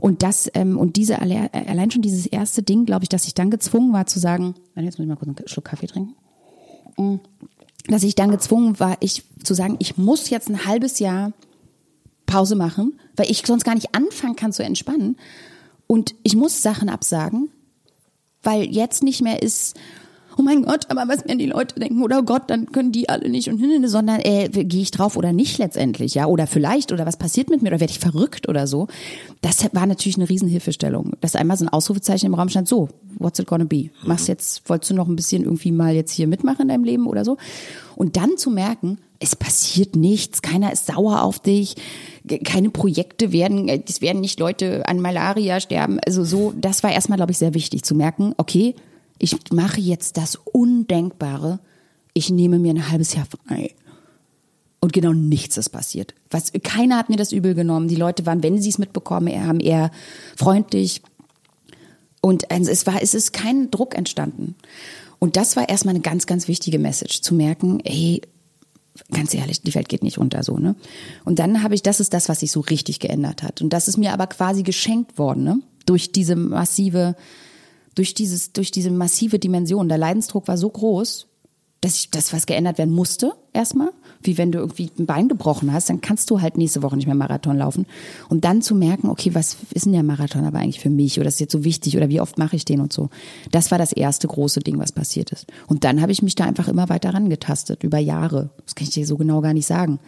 Und 0.00 0.22
das 0.22 0.50
ähm, 0.54 0.78
und 0.78 0.96
diese 0.96 1.20
allein 1.20 1.90
schon 1.90 2.02
dieses 2.02 2.26
erste 2.26 2.62
Ding, 2.62 2.84
glaube 2.84 3.04
ich, 3.04 3.08
dass 3.08 3.26
ich 3.26 3.34
dann 3.34 3.50
gezwungen 3.50 3.92
war 3.92 4.06
zu 4.06 4.18
sagen, 4.18 4.54
jetzt 4.76 4.98
muss 4.98 5.04
ich 5.04 5.08
mal 5.08 5.16
kurz 5.16 5.28
einen 5.28 5.48
Schluck 5.48 5.64
Kaffee 5.64 5.86
trinken, 5.86 6.14
mm. 6.96 7.16
dass 7.88 8.02
ich 8.04 8.14
dann 8.14 8.30
gezwungen 8.30 8.78
war, 8.78 8.96
ich 9.00 9.24
zu 9.42 9.54
sagen, 9.54 9.76
ich 9.80 9.96
muss 9.96 10.30
jetzt 10.30 10.48
ein 10.48 10.66
halbes 10.66 11.00
Jahr 11.00 11.32
Pause 12.26 12.54
machen, 12.54 13.00
weil 13.16 13.30
ich 13.30 13.42
sonst 13.44 13.64
gar 13.64 13.74
nicht 13.74 13.94
anfangen 13.94 14.36
kann 14.36 14.52
zu 14.52 14.62
entspannen. 14.62 15.16
Und 15.88 16.14
ich 16.22 16.36
muss 16.36 16.62
Sachen 16.62 16.88
absagen, 16.88 17.48
weil 18.42 18.62
jetzt 18.64 19.02
nicht 19.02 19.22
mehr 19.22 19.42
ist, 19.42 19.74
oh 20.36 20.42
mein 20.42 20.62
Gott, 20.62 20.90
aber 20.90 21.08
was 21.08 21.24
werden 21.24 21.38
die 21.38 21.46
Leute 21.46 21.80
denken? 21.80 22.02
Oder 22.02 22.20
oh 22.20 22.22
Gott, 22.22 22.42
dann 22.48 22.66
können 22.66 22.92
die 22.92 23.08
alle 23.08 23.28
nicht 23.28 23.48
und 23.48 23.58
hin, 23.58 23.88
sondern 23.88 24.20
äh, 24.20 24.48
gehe 24.48 24.82
ich 24.82 24.90
drauf 24.90 25.16
oder 25.16 25.32
nicht 25.32 25.58
letztendlich, 25.58 26.14
ja? 26.14 26.26
Oder 26.26 26.46
vielleicht, 26.46 26.92
oder 26.92 27.06
was 27.06 27.16
passiert 27.16 27.50
mit 27.50 27.62
mir, 27.62 27.70
oder 27.70 27.80
werde 27.80 27.90
ich 27.90 27.98
verrückt 27.98 28.48
oder 28.48 28.66
so? 28.66 28.86
Das 29.40 29.66
war 29.72 29.86
natürlich 29.86 30.16
eine 30.16 30.28
Riesenhilfestellung. 30.28 31.12
Dass 31.20 31.34
einmal 31.34 31.56
so 31.56 31.64
ein 31.64 31.70
Ausrufezeichen 31.70 32.26
im 32.26 32.34
Raum 32.34 32.50
stand, 32.50 32.68
so, 32.68 32.88
what's 33.18 33.38
it 33.38 33.46
gonna 33.46 33.64
be? 33.64 33.90
Machst 34.04 34.28
jetzt, 34.28 34.68
wolltest 34.68 34.90
du 34.90 34.94
noch 34.94 35.08
ein 35.08 35.16
bisschen 35.16 35.42
irgendwie 35.42 35.72
mal 35.72 35.94
jetzt 35.94 36.12
hier 36.12 36.28
mitmachen 36.28 36.62
in 36.62 36.68
deinem 36.68 36.84
Leben 36.84 37.06
oder 37.06 37.24
so? 37.24 37.38
Und 37.96 38.16
dann 38.16 38.36
zu 38.36 38.50
merken, 38.50 38.98
es 39.20 39.34
passiert 39.34 39.96
nichts, 39.96 40.42
keiner 40.42 40.72
ist 40.72 40.86
sauer 40.86 41.22
auf 41.22 41.40
dich, 41.40 41.74
keine 42.44 42.70
Projekte 42.70 43.32
werden, 43.32 43.68
es 43.68 44.00
werden 44.00 44.20
nicht 44.20 44.38
Leute 44.38 44.86
an 44.86 45.00
Malaria 45.00 45.60
sterben. 45.60 45.98
Also 46.06 46.24
so, 46.24 46.52
das 46.56 46.82
war 46.82 46.92
erstmal, 46.92 47.16
glaube 47.16 47.32
ich, 47.32 47.38
sehr 47.38 47.54
wichtig 47.54 47.82
zu 47.82 47.94
merken, 47.94 48.34
okay, 48.36 48.74
ich 49.18 49.36
mache 49.50 49.80
jetzt 49.80 50.16
das 50.16 50.36
Undenkbare, 50.36 51.58
ich 52.14 52.30
nehme 52.30 52.58
mir 52.58 52.72
ein 52.72 52.90
halbes 52.90 53.14
Jahr 53.14 53.26
frei. 53.26 53.74
Und 54.80 54.92
genau 54.92 55.12
nichts 55.12 55.56
ist 55.56 55.70
passiert. 55.70 56.14
Was, 56.30 56.52
keiner 56.62 56.98
hat 56.98 57.08
mir 57.08 57.16
das 57.16 57.32
übel 57.32 57.54
genommen. 57.54 57.88
Die 57.88 57.96
Leute 57.96 58.26
waren, 58.26 58.44
wenn 58.44 58.62
sie 58.62 58.68
es 58.68 58.78
mitbekommen, 58.78 59.28
haben 59.44 59.58
eher 59.58 59.90
freundlich. 60.36 61.02
Und 62.20 62.50
also 62.52 62.70
es 62.70 62.86
war, 62.86 63.02
es 63.02 63.14
ist 63.14 63.32
kein 63.32 63.72
Druck 63.72 63.96
entstanden. 63.96 64.54
Und 65.18 65.36
das 65.36 65.56
war 65.56 65.68
erstmal 65.68 65.94
eine 65.94 66.02
ganz, 66.02 66.26
ganz 66.26 66.46
wichtige 66.46 66.78
Message, 66.78 67.22
zu 67.22 67.34
merken, 67.34 67.80
ey, 67.80 68.22
ganz 69.10 69.34
ehrlich, 69.34 69.62
die 69.62 69.74
Welt 69.74 69.88
geht 69.88 70.02
nicht 70.02 70.18
unter 70.18 70.42
so, 70.42 70.58
ne? 70.58 70.76
Und 71.24 71.38
dann 71.38 71.62
habe 71.62 71.74
ich, 71.74 71.82
das 71.82 72.00
ist 72.00 72.14
das, 72.14 72.28
was 72.28 72.40
sich 72.40 72.52
so 72.52 72.60
richtig 72.60 73.00
geändert 73.00 73.42
hat. 73.42 73.62
Und 73.62 73.72
das 73.72 73.88
ist 73.88 73.96
mir 73.96 74.12
aber 74.12 74.26
quasi 74.26 74.62
geschenkt 74.62 75.18
worden, 75.18 75.44
ne? 75.44 75.60
Durch 75.86 76.12
diese 76.12 76.36
massive, 76.36 77.16
durch 77.94 78.14
dieses, 78.14 78.52
durch 78.52 78.70
diese 78.70 78.90
massive 78.90 79.38
Dimension. 79.38 79.88
Der 79.88 79.98
Leidensdruck 79.98 80.48
war 80.48 80.58
so 80.58 80.68
groß, 80.68 81.26
dass 81.80 81.94
ich 81.94 82.10
das, 82.10 82.32
was 82.32 82.46
geändert 82.46 82.78
werden 82.78 82.94
musste, 82.94 83.34
erstmal. 83.58 83.90
Wie 84.22 84.38
wenn 84.38 84.50
du 84.50 84.58
irgendwie 84.58 84.90
ein 84.98 85.06
Bein 85.06 85.28
gebrochen 85.28 85.72
hast, 85.72 85.90
dann 85.90 86.00
kannst 86.00 86.30
du 86.30 86.40
halt 86.40 86.56
nächste 86.56 86.82
Woche 86.82 86.96
nicht 86.96 87.06
mehr 87.06 87.14
Marathon 87.14 87.58
laufen. 87.58 87.86
Und 88.28 88.44
dann 88.44 88.62
zu 88.62 88.74
merken, 88.74 89.08
okay, 89.08 89.34
was 89.34 89.58
ist 89.74 89.84
denn 89.84 89.92
der 89.92 90.02
Marathon 90.02 90.44
aber 90.44 90.58
eigentlich 90.58 90.80
für 90.80 90.90
mich? 90.90 91.20
Oder 91.20 91.28
ist 91.28 91.40
jetzt 91.40 91.52
so 91.52 91.64
wichtig? 91.64 91.96
Oder 91.96 92.08
wie 92.08 92.20
oft 92.20 92.38
mache 92.38 92.56
ich 92.56 92.64
den 92.64 92.80
und 92.80 92.92
so? 92.92 93.10
Das 93.50 93.70
war 93.70 93.78
das 93.78 93.92
erste 93.92 94.26
große 94.26 94.60
Ding, 94.60 94.78
was 94.78 94.92
passiert 94.92 95.30
ist. 95.30 95.46
Und 95.66 95.84
dann 95.84 96.00
habe 96.00 96.12
ich 96.12 96.22
mich 96.22 96.34
da 96.34 96.44
einfach 96.44 96.68
immer 96.68 96.88
weiter 96.88 97.12
rangetastet, 97.12 97.84
über 97.84 97.98
Jahre. 97.98 98.50
Das 98.64 98.74
kann 98.74 98.86
ich 98.86 98.94
dir 98.94 99.06
so 99.06 99.16
genau 99.16 99.40
gar 99.40 99.54
nicht 99.54 99.66
sagen. 99.66 99.98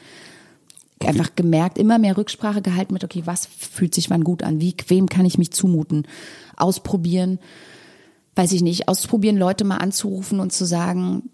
Einfach 1.04 1.34
gemerkt, 1.34 1.78
immer 1.78 1.98
mehr 1.98 2.16
Rücksprache 2.16 2.62
gehalten 2.62 2.92
mit, 2.92 3.04
okay, 3.04 3.22
was 3.24 3.46
fühlt 3.46 3.94
sich 3.94 4.10
wann 4.10 4.24
gut 4.24 4.42
an? 4.42 4.60
Wie, 4.60 4.74
wem 4.88 5.08
kann 5.08 5.24
ich 5.24 5.38
mich 5.38 5.50
zumuten? 5.50 6.06
Ausprobieren 6.56 7.38
weiß 8.40 8.52
ich 8.52 8.62
nicht, 8.62 8.88
ausprobieren, 8.88 9.36
Leute 9.36 9.64
mal 9.64 9.78
anzurufen 9.78 10.40
und 10.40 10.52
zu 10.52 10.64
sagen, 10.64 11.28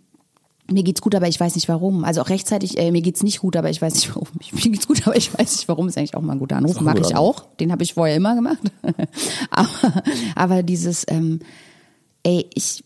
mir 0.71 0.83
geht's 0.83 1.01
gut, 1.01 1.15
aber 1.15 1.29
ich 1.29 1.39
weiß 1.39 1.55
nicht 1.55 1.69
warum. 1.69 2.05
Also 2.05 2.21
auch 2.21 2.29
rechtzeitig, 2.29 2.79
äh, 2.79 2.91
mir 2.91 3.03
geht's 3.03 3.23
nicht 3.23 3.41
gut, 3.41 3.57
aber 3.57 3.71
ich 3.71 3.81
weiß 3.81 3.95
nicht 3.95 4.09
warum. 4.15 4.29
Mir 4.53 4.71
geht's 4.73 4.87
gut, 4.87 5.07
aber 5.07 5.17
ich 5.17 5.33
weiß 5.33 5.57
nicht 5.57 5.69
warum. 5.69 5.89
Ist 5.89 5.97
eigentlich 5.97 6.17
auch 6.17 6.23
mal 6.23 6.33
ein 6.33 6.39
guter 6.39 6.57
Anruf. 6.57 6.81
Mache 6.81 7.01
ich 7.01 7.15
auch. 7.15 7.47
Den 7.61 7.73
habe 7.73 7.83
ich 7.83 7.95
vorher 7.95 8.17
immer 8.17 8.35
gemacht. 8.35 8.59
aber, 9.51 10.03
aber 10.35 10.63
dieses, 10.63 11.05
ähm, 11.09 11.41
ey, 12.23 12.47
ich 12.55 12.85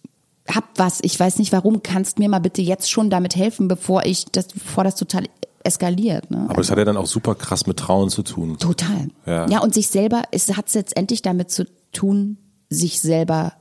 hab 0.49 0.65
was, 0.77 1.01
ich 1.03 1.19
weiß 1.19 1.39
nicht 1.39 1.53
warum. 1.53 1.83
Kannst 1.83 2.19
mir 2.19 2.29
mal 2.29 2.41
bitte 2.41 2.63
jetzt 2.63 2.91
schon 2.91 3.09
damit 3.09 3.37
helfen, 3.37 3.69
bevor 3.69 4.05
ich 4.05 4.27
das, 4.27 4.49
bevor 4.49 4.85
das 4.85 4.97
total 4.97 5.25
eskaliert. 5.63 6.31
Ne? 6.31 6.47
Aber 6.49 6.61
es 6.61 6.71
hat 6.71 6.79
ja 6.79 6.85
dann 6.85 6.97
auch 6.97 7.07
super 7.07 7.35
krass 7.35 7.67
mit 7.67 7.79
Trauen 7.79 8.11
zu 8.11 8.23
tun. 8.23 8.59
Total. 8.59 9.09
Ja, 9.27 9.49
ja 9.49 9.61
und 9.61 9.75
sich 9.75 9.89
selber, 9.89 10.23
es 10.33 10.55
hat 10.57 10.73
letztendlich 10.75 11.23
damit 11.23 11.51
zu 11.51 11.67
tun, 11.93 12.39
sich 12.69 13.01
selber 13.01 13.55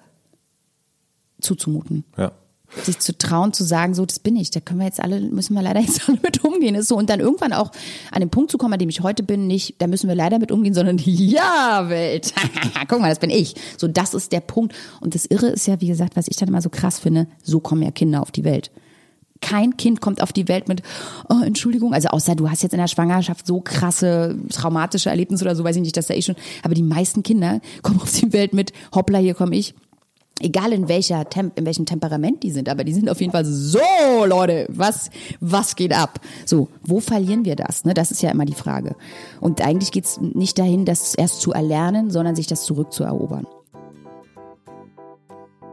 zuzumuten. 1.41 2.05
Ja. 2.17 2.31
Sich 2.83 2.99
zu 2.99 3.17
trauen, 3.17 3.53
zu 3.53 3.63
sagen, 3.63 3.93
so, 3.93 4.05
das 4.05 4.19
bin 4.19 4.35
ich, 4.35 4.51
da 4.51 4.59
können 4.59 4.79
wir 4.79 4.85
jetzt 4.85 5.01
alle, 5.01 5.19
müssen 5.21 5.55
wir 5.55 5.61
leider 5.61 5.79
jetzt 5.81 6.07
alle 6.07 6.19
mit 6.21 6.43
umgehen. 6.43 6.75
Ist 6.75 6.87
so. 6.87 6.97
Und 6.97 7.09
dann 7.09 7.19
irgendwann 7.19 7.53
auch 7.53 7.71
an 8.11 8.19
den 8.19 8.29
Punkt 8.29 8.51
zu 8.51 8.57
kommen, 8.57 8.73
an 8.73 8.79
dem 8.79 8.89
ich 8.89 9.01
heute 9.01 9.23
bin, 9.23 9.47
nicht, 9.47 9.75
da 9.79 9.87
müssen 9.87 10.07
wir 10.07 10.15
leider 10.15 10.39
mit 10.39 10.51
umgehen, 10.51 10.73
sondern 10.73 10.97
ja, 11.03 11.89
Welt. 11.89 12.33
Guck 12.87 12.99
mal, 12.99 13.09
das 13.09 13.19
bin 13.19 13.29
ich. 13.29 13.55
So, 13.77 13.87
das 13.87 14.13
ist 14.13 14.31
der 14.31 14.41
Punkt. 14.41 14.75
Und 15.01 15.15
das 15.15 15.25
Irre 15.25 15.47
ist 15.47 15.67
ja, 15.67 15.81
wie 15.81 15.87
gesagt, 15.87 16.15
was 16.15 16.27
ich 16.27 16.37
dann 16.37 16.49
immer 16.49 16.61
so 16.61 16.69
krass 16.69 16.99
finde, 16.99 17.27
so 17.43 17.59
kommen 17.59 17.81
ja 17.81 17.91
Kinder 17.91 18.21
auf 18.21 18.31
die 18.31 18.43
Welt 18.43 18.71
kein 19.41 19.77
Kind 19.77 20.01
kommt 20.01 20.21
auf 20.21 20.33
die 20.33 20.47
Welt 20.47 20.67
mit, 20.67 20.83
oh, 21.29 21.41
Entschuldigung, 21.43 21.93
also 21.93 22.09
außer 22.09 22.35
du 22.35 22.49
hast 22.49 22.63
jetzt 22.63 22.73
in 22.73 22.79
der 22.79 22.87
Schwangerschaft 22.87 23.45
so 23.45 23.61
krasse 23.61 24.37
traumatische 24.51 25.09
Erlebnisse 25.09 25.43
oder 25.45 25.55
so, 25.55 25.63
weiß 25.63 25.75
ich 25.75 25.81
nicht, 25.81 25.97
dass 25.97 26.07
da 26.07 26.13
eh 26.13 26.21
schon, 26.21 26.35
aber 26.63 26.73
die 26.73 26.83
meisten 26.83 27.23
Kinder 27.23 27.61
kommen 27.81 28.01
auf 28.01 28.11
die 28.11 28.33
Welt 28.33 28.53
mit, 28.53 28.73
hoppla, 28.93 29.19
hier 29.19 29.33
komme 29.33 29.55
ich, 29.55 29.73
egal 30.39 30.73
in 30.73 30.87
welcher 30.87 31.29
Temp 31.29 31.57
in 31.57 31.65
welchem 31.65 31.85
Temperament 31.85 32.43
die 32.43 32.51
sind, 32.51 32.69
aber 32.69 32.83
die 32.83 32.93
sind 32.93 33.09
auf 33.09 33.19
jeden 33.19 33.31
Fall 33.31 33.45
so, 33.45 33.79
Leute, 34.25 34.65
was 34.69 35.09
was 35.39 35.75
geht 35.75 35.93
ab? 35.93 36.19
So, 36.45 36.69
wo 36.83 36.99
verlieren 36.99 37.45
wir 37.45 37.55
das? 37.55 37.85
Ne, 37.85 37.93
das 37.93 38.11
ist 38.11 38.21
ja 38.21 38.31
immer 38.31 38.45
die 38.45 38.53
Frage. 38.53 38.95
Und 39.39 39.61
eigentlich 39.61 39.91
geht's 39.91 40.19
nicht 40.19 40.57
dahin, 40.57 40.85
das 40.85 41.15
erst 41.15 41.41
zu 41.41 41.51
erlernen, 41.51 42.11
sondern 42.11 42.35
sich 42.35 42.47
das 42.47 42.63
zurückzuerobern. 42.63 43.45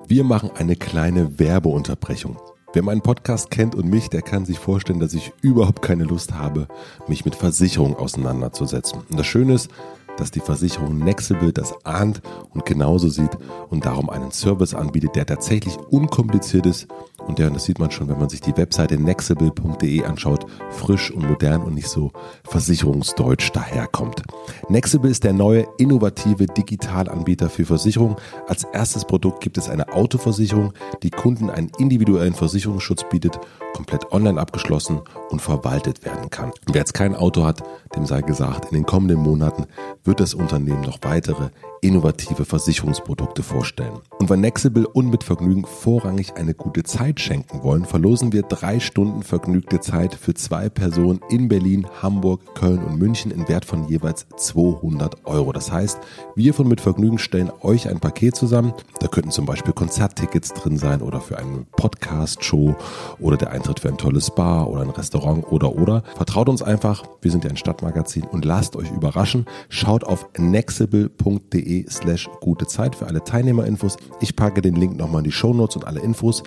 Wir 0.08 0.22
machen 0.22 0.50
eine 0.54 0.76
kleine 0.76 1.40
Werbeunterbrechung. 1.40 2.36
Wer 2.72 2.82
meinen 2.82 3.00
Podcast 3.00 3.50
kennt 3.50 3.74
und 3.74 3.86
mich, 3.88 4.10
der 4.10 4.22
kann 4.22 4.44
sich 4.44 4.58
vorstellen, 4.58 5.00
dass 5.00 5.14
ich 5.14 5.32
überhaupt 5.40 5.82
keine 5.82 6.04
Lust 6.04 6.34
habe, 6.34 6.68
mich 7.08 7.24
mit 7.24 7.34
Versicherungen 7.34 7.96
auseinanderzusetzen. 7.96 9.00
Und 9.08 9.18
das 9.18 9.26
Schöne 9.26 9.54
ist, 9.54 9.70
dass 10.16 10.30
die 10.30 10.40
Versicherung 10.40 10.98
Nexible 10.98 11.52
das 11.52 11.74
ahnt 11.84 12.22
und 12.52 12.64
genauso 12.64 13.08
sieht 13.08 13.36
und 13.70 13.86
darum 13.86 14.10
einen 14.10 14.32
Service 14.32 14.74
anbietet, 14.74 15.16
der 15.16 15.26
tatsächlich 15.26 15.76
unkompliziert 15.90 16.66
ist 16.66 16.88
und 17.26 17.38
der, 17.38 17.48
und 17.48 17.54
das 17.54 17.64
sieht 17.64 17.78
man 17.78 17.90
schon, 17.90 18.08
wenn 18.08 18.18
man 18.18 18.28
sich 18.28 18.40
die 18.40 18.56
Webseite 18.56 18.98
nexible.de 18.98 20.04
anschaut, 20.04 20.46
frisch 20.70 21.10
und 21.10 21.28
modern 21.28 21.62
und 21.62 21.74
nicht 21.74 21.88
so 21.88 22.12
versicherungsdeutsch 22.44 23.50
daherkommt. 23.52 24.22
Nexible 24.68 25.10
ist 25.10 25.24
der 25.24 25.32
neue 25.32 25.66
innovative 25.78 26.46
Digitalanbieter 26.46 27.50
für 27.50 27.64
Versicherungen. 27.64 28.16
Als 28.46 28.64
erstes 28.64 29.04
Produkt 29.04 29.40
gibt 29.40 29.58
es 29.58 29.68
eine 29.68 29.92
Autoversicherung, 29.92 30.72
die 31.02 31.10
Kunden 31.10 31.50
einen 31.50 31.70
individuellen 31.78 32.34
Versicherungsschutz 32.34 33.04
bietet, 33.10 33.40
komplett 33.74 34.12
online 34.12 34.40
abgeschlossen 34.40 35.00
und 35.30 35.42
verwaltet 35.42 36.04
werden 36.04 36.30
kann. 36.30 36.52
Wer 36.66 36.80
jetzt 36.80 36.94
kein 36.94 37.14
Auto 37.14 37.44
hat, 37.44 37.62
dem 37.96 38.06
sei 38.06 38.20
gesagt, 38.22 38.66
in 38.66 38.74
den 38.74 38.86
kommenden 38.86 39.18
Monaten 39.18 39.66
wird 40.04 40.20
das 40.20 40.34
Unternehmen 40.34 40.82
noch 40.82 40.98
weitere 41.02 41.48
innovative 41.86 42.44
Versicherungsprodukte 42.44 43.42
vorstellen. 43.42 44.00
Und 44.18 44.28
weil 44.28 44.38
Nexible 44.38 44.86
und 44.88 45.08
mit 45.08 45.22
Vergnügen 45.22 45.64
vorrangig 45.64 46.34
eine 46.34 46.52
gute 46.52 46.82
Zeit 46.82 47.20
schenken 47.20 47.62
wollen, 47.62 47.84
verlosen 47.84 48.32
wir 48.32 48.42
drei 48.42 48.80
Stunden 48.80 49.22
vergnügte 49.22 49.80
Zeit 49.80 50.14
für 50.14 50.34
zwei 50.34 50.68
Personen 50.68 51.20
in 51.28 51.48
Berlin, 51.48 51.86
Hamburg, 52.02 52.54
Köln 52.54 52.82
und 52.82 52.98
München 52.98 53.30
in 53.30 53.48
Wert 53.48 53.64
von 53.64 53.88
jeweils 53.88 54.26
200 54.36 55.26
Euro. 55.26 55.52
Das 55.52 55.70
heißt, 55.70 55.98
wir 56.34 56.54
von 56.54 56.66
mit 56.66 56.80
Vergnügen 56.80 57.18
stellen 57.18 57.52
euch 57.60 57.88
ein 57.88 58.00
Paket 58.00 58.34
zusammen. 58.34 58.72
Da 58.98 59.06
könnten 59.06 59.30
zum 59.30 59.46
Beispiel 59.46 59.72
Konzerttickets 59.72 60.54
drin 60.54 60.78
sein 60.78 61.02
oder 61.02 61.20
für 61.20 61.38
eine 61.38 61.66
Podcast-Show 61.76 62.74
oder 63.20 63.36
der 63.36 63.52
Eintritt 63.52 63.80
für 63.80 63.88
ein 63.88 63.98
tolles 63.98 64.34
Bar 64.34 64.68
oder 64.68 64.82
ein 64.82 64.90
Restaurant 64.90 65.46
oder 65.52 65.76
oder. 65.76 66.02
Vertraut 66.16 66.48
uns 66.48 66.62
einfach, 66.62 67.04
wir 67.20 67.30
sind 67.30 67.44
ja 67.44 67.50
ein 67.50 67.56
Stadtmagazin 67.56 68.24
und 68.24 68.44
lasst 68.44 68.74
euch 68.74 68.90
überraschen. 68.90 69.46
Schaut 69.68 70.02
auf 70.04 70.28
nexible.de 70.36 71.75
slash 71.88 72.30
gute 72.40 72.66
Zeit 72.66 72.96
für 72.96 73.06
alle 73.06 73.22
Teilnehmerinfos. 73.24 73.96
Ich 74.20 74.36
packe 74.36 74.62
den 74.62 74.76
Link 74.76 74.96
nochmal 74.96 75.20
in 75.20 75.24
die 75.24 75.32
Shownotes 75.32 75.76
und 75.76 75.86
alle 75.86 76.00
Infos. 76.00 76.42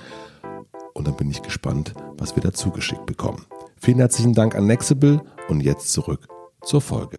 Und 0.93 1.07
dann 1.07 1.15
bin 1.15 1.29
ich 1.29 1.41
gespannt, 1.41 1.93
was 2.17 2.35
wir 2.35 2.43
dazu 2.43 2.71
geschickt 2.71 3.05
bekommen. 3.05 3.45
Vielen 3.77 3.99
herzlichen 3.99 4.33
Dank 4.33 4.55
an 4.55 4.65
Nexible 4.65 5.21
und 5.47 5.61
jetzt 5.61 5.91
zurück 5.93 6.27
zur 6.63 6.81
Folge. 6.81 7.17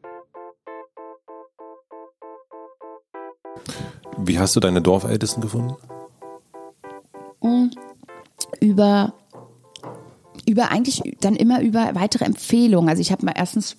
Wie 4.19 4.39
hast 4.39 4.55
du 4.57 4.61
deine 4.61 4.83
Dorfältesten 4.83 5.41
gefunden? 5.41 5.75
Mm, 7.41 7.69
über, 8.61 9.15
über 10.47 10.71
eigentlich 10.71 11.17
dann 11.21 11.37
immer 11.37 11.63
über 11.63 11.95
weitere 11.95 12.25
Empfehlungen. 12.25 12.91
Also 12.91 13.01
ich 13.01 13.13
habe 13.13 13.25
mal 13.25 13.35
erstens 13.37 13.77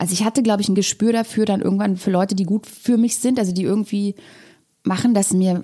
also 0.00 0.14
ich 0.14 0.24
hatte, 0.24 0.42
glaube 0.42 0.62
ich, 0.62 0.68
ein 0.70 0.74
Gespür 0.74 1.12
dafür 1.12 1.44
dann 1.44 1.60
irgendwann 1.60 1.98
für 1.98 2.10
Leute, 2.10 2.34
die 2.34 2.44
gut 2.44 2.66
für 2.66 2.96
mich 2.96 3.16
sind, 3.16 3.38
also 3.38 3.52
die 3.52 3.64
irgendwie 3.64 4.14
machen, 4.82 5.12
dass 5.12 5.34
mir, 5.34 5.62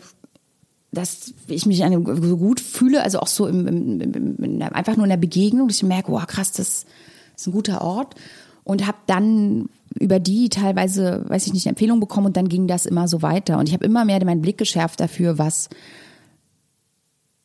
dass 0.92 1.32
ich 1.48 1.64
mich 1.64 1.78
so 1.78 2.36
gut 2.36 2.60
fühle, 2.60 3.02
also 3.02 3.20
auch 3.20 3.28
so 3.28 3.46
im, 3.46 3.66
im, 3.66 4.38
im, 4.38 4.62
einfach 4.62 4.96
nur 4.96 5.06
in 5.06 5.10
der 5.10 5.16
Begegnung, 5.16 5.68
dass 5.68 5.78
ich 5.78 5.84
merke, 5.84 6.12
wow, 6.12 6.26
krass, 6.26 6.52
das 6.52 6.84
ist 7.34 7.46
ein 7.46 7.52
guter 7.52 7.80
Ort. 7.80 8.14
Und 8.62 8.86
habe 8.86 8.98
dann 9.06 9.70
über 9.98 10.20
die 10.20 10.50
teilweise, 10.50 11.24
weiß 11.28 11.46
ich 11.46 11.54
nicht, 11.54 11.66
eine 11.66 11.70
Empfehlung 11.70 11.98
bekommen 11.98 12.26
und 12.26 12.36
dann 12.36 12.50
ging 12.50 12.66
das 12.66 12.84
immer 12.84 13.08
so 13.08 13.22
weiter. 13.22 13.56
Und 13.58 13.70
ich 13.70 13.72
habe 13.72 13.86
immer 13.86 14.04
mehr 14.04 14.22
meinen 14.22 14.42
Blick 14.42 14.58
geschärft 14.58 15.00
dafür, 15.00 15.38
was 15.38 15.70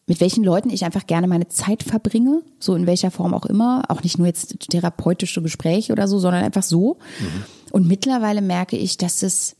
mit 0.07 0.19
welchen 0.19 0.43
Leuten 0.43 0.69
ich 0.69 0.83
einfach 0.83 1.07
gerne 1.07 1.27
meine 1.27 1.47
Zeit 1.47 1.83
verbringe, 1.83 2.41
so 2.59 2.75
in 2.75 2.87
welcher 2.87 3.11
Form 3.11 3.33
auch 3.33 3.45
immer, 3.45 3.83
auch 3.87 4.03
nicht 4.03 4.17
nur 4.17 4.27
jetzt 4.27 4.59
therapeutische 4.69 5.41
Gespräche 5.41 5.93
oder 5.93 6.07
so, 6.07 6.19
sondern 6.19 6.43
einfach 6.43 6.63
so. 6.63 6.97
Mhm. 7.19 7.43
Und 7.71 7.87
mittlerweile 7.87 8.41
merke 8.41 8.77
ich, 8.77 8.97
dass 8.97 9.23
es, 9.23 9.55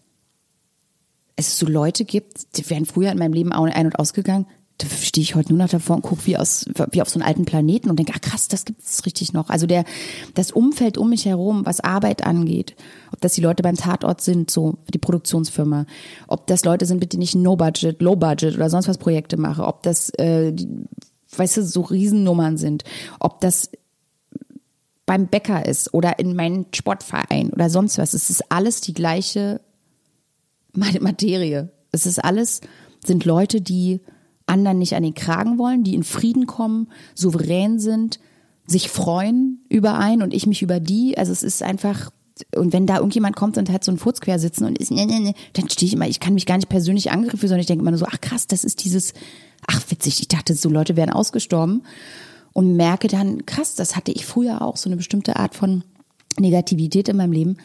es 1.36 1.58
so 1.58 1.68
Leute 1.68 2.06
gibt, 2.06 2.58
die 2.58 2.70
wären 2.70 2.86
früher 2.86 3.12
in 3.12 3.18
meinem 3.18 3.34
Leben 3.34 3.54
ein- 3.54 3.86
und 3.86 4.00
ausgegangen, 4.00 4.46
da 4.78 4.88
stehe 4.88 5.24
ich 5.24 5.36
heute 5.36 5.49
nur 5.49 5.59
noch 5.59 5.69
davor 5.69 5.97
und 5.97 6.01
gucke 6.01 6.26
wie, 6.26 6.38
aus, 6.38 6.65
wie 6.91 7.01
auf 7.01 7.09
so 7.09 7.19
einen 7.19 7.28
alten 7.28 7.45
Planeten 7.45 7.89
und 7.89 7.99
denke, 7.99 8.13
ah 8.15 8.19
krass, 8.19 8.47
das 8.47 8.65
gibt 8.65 8.82
es 8.82 9.05
richtig 9.05 9.34
noch. 9.34 9.49
Also 9.49 9.67
der, 9.67 9.86
das 10.34 10.51
Umfeld 10.51 10.97
um 10.97 11.09
mich 11.09 11.26
herum, 11.26 11.65
was 11.65 11.82
Arbeit 11.82 12.26
angeht, 12.26 12.76
ob 13.11 13.22
das 13.22 13.34
die 13.34 13.41
Leute 13.41 13.63
beim 13.63 13.76
Tatort 13.76 14.22
sind, 14.22 14.49
so 14.49 14.78
die 14.91 14.97
Produktionsfirma, 14.97 15.86
ob 16.28 16.47
das 16.47 16.65
Leute 16.65 16.86
sind, 16.86 16.99
mit 16.99 17.13
denen 17.13 17.22
ich 17.22 17.36
No-Budget, 17.36 18.01
Low-Budget 18.01 18.55
oder 18.55 18.69
sonst 18.69 18.88
was 18.88 18.97
Projekte 18.97 19.38
mache, 19.38 19.65
ob 19.65 19.84
das, 19.84 20.09
äh, 20.11 20.51
die, 20.51 20.67
weißt 21.36 21.57
du, 21.57 21.63
so 21.63 21.82
Riesennummern 21.82 22.57
sind, 22.57 22.84
ob 23.19 23.39
das 23.41 23.69
beim 25.05 25.28
Bäcker 25.28 25.65
ist 25.65 25.93
oder 25.93 26.19
in 26.19 26.36
meinem 26.36 26.67
Sportverein 26.74 27.51
oder 27.51 27.69
sonst 27.69 27.97
was. 27.97 28.13
Es 28.13 28.30
ist 28.30 28.51
alles 28.51 28.82
die 28.82 28.93
gleiche 28.93 29.61
Materie. 30.74 31.69
Es 31.91 32.05
ist 32.05 32.24
alles, 32.24 32.61
sind 33.05 33.26
Leute, 33.26 33.61
die 33.61 33.99
anderen 34.46 34.80
nicht 34.80 34.96
an 34.96 35.04
den 35.04 35.14
Kragen 35.14 35.58
wollen, 35.58 35.84
die 35.84 35.96
in 35.96 36.04
Frieden 36.04 36.48
kommen, 36.48 36.88
souverän 37.16 37.80
sind, 37.80 38.20
sich 38.68 38.89
freuen 38.89 39.64
über 39.70 39.98
einen 39.98 40.22
und 40.22 40.34
ich 40.34 40.48
mich 40.48 40.62
über 40.62 40.80
die. 40.80 41.18
Also 41.18 41.32
es 41.32 41.44
ist 41.44 41.64
einfach, 41.64 42.12
und 42.56 42.74
wenn 42.74 42.88
da 42.88 42.98
irgendjemand 42.98 43.36
kommt 43.36 43.58
und 43.58 43.70
hat 43.70 43.84
so 43.84 43.92
einen 43.92 44.00
Furz 44.00 44.20
sitzen 44.38 44.66
und 44.66 44.78
ist, 44.78 44.92
ne, 44.92 45.06
ne, 45.06 45.20
ne, 45.20 45.34
dann 45.54 45.70
stehe 45.70 45.88
ich 45.88 45.94
immer, 45.94 46.08
ich 46.08 46.20
kann 46.20 46.34
mich 46.34 46.46
gar 46.46 46.58
nicht 46.58 46.70
persönlich 46.70 47.12
angegriffen, 47.12 47.48
sondern 47.48 47.62
ich 47.62 47.68
denke 47.68 47.82
immer 47.82 47.92
nur 47.92 48.00
so, 48.00 48.08
ach 48.10 48.22
krass, 48.22 48.48
das 48.48 48.64
ist 48.64 48.84
dieses, 48.84 49.14
ach 49.68 49.82
witzig, 49.89 50.22
ich 50.22 50.28
dachte, 50.28 50.56
so 50.56 50.70
Leute 50.70 50.96
wären 50.96 51.10
ausgestorben 51.10 51.84
und 52.54 52.76
merke 52.76 53.08
dann, 53.08 53.46
krass, 53.46 53.76
das 53.76 53.96
hatte 53.96 54.12
ich 54.12 54.26
früher 54.26 54.62
auch, 54.62 54.78
so 54.78 54.89
eine 54.89 54.98
bestimmte 54.98 55.36
Art 55.38 55.56
von 55.56 55.84
Negativität 56.39 57.10
in 57.10 57.18
meinem 57.18 57.34
Leben, 57.34 57.58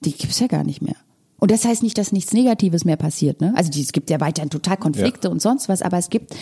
die 0.00 0.12
gibt's 0.12 0.40
ja 0.40 0.46
gar 0.46 0.64
nicht 0.64 0.82
mehr. 0.82 0.96
Und 1.38 1.50
das 1.50 1.64
heißt 1.64 1.82
nicht, 1.82 1.96
dass 1.98 2.12
nichts 2.12 2.32
Negatives 2.32 2.84
mehr 2.84 2.96
passiert. 2.96 3.40
Ne? 3.40 3.52
Also 3.56 3.70
es 3.78 3.92
gibt 3.92 4.10
ja 4.10 4.20
weiterhin 4.20 4.50
total 4.50 4.76
Konflikte 4.76 5.28
ja. 5.28 5.32
und 5.32 5.40
sonst 5.40 5.68
was, 5.68 5.82
aber 5.82 5.98
es 5.98 6.10
gibt 6.10 6.34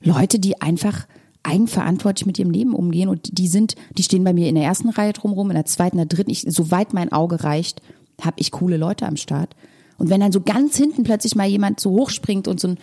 Leute, 0.00 0.38
die 0.38 0.60
einfach 0.60 1.06
eigenverantwortlich 1.44 2.26
mit 2.26 2.38
ihrem 2.38 2.50
Leben 2.50 2.74
umgehen 2.74 3.08
und 3.08 3.38
die 3.38 3.48
sind, 3.48 3.74
die 3.96 4.02
stehen 4.02 4.24
bei 4.24 4.32
mir 4.32 4.48
in 4.48 4.54
der 4.54 4.64
ersten 4.64 4.88
Reihe 4.88 5.12
drumherum, 5.12 5.50
in 5.50 5.56
der 5.56 5.64
zweiten, 5.64 5.98
in 5.98 6.08
der 6.08 6.16
dritten, 6.16 6.30
ich, 6.30 6.44
soweit 6.48 6.92
mein 6.92 7.12
Auge 7.12 7.42
reicht, 7.42 7.82
habe 8.20 8.36
ich 8.38 8.50
coole 8.52 8.76
Leute 8.76 9.06
am 9.06 9.16
Start. 9.16 9.56
Und 9.98 10.10
wenn 10.10 10.20
dann 10.20 10.32
so 10.32 10.40
ganz 10.40 10.76
hinten 10.76 11.04
plötzlich 11.04 11.34
mal 11.34 11.48
jemand 11.48 11.80
so 11.80 11.90
hochspringt 11.90 12.48
und 12.48 12.60
so 12.60 12.68
ein, 12.68 12.78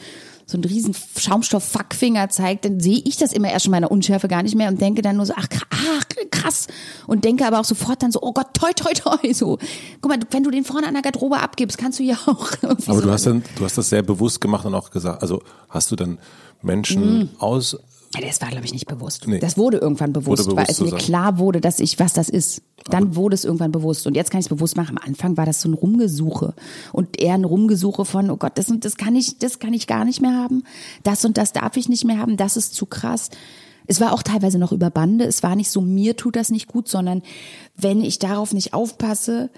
so 0.49 0.57
ein 0.57 0.63
riesen 0.63 0.95
Schaumstoff-Fackfinger 1.17 2.29
zeigt, 2.29 2.65
dann 2.65 2.79
sehe 2.79 3.01
ich 3.05 3.17
das 3.17 3.33
immer 3.33 3.51
erst 3.51 3.65
schon 3.65 3.71
meiner 3.71 3.91
Unschärfe 3.91 4.27
gar 4.27 4.41
nicht 4.41 4.55
mehr 4.55 4.67
und 4.69 4.81
denke 4.81 5.01
dann 5.03 5.17
nur 5.17 5.25
so, 5.27 5.33
ach, 5.35 5.47
krass. 6.31 6.67
Und 7.05 7.23
denke 7.23 7.45
aber 7.45 7.59
auch 7.59 7.65
sofort 7.65 8.01
dann 8.01 8.11
so, 8.11 8.19
oh 8.21 8.33
Gott, 8.33 8.47
toi, 8.53 8.71
toi, 8.73 8.91
toi, 8.93 9.33
so. 9.33 9.59
Guck 10.01 10.09
mal, 10.11 10.19
wenn 10.31 10.43
du 10.43 10.49
den 10.51 10.63
vorne 10.63 10.87
an 10.87 10.93
der 10.93 11.03
Garderobe 11.03 11.39
abgibst, 11.39 11.77
kannst 11.77 11.99
du 11.99 12.03
ja 12.03 12.15
auch. 12.25 12.51
Aber 12.63 12.77
so 12.81 13.01
du 13.01 13.11
hast 13.11 13.27
dann, 13.27 13.43
du 13.57 13.63
hast 13.63 13.77
das 13.77 13.89
sehr 13.89 14.01
bewusst 14.01 14.41
gemacht 14.41 14.65
und 14.65 14.73
auch 14.73 14.89
gesagt, 14.89 15.21
also 15.21 15.43
hast 15.69 15.91
du 15.91 15.95
dann 15.95 16.17
Menschen 16.61 17.19
Mhm. 17.19 17.29
aus, 17.39 17.77
Das 18.11 18.41
war, 18.41 18.49
glaube 18.49 18.65
ich, 18.65 18.73
nicht 18.73 18.87
bewusst. 18.87 19.27
Nee. 19.27 19.39
Das 19.39 19.57
wurde 19.57 19.77
irgendwann 19.77 20.13
bewusst, 20.13 20.45
Wurde 20.47 20.55
bewusst 20.55 20.57
weil 20.57 20.71
es 20.73 20.81
mir 20.81 20.89
sagen. 20.89 21.01
klar 21.01 21.37
wurde, 21.37 21.61
dass 21.61 21.79
ich, 21.79 21.99
was 21.99 22.13
das 22.13 22.27
ist. 22.29 22.63
Dann 22.89 23.15
wurde 23.15 23.35
es 23.35 23.45
irgendwann 23.45 23.71
bewusst. 23.71 24.07
Und 24.07 24.15
jetzt 24.15 24.31
kann 24.31 24.39
ich 24.39 24.45
es 24.45 24.49
bewusst 24.49 24.75
machen. 24.77 24.97
Am 24.97 25.03
Anfang 25.07 25.37
war 25.37 25.45
das 25.45 25.61
so 25.61 25.69
ein 25.69 25.73
Rumgesuche. 25.73 26.55
Und 26.91 27.21
eher 27.21 27.35
ein 27.35 27.45
Rumgesuche 27.45 28.05
von, 28.05 28.31
oh 28.31 28.37
Gott, 28.37 28.53
das 28.55 28.69
und 28.69 28.83
das 28.83 28.97
kann 28.97 29.15
ich, 29.15 29.37
das 29.37 29.59
kann 29.59 29.73
ich 29.73 29.85
gar 29.85 30.05
nicht 30.05 30.21
mehr 30.21 30.33
haben. 30.33 30.63
Das 31.03 31.23
und 31.23 31.37
das 31.37 31.53
darf 31.53 31.77
ich 31.77 31.87
nicht 31.87 32.03
mehr 32.03 32.17
haben. 32.17 32.35
Das 32.35 32.57
ist 32.57 32.73
zu 32.73 32.87
krass. 32.87 33.29
Es 33.85 34.01
war 34.01 34.13
auch 34.13 34.23
teilweise 34.23 34.57
noch 34.57 34.71
über 34.71 34.89
Bande. 34.89 35.25
Es 35.25 35.43
war 35.43 35.55
nicht 35.55 35.69
so, 35.69 35.81
mir 35.81 36.15
tut 36.17 36.35
das 36.35 36.49
nicht 36.49 36.67
gut, 36.67 36.87
sondern 36.87 37.21
wenn 37.75 38.01
ich 38.01 38.17
darauf 38.17 38.53
nicht 38.53 38.73
aufpasse, 38.73 39.51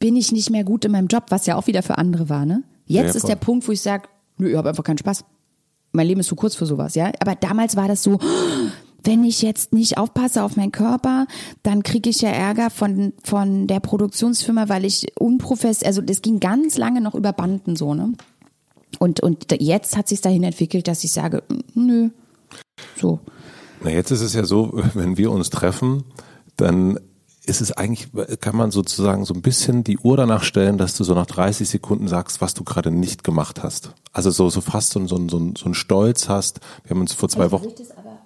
bin 0.00 0.16
ich 0.16 0.32
nicht 0.32 0.50
mehr 0.50 0.64
gut 0.64 0.84
in 0.84 0.92
meinem 0.92 1.06
Job, 1.08 1.26
was 1.28 1.46
ja 1.46 1.56
auch 1.56 1.66
wieder 1.68 1.82
für 1.82 1.98
andere 1.98 2.28
war, 2.28 2.44
ne? 2.44 2.64
Jetzt 2.86 3.10
Ja, 3.10 3.14
ist 3.14 3.28
der 3.28 3.36
Punkt, 3.36 3.66
wo 3.66 3.72
ich 3.72 3.80
sage, 3.80 4.08
nö, 4.36 4.50
ich 4.50 4.56
habe 4.56 4.68
einfach 4.68 4.84
keinen 4.84 4.98
Spaß 4.98 5.24
mein 5.94 6.06
Leben 6.06 6.20
ist 6.20 6.26
zu 6.26 6.36
kurz 6.36 6.54
für 6.54 6.66
sowas, 6.66 6.94
ja. 6.94 7.10
Aber 7.20 7.34
damals 7.34 7.76
war 7.76 7.88
das 7.88 8.02
so, 8.02 8.18
wenn 9.04 9.24
ich 9.24 9.42
jetzt 9.42 9.72
nicht 9.72 9.98
aufpasse 9.98 10.42
auf 10.42 10.56
meinen 10.56 10.72
Körper, 10.72 11.26
dann 11.62 11.82
kriege 11.82 12.10
ich 12.10 12.20
ja 12.20 12.30
Ärger 12.30 12.70
von, 12.70 13.12
von 13.22 13.66
der 13.66 13.80
Produktionsfirma, 13.80 14.68
weil 14.68 14.84
ich 14.84 15.06
unprofessionell, 15.18 15.88
also 15.88 16.02
das 16.02 16.22
ging 16.22 16.40
ganz 16.40 16.76
lange 16.78 17.00
noch 17.00 17.14
über 17.14 17.32
Banden 17.32 17.76
so, 17.76 17.94
ne? 17.94 18.12
Und, 18.98 19.20
und 19.20 19.46
jetzt 19.60 19.96
hat 19.96 20.08
sich 20.08 20.20
dahin 20.20 20.44
entwickelt, 20.44 20.86
dass 20.86 21.02
ich 21.04 21.12
sage, 21.12 21.42
nö, 21.74 22.10
so. 22.96 23.18
na 23.82 23.90
jetzt 23.90 24.12
ist 24.12 24.20
es 24.20 24.34
ja 24.34 24.44
so, 24.44 24.72
wenn 24.94 25.16
wir 25.16 25.30
uns 25.30 25.50
treffen, 25.50 26.04
dann 26.56 26.98
ist 27.46 27.60
es 27.60 27.72
eigentlich, 27.72 28.08
kann 28.40 28.56
man 28.56 28.70
sozusagen 28.70 29.24
so 29.24 29.34
ein 29.34 29.42
bisschen 29.42 29.84
die 29.84 29.98
Uhr 29.98 30.16
danach 30.16 30.42
stellen, 30.42 30.78
dass 30.78 30.96
du 30.96 31.04
so 31.04 31.14
nach 31.14 31.26
30 31.26 31.68
Sekunden 31.68 32.08
sagst, 32.08 32.40
was 32.40 32.54
du 32.54 32.64
gerade 32.64 32.90
nicht 32.90 33.22
gemacht 33.24 33.62
hast. 33.62 33.90
Also 34.12 34.30
so, 34.30 34.48
so 34.50 34.60
fast 34.60 34.92
so, 34.92 35.00
ein- 35.00 35.08
so, 35.08 35.16
ein- 35.16 35.28
so, 35.28 35.38
ein- 35.38 35.54
so 35.56 35.66
ein 35.66 35.74
Stolz 35.74 36.28
hast. 36.28 36.60
Wir 36.84 36.90
haben 36.90 37.00
uns 37.00 37.12
vor 37.12 37.28
zwei 37.28 37.50
Wochen, 37.50 37.66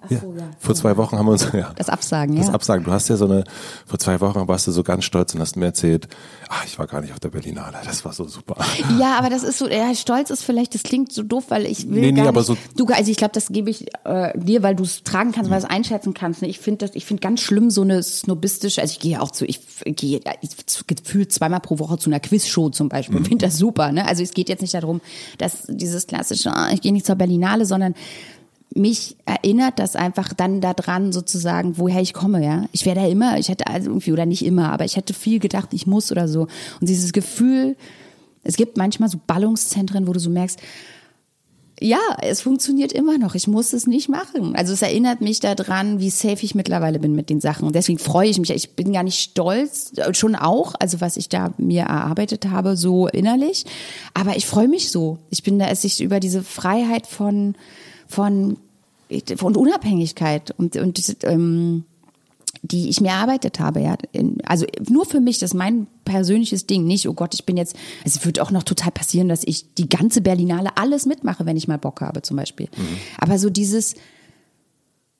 ja, 0.09 0.19
vor 0.59 0.75
zwei 0.75 0.97
Wochen 0.97 1.17
haben 1.17 1.25
wir 1.25 1.31
uns, 1.33 1.47
ja, 1.53 1.71
Das 1.75 1.89
Absagen, 1.89 2.35
das 2.35 2.47
ja. 2.47 2.53
Absagen. 2.53 2.83
Du 2.85 2.91
hast 2.91 3.07
ja 3.09 3.17
so 3.17 3.25
eine, 3.25 3.43
vor 3.85 3.99
zwei 3.99 4.19
Wochen 4.21 4.47
warst 4.47 4.67
du 4.67 4.71
so 4.71 4.83
ganz 4.83 5.05
stolz 5.05 5.33
und 5.35 5.41
hast 5.41 5.55
mir 5.55 5.65
erzählt, 5.65 6.07
ach, 6.49 6.65
ich 6.65 6.77
war 6.79 6.87
gar 6.87 7.01
nicht 7.01 7.11
auf 7.13 7.19
der 7.19 7.29
Berlinale, 7.29 7.77
das 7.85 8.03
war 8.05 8.13
so 8.13 8.25
super. 8.27 8.57
Ja, 8.99 9.17
aber 9.17 9.29
das 9.29 9.43
ist 9.43 9.57
so, 9.59 9.67
ja, 9.69 9.93
Stolz 9.95 10.29
ist 10.29 10.43
vielleicht, 10.43 10.73
das 10.75 10.83
klingt 10.83 11.11
so 11.13 11.23
doof, 11.23 11.45
weil 11.49 11.65
ich 11.65 11.89
will 11.89 12.01
Nee, 12.01 12.11
nee, 12.11 12.21
gar 12.21 12.27
aber 12.29 12.39
nicht, 12.41 12.47
so- 12.47 12.57
du, 12.75 12.85
also 12.93 13.11
ich 13.11 13.17
glaube, 13.17 13.33
das 13.33 13.47
gebe 13.49 13.69
ich 13.69 13.85
äh, 14.05 14.37
dir, 14.37 14.63
weil 14.63 14.75
du 14.75 14.83
es 14.83 15.03
tragen 15.03 15.31
kannst, 15.31 15.49
weil 15.51 15.59
du 15.59 15.65
es 15.65 15.69
einschätzen 15.71 16.13
kannst. 16.13 16.41
Ne? 16.41 16.47
Ich 16.47 16.59
finde 16.59 16.85
das, 16.87 16.95
ich 16.95 17.05
finde 17.05 17.21
ganz 17.21 17.41
schlimm 17.41 17.69
so 17.69 17.81
eine 17.81 18.01
snobistische, 18.03 18.81
also 18.81 18.91
ich 18.91 18.99
gehe 18.99 19.21
auch 19.21 19.31
zu, 19.31 19.45
ich 19.45 19.59
gehe 19.85 20.21
gefühlt 20.87 21.31
zweimal 21.31 21.59
pro 21.59 21.79
Woche 21.79 21.97
zu 21.97 22.09
einer 22.09 22.19
Quizshow 22.19 22.69
zum 22.69 22.89
Beispiel, 22.89 23.23
finde 23.23 23.45
das 23.45 23.57
super. 23.57 23.91
Ne? 23.91 24.05
Also 24.07 24.23
es 24.23 24.31
geht 24.31 24.49
jetzt 24.49 24.61
nicht 24.61 24.73
darum, 24.73 25.01
dass 25.37 25.63
dieses 25.67 26.07
klassische, 26.07 26.51
ah, 26.51 26.69
ich 26.71 26.81
gehe 26.81 26.91
nicht 26.93 27.05
zur 27.05 27.15
Berlinale, 27.15 27.65
sondern 27.65 27.93
mich 28.75 29.17
erinnert 29.25 29.79
das 29.79 29.95
einfach 29.95 30.33
dann 30.33 30.61
daran 30.61 31.11
sozusagen, 31.11 31.77
woher 31.77 32.01
ich 32.01 32.13
komme, 32.13 32.43
ja. 32.43 32.65
Ich 32.71 32.85
wäre 32.85 32.99
da 32.99 33.07
immer, 33.07 33.39
ich 33.39 33.49
hätte 33.49 33.67
also 33.67 33.89
irgendwie, 33.89 34.13
oder 34.13 34.25
nicht 34.25 34.45
immer, 34.45 34.71
aber 34.71 34.85
ich 34.85 34.95
hätte 34.95 35.13
viel 35.13 35.39
gedacht, 35.39 35.69
ich 35.73 35.87
muss 35.87 36.11
oder 36.11 36.27
so. 36.27 36.41
Und 36.79 36.89
dieses 36.89 37.11
Gefühl, 37.11 37.75
es 38.43 38.57
gibt 38.57 38.77
manchmal 38.77 39.09
so 39.09 39.19
Ballungszentren, 39.25 40.07
wo 40.07 40.13
du 40.13 40.19
so 40.19 40.29
merkst, 40.29 40.59
ja, 41.81 41.99
es 42.21 42.41
funktioniert 42.41 42.91
immer 42.91 43.17
noch. 43.17 43.35
Ich 43.35 43.47
muss 43.47 43.71
es 43.71 43.87
nicht 43.87 44.09
machen. 44.09 44.53
Also 44.55 44.73
es 44.73 44.81
erinnert 44.81 45.21
mich 45.21 45.39
daran, 45.39 45.99
wie 45.99 46.09
safe 46.09 46.43
ich 46.43 46.53
mittlerweile 46.53 46.99
bin 46.99 47.15
mit 47.15 47.29
den 47.29 47.39
Sachen. 47.39 47.65
Und 47.65 47.73
deswegen 47.73 47.99
freue 47.99 48.27
ich 48.27 48.37
mich. 48.37 48.49
Ich 48.49 48.75
bin 48.75 48.91
gar 48.91 49.03
nicht 49.03 49.19
stolz, 49.19 49.93
äh, 49.95 50.13
schon 50.13 50.35
auch, 50.35 50.75
also 50.79 50.99
was 50.99 51.15
ich 51.15 51.29
da 51.29 51.53
mir 51.57 51.83
erarbeitet 51.83 52.49
habe, 52.49 52.75
so 52.75 53.07
innerlich. 53.07 53.65
Aber 54.13 54.35
ich 54.35 54.45
freue 54.45 54.67
mich 54.67 54.91
so. 54.91 55.19
Ich 55.29 55.41
bin 55.41 55.57
da, 55.57 55.67
es 55.67 55.83
sich 55.83 56.01
über 56.01 56.19
diese 56.19 56.43
Freiheit 56.43 57.07
von, 57.07 57.55
von, 58.09 58.57
von 59.37 59.55
Unabhängigkeit 59.55 60.53
und, 60.57 60.75
und 60.75 61.17
ähm, 61.23 61.85
die 62.61 62.89
ich 62.89 62.99
mir 62.99 63.09
erarbeitet 63.09 63.59
habe, 63.59 63.79
ja. 63.79 63.95
Also 64.43 64.65
nur 64.89 65.05
für 65.05 65.21
mich, 65.21 65.37
das 65.37 65.51
ist 65.51 65.57
mein 65.57 65.87
persönliches 66.03 66.65
Ding, 66.65 66.85
nicht, 66.85 67.07
oh 67.07 67.13
Gott, 67.13 67.33
ich 67.33 67.45
bin 67.45 67.55
jetzt, 67.55 67.75
es 68.03 68.25
wird 68.25 68.39
auch 68.39 68.51
noch 68.51 68.63
total 68.63 68.91
passieren, 68.91 69.29
dass 69.29 69.43
ich 69.45 69.73
die 69.75 69.87
ganze 69.87 70.21
Berlinale 70.21 70.75
alles 70.75 71.05
mitmache, 71.05 71.45
wenn 71.45 71.55
ich 71.55 71.67
mal 71.67 71.77
Bock 71.77 72.01
habe, 72.01 72.21
zum 72.21 72.35
Beispiel. 72.35 72.67
Aber 73.17 73.37
so 73.39 73.49
dieses, 73.49 73.95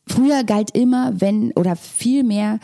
früher 0.07 0.43
galt 0.43 0.75
immer, 0.75 1.13
wenn, 1.21 1.51
oder 1.53 1.75
viel 1.75 2.23
mehr, 2.23 2.59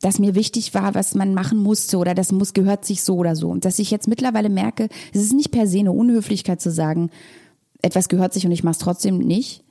dass 0.00 0.18
mir 0.18 0.34
wichtig 0.34 0.74
war, 0.74 0.94
was 0.94 1.14
man 1.14 1.34
machen 1.34 1.58
musste 1.58 1.96
oder 1.96 2.14
das 2.14 2.30
muss, 2.30 2.52
gehört 2.52 2.84
sich 2.84 3.02
so 3.02 3.16
oder 3.16 3.34
so. 3.34 3.48
Und 3.48 3.64
dass 3.64 3.78
ich 3.78 3.90
jetzt 3.90 4.06
mittlerweile 4.06 4.50
merke, 4.50 4.88
es 5.12 5.22
ist 5.22 5.32
nicht 5.32 5.50
per 5.50 5.66
se 5.66 5.80
eine 5.80 5.92
Unhöflichkeit 5.92 6.60
zu 6.60 6.70
sagen, 6.70 7.10
etwas 7.82 8.08
gehört 8.08 8.32
sich 8.32 8.46
und 8.46 8.52
ich 8.52 8.64
mache 8.64 8.72
es 8.72 8.78
trotzdem 8.78 9.18
nicht, 9.18 9.64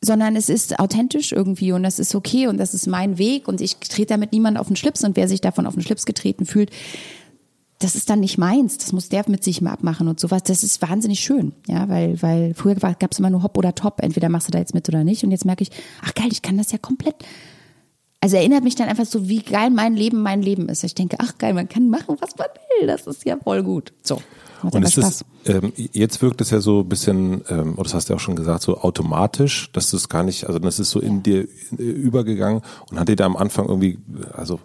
sondern 0.00 0.36
es 0.36 0.48
ist 0.48 0.78
authentisch 0.78 1.32
irgendwie 1.32 1.72
und 1.72 1.82
das 1.82 1.98
ist 1.98 2.14
okay 2.14 2.46
und 2.46 2.58
das 2.58 2.74
ist 2.74 2.86
mein 2.86 3.18
Weg 3.18 3.48
und 3.48 3.60
ich 3.60 3.76
trete 3.76 4.14
damit 4.14 4.32
niemand 4.32 4.58
auf 4.58 4.68
den 4.68 4.76
Schlips 4.76 5.04
und 5.04 5.16
wer 5.16 5.28
sich 5.28 5.40
davon 5.40 5.66
auf 5.66 5.74
den 5.74 5.82
Schlips 5.82 6.06
getreten 6.06 6.46
fühlt, 6.46 6.70
das 7.80 7.94
ist 7.94 8.10
dann 8.10 8.20
nicht 8.20 8.38
meins. 8.38 8.78
Das 8.78 8.92
muss 8.92 9.08
der 9.08 9.24
mit 9.28 9.44
sich 9.44 9.60
mal 9.60 9.72
abmachen 9.72 10.08
und 10.08 10.18
sowas. 10.18 10.42
Das 10.42 10.64
ist 10.64 10.82
wahnsinnig 10.82 11.20
schön, 11.20 11.52
ja, 11.68 11.88
weil 11.88 12.20
weil 12.22 12.54
früher 12.54 12.74
gab 12.74 13.12
es 13.12 13.18
immer 13.18 13.30
nur 13.30 13.42
Hop 13.42 13.56
oder 13.56 13.74
Top. 13.74 14.00
Entweder 14.00 14.28
machst 14.28 14.48
du 14.48 14.52
da 14.52 14.58
jetzt 14.58 14.74
mit 14.74 14.88
oder 14.88 15.04
nicht. 15.04 15.22
Und 15.22 15.30
jetzt 15.30 15.44
merke 15.44 15.62
ich, 15.62 15.70
ach 16.04 16.14
geil, 16.14 16.28
ich 16.32 16.42
kann 16.42 16.58
das 16.58 16.72
ja 16.72 16.78
komplett. 16.78 17.14
Also 18.20 18.36
erinnert 18.36 18.64
mich 18.64 18.74
dann 18.74 18.88
einfach 18.88 19.06
so, 19.06 19.28
wie 19.28 19.42
geil 19.42 19.70
mein 19.70 19.94
Leben 19.94 20.22
mein 20.22 20.42
Leben 20.42 20.68
ist. 20.68 20.82
Ich 20.82 20.96
denke, 20.96 21.18
ach 21.20 21.38
geil, 21.38 21.54
man 21.54 21.68
kann 21.68 21.88
machen, 21.88 22.16
was 22.18 22.36
man 22.36 22.48
will. 22.80 22.88
Das 22.88 23.06
ist 23.06 23.24
ja 23.24 23.36
voll 23.36 23.62
gut. 23.62 23.92
So. 24.02 24.20
Macht 24.62 24.74
Und 24.74 24.82
ist, 24.82 25.24
ähm, 25.46 25.72
jetzt 25.76 26.20
wirkt 26.20 26.40
es 26.40 26.50
ja 26.50 26.60
so 26.60 26.80
ein 26.80 26.88
bisschen, 26.88 27.42
ähm, 27.48 27.74
oder 27.74 27.84
das 27.84 27.94
hast 27.94 28.08
du 28.08 28.12
ja 28.12 28.16
auch 28.16 28.20
schon 28.20 28.36
gesagt, 28.36 28.62
so 28.62 28.78
automatisch, 28.78 29.70
dass 29.72 29.90
du 29.90 29.96
es 29.96 30.08
gar 30.08 30.24
nicht, 30.24 30.46
also 30.46 30.58
das 30.58 30.78
ist 30.78 30.90
so 30.90 31.00
in 31.00 31.22
dir 31.22 31.46
äh, 31.78 31.82
übergegangen 31.82 32.62
und 32.90 32.98
hat 32.98 33.08
dir 33.08 33.16
da 33.16 33.26
am 33.26 33.36
Anfang 33.36 33.68
irgendwie, 33.68 33.98
also 34.32 34.58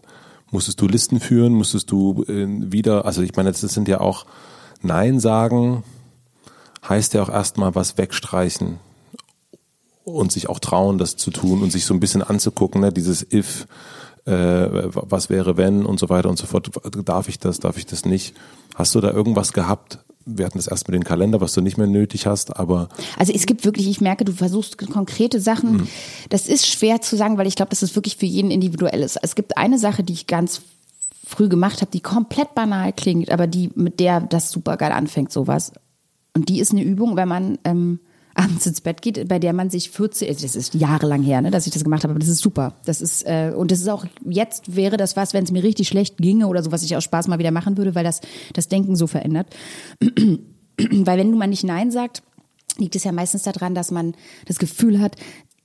musstest 0.51 0.81
du 0.81 0.87
Listen 0.87 1.19
führen, 1.19 1.53
musstest 1.53 1.91
du 1.91 2.23
äh, 2.27 2.47
wieder, 2.71 3.05
also 3.05 3.21
ich 3.21 3.35
meine, 3.35 3.51
das 3.51 3.61
sind 3.61 3.87
ja 3.87 3.99
auch 3.99 4.25
Nein 4.81 5.19
sagen, 5.19 5.83
heißt 6.87 7.13
ja 7.13 7.23
auch 7.23 7.29
erstmal 7.29 7.75
was 7.75 7.97
wegstreichen 7.97 8.79
und 10.03 10.31
sich 10.31 10.49
auch 10.49 10.59
trauen, 10.59 10.97
das 10.97 11.15
zu 11.15 11.31
tun 11.31 11.61
und 11.61 11.71
sich 11.71 11.85
so 11.85 11.93
ein 11.93 11.99
bisschen 11.99 12.21
anzugucken, 12.21 12.81
ne, 12.81 12.91
dieses 12.91 13.25
If, 13.31 13.67
was 14.25 15.29
wäre 15.29 15.57
wenn 15.57 15.85
und 15.85 15.99
so 15.99 16.09
weiter 16.09 16.29
und 16.29 16.37
so 16.37 16.45
fort. 16.45 16.69
Darf 17.05 17.27
ich 17.27 17.39
das, 17.39 17.59
darf 17.59 17.77
ich 17.77 17.85
das 17.85 18.05
nicht? 18.05 18.35
Hast 18.75 18.95
du 18.95 19.01
da 19.01 19.11
irgendwas 19.11 19.53
gehabt? 19.53 19.99
Wir 20.25 20.45
hatten 20.45 20.57
das 20.57 20.67
erst 20.67 20.87
mit 20.87 20.95
dem 20.95 21.03
Kalender, 21.03 21.41
was 21.41 21.53
du 21.53 21.59
nicht 21.59 21.77
mehr 21.77 21.87
nötig 21.87 22.25
hast, 22.25 22.55
aber 22.55 22.87
Also 23.17 23.33
es 23.33 23.45
gibt 23.45 23.65
wirklich, 23.65 23.89
ich 23.89 23.99
merke, 23.99 24.23
du 24.23 24.31
versuchst 24.31 24.77
konkrete 24.77 25.41
Sachen. 25.41 25.89
Das 26.29 26.47
ist 26.47 26.65
schwer 26.65 27.01
zu 27.01 27.17
sagen, 27.17 27.37
weil 27.37 27.47
ich 27.47 27.55
glaube, 27.55 27.71
dass 27.71 27.81
es 27.81 27.95
wirklich 27.95 28.15
für 28.15 28.25
jeden 28.25 28.49
individuell 28.49 29.01
ist. 29.01 29.17
Es 29.21 29.35
gibt 29.35 29.57
eine 29.57 29.77
Sache, 29.77 30.03
die 30.03 30.13
ich 30.13 30.27
ganz 30.27 30.61
früh 31.25 31.49
gemacht 31.49 31.81
habe, 31.81 31.91
die 31.91 31.99
komplett 31.99 32.55
banal 32.55 32.93
klingt, 32.93 33.31
aber 33.31 33.47
die 33.47 33.71
mit 33.75 33.99
der 33.99 34.21
das 34.21 34.51
super 34.51 34.77
geil 34.77 34.93
anfängt, 34.93 35.31
sowas. 35.31 35.73
Und 36.33 36.47
die 36.47 36.59
ist 36.59 36.71
eine 36.71 36.83
Übung, 36.83 37.15
wenn 37.17 37.27
man 37.27 37.57
ähm, 37.65 37.99
abends 38.35 38.65
ins 38.65 38.81
Bett 38.81 39.01
geht, 39.01 39.27
bei 39.27 39.39
der 39.39 39.53
man 39.53 39.69
sich 39.69 39.89
14, 39.91 40.27
also 40.27 40.41
das 40.41 40.55
ist 40.55 40.73
jahrelang 40.73 41.23
her, 41.23 41.41
ne, 41.41 41.51
dass 41.51 41.67
ich 41.67 41.73
das 41.73 41.83
gemacht 41.83 42.03
habe, 42.03 42.11
aber 42.11 42.19
das 42.19 42.29
ist 42.29 42.41
super. 42.41 42.73
Das 42.85 43.01
ist 43.01 43.23
äh, 43.23 43.53
und 43.55 43.71
das 43.71 43.79
ist 43.79 43.89
auch 43.89 44.05
jetzt 44.25 44.75
wäre 44.75 44.97
das 44.97 45.15
was, 45.15 45.33
wenn 45.33 45.43
es 45.43 45.51
mir 45.51 45.63
richtig 45.63 45.87
schlecht 45.87 46.17
ginge 46.17 46.47
oder 46.47 46.63
so, 46.63 46.71
was 46.71 46.83
ich 46.83 46.95
aus 46.95 47.03
Spaß 47.03 47.27
mal 47.27 47.39
wieder 47.39 47.51
machen 47.51 47.77
würde, 47.77 47.95
weil 47.95 48.03
das 48.03 48.21
das 48.53 48.67
Denken 48.67 48.95
so 48.95 49.07
verändert. 49.07 49.47
weil 50.01 51.19
wenn 51.19 51.37
mal 51.37 51.47
nicht 51.47 51.63
nein 51.63 51.91
sagt, 51.91 52.23
liegt 52.77 52.95
es 52.95 53.03
ja 53.03 53.11
meistens 53.11 53.43
daran, 53.43 53.75
dass 53.75 53.91
man 53.91 54.15
das 54.47 54.57
Gefühl 54.57 54.99
hat, 54.99 55.15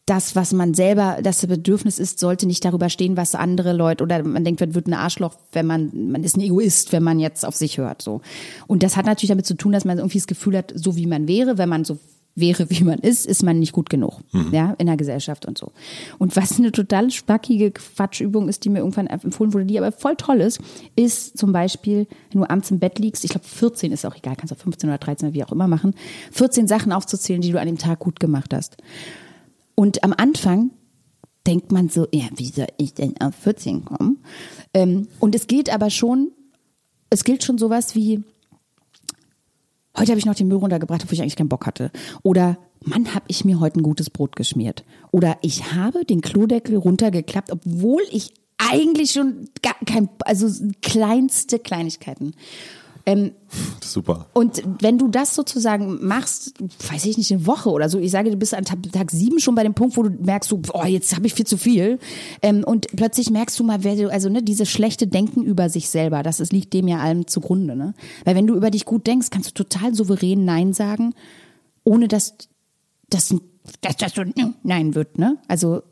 das, 0.08 0.34
was 0.34 0.54
man 0.54 0.72
selber, 0.72 1.18
das 1.22 1.46
Bedürfnis 1.46 1.98
ist, 1.98 2.18
sollte 2.18 2.46
nicht 2.46 2.64
darüber 2.64 2.88
stehen, 2.88 3.18
was 3.18 3.34
andere 3.34 3.74
Leute, 3.74 4.02
oder 4.02 4.22
man 4.22 4.42
denkt, 4.42 4.60
man 4.60 4.74
wird 4.74 4.86
ein 4.86 4.94
Arschloch, 4.94 5.34
wenn 5.52 5.66
man, 5.66 6.10
man 6.10 6.24
ist 6.24 6.36
ein 6.36 6.40
Egoist, 6.40 6.92
wenn 6.92 7.02
man 7.02 7.20
jetzt 7.20 7.44
auf 7.44 7.54
sich 7.54 7.76
hört, 7.76 8.00
so. 8.00 8.22
Und 8.66 8.82
das 8.82 8.96
hat 8.96 9.04
natürlich 9.04 9.28
damit 9.28 9.44
zu 9.44 9.54
tun, 9.54 9.72
dass 9.72 9.84
man 9.84 9.98
irgendwie 9.98 10.18
das 10.18 10.26
Gefühl 10.26 10.56
hat, 10.56 10.72
so 10.74 10.96
wie 10.96 11.06
man 11.06 11.28
wäre, 11.28 11.58
wenn 11.58 11.68
man 11.68 11.84
so 11.84 11.98
wäre, 12.40 12.70
wie 12.70 12.84
man 12.84 12.98
ist, 12.98 13.26
ist 13.26 13.42
man 13.42 13.58
nicht 13.58 13.72
gut 13.72 13.90
genug, 13.90 14.20
ja, 14.52 14.74
in 14.78 14.86
der 14.86 14.96
Gesellschaft 14.96 15.46
und 15.46 15.58
so. 15.58 15.72
Und 16.18 16.36
was 16.36 16.58
eine 16.58 16.72
total 16.72 17.10
spackige 17.10 17.70
Quatschübung 17.70 18.48
ist, 18.48 18.64
die 18.64 18.68
mir 18.68 18.78
irgendwann 18.78 19.06
empfohlen 19.06 19.52
wurde, 19.52 19.66
die 19.66 19.78
aber 19.78 19.92
voll 19.92 20.16
toll 20.16 20.40
ist, 20.40 20.60
ist 20.96 21.38
zum 21.38 21.52
Beispiel, 21.52 22.06
wenn 22.30 22.40
du 22.40 22.48
abends 22.48 22.70
im 22.70 22.78
Bett 22.78 22.98
liegst, 22.98 23.24
ich 23.24 23.30
glaube 23.30 23.46
14 23.46 23.92
ist 23.92 24.04
auch 24.04 24.16
egal, 24.16 24.36
kannst 24.36 24.52
auch 24.52 24.58
15 24.58 24.88
oder 24.88 24.98
13 24.98 25.28
oder 25.28 25.34
wie 25.34 25.44
auch 25.44 25.52
immer 25.52 25.68
machen, 25.68 25.94
14 26.32 26.68
Sachen 26.68 26.92
aufzuzählen, 26.92 27.40
die 27.40 27.52
du 27.52 27.60
an 27.60 27.66
dem 27.66 27.78
Tag 27.78 27.98
gut 27.98 28.20
gemacht 28.20 28.54
hast. 28.54 28.76
Und 29.74 30.02
am 30.04 30.12
Anfang 30.16 30.70
denkt 31.46 31.72
man 31.72 31.88
so, 31.88 32.06
ja, 32.12 32.26
wie 32.36 32.48
soll 32.48 32.66
ich 32.76 32.94
denn 32.94 33.14
auf 33.20 33.34
14 33.36 33.84
kommen? 33.84 34.18
Ähm, 34.74 35.08
und 35.18 35.34
es 35.34 35.46
gilt 35.46 35.72
aber 35.72 35.88
schon, 35.88 36.30
es 37.10 37.24
gilt 37.24 37.42
schon 37.42 37.58
sowas 37.58 37.94
wie, 37.94 38.22
heute 39.98 40.12
habe 40.12 40.18
ich 40.18 40.26
noch 40.26 40.34
den 40.34 40.48
Müll 40.48 40.58
runtergebracht, 40.58 41.02
obwohl 41.02 41.14
ich 41.14 41.22
eigentlich 41.22 41.36
keinen 41.36 41.48
Bock 41.48 41.66
hatte. 41.66 41.90
Oder, 42.22 42.58
Mann, 42.84 43.14
habe 43.14 43.24
ich 43.28 43.44
mir 43.44 43.60
heute 43.60 43.80
ein 43.80 43.82
gutes 43.82 44.10
Brot 44.10 44.36
geschmiert. 44.36 44.84
Oder 45.10 45.36
ich 45.42 45.72
habe 45.72 46.04
den 46.04 46.20
Klodeckel 46.20 46.76
runtergeklappt, 46.76 47.50
obwohl 47.50 48.02
ich 48.10 48.32
eigentlich 48.58 49.12
schon 49.12 49.48
gar 49.62 49.76
kein, 49.86 50.08
also 50.24 50.48
kleinste 50.82 51.58
Kleinigkeiten. 51.58 52.34
Ähm, 53.08 53.32
Super. 53.80 54.26
und 54.34 54.62
wenn 54.80 54.98
du 54.98 55.08
das 55.08 55.34
sozusagen 55.34 56.06
machst, 56.06 56.52
weiß 56.90 57.06
ich 57.06 57.16
nicht, 57.16 57.32
eine 57.32 57.46
Woche 57.46 57.70
oder 57.70 57.88
so, 57.88 57.98
ich 57.98 58.10
sage, 58.10 58.30
du 58.30 58.36
bist 58.36 58.52
an 58.52 58.66
Tag, 58.66 58.80
Tag 58.92 59.10
sieben 59.10 59.40
schon 59.40 59.54
bei 59.54 59.62
dem 59.62 59.72
Punkt, 59.72 59.96
wo 59.96 60.02
du 60.02 60.10
merkst, 60.10 60.50
so, 60.50 60.60
oh, 60.74 60.84
jetzt 60.84 61.16
habe 61.16 61.26
ich 61.26 61.32
viel 61.32 61.46
zu 61.46 61.56
viel. 61.56 61.98
Ähm, 62.42 62.64
und 62.64 62.88
plötzlich 62.94 63.30
merkst 63.30 63.58
du 63.58 63.64
mal, 63.64 63.82
wer 63.82 63.96
du, 63.96 64.12
also 64.12 64.28
ne, 64.28 64.42
dieses 64.42 64.68
schlechte 64.68 65.06
Denken 65.06 65.42
über 65.42 65.70
sich 65.70 65.88
selber, 65.88 66.22
das 66.22 66.38
ist, 66.38 66.52
liegt 66.52 66.74
dem 66.74 66.86
ja 66.86 66.98
allem 66.98 67.26
zugrunde. 67.26 67.76
Ne? 67.76 67.94
Weil 68.26 68.34
wenn 68.36 68.46
du 68.46 68.54
über 68.54 68.70
dich 68.70 68.84
gut 68.84 69.06
denkst, 69.06 69.28
kannst 69.30 69.48
du 69.48 69.54
total 69.54 69.94
souverän 69.94 70.44
Nein 70.44 70.74
sagen, 70.74 71.14
ohne 71.84 72.08
dass 72.08 72.34
das 73.08 73.34
dass 73.80 73.96
das 73.96 74.14
so 74.14 74.22
ein 74.22 74.54
Nein 74.62 74.94
wird. 74.94 75.18
Ne? 75.18 75.38
Also 75.48 75.82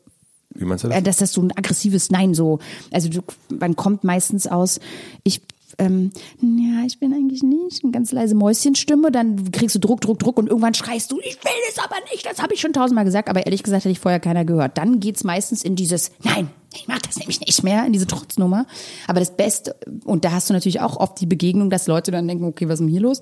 Wie 0.51 0.65
meinst 0.65 0.85
du 0.85 0.89
äh, 0.89 0.95
das? 0.95 1.05
dass 1.05 1.17
das 1.17 1.33
so 1.33 1.43
ein 1.43 1.53
aggressives 1.57 2.11
Nein 2.11 2.35
so, 2.35 2.59
also 2.91 3.09
du, 3.09 3.23
man 3.59 3.75
kommt 3.77 4.05
meistens 4.05 4.47
aus, 4.47 4.81
ich 5.25 5.41
ähm, 5.79 6.11
ja, 6.41 6.85
ich 6.87 6.99
bin 6.99 7.13
eigentlich 7.13 7.43
nicht 7.43 7.83
eine 7.83 7.93
ganz 7.93 8.13
leise 8.13 8.35
Mäuschenstimme, 8.35 9.11
dann 9.11 9.51
kriegst 9.51 9.75
du 9.75 9.79
Druck, 9.79 10.01
Druck, 10.01 10.19
Druck 10.19 10.39
und 10.39 10.49
irgendwann 10.49 10.75
schreist 10.75 11.13
du, 11.13 11.19
ich 11.19 11.43
will 11.45 11.53
es 11.69 11.79
aber 11.79 11.97
nicht, 12.13 12.25
das 12.27 12.41
habe 12.41 12.55
ich 12.55 12.61
schon 12.61 12.73
tausendmal 12.73 13.05
gesagt, 13.05 13.29
aber 13.29 13.45
ehrlich 13.45 13.63
gesagt 13.63 13.85
hätte 13.85 13.93
ich 13.93 14.01
vorher 14.01 14.21
keiner 14.21 14.45
gehört. 14.45 14.79
Dann 14.79 15.01
geht's 15.01 15.25
meistens 15.25 15.63
in 15.63 15.77
dieses, 15.77 16.13
nein, 16.23 16.49
ich 16.75 16.89
mach 16.89 16.99
das 16.99 17.17
nämlich 17.17 17.41
nicht 17.41 17.63
mehr, 17.63 17.87
in 17.87 17.93
diese 17.93 18.07
Trotznummer. 18.07 18.67
Aber 19.07 19.21
das 19.21 19.37
Beste, 19.37 19.77
und 20.05 20.25
da 20.25 20.33
hast 20.33 20.51
du 20.51 20.55
natürlich 20.55 20.81
auch 20.81 20.97
oft 20.97 21.21
die 21.21 21.27
Begegnung, 21.27 21.71
dass 21.71 21.87
Leute 21.87 22.11
dann 22.11 22.29
denken, 22.29 22.45
okay, 22.45 22.69
was 22.69 22.75
ist 22.75 22.81
denn 22.81 22.89
hier 22.89 23.01
los? 23.01 23.21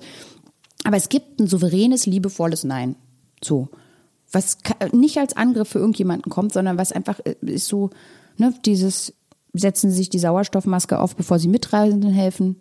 Aber 0.83 0.97
es 0.97 1.09
gibt 1.09 1.39
ein 1.39 1.47
souveränes, 1.47 2.05
liebevolles 2.05 2.63
Nein. 2.63 2.95
So. 3.43 3.69
Was 4.31 4.57
nicht 4.91 5.17
als 5.17 5.37
Angriff 5.37 5.69
für 5.69 5.79
irgendjemanden 5.79 6.29
kommt, 6.31 6.53
sondern 6.53 6.77
was 6.77 6.91
einfach 6.91 7.19
äh, 7.23 7.35
ist 7.41 7.67
so, 7.67 7.91
ne, 8.37 8.53
dieses, 8.65 9.13
setzen 9.59 9.89
Sie 9.89 9.97
sich 9.97 10.09
die 10.09 10.19
Sauerstoffmaske 10.19 10.99
auf, 10.99 11.15
bevor 11.15 11.39
Sie 11.39 11.47
Mitreisenden 11.47 12.11
helfen. 12.11 12.57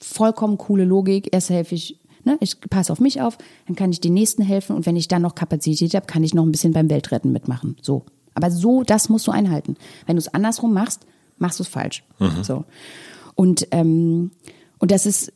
Vollkommen 0.00 0.58
coole 0.58 0.84
Logik. 0.84 1.28
Erst 1.32 1.50
helfe 1.50 1.74
ich, 1.74 2.00
ne, 2.24 2.36
ich 2.40 2.60
passe 2.60 2.92
auf 2.92 3.00
mich 3.00 3.20
auf, 3.20 3.38
dann 3.66 3.76
kann 3.76 3.90
ich 3.90 4.00
den 4.00 4.14
nächsten 4.14 4.42
helfen 4.42 4.76
und 4.76 4.86
wenn 4.86 4.96
ich 4.96 5.08
dann 5.08 5.22
noch 5.22 5.34
Kapazität 5.34 5.94
habe, 5.94 6.06
kann 6.06 6.24
ich 6.24 6.34
noch 6.34 6.44
ein 6.44 6.52
bisschen 6.52 6.72
beim 6.72 6.90
Weltretten 6.90 7.32
mitmachen. 7.32 7.76
So. 7.82 8.04
Aber 8.34 8.50
so, 8.50 8.82
das 8.84 9.08
musst 9.08 9.26
du 9.26 9.32
einhalten. 9.32 9.76
Wenn 10.06 10.16
du 10.16 10.20
es 10.20 10.32
andersrum 10.32 10.72
machst, 10.72 11.06
machst 11.38 11.58
du 11.58 11.64
es 11.64 11.68
falsch. 11.68 12.04
So. 12.42 12.64
Und, 13.34 13.68
ähm, 13.72 14.30
und 14.78 14.90
das 14.90 15.06
ist, 15.06 15.32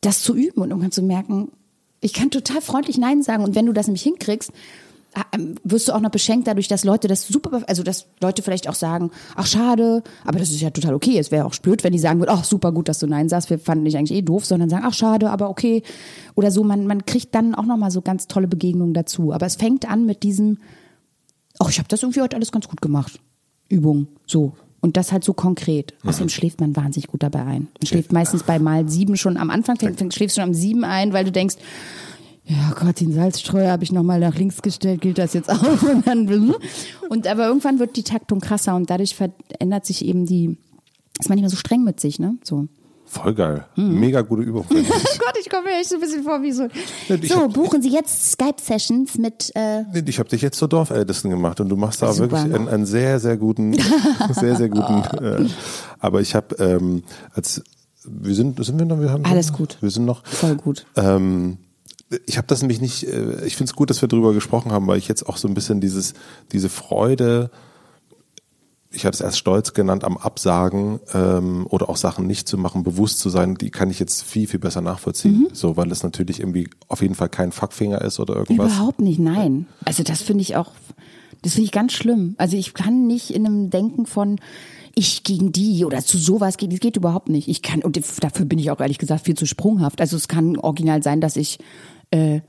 das 0.00 0.22
zu 0.22 0.34
üben 0.34 0.62
und 0.62 0.70
irgendwann 0.70 0.92
zu 0.92 1.02
merken, 1.02 1.52
ich 2.00 2.12
kann 2.12 2.30
total 2.30 2.60
freundlich 2.60 2.98
Nein 2.98 3.22
sagen. 3.22 3.44
Und 3.44 3.54
wenn 3.54 3.66
du 3.66 3.72
das 3.72 3.86
nämlich 3.86 4.02
hinkriegst, 4.02 4.52
wirst 5.64 5.88
du 5.88 5.92
auch 5.92 6.00
noch 6.00 6.10
beschenkt 6.10 6.46
dadurch, 6.46 6.68
dass 6.68 6.84
Leute 6.84 7.08
das 7.08 7.26
super, 7.26 7.62
also 7.66 7.82
dass 7.82 8.06
Leute 8.20 8.42
vielleicht 8.42 8.68
auch 8.68 8.74
sagen, 8.74 9.10
ach 9.34 9.46
schade, 9.46 10.02
aber 10.24 10.38
das 10.38 10.50
ist 10.50 10.60
ja 10.60 10.70
total 10.70 10.94
okay. 10.94 11.18
Es 11.18 11.30
wäre 11.30 11.44
auch 11.46 11.54
blöd, 11.56 11.84
wenn 11.84 11.92
die 11.92 11.98
sagen 11.98 12.20
würden, 12.20 12.30
ach 12.32 12.44
super 12.44 12.72
gut, 12.72 12.88
dass 12.88 12.98
du 12.98 13.06
Nein 13.06 13.28
sagst, 13.28 13.48
wir 13.50 13.58
fanden 13.58 13.84
dich 13.84 13.96
eigentlich 13.96 14.18
eh 14.18 14.22
doof, 14.22 14.44
sondern 14.44 14.68
sagen, 14.68 14.84
ach 14.86 14.94
schade, 14.94 15.30
aber 15.30 15.48
okay. 15.48 15.82
Oder 16.34 16.50
so, 16.50 16.64
man, 16.64 16.86
man 16.86 17.06
kriegt 17.06 17.34
dann 17.34 17.54
auch 17.54 17.64
nochmal 17.64 17.90
so 17.90 18.02
ganz 18.02 18.26
tolle 18.26 18.46
Begegnungen 18.46 18.94
dazu. 18.94 19.32
Aber 19.32 19.46
es 19.46 19.56
fängt 19.56 19.88
an 19.88 20.04
mit 20.04 20.22
diesem, 20.22 20.58
ach, 21.58 21.70
ich 21.70 21.78
habe 21.78 21.88
das 21.88 22.02
irgendwie 22.02 22.20
heute 22.20 22.36
alles 22.36 22.52
ganz 22.52 22.68
gut 22.68 22.82
gemacht. 22.82 23.20
Übung, 23.68 24.08
so. 24.26 24.52
Und 24.80 24.96
das 24.96 25.10
halt 25.10 25.24
so 25.24 25.32
konkret. 25.32 25.94
Außerdem 26.04 26.28
schläft 26.28 26.60
man 26.60 26.76
wahnsinnig 26.76 27.08
gut 27.08 27.22
dabei 27.22 27.40
ein. 27.40 27.68
Man 27.80 27.86
schläft 27.86 28.12
meistens 28.12 28.42
bei 28.44 28.58
mal 28.58 28.88
sieben 28.88 29.16
schon 29.16 29.36
am 29.36 29.50
Anfang, 29.50 29.76
fängt, 29.76 29.98
fängt, 29.98 30.14
schläfst 30.14 30.36
schon 30.36 30.44
am 30.44 30.54
sieben 30.54 30.84
ein, 30.84 31.12
weil 31.12 31.24
du 31.24 31.32
denkst, 31.32 31.56
ja 32.46 32.72
Gott, 32.78 33.00
den 33.00 33.12
Salzstreuer 33.12 33.70
habe 33.70 33.84
ich 33.84 33.92
nochmal 33.92 34.20
nach 34.20 34.36
links 34.36 34.62
gestellt, 34.62 35.00
gilt 35.00 35.18
das 35.18 35.34
jetzt 35.34 35.50
auch? 35.50 35.62
Und, 35.82 36.06
dann, 36.06 36.54
und 37.08 37.26
aber 37.26 37.46
irgendwann 37.46 37.78
wird 37.78 37.96
die 37.96 38.02
Taktung 38.02 38.40
krasser 38.40 38.74
und 38.76 38.90
dadurch 38.90 39.14
verändert 39.14 39.86
sich 39.86 40.04
eben 40.04 40.26
die, 40.26 40.56
ist 41.18 41.28
man 41.28 41.36
nicht 41.36 41.42
mehr 41.42 41.50
so 41.50 41.56
streng 41.56 41.84
mit 41.84 42.00
sich, 42.00 42.18
ne? 42.18 42.36
So. 42.44 42.66
Voll 43.04 43.34
geil. 43.34 43.64
Hm. 43.74 44.00
Mega 44.00 44.20
gute 44.22 44.42
Übung. 44.42 44.66
Oh 44.70 44.74
Gott, 44.74 45.36
ich 45.40 45.48
komme 45.48 45.64
mir 45.68 45.78
echt 45.80 45.88
so 45.88 45.94
ein 45.96 46.00
bisschen 46.00 46.22
vor 46.24 46.42
wie 46.42 46.52
so. 46.52 46.68
So, 47.22 47.48
buchen 47.48 47.80
Sie 47.82 47.90
jetzt 47.90 48.32
Skype-Sessions 48.32 49.16
mit 49.18 49.52
äh, 49.54 49.82
Ich 50.06 50.18
habe 50.18 50.28
dich 50.28 50.42
jetzt 50.42 50.58
zur 50.58 50.68
Dorfältesten 50.68 51.30
gemacht 51.30 51.60
und 51.60 51.68
du 51.68 51.76
machst 51.76 52.02
da 52.02 52.16
wirklich 52.16 52.40
einen, 52.40 52.68
einen 52.68 52.86
sehr, 52.86 53.18
sehr 53.20 53.36
guten, 53.36 53.72
sehr, 54.30 54.56
sehr 54.56 54.68
guten. 54.68 55.24
Äh, 55.24 55.48
aber 55.98 56.20
ich 56.20 56.34
habe 56.34 56.54
ähm, 56.56 57.02
als 57.32 57.62
wir 58.04 58.34
sind, 58.34 58.64
sind 58.64 58.78
wir 58.78 58.86
noch, 58.86 59.00
wir 59.00 59.10
haben 59.10 59.24
Alles 59.24 59.52
gut. 59.52 59.78
Wir 59.80 59.90
sind 59.90 60.04
noch. 60.04 60.24
voll 60.26 60.56
gut. 60.56 60.86
Ähm, 60.96 61.58
ich 62.26 62.38
habe 62.38 62.46
das 62.46 62.62
nämlich 62.62 62.80
nicht, 62.80 63.04
äh, 63.04 63.44
ich 63.44 63.56
finde 63.56 63.70
es 63.70 63.76
gut, 63.76 63.90
dass 63.90 64.00
wir 64.00 64.08
drüber 64.08 64.32
gesprochen 64.32 64.72
haben, 64.72 64.86
weil 64.86 64.98
ich 64.98 65.08
jetzt 65.08 65.28
auch 65.28 65.36
so 65.36 65.48
ein 65.48 65.54
bisschen 65.54 65.80
dieses, 65.80 66.14
diese 66.52 66.68
Freude, 66.68 67.50
ich 68.90 69.04
habe 69.04 69.14
es 69.14 69.20
erst 69.20 69.38
Stolz 69.38 69.74
genannt, 69.74 70.04
am 70.04 70.16
Absagen 70.16 71.00
ähm, 71.12 71.66
oder 71.68 71.88
auch 71.88 71.96
Sachen 71.96 72.26
nicht 72.26 72.48
zu 72.48 72.56
machen, 72.56 72.82
bewusst 72.82 73.18
zu 73.18 73.28
sein, 73.28 73.56
die 73.56 73.70
kann 73.70 73.90
ich 73.90 73.98
jetzt 73.98 74.22
viel, 74.22 74.46
viel 74.46 74.60
besser 74.60 74.80
nachvollziehen. 74.80 75.48
So, 75.52 75.76
weil 75.76 75.90
es 75.90 76.02
natürlich 76.02 76.40
irgendwie 76.40 76.68
auf 76.88 77.02
jeden 77.02 77.14
Fall 77.14 77.28
kein 77.28 77.52
Fuckfinger 77.52 78.00
ist 78.02 78.20
oder 78.20 78.36
irgendwas. 78.36 78.74
Überhaupt 78.74 79.00
nicht, 79.00 79.18
nein. 79.18 79.66
Also 79.84 80.02
das 80.02 80.22
finde 80.22 80.42
ich 80.42 80.56
auch, 80.56 80.72
das 81.42 81.54
finde 81.54 81.66
ich 81.66 81.72
ganz 81.72 81.92
schlimm. 81.92 82.36
Also 82.38 82.56
ich 82.56 82.72
kann 82.72 83.06
nicht 83.06 83.30
in 83.30 83.44
einem 83.44 83.70
Denken 83.70 84.06
von 84.06 84.38
ich 84.98 85.24
gegen 85.24 85.52
die 85.52 85.84
oder 85.84 86.02
zu 86.02 86.16
sowas 86.16 86.56
gehen, 86.56 86.70
das 86.70 86.80
geht 86.80 86.96
überhaupt 86.96 87.28
nicht. 87.28 87.48
Ich 87.48 87.60
kann, 87.60 87.82
und 87.82 88.00
dafür 88.24 88.46
bin 88.46 88.58
ich 88.58 88.70
auch 88.70 88.80
ehrlich 88.80 88.96
gesagt 88.96 89.26
viel 89.26 89.36
zu 89.36 89.44
sprunghaft. 89.44 90.00
Also 90.00 90.16
es 90.16 90.26
kann 90.26 90.56
original 90.56 91.02
sein, 91.02 91.20
dass 91.20 91.36
ich 91.36 91.58
äh, 92.10 92.40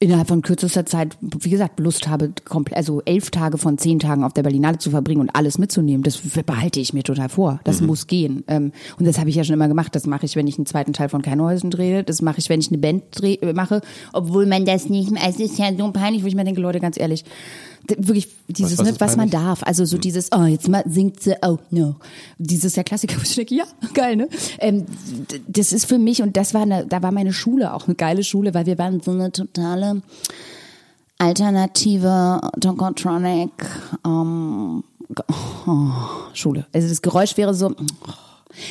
innerhalb 0.00 0.28
von 0.28 0.42
kürzester 0.42 0.86
Zeit, 0.86 1.16
wie 1.20 1.50
gesagt, 1.50 1.80
Lust 1.80 2.06
habe, 2.06 2.32
komplett, 2.44 2.76
also 2.76 3.02
elf 3.04 3.30
Tage 3.30 3.58
von 3.58 3.78
zehn 3.78 3.98
Tagen 3.98 4.22
auf 4.22 4.32
der 4.32 4.44
Berlinale 4.44 4.78
zu 4.78 4.90
verbringen 4.90 5.20
und 5.20 5.30
alles 5.30 5.58
mitzunehmen. 5.58 6.04
Das 6.04 6.18
behalte 6.18 6.78
ich 6.78 6.92
mir 6.92 7.02
total 7.02 7.28
vor. 7.28 7.60
Das 7.64 7.80
muss 7.80 8.06
gehen. 8.06 8.44
Ähm, 8.46 8.70
und 8.98 9.06
das 9.06 9.18
habe 9.18 9.30
ich 9.30 9.36
ja 9.36 9.42
schon 9.42 9.54
immer 9.54 9.66
gemacht. 9.66 9.94
Das 9.96 10.06
mache 10.06 10.24
ich, 10.24 10.36
wenn 10.36 10.46
ich 10.46 10.56
einen 10.56 10.66
zweiten 10.66 10.92
Teil 10.92 11.08
von 11.08 11.22
Keinhäusen 11.22 11.70
drehe. 11.70 12.04
Das 12.04 12.22
mache 12.22 12.38
ich, 12.38 12.48
wenn 12.48 12.60
ich 12.60 12.68
eine 12.68 12.78
Band 12.78 13.02
mache. 13.54 13.80
Obwohl 14.12 14.46
man 14.46 14.64
das 14.64 14.88
nicht, 14.88 15.10
es 15.26 15.40
ist 15.40 15.58
ja 15.58 15.66
so 15.76 15.90
peinlich, 15.90 16.22
wo 16.22 16.28
ich 16.28 16.36
mir 16.36 16.44
denke, 16.44 16.60
Leute, 16.60 16.78
ganz 16.78 16.98
ehrlich, 16.98 17.24
wirklich 17.96 18.28
dieses, 18.48 18.78
was 18.78 18.84
ne, 18.86 18.92
ist 18.92 19.00
was 19.00 19.16
man 19.16 19.30
darf. 19.30 19.62
Also 19.62 19.84
so 19.84 19.98
dieses, 19.98 20.30
oh, 20.32 20.44
jetzt 20.44 20.68
mal 20.68 20.84
singt 20.86 21.20
sie, 21.20 21.36
oh, 21.42 21.58
no. 21.70 21.96
Dieses 22.38 22.76
ja 22.76 22.82
Klassiker, 22.82 23.16
wo 23.16 23.22
ich 23.22 23.34
denke, 23.34 23.54
ja, 23.54 23.64
geil, 23.94 24.16
ne? 24.16 24.28
Ähm, 24.58 24.86
das 25.46 25.72
ist 25.72 25.86
für 25.86 25.98
mich, 25.98 26.22
und 26.22 26.36
das 26.36 26.54
war 26.54 26.62
eine, 26.62 26.86
da 26.86 27.02
war 27.02 27.12
meine 27.12 27.32
Schule 27.32 27.72
auch 27.72 27.86
eine 27.86 27.94
geile 27.94 28.24
Schule, 28.24 28.54
weil 28.54 28.66
wir 28.66 28.78
waren 28.78 29.00
so 29.00 29.10
eine 29.10 29.32
totale 29.32 30.02
alternative 31.18 32.40
Tokotronic 32.60 33.50
ähm, 34.06 34.84
oh, 35.66 35.90
Schule. 36.32 36.66
Also 36.72 36.88
das 36.88 37.02
Geräusch 37.02 37.36
wäre 37.36 37.54
so, 37.54 37.74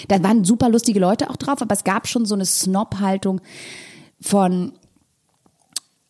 da 0.07 0.23
waren 0.23 0.43
super 0.43 0.69
lustige 0.69 0.99
Leute 0.99 1.29
auch 1.29 1.35
drauf, 1.35 1.61
aber 1.61 1.73
es 1.73 1.83
gab 1.83 2.07
schon 2.07 2.25
so 2.25 2.35
eine 2.35 2.45
Snob-Haltung 2.45 3.41
von, 4.21 4.73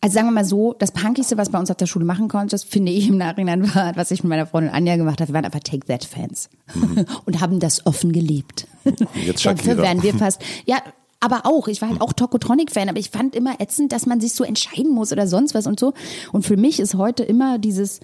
also 0.00 0.14
sagen 0.14 0.28
wir 0.28 0.32
mal 0.32 0.44
so, 0.44 0.74
das 0.78 0.92
Punkigste, 0.92 1.36
was 1.36 1.50
bei 1.50 1.58
uns 1.58 1.70
auf 1.70 1.76
der 1.76 1.86
Schule 1.86 2.04
machen 2.04 2.28
konntest, 2.28 2.66
finde 2.66 2.92
ich 2.92 3.08
im 3.08 3.16
Nachhinein 3.16 3.74
war, 3.74 3.96
was 3.96 4.10
ich 4.10 4.22
mit 4.22 4.30
meiner 4.30 4.46
Freundin 4.46 4.72
Anja 4.72 4.96
gemacht 4.96 5.20
habe, 5.20 5.30
wir 5.30 5.34
waren 5.34 5.44
einfach 5.44 5.60
Take 5.60 5.86
That 5.86 6.04
Fans. 6.04 6.48
Und 7.24 7.40
haben 7.40 7.58
das 7.58 7.84
offen 7.84 8.12
gelebt. 8.12 8.68
Jetzt 9.14 9.44
Dafür 9.44 9.76
wären 9.78 10.02
wir 10.02 10.14
fast, 10.14 10.40
ja, 10.66 10.76
aber 11.20 11.46
auch, 11.46 11.66
ich 11.66 11.82
war 11.82 11.88
halt 11.88 12.00
auch 12.00 12.12
Tokotronic-Fan, 12.12 12.88
aber 12.88 13.00
ich 13.00 13.10
fand 13.10 13.34
immer 13.34 13.60
ätzend, 13.60 13.90
dass 13.90 14.06
man 14.06 14.20
sich 14.20 14.34
so 14.34 14.44
entscheiden 14.44 14.92
muss 14.92 15.10
oder 15.10 15.26
sonst 15.26 15.54
was 15.54 15.66
und 15.66 15.80
so. 15.80 15.92
Und 16.32 16.46
für 16.46 16.56
mich 16.56 16.78
ist 16.78 16.94
heute 16.94 17.24
immer 17.24 17.58
dieses, 17.58 17.98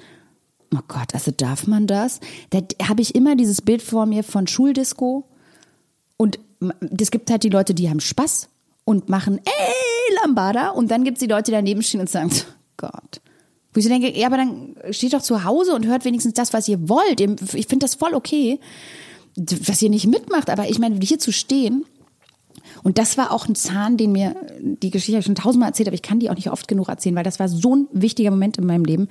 oh 0.75 0.81
Gott, 0.89 1.15
also 1.15 1.31
darf 1.31 1.69
man 1.69 1.87
das? 1.87 2.19
Da 2.51 2.59
habe 2.89 3.03
ich 3.03 3.15
immer 3.15 3.37
dieses 3.37 3.63
Bild 3.63 3.83
vor 3.83 4.07
mir 4.07 4.25
von 4.25 4.49
Schuldisco. 4.49 5.29
Und 6.17 6.41
es 6.99 7.13
gibt 7.13 7.31
halt 7.31 7.45
die 7.45 7.51
Leute, 7.51 7.73
die 7.73 7.89
haben 7.89 8.01
Spaß 8.01 8.49
und 8.85 9.09
machen, 9.09 9.41
ey, 9.45 10.17
Lambada. 10.23 10.71
Und 10.71 10.91
dann 10.91 11.05
gibt 11.05 11.19
es 11.19 11.21
die 11.21 11.27
Leute, 11.27 11.45
die 11.45 11.53
daneben 11.53 11.83
stehen 11.83 12.01
und 12.01 12.11
sagen, 12.11 12.31
Gott. 12.77 13.21
Wo 13.73 13.79
ich 13.79 13.85
so 13.85 13.91
denke, 13.91 14.17
ja, 14.17 14.27
aber 14.29 14.37
dann 14.37 14.77
steht 14.91 15.15
doch 15.15 15.23
zu 15.23 15.45
Hause 15.45 15.75
und 15.75 15.87
hört 15.87 16.05
wenigstens 16.05 16.35
das, 16.35 16.53
was 16.53 16.69
ihr 16.69 16.89
wollt. 16.89 17.21
Ich 17.21 17.67
finde 17.67 17.85
das 17.85 17.97
voll 17.97 18.15
okay, 18.15 18.61
was 19.37 19.83
ihr 19.83 19.91
nicht 19.91 20.07
mitmacht. 20.07 20.49
Aber 20.49 20.69
ich 20.69 20.79
meine, 20.79 21.01
hier 21.01 21.19
zu 21.19 21.33
stehen 21.33 21.85
Und 22.83 22.99
das 22.99 23.17
war 23.17 23.33
auch 23.33 23.49
ein 23.49 23.55
Zahn, 23.55 23.97
den 23.97 24.13
mir, 24.13 24.37
die 24.61 24.91
Geschichte 24.91 25.23
schon 25.23 25.35
tausendmal 25.35 25.71
erzählt, 25.71 25.89
aber 25.89 25.95
ich 25.95 26.03
kann 26.03 26.21
die 26.21 26.31
auch 26.31 26.35
nicht 26.35 26.51
oft 26.51 26.69
genug 26.69 26.89
erzählen, 26.89 27.17
weil 27.17 27.25
das 27.25 27.39
war 27.39 27.49
so 27.49 27.75
ein 27.75 27.89
wichtiger 27.93 28.31
Moment 28.31 28.59
in 28.59 28.67
meinem 28.67 28.85
Leben, 28.85 29.09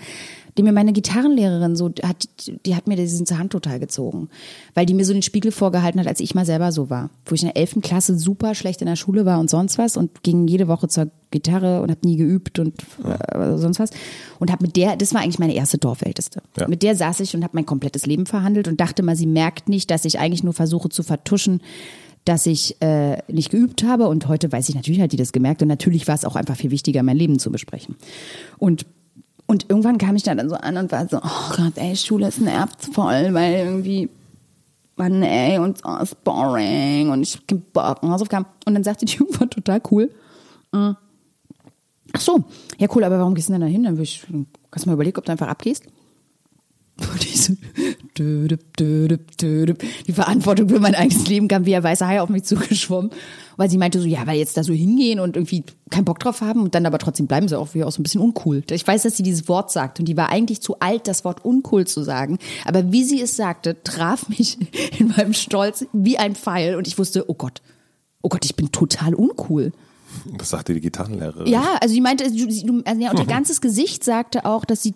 den 0.58 0.66
mir 0.66 0.72
meine 0.72 0.94
Gitarrenlehrerin 0.94 1.76
so 1.76 1.92
hat, 2.04 2.28
die 2.66 2.76
hat 2.76 2.88
mir 2.88 2.96
diesen 2.96 3.26
Zahn 3.26 3.50
total 3.50 3.80
gezogen, 3.80 4.30
weil 4.74 4.86
die 4.86 4.94
mir 4.94 5.06
so 5.06 5.14
den 5.14 5.22
Spiegel 5.22 5.52
vorgehalten 5.52 6.00
hat, 6.00 6.08
als 6.08 6.20
ich 6.20 6.36
mal 6.36 6.46
selber 6.46 6.72
so 6.72 6.90
war, 6.90 7.10
wo 7.26 7.36
ich 7.36 7.42
in 7.42 7.48
der 7.48 7.58
elften 7.58 7.82
Klasse 7.82 8.18
super 8.18 8.56
schlecht 8.56 8.82
in 8.82 8.88
der 8.88 8.96
Schule 8.96 9.26
war 9.26 9.40
und 9.40 9.50
sonst 9.50 9.78
was 9.78 9.98
und 9.98 10.24
ging 10.24 10.48
jede 10.48 10.68
Woche 10.68 10.88
zur 10.88 11.10
Gitarre 11.32 11.82
und 11.82 11.90
habe 11.90 12.06
nie 12.06 12.18
geübt 12.18 12.60
und 12.60 12.76
äh, 13.04 13.58
sonst 13.58 13.80
was 13.80 13.90
und 14.40 14.52
habe 14.52 14.64
mit 14.64 14.76
der, 14.76 14.96
das 14.96 15.14
war 15.14 15.22
eigentlich 15.22 15.40
meine 15.40 15.56
erste 15.56 15.80
Dorfälteste. 15.80 16.42
Ja. 16.58 16.68
Mit 16.68 16.84
der 16.84 16.96
saß 16.96 17.20
ich 17.22 17.36
und 17.36 17.44
habe 17.44 17.56
mein 17.56 17.66
komplettes 17.66 18.06
Leben 18.06 18.26
verhandelt 18.26 18.68
und 18.68 18.80
dachte 18.80 19.02
mal, 19.02 19.16
sie 19.16 19.26
merkt 19.26 19.70
nicht, 19.70 19.90
dass 19.90 20.06
ich 20.06 20.20
eigentlich 20.20 20.44
nur 20.44 20.54
versuche 20.54 20.90
zu 20.90 21.02
vertuschen, 21.02 21.62
dass 22.26 22.46
ich 22.46 22.82
äh, 22.82 23.18
nicht 23.28 23.50
geübt 23.50 23.84
habe 23.84 24.08
und 24.08 24.28
heute 24.28 24.52
weiß 24.52 24.70
ich 24.70 24.76
natürlich 24.76 25.02
hat 25.02 25.12
die 25.12 25.18
das 25.18 25.34
gemerkt 25.34 25.62
und 25.62 25.68
natürlich 25.68 26.08
war 26.08 26.16
es 26.16 26.24
auch 26.24 26.36
einfach 26.36 26.56
viel 26.56 26.72
wichtiger, 26.72 27.04
mein 27.04 27.18
Leben 27.18 27.40
zu 27.40 27.52
besprechen. 27.52 27.96
Und 28.58 28.86
und 29.48 29.70
irgendwann 29.70 29.98
kam 29.98 30.16
ich 30.16 30.24
dann 30.24 30.48
so 30.50 30.56
an 30.56 30.78
und 30.78 30.92
war 30.92 31.08
so, 31.08 31.18
oh 31.18 31.56
Gott, 31.56 31.74
ey, 31.76 31.96
Schule 31.96 32.28
ist 32.28 32.40
nervt 32.40 32.84
voll, 32.94 33.34
weil 33.34 33.54
irgendwie, 33.54 34.10
Mann, 34.96 35.22
ey, 35.22 35.60
und 35.60 35.82
oh, 35.84 35.98
ist 35.98 36.24
boring 36.24 37.10
und 37.10 37.22
ich 37.22 37.36
hab 37.36 37.74
Bock 37.74 38.04
und 38.04 38.12
Hausaufgaben. 38.12 38.46
Und 38.66 38.74
dann 38.74 38.84
sagte 38.84 39.06
die 39.06 39.14
irgendwann 39.20 39.50
total 39.50 39.82
cool, 39.92 40.12
äh, 40.74 40.94
ach 42.14 42.22
so, 42.22 42.44
ja 42.78 42.88
cool, 42.96 43.04
aber 43.04 43.20
warum 43.20 43.36
gehst 43.36 43.50
du 43.50 43.54
denn 43.54 43.62
da 43.62 43.68
hin? 43.68 43.84
Dann 43.84 43.94
würde 43.94 44.04
ich, 44.04 44.26
kannst 44.72 44.86
du 44.86 44.90
mal 44.90 44.94
überlegen, 44.94 45.18
ob 45.18 45.26
du 45.26 45.32
einfach 45.32 45.48
abgehst? 45.48 45.86
Dödüp. 48.18 49.84
die 50.08 50.14
Verantwortung 50.14 50.70
für 50.70 50.80
mein 50.80 50.96
eigenes 50.96 51.28
Leben 51.28 51.48
kam 51.48 51.66
wie 51.66 51.76
ein 51.76 51.84
weißer 51.84 52.08
Hai 52.08 52.22
auf 52.22 52.30
mich 52.30 52.44
zugeschwommen. 52.44 53.12
Weil 53.58 53.70
sie 53.70 53.78
meinte 53.78 54.00
so, 54.00 54.08
ja, 54.08 54.26
weil 54.26 54.38
jetzt 54.38 54.58
da 54.58 54.64
so 54.64 54.74
hingehen 54.74 55.20
und 55.20 55.36
irgendwie 55.36 55.64
keinen 55.90 56.06
Bock 56.06 56.20
drauf 56.20 56.42
haben 56.42 56.62
und 56.62 56.76
dann 56.76 56.86
aber 56.86 56.98
trotzdem 56.98 57.28
bleiben 57.28 57.48
sie 57.48 57.58
auch 57.58 57.74
wie 57.74 57.84
auch 57.84 57.92
so 57.92 58.00
ein 58.00 58.04
bisschen 58.04 58.22
uncool. 58.22 58.64
Ich 58.70 58.86
weiß, 58.86 59.04
dass 59.04 59.18
sie 59.18 59.24
dieses 59.24 59.48
Wort 59.48 59.72
sagt 59.72 60.00
und 60.00 60.06
die 60.06 60.18
war 60.18 60.30
eigentlich 60.30 60.62
zu 60.62 60.80
alt, 60.80 61.08
das 61.08 61.24
Wort 61.24 61.46
uncool 61.46 61.86
zu 61.86 62.04
sagen. 62.04 62.40
Aber 62.66 62.92
wie 62.92 63.04
sie 63.04 63.22
es 63.22 63.36
sagte, 63.36 63.84
traf 63.84 64.30
mich 64.30 64.58
in 65.00 65.10
meinem 65.10 65.34
Stolz 65.34 65.86
wie 65.94 66.18
ein 66.18 66.36
Pfeil 66.36 66.76
und 66.76 66.88
ich 66.88 66.98
wusste, 66.98 67.30
oh 67.30 67.36
Gott, 67.36 67.62
oh 68.22 68.30
Gott, 68.30 68.46
ich 68.46 68.56
bin 68.56 68.72
total 68.72 69.14
uncool. 69.14 69.72
Das 70.38 70.52
sagte 70.52 70.74
die 70.74 70.82
Gitarrenlehrerin. 70.82 71.48
Ja, 71.48 71.78
also 71.82 71.94
sie 71.94 72.02
meinte, 72.02 72.24
also 72.24 72.36
ja, 72.36 73.12
und 73.12 73.20
ihr 73.20 73.26
ganzes 73.26 73.62
Gesicht 73.62 74.04
sagte 74.04 74.46
auch, 74.46 74.64
dass 74.64 74.84
sie 74.84 74.94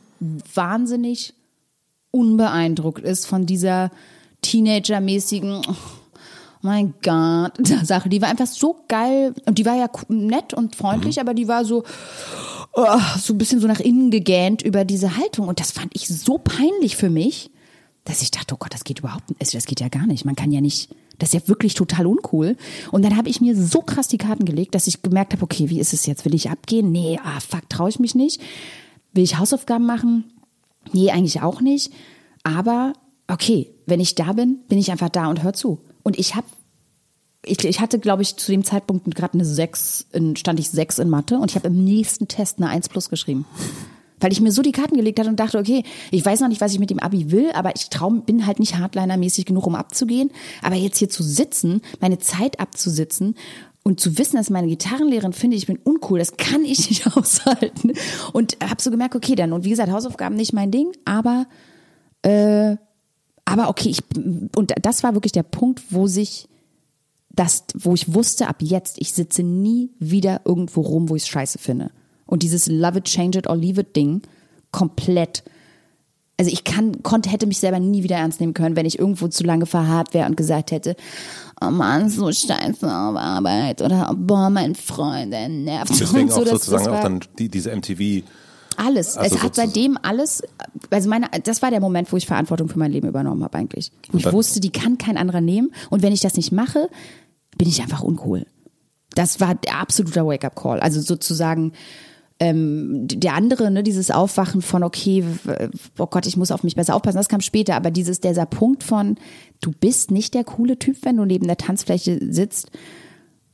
wahnsinnig 0.54 1.34
unbeeindruckt 2.12 3.04
ist 3.04 3.26
von 3.26 3.46
dieser 3.46 3.92
Teenager-mäßigen, 4.42 5.62
oh 5.68 5.76
mein 6.62 6.94
Gott, 7.04 7.54
Sache. 7.84 8.10
Die 8.10 8.22
war 8.22 8.30
einfach 8.30 8.48
so 8.48 8.84
geil 8.88 9.34
und 9.46 9.58
die 9.58 9.66
war 9.66 9.76
ja 9.76 9.90
nett 10.10 10.54
und 10.54 10.76
freundlich, 10.76 11.20
aber 11.20 11.34
die 11.34 11.48
war 11.48 11.66
so, 11.66 11.84
oh, 12.74 13.00
so 13.20 13.34
ein 13.34 13.38
bisschen 13.38 13.60
so 13.60 13.68
nach 13.68 13.80
innen 13.80 14.12
gegähnt 14.12 14.62
über 14.62 14.86
diese 14.86 15.18
Haltung 15.18 15.48
und 15.48 15.60
das 15.60 15.72
fand 15.72 15.92
ich 15.94 16.08
so 16.08 16.38
peinlich 16.38 16.96
für 16.96 17.10
mich, 17.10 17.52
dass 18.06 18.22
ich 18.22 18.32
dachte, 18.32 18.56
oh 18.56 18.58
Gott, 18.58 18.74
das 18.74 18.84
geht 18.84 19.00
überhaupt 19.00 19.30
nicht, 19.30 19.54
das 19.54 19.66
geht 19.66 19.82
ja 19.82 19.90
gar 19.90 20.08
nicht. 20.08 20.24
Man 20.24 20.36
kann 20.36 20.52
ja 20.52 20.62
nicht, 20.62 20.90
das 21.20 21.34
ist 21.34 21.34
ja 21.34 21.48
wirklich 21.50 21.74
total 21.74 22.06
uncool. 22.06 22.56
Und 22.92 23.04
dann 23.04 23.18
habe 23.18 23.28
ich 23.28 23.42
mir 23.42 23.56
so 23.56 23.82
krass 23.82 24.08
die 24.08 24.18
Karten 24.18 24.46
gelegt, 24.46 24.76
dass 24.76 24.88
ich 24.88 25.02
gemerkt 25.02 25.34
habe, 25.34 25.44
okay, 25.44 25.70
wie 25.70 25.80
ist 25.80 25.94
es 25.94 26.06
jetzt? 26.06 26.24
Will 26.24 26.34
ich 26.34 26.50
abgehen? 26.50 26.92
Nee, 26.92 27.20
ah, 27.22 27.40
fuck, 27.42 27.70
traue 27.70 27.90
ich 27.90 28.00
mich 28.00 28.16
nicht. 28.16 28.42
Will 29.12 29.24
ich 29.24 29.38
Hausaufgaben 29.38 29.86
machen? 29.86 30.24
Nee, 30.94 31.12
eigentlich 31.12 31.42
auch 31.42 31.62
nicht. 31.62 31.92
Aber 32.44 32.94
okay, 33.28 33.70
wenn 33.86 34.00
ich 34.00 34.16
da 34.16 34.34
bin, 34.34 34.60
bin 34.68 34.78
ich 34.78 34.92
einfach 34.92 35.10
da 35.10 35.30
und 35.30 35.44
hör 35.44 35.54
zu. 35.54 35.82
Und 36.04 36.18
ich 36.18 36.36
habe 36.36 36.48
ich, 37.46 37.64
ich 37.64 37.80
hatte, 37.80 38.00
glaube 38.00 38.24
ich, 38.24 38.36
zu 38.36 38.52
dem 38.52 38.64
Zeitpunkt 38.64 39.14
gerade 39.16 39.36
eine 39.36 39.46
6, 39.46 40.08
in, 40.12 40.36
stand 40.36 40.60
ich 40.60 40.70
6 40.70 41.00
in 41.00 41.10
Mathe 41.10 41.38
und 41.38 41.52
ich 41.52 41.56
habe 41.56 41.68
im 41.68 41.84
nächsten 41.84 42.28
Test 42.28 42.58
eine 42.58 42.70
1 42.70 42.90
plus 42.90 43.10
geschrieben. 43.10 43.46
Weil 44.20 44.32
ich 44.32 44.42
mir 44.42 44.52
so 44.52 44.64
die 44.64 44.72
Karten 44.72 44.98
gelegt 44.98 45.20
hatte 45.20 45.30
und 45.30 45.40
dachte, 45.40 45.60
okay, 45.60 45.84
ich 46.12 46.26
weiß 46.26 46.40
noch 46.40 46.48
nicht, 46.48 46.60
was 46.60 46.74
ich 46.74 46.80
mit 46.80 46.90
dem 46.90 47.00
Abi 47.00 47.32
will, 47.32 47.52
aber 47.54 47.76
ich 47.76 47.90
trau, 47.90 48.10
bin 48.10 48.48
halt 48.48 48.60
nicht 48.60 48.76
Hardliner-mäßig 48.76 49.46
genug, 49.46 49.68
um 49.68 49.76
abzugehen. 49.76 50.32
Aber 50.64 50.76
jetzt 50.76 50.98
hier 50.98 51.10
zu 51.10 51.22
sitzen, 51.22 51.82
meine 52.00 52.18
Zeit 52.18 52.60
abzusitzen 52.60 53.36
und 53.88 54.02
zu 54.02 54.18
wissen, 54.18 54.36
dass 54.36 54.50
meine 54.50 54.68
Gitarrenlehrerin 54.68 55.32
findet, 55.32 55.60
ich 55.60 55.66
bin 55.66 55.80
uncool, 55.82 56.20
das 56.20 56.36
kann 56.36 56.66
ich 56.66 56.90
nicht 56.90 57.08
aushalten. 57.16 57.94
Und 58.34 58.58
habe 58.62 58.82
so 58.82 58.92
gemerkt, 58.92 59.16
okay, 59.16 59.34
dann, 59.36 59.54
und 59.54 59.64
wie 59.64 59.70
gesagt, 59.70 59.90
Hausaufgaben 59.90 60.36
nicht 60.36 60.52
mein 60.52 60.72
Ding, 60.72 60.92
aber, 61.06 61.48
äh, 62.22 62.76
aber 63.46 63.70
okay, 63.70 63.88
ich, 63.88 64.04
und 64.58 64.74
das 64.82 65.04
war 65.04 65.14
wirklich 65.14 65.32
der 65.32 65.44
Punkt, 65.44 65.84
wo 65.90 66.06
sich 66.06 66.50
das, 67.30 67.64
wo 67.76 67.94
ich 67.94 68.14
wusste, 68.14 68.50
ab 68.50 68.58
jetzt, 68.60 68.98
ich 69.00 69.14
sitze 69.14 69.42
nie 69.42 69.92
wieder 70.00 70.42
irgendwo 70.44 70.82
rum, 70.82 71.08
wo 71.08 71.16
ich 71.16 71.24
es 71.24 71.30
scheiße 71.30 71.58
finde. 71.58 71.92
Und 72.26 72.44
dieses 72.44 72.68
Love 72.68 72.98
it, 72.98 73.06
change 73.06 73.40
it 73.40 73.48
or 73.48 73.56
leave 73.56 73.80
it 73.80 73.96
Ding 73.96 74.22
komplett. 74.72 75.46
Also 76.40 76.52
ich 76.52 76.64
kann, 76.64 77.02
konnte, 77.02 77.32
hätte 77.32 77.48
mich 77.48 77.60
selber 77.60 77.80
nie 77.80 78.04
wieder 78.04 78.18
ernst 78.18 78.40
nehmen 78.40 78.54
können, 78.54 78.76
wenn 78.76 78.86
ich 78.86 79.00
irgendwo 79.00 79.28
zu 79.28 79.44
lange 79.44 79.66
verharrt 79.66 80.14
wäre 80.14 80.28
und 80.28 80.38
gesagt 80.38 80.70
hätte, 80.72 80.96
oh 81.60 81.72
Mann, 81.72 82.10
so 82.10 82.32
scheiße 82.32 82.86
auf 82.86 83.16
Arbeit 83.16 83.82
oder 83.82 84.14
boah, 84.16 84.52
mein 84.52 84.76
Freund, 84.76 85.34
der 85.34 85.50
nervt 85.50 86.00
Deswegen 86.00 86.26
und 86.26 86.32
so. 86.32 86.42
auch 86.42 86.46
sozusagen 86.46 86.84
das 86.84 86.92
war, 86.92 87.00
auch 87.00 87.04
dann 87.04 87.22
die, 87.40 87.50
diese 87.50 87.76
MTV. 87.76 88.24
alles. 88.78 89.18
Also 89.18 89.36
es 89.36 89.42
hat 89.42 89.56
seitdem 89.56 89.98
alles, 90.04 90.44
also 90.92 91.10
meine, 91.10 91.28
das 91.44 91.64
war 91.64 91.72
der 91.72 91.80
Moment, 91.80 92.12
wo 92.12 92.18
ich 92.18 92.28
Verantwortung 92.28 92.70
für 92.70 92.78
mein 92.78 92.92
Leben 92.92 93.08
übernommen 93.08 93.44
habe 93.44 93.58
eigentlich. 93.58 93.92
Wo 94.12 94.20
ich 94.20 94.32
wusste, 94.32 94.60
die 94.60 94.72
kann 94.72 95.00
kein 95.00 95.18
anderer 95.18 95.42
nehmen. 95.42 95.72
Und 95.90 96.04
wenn 96.04 96.14
ich 96.14 96.22
das 96.22 96.36
nicht 96.36 96.52
mache, 96.52 96.88
bin 97.58 97.68
ich 97.68 97.82
einfach 97.82 98.04
uncool. 98.04 98.46
Das 99.16 99.40
war 99.40 99.56
der 99.56 99.80
absolute 99.80 100.24
Wake-up-Call. 100.24 100.80
Also 100.82 101.02
sozusagen 101.02 101.72
ähm, 102.40 103.08
der 103.08 103.34
andere, 103.34 103.72
ne, 103.72 103.84
dieses 103.84 104.12
Aufwachen 104.12 104.62
von, 104.62 104.84
okay, 104.84 105.24
oh 105.98 106.06
Gott, 106.06 106.28
ich 106.28 106.38
muss 106.38 106.52
auf 106.52 106.64
mich 106.64 106.76
besser 106.76 106.96
aufpassen, 106.96 107.18
das 107.18 107.30
kam 107.30 107.42
später, 107.42 107.76
aber 107.76 107.90
dieses, 107.90 108.20
dieser 108.20 108.46
Punkt 108.46 108.84
von, 108.84 109.18
du 109.62 109.72
bist 109.72 110.12
nicht 110.12 110.34
der 110.34 110.44
coole 110.44 110.78
Typ, 110.78 110.98
wenn 111.02 111.18
du 111.18 111.26
neben 111.26 111.48
der 111.48 111.58
Tanzfläche 111.58 112.20
sitzt, 112.32 112.72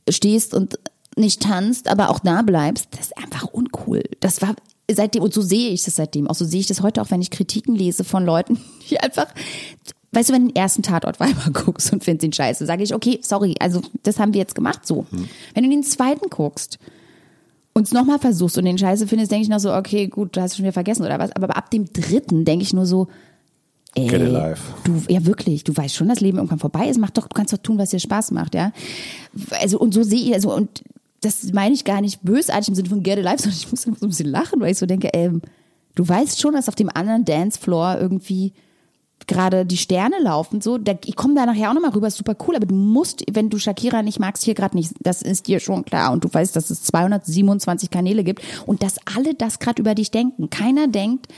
stehst 0.08 0.52
und 0.52 0.78
nicht 1.16 1.42
tanzt, 1.42 1.88
aber 1.88 2.10
auch 2.10 2.18
da 2.18 2.42
bleibst, 2.42 2.88
das 2.90 3.06
ist 3.06 3.18
einfach 3.18 3.44
uncool. 3.44 4.02
Das 4.20 4.42
war 4.42 4.54
seitdem, 4.90 5.22
und 5.22 5.32
so 5.32 5.40
sehe 5.40 5.70
ich 5.70 5.84
das 5.84 5.96
seitdem, 5.96 6.28
auch 6.28 6.34
so 6.34 6.44
sehe 6.44 6.60
ich 6.60 6.66
das 6.66 6.82
heute 6.82 7.00
auch, 7.00 7.10
wenn 7.10 7.22
ich 7.22 7.30
Kritiken 7.30 7.74
lese 7.74 8.04
von 8.04 8.26
Leuten, 8.26 8.58
die 8.90 9.00
einfach, 9.00 9.28
weißt 10.12 10.28
du, 10.28 10.34
wenn 10.34 10.42
du 10.42 10.52
den 10.52 10.56
ersten 10.56 10.82
Tatort 10.82 11.20
Weiber 11.20 11.50
guckst 11.52 11.90
und 11.92 12.04
findest 12.04 12.24
ihn 12.24 12.32
scheiße, 12.32 12.66
sage 12.66 12.82
ich, 12.82 12.94
okay, 12.94 13.18
sorry, 13.22 13.54
also 13.60 13.80
das 14.02 14.18
haben 14.18 14.34
wir 14.34 14.40
jetzt 14.40 14.54
gemacht 14.54 14.86
so. 14.86 15.06
Wenn 15.54 15.64
du 15.64 15.70
den 15.70 15.84
zweiten 15.84 16.28
guckst 16.28 16.78
und 17.74 17.82
es 17.82 17.92
nochmal 17.92 18.18
versuchst 18.18 18.56
und 18.56 18.64
den 18.64 18.78
scheiße 18.78 19.06
findest, 19.06 19.32
denke 19.32 19.42
ich 19.42 19.48
noch 19.48 19.58
so, 19.58 19.74
okay, 19.74 20.06
gut, 20.06 20.36
du 20.36 20.40
hast 20.40 20.52
es 20.52 20.56
schon 20.56 20.64
wieder 20.64 20.72
vergessen 20.72 21.04
oder 21.04 21.18
was, 21.18 21.32
aber 21.32 21.56
ab 21.56 21.70
dem 21.70 21.92
dritten 21.92 22.44
denke 22.44 22.62
ich 22.62 22.72
nur 22.72 22.86
so, 22.86 23.08
ey, 23.96 24.06
Get 24.06 24.20
life. 24.20 24.62
Du, 24.84 25.02
ja 25.08 25.26
wirklich, 25.26 25.64
du 25.64 25.76
weißt 25.76 25.94
schon, 25.94 26.08
dass 26.08 26.20
Leben 26.20 26.38
irgendwann 26.38 26.60
vorbei 26.60 26.88
ist. 26.88 26.98
Mach 26.98 27.10
doch, 27.10 27.26
du 27.26 27.34
kannst 27.34 27.52
doch 27.52 27.58
tun, 27.58 27.76
was 27.76 27.90
dir 27.90 27.98
Spaß 27.98 28.30
macht, 28.30 28.54
ja. 28.54 28.72
Also 29.60 29.78
und 29.78 29.92
so 29.92 30.04
sehe 30.04 30.20
ich, 30.20 30.34
also 30.34 30.54
und 30.54 30.84
das 31.20 31.52
meine 31.52 31.74
ich 31.74 31.84
gar 31.84 32.00
nicht 32.00 32.22
bösartig 32.22 32.68
im 32.68 32.74
Sinne 32.76 32.88
von 32.88 33.02
get 33.02 33.20
life, 33.20 33.38
sondern 33.42 33.58
ich 33.58 33.70
muss 33.70 33.84
immer 33.84 33.96
so 33.96 34.06
ein 34.06 34.10
bisschen 34.10 34.30
lachen, 34.30 34.60
weil 34.60 34.72
ich 34.72 34.78
so 34.78 34.86
denke, 34.86 35.10
ähm, 35.12 35.42
du 35.96 36.06
weißt 36.06 36.40
schon, 36.40 36.54
dass 36.54 36.68
auf 36.68 36.76
dem 36.76 36.90
anderen 36.90 37.24
Dancefloor 37.24 37.98
irgendwie 38.00 38.52
gerade 39.26 39.64
die 39.66 39.76
Sterne 39.76 40.16
laufen, 40.20 40.60
so, 40.60 40.78
da, 40.78 40.94
ich 41.04 41.16
komme 41.16 41.34
da 41.34 41.46
nachher 41.46 41.70
auch 41.70 41.74
nochmal 41.74 41.92
rüber, 41.92 42.10
super 42.10 42.36
cool, 42.46 42.56
aber 42.56 42.66
du 42.66 42.74
musst, 42.74 43.24
wenn 43.30 43.50
du 43.50 43.58
Shakira 43.58 44.02
nicht 44.02 44.20
magst, 44.20 44.44
hier 44.44 44.54
gerade 44.54 44.76
nicht, 44.76 44.92
das 45.00 45.22
ist 45.22 45.46
dir 45.46 45.60
schon 45.60 45.84
klar 45.84 46.12
und 46.12 46.24
du 46.24 46.32
weißt, 46.32 46.54
dass 46.54 46.70
es 46.70 46.82
227 46.84 47.90
Kanäle 47.90 48.24
gibt 48.24 48.42
und 48.66 48.82
dass 48.82 48.96
alle 49.14 49.34
das 49.34 49.58
gerade 49.58 49.80
über 49.80 49.94
dich 49.94 50.10
denken. 50.10 50.50
Keiner 50.50 50.88
denkt 50.88 51.28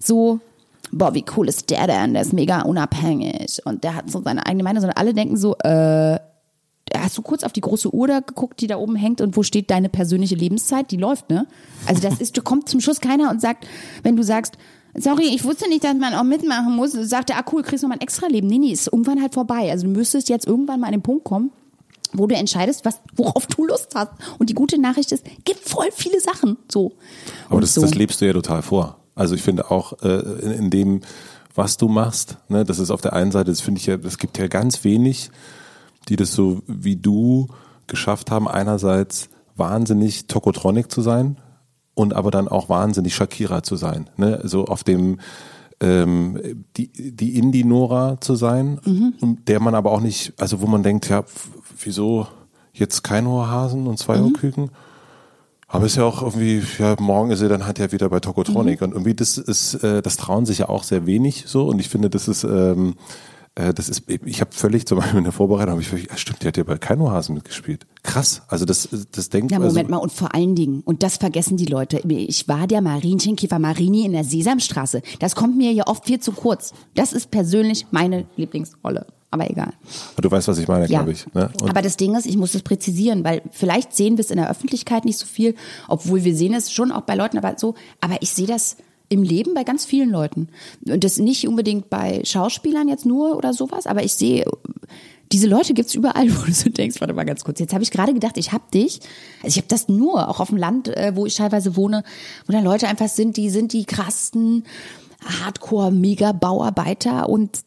so, 0.00 0.40
boah, 0.92 1.14
wie 1.14 1.24
cool 1.36 1.48
ist 1.48 1.70
der 1.70 1.86
denn, 1.86 2.14
der 2.14 2.22
ist 2.22 2.32
mega 2.32 2.62
unabhängig 2.62 3.60
und 3.64 3.84
der 3.84 3.96
hat 3.96 4.10
so 4.10 4.22
seine 4.22 4.46
eigene 4.46 4.62
Meinung, 4.62 4.80
sondern 4.80 4.98
alle 4.98 5.14
denken 5.14 5.36
so, 5.36 5.56
äh, 5.58 6.18
hast 6.96 7.18
du 7.18 7.22
kurz 7.22 7.42
auf 7.42 7.52
die 7.52 7.60
große 7.60 7.92
Uhr 7.92 8.06
da 8.06 8.20
geguckt, 8.20 8.60
die 8.60 8.66
da 8.66 8.76
oben 8.76 8.96
hängt 8.96 9.20
und 9.20 9.36
wo 9.36 9.42
steht 9.42 9.70
deine 9.70 9.88
persönliche 9.88 10.34
Lebenszeit? 10.34 10.90
Die 10.90 10.96
läuft, 10.96 11.30
ne? 11.30 11.46
Also 11.86 12.02
das 12.02 12.20
ist, 12.20 12.36
du 12.36 12.42
kommt 12.42 12.68
zum 12.68 12.80
Schluss 12.80 13.00
keiner 13.00 13.30
und 13.30 13.40
sagt, 13.40 13.66
wenn 14.02 14.16
du 14.16 14.22
sagst, 14.22 14.56
sorry, 14.98 15.26
ich 15.34 15.44
wusste 15.44 15.68
nicht, 15.68 15.84
dass 15.84 15.94
man 15.94 16.14
auch 16.14 16.24
mitmachen 16.24 16.74
muss, 16.74 16.92
sagt 16.92 17.30
er, 17.30 17.38
ah 17.38 17.44
cool, 17.52 17.62
kriegst 17.62 17.82
du 17.82 17.88
mal 17.88 17.94
ein 17.94 18.00
extra 18.00 18.26
Leben. 18.26 18.46
Nee, 18.46 18.58
nee, 18.58 18.72
ist 18.72 18.86
irgendwann 18.86 19.20
halt 19.20 19.34
vorbei. 19.34 19.70
Also 19.70 19.86
du 19.86 19.92
müsstest 19.92 20.28
jetzt 20.28 20.46
irgendwann 20.46 20.80
mal 20.80 20.88
an 20.88 20.92
den 20.92 21.02
Punkt 21.02 21.24
kommen, 21.24 21.50
wo 22.12 22.26
du 22.26 22.34
entscheidest, 22.34 22.84
was, 22.84 23.00
worauf 23.16 23.46
du 23.46 23.66
Lust 23.66 23.94
hast. 23.94 24.12
Und 24.38 24.50
die 24.50 24.54
gute 24.54 24.80
Nachricht 24.80 25.12
ist, 25.12 25.24
gibt 25.44 25.68
voll 25.68 25.88
viele 25.92 26.20
Sachen, 26.20 26.56
so. 26.70 26.92
Aber 27.48 27.60
das, 27.60 27.74
so. 27.74 27.80
das 27.80 27.94
lebst 27.94 28.20
du 28.20 28.26
ja 28.26 28.32
total 28.32 28.62
vor. 28.62 28.98
Also 29.14 29.34
ich 29.34 29.42
finde 29.42 29.70
auch 29.70 29.94
äh, 30.02 30.20
in, 30.42 30.52
in 30.52 30.70
dem, 30.70 31.00
was 31.54 31.76
du 31.76 31.88
machst, 31.88 32.38
ne, 32.48 32.64
das 32.64 32.78
ist 32.78 32.90
auf 32.90 33.00
der 33.00 33.12
einen 33.12 33.30
Seite, 33.30 33.50
das 33.50 33.60
finde 33.60 33.80
ich 33.80 33.86
ja, 33.86 33.94
es 33.94 34.18
gibt 34.18 34.38
ja 34.38 34.48
ganz 34.48 34.82
wenig, 34.82 35.30
die 36.08 36.16
das 36.16 36.32
so 36.32 36.62
wie 36.66 36.96
du 36.96 37.48
geschafft 37.86 38.30
haben, 38.30 38.48
einerseits 38.48 39.28
wahnsinnig 39.56 40.26
Tokotronic 40.26 40.90
zu 40.90 41.00
sein 41.00 41.36
und 41.94 42.14
aber 42.14 42.30
dann 42.30 42.48
auch 42.48 42.68
wahnsinnig 42.68 43.14
Shakira 43.14 43.62
zu 43.62 43.76
sein. 43.76 44.10
Ne? 44.16 44.40
So 44.44 44.66
auf 44.66 44.84
dem 44.84 45.18
ähm, 45.80 46.64
die, 46.76 46.90
die 47.12 47.36
Indie-Nora 47.38 48.20
zu 48.20 48.36
sein, 48.36 48.80
Mhm. 48.84 49.14
und 49.20 49.48
der 49.48 49.60
man 49.60 49.74
aber 49.74 49.90
auch 49.90 50.00
nicht, 50.00 50.32
also 50.38 50.60
wo 50.60 50.66
man 50.66 50.82
denkt, 50.82 51.08
ja, 51.08 51.24
wieso 51.82 52.28
jetzt 52.72 53.02
kein 53.02 53.26
Hasen 53.26 53.86
und 53.86 53.98
zwei 53.98 54.18
Küken. 54.32 54.70
Aber 55.66 55.86
ist 55.86 55.96
ja 55.96 56.04
auch 56.04 56.22
irgendwie, 56.22 56.62
ja, 56.78 56.94
morgen 57.00 57.30
ist 57.32 57.40
er 57.40 57.48
dann 57.48 57.66
halt 57.66 57.80
ja 57.80 57.90
wieder 57.90 58.08
bei 58.08 58.20
Tokotronic. 58.20 58.82
Und 58.82 58.92
irgendwie, 58.92 59.14
das 59.14 59.38
ist, 59.38 59.74
äh, 59.82 60.02
das 60.02 60.16
trauen 60.16 60.46
sich 60.46 60.58
ja 60.58 60.68
auch 60.68 60.84
sehr 60.84 61.06
wenig 61.06 61.44
so. 61.48 61.66
Und 61.66 61.80
ich 61.80 61.88
finde, 61.88 62.08
das 62.10 62.28
ist, 62.28 62.44
ähm, 62.44 62.90
äh, 62.90 62.94
das 63.54 63.88
ist, 63.88 64.02
ich 64.08 64.40
habe 64.40 64.50
völlig 64.52 64.86
zum 64.86 64.98
Beispiel 64.98 65.18
in 65.18 65.24
der 65.24 65.32
Vorbereitung, 65.32 65.72
habe 65.72 65.82
ich 65.82 65.88
völlig, 65.88 66.10
ja, 66.10 66.16
stimmt, 66.16 66.42
der 66.42 66.48
hat 66.48 66.56
ja 66.56 66.64
bei 66.64 66.76
Keinohasen 66.76 67.34
mitgespielt. 67.36 67.86
Krass. 68.02 68.42
Also 68.48 68.64
das, 68.64 68.88
das 69.12 69.28
denkt 69.28 69.52
Ja, 69.52 69.58
Moment 69.60 69.78
also, 69.78 69.90
mal, 69.90 69.98
und 69.98 70.12
vor 70.12 70.34
allen 70.34 70.56
Dingen, 70.56 70.82
und 70.84 71.04
das 71.04 71.18
vergessen 71.18 71.56
die 71.56 71.66
Leute, 71.66 72.00
ich 72.08 72.48
war 72.48 72.66
der 72.66 72.80
Marienchenkäfer 72.82 73.60
Marini 73.60 74.04
in 74.06 74.12
der 74.12 74.24
Sesamstraße. 74.24 75.02
Das 75.20 75.36
kommt 75.36 75.56
mir 75.56 75.72
ja 75.72 75.86
oft 75.86 76.04
viel 76.04 76.18
zu 76.18 76.32
kurz. 76.32 76.72
Das 76.96 77.12
ist 77.12 77.30
persönlich 77.30 77.86
meine 77.92 78.26
Lieblingsrolle. 78.36 79.06
Aber 79.30 79.50
egal. 79.50 79.72
Du 80.20 80.30
weißt, 80.30 80.46
was 80.46 80.58
ich 80.58 80.68
meine, 80.68 80.86
Ja. 80.86 80.98
glaube 81.00 81.12
ich. 81.12 81.26
Ne? 81.34 81.50
Aber 81.62 81.82
das 81.82 81.96
Ding 81.96 82.14
ist, 82.14 82.24
ich 82.26 82.36
muss 82.36 82.52
das 82.52 82.62
präzisieren, 82.62 83.24
weil 83.24 83.42
vielleicht 83.50 83.94
sehen 83.94 84.16
wir 84.16 84.24
es 84.24 84.30
in 84.30 84.36
der 84.36 84.48
Öffentlichkeit 84.48 85.04
nicht 85.04 85.18
so 85.18 85.26
viel, 85.26 85.56
obwohl 85.88 86.22
wir 86.22 86.36
sehen 86.36 86.54
es 86.54 86.72
schon 86.72 86.92
auch 86.92 87.02
bei 87.02 87.16
Leuten, 87.16 87.38
aber 87.38 87.54
so, 87.56 87.74
aber 88.00 88.16
ich 88.20 88.30
sehe 88.30 88.46
das 88.46 88.76
im 89.08 89.22
Leben 89.22 89.54
bei 89.54 89.64
ganz 89.64 89.84
vielen 89.84 90.10
Leuten. 90.10 90.48
Und 90.86 91.04
das 91.04 91.18
nicht 91.18 91.46
unbedingt 91.46 91.90
bei 91.90 92.22
Schauspielern 92.24 92.88
jetzt 92.88 93.06
nur 93.06 93.36
oder 93.36 93.52
sowas, 93.52 93.86
aber 93.86 94.02
ich 94.02 94.14
sehe, 94.14 94.44
diese 95.32 95.46
Leute 95.46 95.74
gibt's 95.74 95.94
überall, 95.94 96.30
wo 96.36 96.44
du 96.44 96.52
so 96.52 96.70
denkst, 96.70 97.00
warte 97.00 97.14
mal 97.14 97.24
ganz 97.24 97.44
kurz, 97.44 97.60
jetzt 97.60 97.72
habe 97.72 97.82
ich 97.82 97.90
gerade 97.90 98.14
gedacht, 98.14 98.36
ich 98.38 98.52
hab 98.52 98.70
dich, 98.70 99.00
also 99.42 99.48
ich 99.48 99.56
habe 99.58 99.68
das 99.68 99.88
nur, 99.88 100.28
auch 100.28 100.40
auf 100.40 100.48
dem 100.48 100.58
Land, 100.58 100.88
äh, 100.88 101.12
wo 101.14 101.26
ich 101.26 101.36
teilweise 101.36 101.76
wohne, 101.76 102.04
wo 102.46 102.52
dann 102.52 102.64
Leute 102.64 102.88
einfach 102.88 103.08
sind, 103.08 103.36
die 103.36 103.50
sind 103.50 103.72
die 103.72 103.84
krassten 103.84 104.64
Hardcore-Mega-Bauarbeiter 105.42 107.28
und 107.28 107.64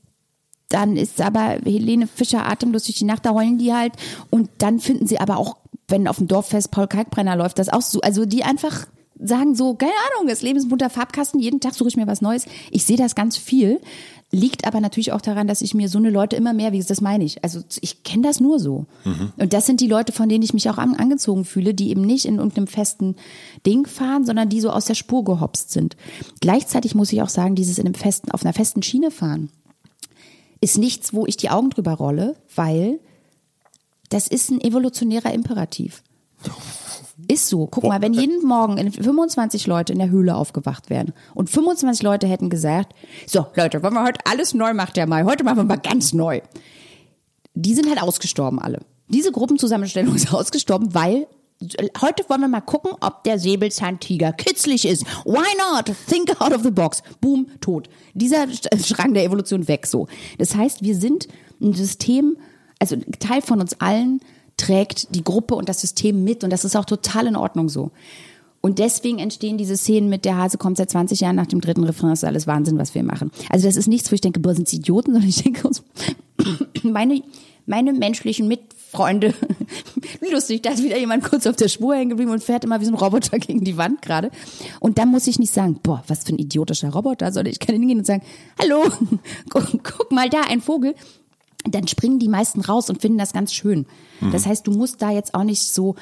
dann 0.69 0.97
ist 0.97 1.21
aber 1.21 1.59
Helene 1.63 2.07
Fischer 2.07 2.45
atemlos 2.45 2.83
durch 2.83 2.97
die 2.97 3.05
Nacht, 3.05 3.25
da 3.25 3.33
heulen 3.33 3.57
die 3.57 3.73
halt. 3.73 3.93
Und 4.29 4.49
dann 4.57 4.79
finden 4.79 5.07
sie 5.07 5.17
aber 5.17 5.37
auch, 5.37 5.57
wenn 5.87 6.09
auf 6.09 6.17
dem 6.17 6.27
Dorffest 6.27 6.71
Paul 6.71 6.87
Kalkbrenner 6.87 7.37
läuft, 7.37 7.59
das 7.59 7.69
auch 7.69 7.81
so. 7.81 8.01
Also 8.01 8.25
die 8.25 8.43
einfach 8.43 8.87
sagen 9.19 9.55
so, 9.55 9.73
keine 9.75 9.91
Ahnung, 9.91 10.27
das 10.27 10.41
Leben 10.41 10.57
ist 10.57 10.65
ein 10.65 10.69
bunter 10.69 10.89
Farbkasten, 10.89 11.39
jeden 11.39 11.59
Tag 11.59 11.73
suche 11.73 11.89
ich 11.89 11.97
mir 11.97 12.07
was 12.07 12.21
Neues. 12.21 12.45
Ich 12.71 12.85
sehe 12.85 12.97
das 12.97 13.15
ganz 13.15 13.37
viel. 13.37 13.79
Liegt 14.29 14.67
aber 14.67 14.81
natürlich 14.81 15.13
auch 15.13 15.21
daran, 15.21 15.47
dass 15.47 15.61
ich 15.61 15.73
mir 15.73 15.87
so 15.87 15.97
eine 15.97 16.09
Leute 16.09 16.35
immer 16.35 16.51
mehr, 16.51 16.73
wie 16.73 16.83
das 16.83 16.99
meine 16.99 17.23
ich. 17.23 17.43
Also 17.45 17.61
ich 17.79 18.03
kenne 18.03 18.23
das 18.23 18.41
nur 18.41 18.59
so. 18.59 18.85
Und 19.37 19.53
das 19.53 19.65
sind 19.65 19.79
die 19.79 19.87
Leute, 19.87 20.11
von 20.11 20.27
denen 20.27 20.43
ich 20.43 20.53
mich 20.53 20.69
auch 20.69 20.77
an, 20.77 20.95
angezogen 20.95 21.45
fühle, 21.45 21.73
die 21.73 21.91
eben 21.91 22.01
nicht 22.01 22.25
in 22.25 22.35
irgendeinem 22.35 22.67
festen 22.67 23.15
Ding 23.65 23.87
fahren, 23.87 24.25
sondern 24.25 24.49
die 24.49 24.59
so 24.59 24.69
aus 24.69 24.83
der 24.83 24.95
Spur 24.95 25.23
gehopst 25.23 25.71
sind. 25.71 25.95
Gleichzeitig 26.41 26.93
muss 26.93 27.13
ich 27.13 27.21
auch 27.21 27.29
sagen, 27.29 27.55
dieses 27.55 27.79
in 27.79 27.85
einem 27.85 27.95
festen, 27.95 28.31
auf 28.31 28.43
einer 28.43 28.53
festen 28.53 28.83
Schiene 28.83 29.11
fahren 29.11 29.49
ist 30.61 30.77
nichts, 30.77 31.13
wo 31.13 31.25
ich 31.25 31.37
die 31.37 31.49
Augen 31.49 31.69
drüber 31.69 31.93
rolle, 31.93 32.35
weil 32.55 32.99
das 34.09 34.27
ist 34.27 34.49
ein 34.49 34.61
evolutionärer 34.61 35.33
Imperativ. 35.33 36.03
Ist 37.27 37.49
so. 37.49 37.65
Guck 37.65 37.85
mal, 37.85 38.01
wenn 38.01 38.13
jeden 38.13 38.45
Morgen 38.45 38.77
in 38.77 38.91
25 38.91 39.65
Leute 39.65 39.91
in 39.91 39.97
der 39.97 40.09
Höhle 40.09 40.35
aufgewacht 40.35 40.91
wären 40.91 41.13
und 41.33 41.49
25 41.49 42.03
Leute 42.03 42.27
hätten 42.27 42.49
gesagt, 42.49 42.93
so 43.25 43.47
Leute, 43.55 43.81
wollen 43.81 43.95
wir 43.95 44.03
heute 44.03 44.19
alles 44.25 44.53
neu 44.53 44.73
machen, 44.75 44.93
der 44.95 45.07
Mai, 45.07 45.23
heute 45.23 45.43
machen 45.43 45.57
wir 45.57 45.63
mal 45.63 45.77
ganz 45.77 46.13
neu. 46.13 46.41
Die 47.55 47.73
sind 47.73 47.89
halt 47.89 48.01
ausgestorben 48.01 48.59
alle. 48.59 48.81
Diese 49.07 49.31
Gruppenzusammenstellung 49.31 50.13
ist 50.15 50.31
ausgestorben, 50.31 50.93
weil 50.93 51.27
heute 52.01 52.23
wollen 52.29 52.41
wir 52.41 52.47
mal 52.47 52.61
gucken, 52.61 52.91
ob 53.01 53.23
der 53.23 53.39
Säbelzahntiger 53.39 54.31
kitzlig 54.33 54.85
ist. 54.85 55.03
Why 55.25 55.47
not? 55.73 55.91
Think 56.07 56.39
out 56.39 56.53
of 56.53 56.61
the 56.61 56.69
box. 56.69 57.01
Boom, 57.19 57.47
tot. 57.61 57.89
Dieser 58.13 58.45
Schrank 58.83 59.15
der 59.15 59.23
Evolution 59.23 59.67
weg 59.67 59.87
so. 59.87 60.07
Das 60.37 60.55
heißt, 60.55 60.83
wir 60.83 60.95
sind 60.95 61.27
ein 61.59 61.73
System, 61.73 62.37
also 62.79 62.95
ein 62.95 63.11
Teil 63.19 63.41
von 63.41 63.59
uns 63.59 63.81
allen 63.81 64.19
trägt 64.57 65.15
die 65.15 65.23
Gruppe 65.23 65.55
und 65.55 65.69
das 65.69 65.81
System 65.81 66.23
mit 66.23 66.43
und 66.43 66.51
das 66.51 66.65
ist 66.65 66.75
auch 66.75 66.85
total 66.85 67.27
in 67.27 67.35
Ordnung 67.35 67.69
so. 67.69 67.91
Und 68.59 68.79
deswegen 68.79 69.19
entstehen 69.19 69.57
diese 69.57 69.77
Szenen 69.77 70.09
mit 70.09 70.25
der 70.25 70.35
Hase 70.35 70.57
kommt 70.57 70.77
seit 70.77 70.89
20 70.89 71.21
Jahren 71.21 71.35
nach 71.35 71.45
dem 71.47 71.61
dritten 71.61 71.83
Refrain, 71.83 72.11
ist 72.11 72.25
alles 72.25 72.47
Wahnsinn, 72.47 72.77
was 72.77 72.95
wir 72.95 73.03
machen. 73.03 73.31
Also 73.49 73.67
das 73.67 73.77
ist 73.77 73.87
nichts, 73.87 74.11
wo 74.11 74.15
ich 74.15 74.21
denke, 74.21 74.39
boah, 74.39 74.55
sind 74.55 74.67
sie 74.67 74.77
Idioten, 74.77 75.11
sondern 75.13 75.29
ich 75.29 75.43
denke, 75.43 75.69
meine, 76.83 77.21
meine 77.65 77.93
menschlichen 77.93 78.47
Mitfreunde, 78.47 79.33
wie 80.21 80.31
lustig, 80.31 80.63
da 80.63 80.71
ist 80.71 80.83
wieder 80.83 80.97
jemand 80.97 81.23
kurz 81.23 81.45
auf 81.45 81.55
der 81.55 81.67
Spur 81.67 81.95
hängen 81.95 82.09
geblieben 82.09 82.31
und 82.31 82.43
fährt 82.43 82.63
immer 82.63 82.81
wie 82.81 82.85
so 82.85 82.91
ein 82.91 82.97
Roboter 82.97 83.37
gegen 83.39 83.63
die 83.63 83.77
Wand 83.77 84.01
gerade. 84.01 84.31
Und 84.79 84.97
dann 84.97 85.09
muss 85.09 85.27
ich 85.27 85.37
nicht 85.37 85.53
sagen, 85.53 85.79
boah, 85.81 86.03
was 86.07 86.23
für 86.23 86.33
ein 86.33 86.39
idiotischer 86.39 86.89
Roboter, 86.89 87.31
sondern 87.31 87.51
ich 87.51 87.59
kann 87.59 87.75
hingehen 87.75 87.99
und 87.99 88.05
sagen, 88.05 88.23
hallo, 88.59 88.83
guck, 89.49 89.83
guck 89.83 90.11
mal 90.11 90.29
da, 90.29 90.41
ein 90.49 90.61
Vogel 90.61 90.95
dann 91.73 91.87
springen 91.87 92.19
die 92.19 92.27
meisten 92.27 92.61
raus 92.61 92.89
und 92.89 93.01
finden 93.01 93.17
das 93.17 93.33
ganz 93.33 93.53
schön. 93.53 93.85
Das 94.31 94.45
heißt, 94.45 94.65
du 94.65 94.71
musst 94.71 95.01
da 95.01 95.11
jetzt 95.11 95.33
auch 95.33 95.43
nicht 95.43 95.61
so, 95.61 95.95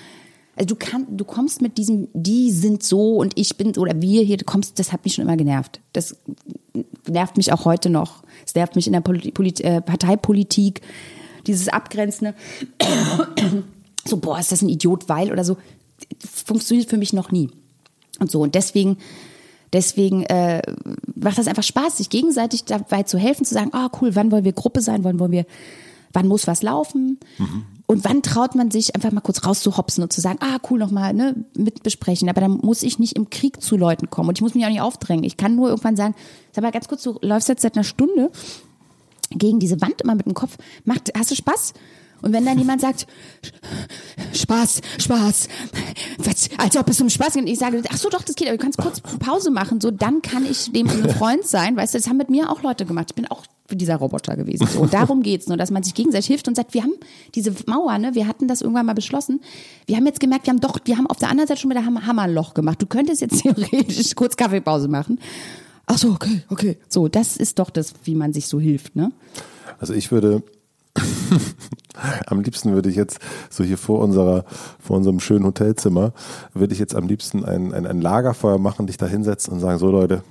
also 0.55 0.67
du 0.67 0.75
kannst, 0.75 1.07
du 1.11 1.25
kommst 1.25 1.61
mit 1.61 1.77
diesem, 1.77 2.07
die 2.13 2.51
sind 2.51 2.81
so 2.81 3.17
und 3.17 3.33
ich 3.35 3.57
bin 3.57 3.75
oder 3.77 4.01
wir 4.01 4.23
hier, 4.23 4.37
du 4.37 4.45
kommst, 4.45 4.79
das 4.79 4.93
hat 4.93 5.03
mich 5.03 5.15
schon 5.15 5.23
immer 5.23 5.35
genervt. 5.35 5.81
Das 5.91 6.15
nervt 7.07 7.35
mich 7.37 7.51
auch 7.51 7.65
heute 7.65 7.89
noch. 7.89 8.23
Es 8.45 8.55
nervt 8.55 8.75
mich 8.75 8.87
in 8.87 8.93
der 8.93 9.01
Polit 9.01 9.33
Polit 9.33 9.59
äh, 9.61 9.81
Parteipolitik, 9.81 10.81
dieses 11.45 11.67
Abgrenzende. 11.67 12.35
so, 14.05 14.17
boah, 14.17 14.39
ist 14.39 14.51
das 14.51 14.61
ein 14.61 14.69
Idiot, 14.69 15.09
weil 15.09 15.31
oder 15.31 15.43
so. 15.43 15.57
Funktioniert 16.19 16.89
für 16.89 16.97
mich 16.97 17.11
noch 17.11 17.31
nie. 17.31 17.49
Und 18.19 18.31
so, 18.31 18.41
und 18.41 18.55
deswegen, 18.55 18.97
deswegen 19.75 20.23
äh, 20.23 20.61
macht 21.15 21.37
das 21.37 21.47
einfach 21.47 21.63
Spaß, 21.63 21.97
sich 21.97 22.09
gegenseitig 22.09 22.65
dabei 22.65 23.03
zu 23.03 23.17
helfen, 23.17 23.45
zu 23.45 23.53
sagen, 23.53 23.71
ah 23.73 23.89
cool, 24.01 24.15
wann 24.15 24.31
wollen 24.31 24.45
wir 24.45 24.53
Gruppe 24.53 24.81
sein, 24.81 25.03
wann 25.03 25.19
wollen 25.19 25.31
wir, 25.31 25.45
wann 26.13 26.27
muss 26.27 26.47
was 26.47 26.63
laufen 26.63 27.19
und 27.87 28.03
wann 28.03 28.23
traut 28.23 28.55
man 28.55 28.71
sich 28.71 28.95
einfach 28.95 29.11
mal 29.11 29.21
kurz 29.21 29.45
rauszuhopsen 29.45 30.03
und 30.03 30.11
zu 30.11 30.21
sagen, 30.21 30.39
ah 30.41 30.57
cool, 30.69 30.79
nochmal 30.79 31.13
ne, 31.13 31.35
mit 31.55 31.83
besprechen, 31.83 32.29
aber 32.29 32.41
dann 32.41 32.57
muss 32.63 32.83
ich 32.83 32.99
nicht 32.99 33.15
im 33.15 33.29
Krieg 33.29 33.61
zu 33.61 33.77
Leuten 33.77 34.09
kommen 34.09 34.29
und 34.29 34.37
ich 34.37 34.41
muss 34.41 34.55
mich 34.55 34.65
auch 34.65 34.69
nicht 34.69 34.81
aufdrängen. 34.81 35.23
Ich 35.23 35.37
kann 35.37 35.55
nur 35.55 35.69
irgendwann 35.69 35.95
sagen, 35.95 36.15
sag 36.51 36.63
mal 36.63 36.71
ganz 36.71 36.87
kurz, 36.87 37.03
du 37.03 37.19
läufst 37.21 37.49
jetzt 37.49 37.61
seit 37.61 37.75
einer 37.75 37.83
Stunde 37.83 38.31
gegen 39.29 39.59
diese 39.59 39.81
Wand 39.81 40.01
immer 40.01 40.15
mit 40.15 40.25
dem 40.25 40.33
Kopf, 40.33 40.57
macht, 40.83 41.11
hast 41.17 41.31
du 41.31 41.35
Spaß? 41.35 41.73
Und 42.25 42.33
wenn 42.33 42.43
dann 42.43 42.57
jemand 42.57 42.81
sagt, 42.81 43.05
Spaß, 44.33 44.81
Spaß, 44.97 45.47
was, 46.17 46.49
als 46.57 46.75
ob 46.75 46.89
es 46.89 46.99
um 46.99 47.07
Spaß 47.07 47.33
geht, 47.33 47.43
und 47.43 47.47
ich 47.47 47.59
sage, 47.59 47.83
ach 47.87 47.97
so, 47.97 48.09
doch, 48.09 48.23
das 48.23 48.35
geht, 48.35 48.47
aber 48.47 48.57
du 48.57 48.63
kannst 48.63 48.79
kurz 48.79 48.99
Pause 48.99 49.51
machen, 49.51 49.79
so, 49.79 49.91
dann 49.91 50.23
kann 50.23 50.43
ich 50.43 50.71
dem 50.71 50.89
ein 50.89 51.07
Freund 51.11 51.45
sein, 51.45 51.77
weißt 51.77 51.93
du, 51.93 51.99
das 51.99 52.07
haben 52.07 52.17
mit 52.17 52.31
mir 52.31 52.49
auch 52.49 52.63
Leute 52.63 52.87
gemacht. 52.87 53.11
Ich 53.11 53.15
bin 53.15 53.27
auch 53.27 53.43
dieser 53.69 53.97
Roboter 53.97 54.35
gewesen. 54.35 54.65
So, 54.65 54.79
und 54.79 54.91
darum 54.91 55.21
geht's 55.21 55.47
nur, 55.47 55.57
dass 55.57 55.69
man 55.69 55.83
sich 55.83 55.93
gegenseitig 55.93 56.25
hilft 56.25 56.47
und 56.47 56.55
sagt, 56.55 56.73
wir 56.73 56.81
haben 56.81 56.93
diese 57.35 57.53
Mauer, 57.67 57.95
ne, 57.99 58.15
wir 58.15 58.27
hatten 58.27 58.47
das 58.47 58.61
irgendwann 58.63 58.87
mal 58.87 58.93
beschlossen. 58.93 59.41
Wir 59.85 59.95
haben 59.95 60.07
jetzt 60.07 60.19
gemerkt, 60.19 60.47
wir 60.47 60.53
haben 60.53 60.61
doch, 60.61 60.79
wir 60.83 60.97
haben 60.97 61.05
auf 61.05 61.17
der 61.17 61.29
anderen 61.29 61.47
Seite 61.47 61.61
schon 61.61 61.69
wieder 61.69 61.81
ein 61.81 62.07
Hammerloch 62.07 62.55
gemacht. 62.55 62.81
Du 62.81 62.87
könntest 62.87 63.21
jetzt 63.21 63.39
theoretisch 63.43 64.15
kurz 64.15 64.35
Kaffeepause 64.35 64.87
machen. 64.87 65.19
Ach 65.85 65.99
so, 65.99 66.09
okay, 66.09 66.41
okay. 66.49 66.77
So, 66.89 67.07
das 67.07 67.37
ist 67.37 67.59
doch 67.59 67.69
das, 67.69 67.93
wie 68.03 68.15
man 68.15 68.33
sich 68.33 68.47
so 68.47 68.59
hilft, 68.59 68.95
ne? 68.95 69.11
Also 69.77 69.93
ich 69.93 70.11
würde 70.11 70.41
am 72.27 72.41
liebsten 72.41 72.73
würde 72.73 72.89
ich 72.89 72.95
jetzt 72.95 73.19
so 73.49 73.63
hier 73.63 73.77
vor 73.77 73.99
unserer 73.99 74.45
vor 74.79 74.97
unserem 74.97 75.19
schönen 75.19 75.45
Hotelzimmer 75.45 76.13
würde 76.53 76.73
ich 76.73 76.79
jetzt 76.79 76.95
am 76.95 77.07
liebsten 77.07 77.43
ein, 77.43 77.73
ein, 77.73 77.85
ein 77.85 78.01
Lagerfeuer 78.01 78.57
machen, 78.57 78.87
dich 78.87 78.97
da 78.97 79.07
hinsetzen 79.07 79.53
und 79.53 79.59
sagen 79.59 79.79
so 79.79 79.91
Leute, 79.91 80.23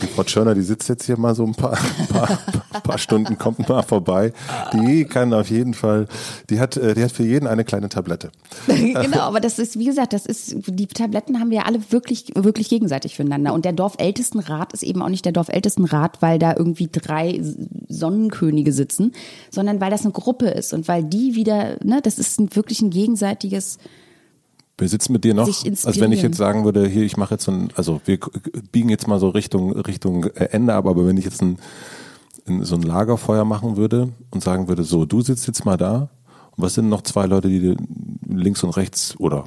die 0.00 0.06
Frau 0.06 0.24
Tschörner, 0.24 0.54
die 0.54 0.62
sitzt 0.62 0.88
jetzt 0.88 1.04
hier 1.04 1.18
mal 1.18 1.34
so 1.34 1.44
ein 1.44 1.54
paar, 1.54 1.78
paar, 2.08 2.38
paar 2.82 2.98
Stunden, 2.98 3.38
kommt 3.38 3.68
mal 3.68 3.82
vorbei. 3.82 4.32
Die 4.72 5.04
kann 5.04 5.32
auf 5.32 5.50
jeden 5.50 5.74
Fall, 5.74 6.06
die 6.50 6.60
hat, 6.60 6.76
äh, 6.76 6.94
die 6.94 7.02
hat 7.02 7.12
für 7.12 7.24
jeden 7.24 7.46
eine 7.46 7.64
kleine 7.64 7.88
Tablette. 7.88 8.30
genau, 8.66 9.20
aber 9.20 9.40
das 9.40 9.58
ist, 9.58 9.78
wie 9.78 9.86
gesagt, 9.86 10.12
das 10.12 10.26
ist, 10.26 10.56
die 10.66 10.86
Tabletten 10.86 11.40
haben 11.40 11.50
wir 11.50 11.66
alle 11.66 11.80
wirklich, 11.90 12.26
wirklich 12.34 12.68
gegenseitig 12.68 13.16
füreinander. 13.16 13.52
Und 13.52 13.64
der 13.64 13.72
Dorfältestenrat 13.72 14.72
ist 14.72 14.82
eben 14.82 15.02
auch 15.02 15.08
nicht 15.08 15.24
der 15.24 15.32
Dorfältestenrat, 15.32 16.22
weil 16.22 16.38
da 16.38 16.54
irgendwie 16.56 16.88
drei 16.90 17.40
Sonnenkönige 17.88 18.72
sitzen, 18.72 19.12
sondern 19.50 19.80
weil 19.80 19.90
das 19.90 20.02
eine 20.02 20.12
Gruppe 20.12 20.48
ist 20.48 20.72
und 20.72 20.88
weil 20.88 21.04
die 21.04 21.34
wieder, 21.34 21.76
ne, 21.82 22.00
das 22.02 22.18
ist 22.18 22.38
ein, 22.40 22.54
wirklich 22.54 22.82
ein 22.82 22.90
gegenseitiges, 22.90 23.78
Wir 24.78 24.88
sitzen 24.88 25.12
mit 25.12 25.24
dir 25.24 25.34
noch. 25.34 25.46
Also 25.46 26.00
wenn 26.00 26.12
ich 26.12 26.22
jetzt 26.22 26.36
sagen 26.36 26.64
würde, 26.64 26.86
hier, 26.86 27.02
ich 27.02 27.16
mache 27.16 27.34
jetzt 27.34 27.44
so 27.44 27.52
ein, 27.52 27.70
also 27.76 28.00
wir 28.04 28.18
biegen 28.72 28.90
jetzt 28.90 29.08
mal 29.08 29.18
so 29.18 29.30
Richtung 29.30 29.72
Richtung 29.72 30.24
äh, 30.24 30.48
Ende 30.52 30.74
ab, 30.74 30.86
aber 30.86 31.06
wenn 31.06 31.16
ich 31.16 31.24
jetzt 31.24 31.42
ein, 31.42 31.58
so 32.62 32.74
ein 32.74 32.82
Lagerfeuer 32.82 33.44
machen 33.44 33.76
würde 33.76 34.10
und 34.30 34.42
sagen 34.42 34.68
würde, 34.68 34.84
so, 34.84 35.06
du 35.06 35.22
sitzt 35.22 35.46
jetzt 35.46 35.64
mal 35.64 35.76
da 35.76 36.10
und 36.56 36.62
was 36.64 36.74
sind 36.74 36.88
noch 36.88 37.02
zwei 37.02 37.26
Leute, 37.26 37.48
die 37.48 37.74
links 38.28 38.62
und 38.62 38.70
rechts 38.70 39.18
oder 39.18 39.44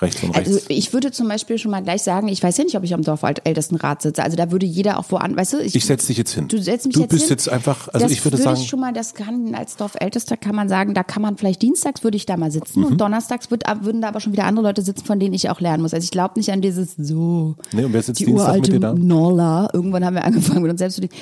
rechts 0.00 0.22
und 0.22 0.36
rechts. 0.36 0.48
Also 0.52 0.60
ich 0.68 0.92
würde 0.92 1.10
zum 1.12 1.28
Beispiel 1.28 1.58
schon 1.58 1.70
mal 1.70 1.82
gleich 1.82 2.02
sagen, 2.02 2.28
ich 2.28 2.42
weiß 2.42 2.56
ja 2.58 2.64
nicht, 2.64 2.76
ob 2.76 2.84
ich 2.84 2.94
am 2.94 3.02
Dorfältestenrat 3.02 4.02
sitze. 4.02 4.22
Also 4.22 4.36
da 4.36 4.50
würde 4.50 4.66
jeder 4.66 4.98
auch 4.98 5.04
woan, 5.10 5.36
weißt 5.36 5.54
du? 5.54 5.58
ich 5.60 5.84
setze 5.84 6.08
dich 6.08 6.18
jetzt 6.18 6.32
hin. 6.32 6.48
Du 6.48 6.60
setzt 6.60 6.86
mich 6.86 6.94
du 6.94 7.00
jetzt 7.02 7.10
bist 7.10 7.22
hin. 7.24 7.30
jetzt 7.30 7.48
einfach, 7.48 7.88
also 7.88 8.04
das 8.04 8.12
ich 8.12 8.24
würde 8.24 8.38
würde 8.38 8.44
sagen, 8.44 8.60
ich 8.60 8.68
schon 8.68 8.80
mal, 8.80 8.92
das 8.92 9.14
kann 9.14 9.54
als 9.54 9.76
Dorfältester 9.76 10.36
kann 10.36 10.54
man 10.54 10.68
sagen, 10.68 10.94
da 10.94 11.02
kann 11.02 11.22
man 11.22 11.36
vielleicht 11.36 11.62
dienstags 11.62 12.02
würde 12.04 12.16
ich 12.16 12.26
da 12.26 12.36
mal 12.36 12.50
sitzen 12.50 12.80
Mhm. 12.80 12.86
und 12.86 13.00
donnerstags 13.00 13.50
wird, 13.50 13.64
würden 13.82 14.00
da 14.00 14.08
aber 14.08 14.20
schon 14.20 14.32
wieder 14.32 14.44
andere 14.44 14.66
Leute 14.66 14.82
sitzen, 14.82 15.04
von 15.04 15.18
denen 15.20 15.34
ich 15.34 15.50
auch 15.50 15.60
lernen 15.60 15.82
muss. 15.82 15.94
Also 15.94 16.04
ich 16.04 16.10
glaube 16.10 16.34
nicht 16.38 16.50
an 16.52 16.60
dieses 16.60 16.94
so. 16.96 17.54
Nee, 17.72 17.84
und 17.84 17.92
wer 17.92 18.02
sitzt 18.02 18.20
die 18.20 18.26
Dienstag 18.26 18.54
mit 18.54 18.68
uralte 18.68 18.70
dir 18.72 18.80
da? 18.80 18.94
Nolla. 18.94 19.68
Irgendwann 19.72 20.04
haben 20.04 20.14
wir 20.14 20.24
angefangen 20.24 20.62
mit 20.62 20.70
uns 20.70 20.78
selbst 20.78 20.94
zu 20.96 21.00
denken. 21.02 21.16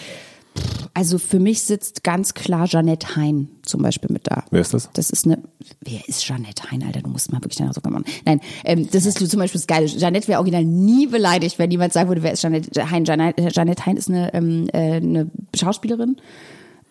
Also 0.95 1.19
für 1.19 1.41
mich 1.41 1.63
sitzt 1.63 2.05
ganz 2.05 2.35
klar 2.35 2.67
Jeanette 2.67 3.17
Hein 3.17 3.49
zum 3.63 3.83
Beispiel 3.83 4.11
mit 4.13 4.27
da. 4.27 4.45
Wer 4.51 4.61
ist 4.61 4.75
das? 4.75 4.91
Das 4.93 5.09
ist 5.09 5.25
eine. 5.25 5.39
Wer 5.81 6.07
ist 6.07 6.25
Jeanette 6.25 6.71
Hein, 6.71 6.85
Alter? 6.87 7.01
Du 7.01 7.09
musst 7.09 7.33
mal 7.33 7.39
wirklich 7.39 7.57
danach 7.57 7.73
so 7.73 7.81
machen. 7.89 8.05
Nein, 8.27 8.41
ähm, 8.65 8.89
das 8.91 9.07
ist 9.07 9.19
zum 9.19 9.41
Beispiel 9.41 9.59
das 9.59 9.67
Geile. 9.67 9.87
Jeanette 9.87 10.29
wäre 10.29 10.39
original 10.39 10.65
nie 10.65 11.07
beleidigt, 11.07 11.59
wenn 11.59 11.71
jemand 11.71 11.95
sagen 11.95 12.09
würde, 12.09 12.23
wer 12.23 12.33
ist 12.33 12.43
Jeanette 12.43 12.91
Hein? 12.91 13.05
Jeanette, 13.05 13.49
Jeanette 13.49 13.87
Hein 13.87 13.97
ist 13.97 14.11
eine, 14.11 14.35
ähm, 14.35 14.69
äh, 14.73 14.97
eine 14.97 15.31
Schauspielerin 15.57 16.17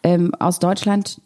ähm, 0.04 0.34
aus 0.36 0.60
Deutschland. 0.60 1.22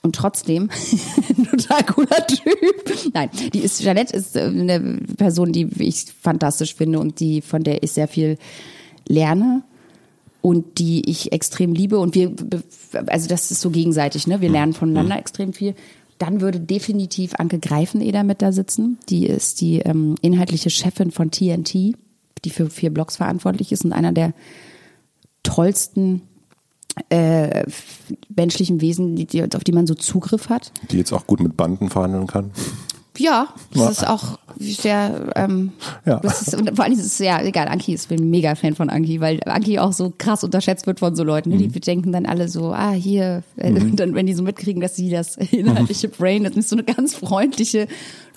Und 0.00 0.16
trotzdem, 0.16 0.70
ein 1.28 1.44
total 1.44 1.82
cooler 1.84 2.26
Typ. 2.26 3.12
Nein, 3.14 3.30
die 3.52 3.60
ist, 3.60 3.80
Jeanette 3.80 4.14
ist 4.16 4.36
äh, 4.36 4.40
eine 4.40 5.00
Person, 5.16 5.52
die 5.52 5.68
ich 5.78 6.06
fantastisch 6.20 6.74
finde 6.74 6.98
und 6.98 7.20
die, 7.20 7.42
von 7.42 7.62
der 7.62 7.82
ich 7.82 7.92
sehr 7.92 8.08
viel 8.08 8.38
lerne 9.06 9.62
und 10.44 10.78
die 10.78 11.08
ich 11.08 11.32
extrem 11.32 11.72
liebe 11.72 11.98
und 11.98 12.14
wir, 12.14 12.34
also 13.06 13.28
das 13.28 13.50
ist 13.50 13.62
so 13.62 13.70
gegenseitig, 13.70 14.26
ne? 14.26 14.42
Wir 14.42 14.50
lernen 14.50 14.74
voneinander 14.74 15.18
extrem 15.18 15.54
viel. 15.54 15.74
Dann 16.18 16.42
würde 16.42 16.60
definitiv 16.60 17.32
Anke 17.36 17.58
Greifeneder 17.58 18.24
mit 18.24 18.42
da 18.42 18.52
sitzen. 18.52 18.98
Die 19.08 19.26
ist 19.26 19.62
die 19.62 19.78
ähm, 19.78 20.16
inhaltliche 20.20 20.68
Chefin 20.68 21.12
von 21.12 21.30
TNT, 21.30 21.72
die 22.44 22.50
für 22.50 22.68
vier 22.68 22.92
Blogs 22.92 23.16
verantwortlich 23.16 23.72
ist 23.72 23.86
und 23.86 23.94
einer 23.94 24.12
der 24.12 24.34
tollsten 25.44 26.20
äh, 27.08 27.64
menschlichen 28.36 28.82
Wesen, 28.82 29.16
die, 29.16 29.24
die, 29.24 29.42
auf 29.42 29.64
die 29.64 29.72
man 29.72 29.86
so 29.86 29.94
Zugriff 29.94 30.50
hat. 30.50 30.72
Die 30.90 30.98
jetzt 30.98 31.14
auch 31.14 31.26
gut 31.26 31.40
mit 31.40 31.56
Banden 31.56 31.88
verhandeln 31.88 32.26
kann. 32.26 32.50
Ja, 33.16 33.48
das 33.72 33.90
ist 33.90 34.06
auch 34.08 34.38
sehr, 34.58 35.32
ähm, 35.36 35.72
ja. 36.04 36.18
das 36.18 36.42
ist, 36.42 36.54
und 36.54 36.74
vor 36.74 36.84
allem 36.84 36.94
ist 36.94 37.04
es 37.04 37.18
ja 37.20 37.40
egal, 37.40 37.68
Anki 37.68 37.94
ist, 37.94 38.02
ich 38.02 38.08
bin 38.08 38.26
ein 38.26 38.30
mega 38.30 38.56
Fan 38.56 38.74
von 38.74 38.90
Anki, 38.90 39.20
weil 39.20 39.40
Anki 39.44 39.78
auch 39.78 39.92
so 39.92 40.12
krass 40.16 40.42
unterschätzt 40.42 40.86
wird 40.88 40.98
von 40.98 41.14
so 41.14 41.22
Leuten, 41.22 41.50
ne? 41.50 41.58
die 41.58 41.68
mhm. 41.68 41.80
denken 41.80 42.12
dann 42.12 42.26
alle 42.26 42.48
so, 42.48 42.72
ah, 42.72 42.90
hier, 42.90 43.44
äh, 43.56 43.70
mhm. 43.70 43.76
und 43.76 43.96
dann, 44.00 44.14
wenn 44.14 44.26
die 44.26 44.34
so 44.34 44.42
mitkriegen, 44.42 44.80
dass 44.80 44.96
sie 44.96 45.10
das 45.10 45.36
inhaltliche 45.52 46.08
Brain, 46.08 46.42
das 46.42 46.56
ist 46.56 46.68
so 46.68 46.76
eine 46.76 46.82
ganz 46.82 47.14
freundliche, 47.14 47.86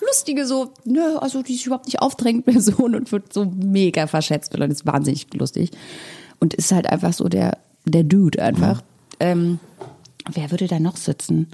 lustige, 0.00 0.46
so, 0.46 0.72
ne, 0.84 1.18
also 1.20 1.42
die 1.42 1.54
ist 1.54 1.66
überhaupt 1.66 1.86
nicht 1.86 2.00
aufdrängend 2.00 2.46
Person 2.46 2.94
und 2.94 3.10
wird 3.10 3.32
so 3.32 3.46
mega 3.46 4.06
verschätzt, 4.06 4.54
und 4.54 4.70
ist 4.70 4.86
wahnsinnig 4.86 5.26
lustig. 5.34 5.70
Und 6.40 6.54
ist 6.54 6.70
halt 6.70 6.88
einfach 6.88 7.12
so 7.12 7.28
der, 7.28 7.58
der 7.84 8.04
Dude 8.04 8.40
einfach. 8.40 8.76
Mhm. 8.76 8.86
Ähm, 9.18 9.58
wer 10.32 10.52
würde 10.52 10.68
da 10.68 10.78
noch 10.78 10.96
sitzen? 10.96 11.48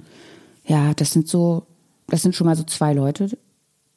Ja, 0.67 0.93
das 0.93 1.11
sind 1.11 1.27
so, 1.27 1.65
das 2.07 2.21
sind 2.21 2.35
schon 2.35 2.45
mal 2.47 2.55
so 2.55 2.63
zwei 2.63 2.93
Leute. 2.93 3.29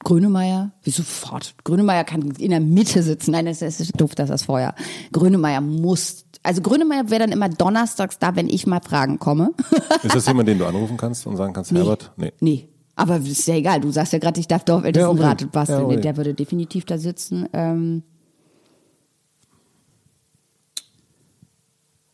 Grönemeyer, 0.05 0.71
wie 0.85 0.91
sofort. 0.91 1.55
Grönemeyer 1.65 2.05
kann 2.05 2.31
in 2.39 2.51
der 2.51 2.61
Mitte 2.61 3.03
sitzen. 3.03 3.33
Nein, 3.33 3.47
es 3.47 3.63
ist 3.63 4.01
doof, 4.01 4.15
dass 4.15 4.29
das 4.29 4.45
vorher. 4.45 4.75
Grönemeyer 5.13 5.61
muss, 5.61 6.25
also 6.43 6.63
Grönemeyer 6.63 7.11
wäre 7.11 7.21
dann 7.21 7.33
immer 7.33 7.49
donnerstags 7.49 8.19
da, 8.19 8.37
wenn 8.37 8.49
ich 8.49 8.67
mal 8.67 8.81
Fragen 8.81 9.19
komme. 9.19 9.51
ist 10.03 10.15
das 10.15 10.27
jemand, 10.27 10.49
den 10.49 10.59
du 10.59 10.67
anrufen 10.69 10.97
kannst 10.97 11.27
und 11.27 11.37
sagen 11.37 11.53
kannst, 11.53 11.73
nee. 11.73 11.81
Herbert? 11.81 12.13
Nee. 12.17 12.33
Nee. 12.41 12.69
Aber 12.95 13.19
ist 13.19 13.47
ja 13.47 13.55
egal, 13.55 13.81
du 13.81 13.91
sagst 13.91 14.13
ja 14.13 14.19
gerade, 14.19 14.41
ich 14.41 14.49
darf 14.49 14.65
Dorfältestenrat 14.65 15.41
ja, 15.41 15.47
okay. 15.47 15.53
basteln. 15.53 15.81
Ja, 15.81 15.87
okay. 15.87 16.01
Der 16.01 16.17
würde 16.17 16.35
definitiv 16.35 16.85
da 16.85 16.99
sitzen. 16.99 17.49
Ähm, 17.53 18.03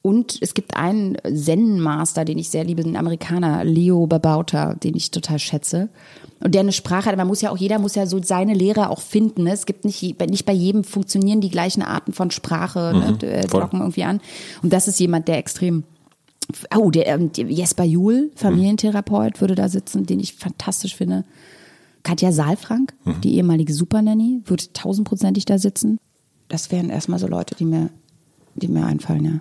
Und 0.07 0.37
es 0.43 0.53
gibt 0.53 0.77
einen 0.77 1.17
Zen-Master, 1.25 2.27
den 2.27 2.37
ich 2.37 2.51
sehr 2.51 2.63
liebe, 2.63 2.83
einen 2.83 2.97
Amerikaner, 2.97 3.65
Leo 3.65 4.07
Babauta, 4.07 4.75
den 4.75 4.95
ich 4.95 5.11
total 5.11 5.39
schätze. 5.39 5.89
Und 6.41 6.55
der 6.55 6.61
eine 6.61 6.73
Sprache 6.73 7.07
hat, 7.07 7.17
man 7.17 7.27
muss 7.27 7.41
ja 7.41 7.51
auch, 7.51 7.57
jeder 7.57 7.79
muss 7.79 7.95
ja 7.95 8.05
so 8.05 8.23
seine 8.23 8.53
Lehre 8.53 8.91
auch 8.91 9.01
finden. 9.01 9.45
Ne? 9.45 9.53
Es 9.53 9.65
gibt 9.65 9.87
nicht, 9.87 10.21
nicht 10.29 10.45
bei 10.45 10.53
jedem 10.53 10.85
funktionieren 10.85 11.41
die 11.41 11.49
gleichen 11.49 11.81
Arten 11.81 12.13
von 12.13 12.31
Sprache, 12.31 12.93
ne? 12.93 13.13
mhm, 13.13 13.27
ne? 13.27 13.47
locken 13.51 13.81
irgendwie 13.81 14.05
an. 14.05 14.21
Und 14.63 14.75
das 14.75 14.89
ist 14.89 15.01
jemand, 15.01 15.27
der 15.27 15.39
extrem 15.39 15.85
Oh, 16.77 16.91
der, 16.91 17.07
ähm, 17.07 17.31
Jesper 17.35 17.85
Juhl, 17.85 18.31
Familientherapeut, 18.35 19.41
würde 19.41 19.55
da 19.55 19.71
sitzen, 19.71 20.05
den 20.05 20.21
ich 20.21 20.35
fantastisch 20.35 20.95
finde. 20.95 21.25
Katja 22.03 22.31
Saalfrank, 22.31 22.93
mhm. 23.07 23.23
die 23.23 23.37
ehemalige 23.37 23.73
Supernanny, 23.73 24.43
würde 24.45 24.71
tausendprozentig 24.75 25.47
da 25.47 25.57
sitzen. 25.57 25.97
Das 26.49 26.71
wären 26.71 26.91
erstmal 26.91 27.19
so 27.19 27.27
Leute, 27.27 27.55
die 27.55 27.65
mir, 27.65 27.89
die 28.55 28.69
mir 28.69 28.85
einfallen, 28.85 29.25
ja. 29.25 29.41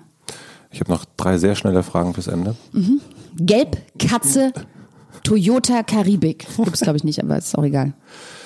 Ich 0.73 0.79
habe 0.79 0.91
noch 0.91 1.05
drei 1.17 1.37
sehr 1.37 1.55
schnelle 1.55 1.83
Fragen 1.83 2.13
fürs 2.13 2.27
Ende. 2.27 2.55
Mhm. 2.71 2.99
Gelb, 3.37 3.77
Katze, 3.99 4.51
Toyota 5.23 5.83
Karibik. 5.83 6.47
Gibt's 6.57 6.81
glaube 6.81 6.97
ich 6.97 7.03
nicht, 7.03 7.23
aber 7.23 7.37
ist 7.37 7.55
auch 7.57 7.63
egal. 7.63 7.93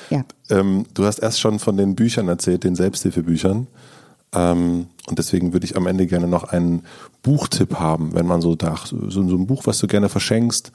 Ja. 0.09 0.23
Ähm, 0.49 0.85
du 0.93 1.05
hast 1.05 1.19
erst 1.19 1.39
schon 1.39 1.57
von 1.59 1.77
den 1.77 1.95
Büchern 1.95 2.27
erzählt, 2.27 2.65
den 2.65 2.75
Selbsthilfebüchern. 2.75 3.67
Ähm, 4.33 4.87
und 5.07 5.17
deswegen 5.17 5.53
würde 5.53 5.65
ich 5.65 5.77
am 5.77 5.87
Ende 5.87 6.05
gerne 6.05 6.27
noch 6.27 6.43
einen 6.43 6.83
Buchtipp 7.23 7.75
haben, 7.75 8.13
wenn 8.13 8.27
man 8.27 8.41
so 8.41 8.55
dacht, 8.55 8.89
so, 8.89 9.09
so 9.09 9.21
ein 9.21 9.47
Buch, 9.47 9.65
was 9.65 9.77
du 9.79 9.87
gerne 9.87 10.09
verschenkst, 10.09 10.73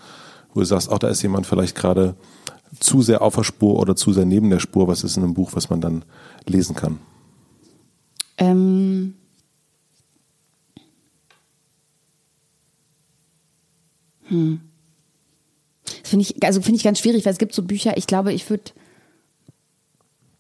wo 0.55 0.61
du 0.61 0.67
sagst, 0.67 0.91
auch 0.91 0.99
da 0.99 1.09
ist 1.09 1.23
jemand 1.23 1.47
vielleicht 1.47 1.77
gerade 1.77 2.15
zu 2.81 3.03
sehr 3.03 3.21
auf 3.21 3.35
der 3.35 3.45
Spur 3.45 3.79
oder 3.79 3.95
zu 3.95 4.15
sehr 4.15 4.25
neben 4.25 4.49
der 4.49 4.59
Spur. 4.59 4.89
Was 4.89 5.05
ist 5.05 5.19
in 5.19 5.23
einem 5.23 5.35
Buch, 5.35 5.51
was 5.53 5.69
man 5.69 5.83
dann 5.83 6.05
lesen 6.47 6.75
kann? 6.75 6.99
Ähm, 8.39 9.15
Hm. 14.33 14.61
Das 15.85 16.11
finde 16.11 16.25
ich, 16.25 16.43
also 16.43 16.63
finde 16.63 16.77
ich 16.77 16.85
ganz 16.85 16.99
schwierig, 16.99 17.25
weil 17.25 17.33
es 17.33 17.39
gibt 17.39 17.55
so 17.55 17.63
Bücher, 17.63 17.97
ich 17.97 18.07
glaube, 18.07 18.33
ich 18.33 18.49
würde, 18.49 18.73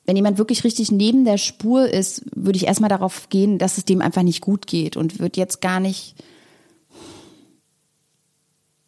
wenn 0.06 0.16
jemand 0.16 0.38
wirklich 0.38 0.64
richtig 0.64 0.90
neben 0.90 1.24
der 1.24 1.36
Spur 1.36 1.88
ist, 1.88 2.24
würde 2.34 2.56
ich 2.56 2.66
erstmal 2.66 2.88
darauf 2.88 3.28
gehen, 3.28 3.58
dass 3.58 3.78
es 3.78 3.84
dem 3.84 4.00
einfach 4.00 4.22
nicht 4.22 4.40
gut 4.40 4.66
geht 4.66 4.96
und 4.96 5.20
würde 5.20 5.38
jetzt 5.38 5.60
gar 5.60 5.78
nicht. 5.78 6.14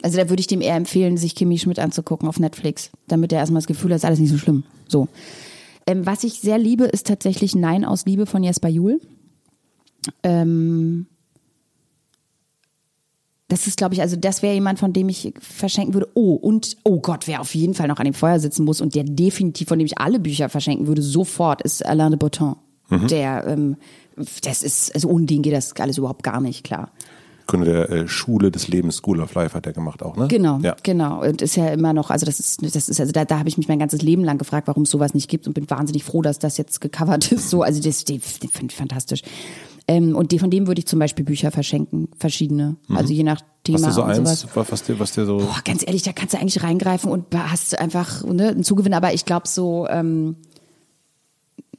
Also 0.02 0.18
da 0.18 0.28
würde 0.28 0.40
ich 0.40 0.46
dem 0.46 0.60
eher 0.60 0.76
empfehlen, 0.76 1.16
sich 1.16 1.34
Kimi 1.34 1.58
Schmidt 1.58 1.78
anzugucken 1.78 2.28
auf 2.28 2.38
Netflix, 2.38 2.90
damit 3.08 3.32
er 3.32 3.38
erstmal 3.38 3.60
das 3.60 3.66
Gefühl 3.66 3.90
hat, 3.90 3.96
ist 3.96 4.04
alles 4.04 4.18
nicht 4.18 4.30
so 4.30 4.38
schlimm. 4.38 4.64
So. 4.86 5.08
Ähm, 5.86 6.06
was 6.06 6.24
ich 6.24 6.40
sehr 6.40 6.58
liebe, 6.58 6.84
ist 6.84 7.06
tatsächlich 7.06 7.54
Nein 7.54 7.84
aus 7.84 8.06
Liebe 8.06 8.26
von 8.26 8.42
Jesper 8.42 8.68
Juhl. 8.68 9.00
Ähm, 10.22 11.06
das 13.48 13.66
ist, 13.66 13.76
glaube 13.76 13.94
ich, 13.94 14.00
also 14.00 14.16
das 14.16 14.42
wäre 14.42 14.54
jemand, 14.54 14.78
von 14.78 14.92
dem 14.92 15.08
ich 15.08 15.34
verschenken 15.38 15.92
würde. 15.92 16.08
Oh, 16.14 16.34
und 16.34 16.76
oh 16.84 17.00
Gott, 17.00 17.26
wer 17.26 17.40
auf 17.40 17.54
jeden 17.54 17.74
Fall 17.74 17.88
noch 17.88 17.98
an 17.98 18.06
dem 18.06 18.14
Feuer 18.14 18.40
sitzen 18.40 18.64
muss 18.64 18.80
und 18.80 18.94
der 18.94 19.04
definitiv, 19.04 19.68
von 19.68 19.78
dem 19.78 19.86
ich 19.86 19.98
alle 19.98 20.18
Bücher 20.18 20.48
verschenken 20.48 20.86
würde, 20.86 21.02
sofort, 21.02 21.62
ist 21.62 21.84
Alain 21.84 22.10
de 22.10 22.18
Botton. 22.18 22.56
Mhm. 22.88 23.06
Der, 23.08 23.46
ähm, 23.46 23.76
das 24.42 24.62
ist, 24.62 24.94
also 24.94 25.08
ohne 25.08 25.26
den 25.26 25.42
geht 25.42 25.52
das 25.52 25.74
alles 25.76 25.98
überhaupt 25.98 26.22
gar 26.22 26.40
nicht, 26.40 26.64
klar. 26.64 26.90
Gründer 27.46 27.86
der 27.86 27.90
äh, 27.90 28.08
Schule 28.08 28.50
des 28.50 28.68
Lebens, 28.68 28.96
School 28.96 29.20
of 29.20 29.34
Life 29.34 29.54
hat 29.54 29.66
er 29.66 29.74
gemacht 29.74 30.02
auch, 30.02 30.16
ne? 30.16 30.28
Genau, 30.28 30.58
ja. 30.62 30.74
genau. 30.82 31.22
Und 31.22 31.42
ist 31.42 31.56
ja 31.56 31.68
immer 31.68 31.92
noch, 31.92 32.08
also 32.08 32.24
das 32.24 32.40
ist, 32.40 32.62
das 32.62 32.88
ist, 32.88 32.98
also 32.98 33.12
da, 33.12 33.26
da 33.26 33.38
habe 33.38 33.48
ich 33.50 33.58
mich 33.58 33.68
mein 33.68 33.78
ganzes 33.78 34.00
Leben 34.00 34.24
lang 34.24 34.38
gefragt, 34.38 34.66
warum 34.66 34.84
es 34.84 34.90
sowas 34.90 35.12
nicht 35.12 35.28
gibt 35.28 35.46
und 35.46 35.52
bin 35.52 35.68
wahnsinnig 35.68 36.04
froh, 36.04 36.22
dass 36.22 36.38
das 36.38 36.56
jetzt 36.56 36.80
gecovert 36.80 37.30
ist. 37.32 37.50
So, 37.50 37.62
also 37.62 37.82
das, 37.82 38.04
das, 38.04 38.38
das 38.40 38.50
finde 38.50 38.72
ich 38.72 38.76
fantastisch. 38.76 39.22
Ähm, 39.86 40.16
und 40.16 40.32
die, 40.32 40.38
von 40.38 40.50
dem 40.50 40.66
würde 40.66 40.78
ich 40.78 40.86
zum 40.86 40.98
Beispiel 40.98 41.24
Bücher 41.24 41.50
verschenken, 41.50 42.08
verschiedene. 42.18 42.76
Mhm. 42.88 42.96
Also 42.96 43.12
je 43.12 43.22
nach 43.22 43.40
Thema. 43.64 43.78
Hast 43.78 43.86
du 43.86 43.92
so 43.92 44.02
eins, 44.02 44.46
was 44.54 44.82
dir, 44.82 44.98
was 44.98 45.12
dir 45.12 45.26
so. 45.26 45.38
Boah, 45.38 45.60
ganz 45.64 45.86
ehrlich, 45.86 46.02
da 46.02 46.12
kannst 46.12 46.34
du 46.34 46.38
eigentlich 46.38 46.62
reingreifen 46.62 47.10
und 47.10 47.26
hast 47.34 47.78
einfach 47.78 48.24
ne, 48.24 48.48
einen 48.48 48.64
Zugewinn. 48.64 48.94
Aber 48.94 49.12
ich 49.12 49.24
glaube 49.24 49.48
so, 49.48 49.86
ähm, 49.88 50.36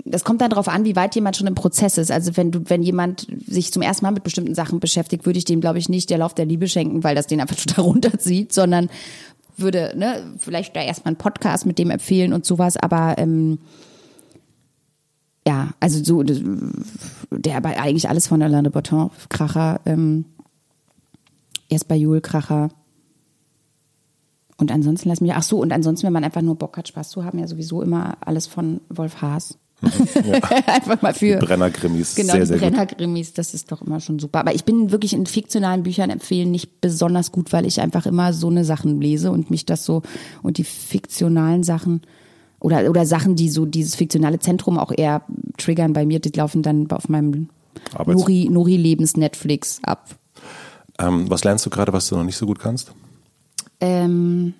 das 0.04 0.24
kommt 0.24 0.42
dann 0.42 0.52
darauf 0.52 0.68
an, 0.68 0.86
wie 0.86 0.96
weit 0.96 1.16
jemand 1.16 1.36
schon 1.36 1.48
im 1.48 1.56
Prozess 1.56 1.98
ist. 1.98 2.12
Also 2.12 2.38
wenn 2.38 2.52
du, 2.52 2.62
wenn 2.70 2.84
jemand 2.84 3.28
sich 3.48 3.74
zum 3.74 3.82
ersten 3.82 4.06
Mal 4.06 4.12
mit 4.12 4.24
bestimmten 4.24 4.54
Sachen 4.54 4.80
beschäftigt, 4.80 5.26
würde 5.26 5.40
ich 5.40 5.46
dem, 5.46 5.62
glaube 5.62 5.80
ich, 5.80 5.90
nicht 5.90 6.12
der 6.12 6.20
Lauf 6.20 6.36
der 6.36 6.46
Liebe 6.46 6.68
schenken, 6.68 7.04
weil 7.04 7.16
das 7.16 7.28
den 7.28 7.42
einfach 7.42 7.56
total 7.66 7.86
runterzieht, 7.86 8.54
sondern 8.54 8.90
würde, 9.58 9.94
ne, 9.96 10.36
vielleicht 10.38 10.76
da 10.76 10.82
erstmal 10.82 11.12
einen 11.12 11.18
Podcast 11.18 11.66
mit 11.66 11.80
dem 11.80 11.90
empfehlen 11.90 12.34
und 12.34 12.46
sowas, 12.46 12.78
aber 12.78 13.16
ähm, 13.18 13.60
ja, 15.48 15.70
also 15.80 16.04
so, 16.04 16.24
der 16.24 17.58
aber 17.58 17.78
eigentlich 17.78 18.10
alles 18.10 18.28
von 18.28 18.42
Alain 18.42 18.64
de 18.64 18.74
Botton, 18.74 19.12
Kracher, 19.30 19.80
ähm, 19.86 20.26
erst 21.70 21.88
bei 21.88 21.96
Jule 21.96 22.22
Kracher. 22.22 22.70
Und 24.58 24.72
ansonsten 24.72 25.10
lass 25.10 25.22
mich, 25.22 25.34
ach 25.34 25.44
so, 25.44 25.60
und 25.60 25.72
ansonsten, 25.72 26.08
wenn 26.08 26.14
man 26.14 26.24
einfach 26.24 26.42
nur 26.42 26.56
Bock 26.56 26.78
hat, 26.78 26.88
Spaß 26.88 27.10
zu 27.10 27.24
haben, 27.24 27.40
ja 27.40 27.48
sowieso 27.48 27.82
immer 27.82 28.18
alles 28.22 28.48
von 28.48 28.82
Wolf 28.90 29.22
Haas. 29.22 29.58
Mhm, 29.82 29.92
ja. 30.26 30.40
einfach 30.68 31.02
mal 31.02 31.14
für. 31.14 31.38
Brennergrimmis. 31.38 32.16
Genau, 32.16 32.34
sehr, 32.34 32.48
sehr 32.48 32.58
Brennergrimmis, 32.58 33.34
das 33.34 33.54
ist 33.54 33.72
doch 33.72 33.82
immer 33.82 34.00
schon 34.00 34.18
super. 34.18 34.40
Aber 34.40 34.56
ich 34.56 34.64
bin 34.64 34.92
wirklich 34.92 35.14
in 35.14 35.26
fiktionalen 35.26 35.84
Büchern 35.84 36.10
empfehlen 36.10 36.50
nicht 36.50 36.82
besonders 36.82 37.32
gut, 37.32 37.54
weil 37.54 37.66
ich 37.66 37.82
einfach 37.82 38.06
immer 38.06 38.34
so 38.34 38.48
eine 38.48 38.66
Sachen 38.66 39.02
lese 39.02 39.32
und 39.32 39.52
mich 39.52 39.66
das 39.66 39.86
so, 39.86 40.02
und 40.42 40.58
die 40.58 40.64
fiktionalen 40.64 41.64
Sachen, 41.64 42.02
oder, 42.66 42.90
oder 42.90 43.06
Sachen, 43.06 43.36
die 43.36 43.50
so 43.50 43.66
dieses 43.66 43.96
fiktionale 43.96 44.40
Zentrum 44.40 44.78
auch 44.78 44.92
eher 44.96 45.22
triggern 45.58 45.94
bei 45.94 46.06
mir, 46.06 46.20
die 46.20 46.30
laufen 46.30 46.62
dann 46.62 46.90
auf 46.92 47.10
meinem 47.10 47.50
Nuri, 48.06 48.48
Nuri 48.50 48.78
Lebens 48.78 49.18
Netflix 49.18 49.80
ab. 49.84 50.10
Ähm, 51.00 51.30
was 51.30 51.44
lernst 51.44 51.66
du 51.66 51.70
gerade, 51.70 51.94
was 51.94 52.08
du 52.08 52.16
noch 52.16 52.24
nicht 52.24 52.38
so 52.38 52.46
gut 52.46 52.60
kannst? 52.60 52.92
Ähm, 53.80 54.54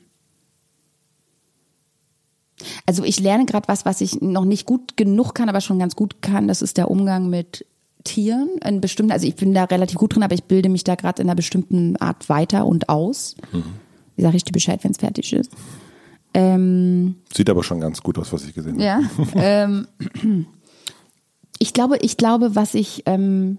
also 2.86 3.04
ich 3.04 3.20
lerne 3.20 3.46
gerade 3.46 3.68
was, 3.68 3.86
was 3.86 4.02
ich 4.02 4.22
noch 4.22 4.46
nicht 4.46 4.66
gut 4.66 4.98
genug 4.98 5.34
kann, 5.34 5.50
aber 5.50 5.62
schon 5.62 5.80
ganz 5.80 5.96
gut 5.96 6.22
kann. 6.22 6.48
Das 6.48 6.62
ist 6.62 6.78
der 6.78 6.92
Umgang 6.92 7.30
mit 7.30 7.66
reflektieren 8.06 8.50
in 8.64 8.82
bestimmten, 8.82 9.12
also 9.12 9.28
ich 9.28 9.36
bin 9.36 9.54
da 9.54 9.66
relativ 9.66 9.98
gut 9.98 10.16
drin, 10.16 10.24
aber 10.24 10.36
ich 10.36 10.44
bilde 10.44 10.70
mich 10.70 10.84
da 10.84 10.96
gerade 10.96 11.22
in 11.22 11.28
einer 11.28 11.36
bestimmten 11.36 11.98
Art 11.98 12.30
weiter 12.30 12.66
und 12.66 12.90
aus. 12.90 13.36
Mhm. 13.52 13.64
Wie 14.16 14.22
sage 14.22 14.38
ich 14.38 14.44
dir 14.44 14.52
Bescheid, 14.52 14.84
wenn 14.84 14.92
es 14.92 14.98
fertig 14.98 15.34
ist? 15.34 15.52
Ähm, 16.36 17.16
Sieht 17.34 17.50
aber 17.50 17.64
schon 17.64 17.80
ganz 17.80 18.02
gut 18.02 18.18
aus, 18.18 18.34
was 18.34 18.44
ich 18.46 18.54
gesehen 18.54 18.74
habe. 18.74 18.84
Ja. 18.84 19.00
ähm, 19.36 19.88
ich 21.60 21.72
glaube, 21.72 21.98
ich 22.02 22.18
glaube, 22.18 22.56
was 22.56 22.74
ich 22.74 23.04
ähm, 23.06 23.58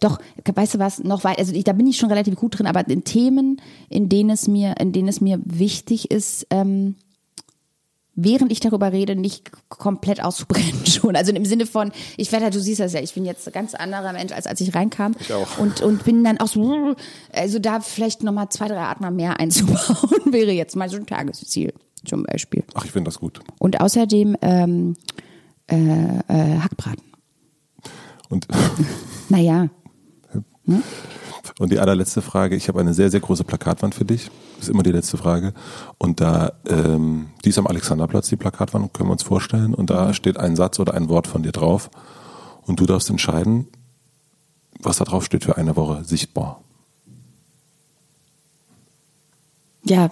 doch, 0.00 0.18
weißt 0.44 0.74
du 0.74 0.78
was, 0.78 1.02
noch 1.02 1.24
weit, 1.24 1.38
also 1.38 1.54
ich, 1.54 1.64
da 1.64 1.72
bin 1.72 1.86
ich 1.86 1.98
schon 1.98 2.10
relativ 2.10 2.36
gut 2.36 2.58
drin, 2.58 2.66
aber 2.66 2.86
in 2.88 3.04
Themen, 3.04 3.60
in 3.88 4.08
denen 4.08 4.30
es 4.30 4.48
mir, 4.48 4.74
in 4.78 4.92
denen 4.92 5.08
es 5.08 5.20
mir 5.20 5.40
wichtig 5.44 6.10
ist, 6.10 6.46
ähm, 6.50 6.96
während 8.20 8.50
ich 8.50 8.60
darüber 8.60 8.92
rede, 8.92 9.14
nicht 9.14 9.50
komplett 9.68 10.22
auszubrennen 10.22 10.84
schon. 10.86 11.14
Also 11.16 11.32
im 11.32 11.44
Sinne 11.44 11.66
von, 11.66 11.92
ich 12.16 12.32
werde, 12.32 12.50
du 12.50 12.60
siehst 12.60 12.80
das 12.80 12.92
ja, 12.92 13.00
ich 13.00 13.14
bin 13.14 13.24
jetzt 13.24 13.46
ein 13.46 13.52
ganz 13.52 13.74
anderer 13.74 14.12
Mensch, 14.12 14.32
als 14.32 14.46
als 14.46 14.60
ich 14.60 14.74
reinkam. 14.74 15.14
Ich 15.20 15.32
auch. 15.32 15.58
Und, 15.58 15.80
und 15.80 16.04
bin 16.04 16.24
dann 16.24 16.38
auch 16.40 16.48
so, 16.48 16.96
also 17.32 17.58
da 17.58 17.80
vielleicht 17.80 18.22
nochmal 18.22 18.48
zwei, 18.48 18.68
drei 18.68 18.82
Atmer 18.82 19.10
mehr 19.10 19.38
einzubauen, 19.38 19.78
wäre 20.32 20.50
jetzt 20.50 20.74
mal 20.74 20.88
so 20.88 20.96
ein 20.96 21.06
Tagesziel 21.06 21.72
zum 22.04 22.24
Beispiel. 22.24 22.64
Ach, 22.74 22.84
ich 22.84 22.90
finde 22.90 23.08
das 23.08 23.20
gut. 23.20 23.40
Und 23.58 23.80
außerdem 23.80 24.36
ähm, 24.42 24.96
äh, 25.70 25.76
äh, 25.76 26.58
Hackbraten. 26.58 27.04
Und 28.28 28.46
naja. 29.28 29.68
Und 31.58 31.72
die 31.72 31.78
allerletzte 31.78 32.22
Frage, 32.22 32.54
ich 32.54 32.68
habe 32.68 32.80
eine 32.80 32.94
sehr, 32.94 33.10
sehr 33.10 33.20
große 33.20 33.44
Plakatwand 33.44 33.94
für 33.94 34.04
dich. 34.04 34.30
Das 34.56 34.68
ist 34.68 34.68
immer 34.68 34.82
die 34.82 34.92
letzte 34.92 35.16
Frage. 35.16 35.54
Und 35.98 36.20
da, 36.20 36.52
ähm, 36.68 37.28
die 37.44 37.48
ist 37.48 37.58
am 37.58 37.66
Alexanderplatz, 37.66 38.28
die 38.28 38.36
Plakatwand, 38.36 38.92
können 38.92 39.08
wir 39.08 39.12
uns 39.12 39.22
vorstellen. 39.22 39.74
Und 39.74 39.90
da 39.90 40.14
steht 40.14 40.38
ein 40.38 40.56
Satz 40.56 40.78
oder 40.78 40.94
ein 40.94 41.08
Wort 41.08 41.26
von 41.26 41.42
dir 41.42 41.52
drauf. 41.52 41.90
Und 42.66 42.80
du 42.80 42.86
darfst 42.86 43.10
entscheiden, 43.10 43.66
was 44.80 44.98
da 44.98 45.04
drauf 45.04 45.24
steht 45.24 45.44
für 45.44 45.56
eine 45.56 45.74
Woche 45.74 46.04
sichtbar. 46.04 46.62
Ja, 49.84 50.08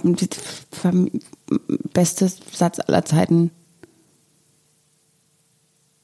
bestes 1.92 2.40
Satz 2.52 2.80
aller 2.80 3.04
Zeiten. 3.04 3.50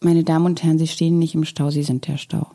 Meine 0.00 0.24
Damen 0.24 0.46
und 0.46 0.62
Herren, 0.62 0.78
Sie 0.78 0.88
stehen 0.88 1.18
nicht 1.18 1.34
im 1.34 1.44
Stau, 1.44 1.70
Sie 1.70 1.82
sind 1.82 2.06
der 2.06 2.18
Stau. 2.18 2.50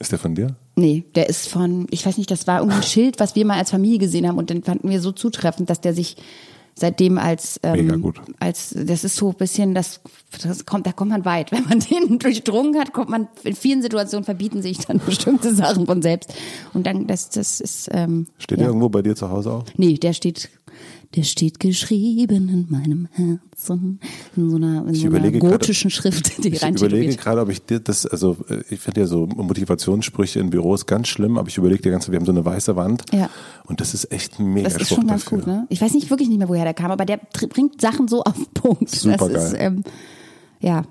Ist 0.00 0.12
der 0.12 0.18
von 0.18 0.34
dir? 0.34 0.56
Nee, 0.76 1.04
der 1.14 1.28
ist 1.28 1.48
von, 1.48 1.86
ich 1.90 2.04
weiß 2.04 2.18
nicht, 2.18 2.30
das 2.30 2.46
war 2.46 2.58
irgendein 2.60 2.82
Schild, 2.82 3.20
was 3.20 3.36
wir 3.36 3.44
mal 3.46 3.58
als 3.58 3.70
Familie 3.70 3.98
gesehen 3.98 4.26
haben 4.26 4.38
und 4.38 4.50
dann 4.50 4.62
fanden 4.62 4.90
wir 4.90 5.00
so 5.00 5.12
zutreffend, 5.12 5.70
dass 5.70 5.80
der 5.80 5.94
sich 5.94 6.16
seitdem 6.74 7.18
als 7.18 7.60
ähm, 7.62 7.86
Mega 7.86 7.96
gut. 7.96 8.20
als 8.40 8.74
das 8.76 9.04
ist 9.04 9.16
so 9.16 9.28
ein 9.28 9.36
bisschen 9.36 9.74
das, 9.74 10.00
das 10.42 10.66
kommt 10.66 10.86
da 10.86 10.92
kommt 10.92 11.12
man 11.12 11.24
weit 11.24 11.52
wenn 11.52 11.64
man 11.64 11.78
den 11.78 12.18
durchdrungen 12.18 12.78
hat 12.78 12.92
kommt 12.92 13.10
man 13.10 13.28
in 13.44 13.54
vielen 13.54 13.80
Situationen 13.80 14.24
verbieten 14.24 14.60
sich 14.60 14.78
dann 14.78 14.98
bestimmte 15.06 15.54
Sachen 15.54 15.86
von 15.86 16.02
selbst 16.02 16.34
und 16.72 16.84
dann 16.86 17.06
das 17.06 17.30
das 17.30 17.60
ist 17.60 17.88
ähm, 17.92 18.26
steht 18.38 18.58
ja. 18.58 18.64
der 18.64 18.66
irgendwo 18.68 18.88
bei 18.88 19.02
dir 19.02 19.14
zu 19.14 19.30
Hause 19.30 19.52
auch 19.52 19.64
nee 19.76 19.94
der 19.94 20.14
steht 20.14 20.50
der 21.14 21.22
steht 21.22 21.60
geschrieben 21.60 22.48
in 22.48 22.66
meinem 22.68 23.08
Herzen 23.12 24.00
in 24.36 24.50
so 24.50 24.56
einer, 24.56 24.86
in 24.86 24.94
so 24.94 25.06
einer 25.08 25.30
gotischen 25.30 25.90
grade, 25.90 26.14
Schrift, 26.14 26.44
die 26.44 26.48
Ich 26.48 26.62
überlege 26.62 27.16
gerade, 27.16 27.40
ob 27.40 27.50
ich 27.50 27.64
dir 27.64 27.80
das, 27.80 28.04
also 28.06 28.36
ich 28.70 28.80
finde 28.80 29.02
ja 29.02 29.06
so 29.06 29.26
Motivationssprüche 29.26 30.40
in 30.40 30.50
Büros 30.50 30.86
ganz 30.86 31.08
schlimm, 31.08 31.38
aber 31.38 31.48
ich 31.48 31.56
überlege 31.56 31.82
dir 31.82 31.90
ganz, 31.90 32.10
wir 32.10 32.16
haben 32.18 32.26
so 32.26 32.32
eine 32.32 32.44
weiße 32.44 32.74
Wand 32.76 33.04
ja. 33.12 33.30
und 33.66 33.80
das 33.80 33.94
ist 33.94 34.10
echt 34.10 34.40
ein 34.40 34.52
mega 34.52 34.68
Das 34.68 34.80
ist 34.80 34.88
schon 34.88 35.06
ganz 35.06 35.24
dafür. 35.24 35.38
gut, 35.38 35.46
ne? 35.46 35.66
Ich 35.68 35.80
weiß 35.80 35.94
nicht 35.94 36.10
wirklich 36.10 36.28
nicht 36.28 36.38
mehr, 36.38 36.48
woher 36.48 36.64
der 36.64 36.74
kam, 36.74 36.90
aber 36.90 37.04
der 37.04 37.20
bringt 37.48 37.80
Sachen 37.80 38.08
so 38.08 38.22
auf 38.24 38.34
den 38.34 38.46
Punkt. 38.54 38.90
Super 38.90 39.28
das 39.28 39.28
geil. 39.28 39.36
Ist, 39.36 39.54
ähm, 39.58 39.84
ja, 40.60 40.84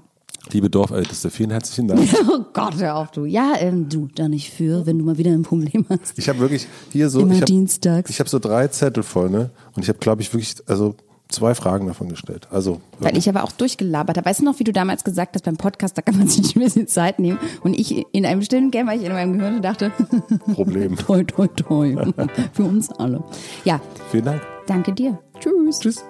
Liebe 0.51 0.69
Dorfälteste, 0.69 1.29
vielen 1.29 1.51
herzlichen 1.51 1.87
Dank. 1.87 2.01
oh 2.29 2.45
Gott, 2.53 2.75
hör 2.77 2.97
auf, 2.97 3.11
du. 3.11 3.25
Ja, 3.25 3.53
ähm, 3.59 3.87
du, 3.87 4.09
da 4.13 4.27
nicht 4.27 4.51
für, 4.51 4.85
wenn 4.85 4.99
du 4.99 5.05
mal 5.05 5.17
wieder 5.17 5.31
ein 5.31 5.43
Problem 5.43 5.85
hast. 5.89 6.17
Ich 6.17 6.27
habe 6.27 6.39
wirklich 6.39 6.67
hier 6.91 7.09
so. 7.09 7.21
Immer 7.21 7.35
ich 7.35 7.41
hab, 7.41 7.45
dienstags. 7.45 8.09
Ich 8.09 8.19
habe 8.19 8.29
so 8.29 8.39
drei 8.39 8.67
Zettel 8.67 9.03
voll, 9.03 9.29
ne? 9.29 9.51
Und 9.75 9.83
ich 9.83 9.89
habe, 9.89 9.99
glaube 9.99 10.21
ich, 10.21 10.33
wirklich, 10.33 10.55
also 10.67 10.95
zwei 11.29 11.55
Fragen 11.55 11.87
davon 11.87 12.09
gestellt. 12.09 12.47
Also. 12.51 12.81
Weil 12.99 13.17
ich 13.17 13.27
aber 13.27 13.43
auch 13.43 13.51
durchgelabert 13.51 14.17
habe. 14.17 14.29
Weißt 14.29 14.41
du 14.41 14.45
noch, 14.45 14.59
wie 14.59 14.63
du 14.63 14.73
damals 14.73 15.03
gesagt 15.03 15.35
hast 15.35 15.43
beim 15.43 15.57
Podcast, 15.57 15.97
da 15.97 16.01
kann 16.01 16.17
man 16.17 16.27
sich 16.27 16.55
ein 16.55 16.61
bisschen 16.61 16.87
Zeit 16.87 17.19
nehmen. 17.19 17.39
Und 17.61 17.73
ich 17.73 18.05
in 18.13 18.25
einem 18.25 18.41
stillen 18.41 18.71
Kämmerchen 18.71 19.05
in 19.05 19.13
meinem 19.13 19.37
Gehirn 19.37 19.61
dachte. 19.61 19.91
Problem. 20.53 20.95
toi, 20.97 21.23
toi, 21.23 21.47
toi. 21.47 21.95
Für 22.53 22.63
uns 22.63 22.91
alle. 22.91 23.23
Ja. 23.65 23.81
Vielen 24.11 24.25
Dank. 24.25 24.41
Danke 24.67 24.93
dir. 24.93 25.19
Tschüss. 25.39 25.79
Tschüss. 25.79 26.03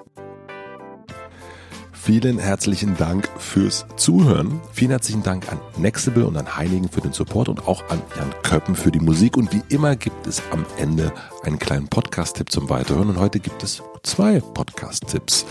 Vielen 2.05 2.37
herzlichen 2.37 2.97
Dank 2.97 3.29
fürs 3.37 3.85
Zuhören. 3.95 4.59
Vielen 4.73 4.91
herzlichen 4.91 5.23
Dank 5.23 5.49
an 5.49 5.57
Nextable 5.77 6.27
und 6.27 6.35
an 6.35 6.57
Heinigen 6.57 6.89
für 6.89 6.99
den 6.99 7.13
Support 7.13 7.47
und 7.47 7.65
auch 7.65 7.81
an 7.87 8.01
Jan 8.17 8.33
Köppen 8.43 8.75
für 8.75 8.91
die 8.91 8.99
Musik. 8.99 9.37
Und 9.37 9.53
wie 9.53 9.61
immer 9.69 9.95
gibt 9.95 10.27
es 10.27 10.43
am 10.51 10.65
Ende 10.77 11.13
einen 11.43 11.59
kleinen 11.59 11.87
Podcast-Tipp 11.87 12.51
zum 12.51 12.69
Weiterhören. 12.69 13.07
Und 13.07 13.21
heute 13.21 13.39
gibt 13.39 13.63
es 13.63 13.81
zwei 14.03 14.41
Podcast-Tipps. 14.41 15.45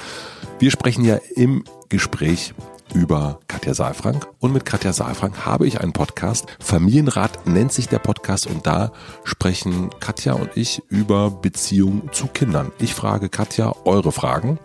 Wir 0.59 0.71
sprechen 0.71 1.07
ja 1.07 1.21
im 1.37 1.65
Gespräch 1.89 2.53
über 2.93 3.41
Katja 3.49 3.73
Saalfrank 3.73 4.29
und 4.39 4.53
mit 4.53 4.67
Katja 4.67 4.93
Saalfrank 4.93 5.47
habe 5.47 5.67
ich 5.67 5.81
einen 5.81 5.95
Podcast. 5.95 6.45
Familienrat 6.61 7.47
nennt 7.47 7.73
sich 7.73 7.89
der 7.89 7.99
Podcast 7.99 8.47
und 8.47 8.67
da 8.67 8.93
sprechen 9.25 9.89
Katja 10.01 10.35
und 10.35 10.51
ich 10.55 10.83
über 10.91 11.31
Beziehungen 11.31 12.11
zu 12.13 12.27
Kindern. 12.27 12.73
Ich 12.79 12.93
frage 12.93 13.31
Katja 13.31 13.75
eure 13.87 14.13
Fragen. 14.13 14.59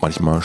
Manchmal 0.00 0.42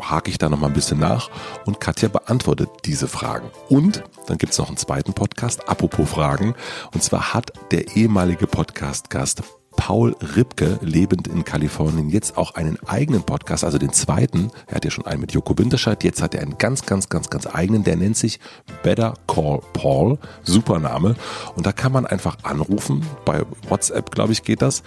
hake 0.00 0.30
ich 0.30 0.38
da 0.38 0.48
noch 0.48 0.58
mal 0.58 0.68
ein 0.68 0.72
bisschen 0.72 0.98
nach 0.98 1.30
und 1.64 1.80
Katja 1.80 2.08
beantwortet 2.08 2.70
diese 2.84 3.08
Fragen. 3.08 3.50
Und 3.68 4.02
dann 4.26 4.38
gibt 4.38 4.52
es 4.52 4.58
noch 4.58 4.68
einen 4.68 4.76
zweiten 4.76 5.12
Podcast, 5.12 5.68
apropos 5.68 6.08
Fragen. 6.08 6.54
Und 6.92 7.02
zwar 7.02 7.34
hat 7.34 7.52
der 7.70 7.96
ehemalige 7.96 8.46
Podcast-Gast 8.46 9.42
Paul 9.76 10.16
Ripke, 10.36 10.78
lebend 10.82 11.28
in 11.28 11.44
Kalifornien, 11.44 12.08
jetzt 12.08 12.36
auch 12.36 12.54
einen 12.54 12.78
eigenen 12.86 13.22
Podcast, 13.22 13.64
also 13.64 13.78
den 13.78 13.92
zweiten. 13.92 14.50
Er 14.66 14.76
hat 14.76 14.84
ja 14.84 14.90
schon 14.90 15.06
einen 15.06 15.20
mit 15.20 15.32
Joko 15.32 15.56
Winterscheid, 15.58 16.02
jetzt 16.04 16.22
hat 16.22 16.34
er 16.34 16.42
einen 16.42 16.58
ganz, 16.58 16.86
ganz, 16.86 17.08
ganz, 17.08 17.30
ganz 17.30 17.46
eigenen, 17.46 17.84
der 17.84 17.96
nennt 17.96 18.16
sich 18.16 18.40
Better 18.82 19.14
Call 19.26 19.60
Paul. 19.72 20.18
Super 20.42 20.78
Name. 20.78 21.16
Und 21.56 21.66
da 21.66 21.72
kann 21.72 21.92
man 21.92 22.06
einfach 22.06 22.38
anrufen, 22.42 23.06
bei 23.24 23.42
WhatsApp, 23.68 24.10
glaube 24.10 24.32
ich, 24.32 24.42
geht 24.42 24.62
das 24.62 24.82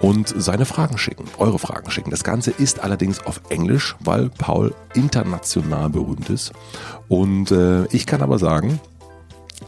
und 0.00 0.28
seine 0.28 0.64
Fragen 0.64 0.98
schicken, 0.98 1.24
eure 1.38 1.58
Fragen 1.58 1.90
schicken. 1.90 2.10
Das 2.10 2.24
Ganze 2.24 2.50
ist 2.50 2.80
allerdings 2.80 3.24
auf 3.24 3.40
Englisch, 3.48 3.96
weil 4.00 4.30
Paul 4.30 4.74
international 4.94 5.90
berühmt 5.90 6.30
ist. 6.30 6.52
Und 7.08 7.50
äh, 7.50 7.86
ich 7.86 8.06
kann 8.06 8.22
aber 8.22 8.38
sagen, 8.38 8.80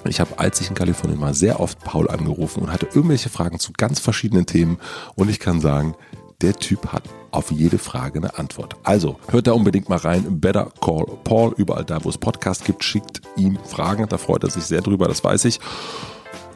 ich 0.08 0.20
habe, 0.20 0.38
als 0.38 0.60
ich 0.60 0.68
in 0.68 0.74
Kalifornien 0.74 1.20
war, 1.20 1.34
sehr 1.34 1.60
oft 1.60 1.78
Paul 1.80 2.08
angerufen 2.08 2.62
und 2.62 2.72
hatte 2.72 2.86
irgendwelche 2.86 3.28
Fragen 3.28 3.58
zu 3.58 3.72
ganz 3.72 4.00
verschiedenen 4.00 4.46
Themen. 4.46 4.78
Und 5.14 5.28
ich 5.28 5.40
kann 5.40 5.60
sagen, 5.60 5.94
der 6.40 6.54
Typ 6.54 6.92
hat 6.92 7.02
auf 7.32 7.50
jede 7.50 7.78
Frage 7.78 8.18
eine 8.18 8.38
Antwort. 8.38 8.76
Also 8.82 9.18
hört 9.28 9.46
da 9.46 9.52
unbedingt 9.52 9.88
mal 9.88 9.98
rein. 9.98 10.40
Better 10.40 10.72
Call 10.80 11.06
Paul. 11.24 11.54
Überall 11.56 11.84
da, 11.84 12.02
wo 12.04 12.08
es 12.08 12.18
Podcasts 12.18 12.64
gibt, 12.64 12.82
schickt 12.82 13.20
ihm 13.36 13.58
Fragen. 13.66 14.08
Da 14.08 14.18
freut 14.18 14.44
er 14.44 14.50
sich 14.50 14.64
sehr 14.64 14.80
drüber, 14.80 15.06
das 15.06 15.22
weiß 15.22 15.44
ich. 15.44 15.60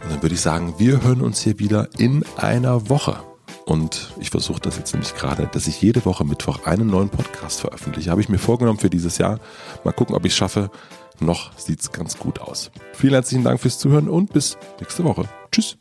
Und 0.02 0.10
dann 0.10 0.22
würde 0.22 0.34
ich 0.34 0.40
sagen, 0.40 0.74
wir 0.78 1.02
hören 1.02 1.20
uns 1.20 1.40
hier 1.40 1.58
wieder 1.58 1.88
in 1.98 2.24
einer 2.36 2.88
Woche. 2.88 3.18
Und 3.66 4.12
ich 4.20 4.30
versuche 4.30 4.60
das 4.60 4.76
jetzt 4.76 4.92
nämlich 4.92 5.14
gerade, 5.14 5.48
dass 5.50 5.66
ich 5.66 5.80
jede 5.80 6.04
Woche 6.04 6.24
Mittwoch 6.24 6.66
einen 6.66 6.86
neuen 6.86 7.08
Podcast 7.08 7.60
veröffentliche. 7.60 8.10
Habe 8.10 8.20
ich 8.20 8.28
mir 8.28 8.38
vorgenommen 8.38 8.78
für 8.78 8.90
dieses 8.90 9.16
Jahr. 9.16 9.38
Mal 9.84 9.92
gucken, 9.92 10.14
ob 10.14 10.24
ich 10.26 10.32
es 10.32 10.36
schaffe. 10.36 10.70
Noch 11.20 11.56
sieht 11.58 11.80
es 11.80 11.92
ganz 11.92 12.18
gut 12.18 12.40
aus. 12.40 12.70
Vielen 12.92 13.14
herzlichen 13.14 13.44
Dank 13.44 13.60
fürs 13.60 13.78
Zuhören 13.78 14.08
und 14.08 14.32
bis 14.32 14.56
nächste 14.80 15.04
Woche. 15.04 15.28
Tschüss. 15.50 15.76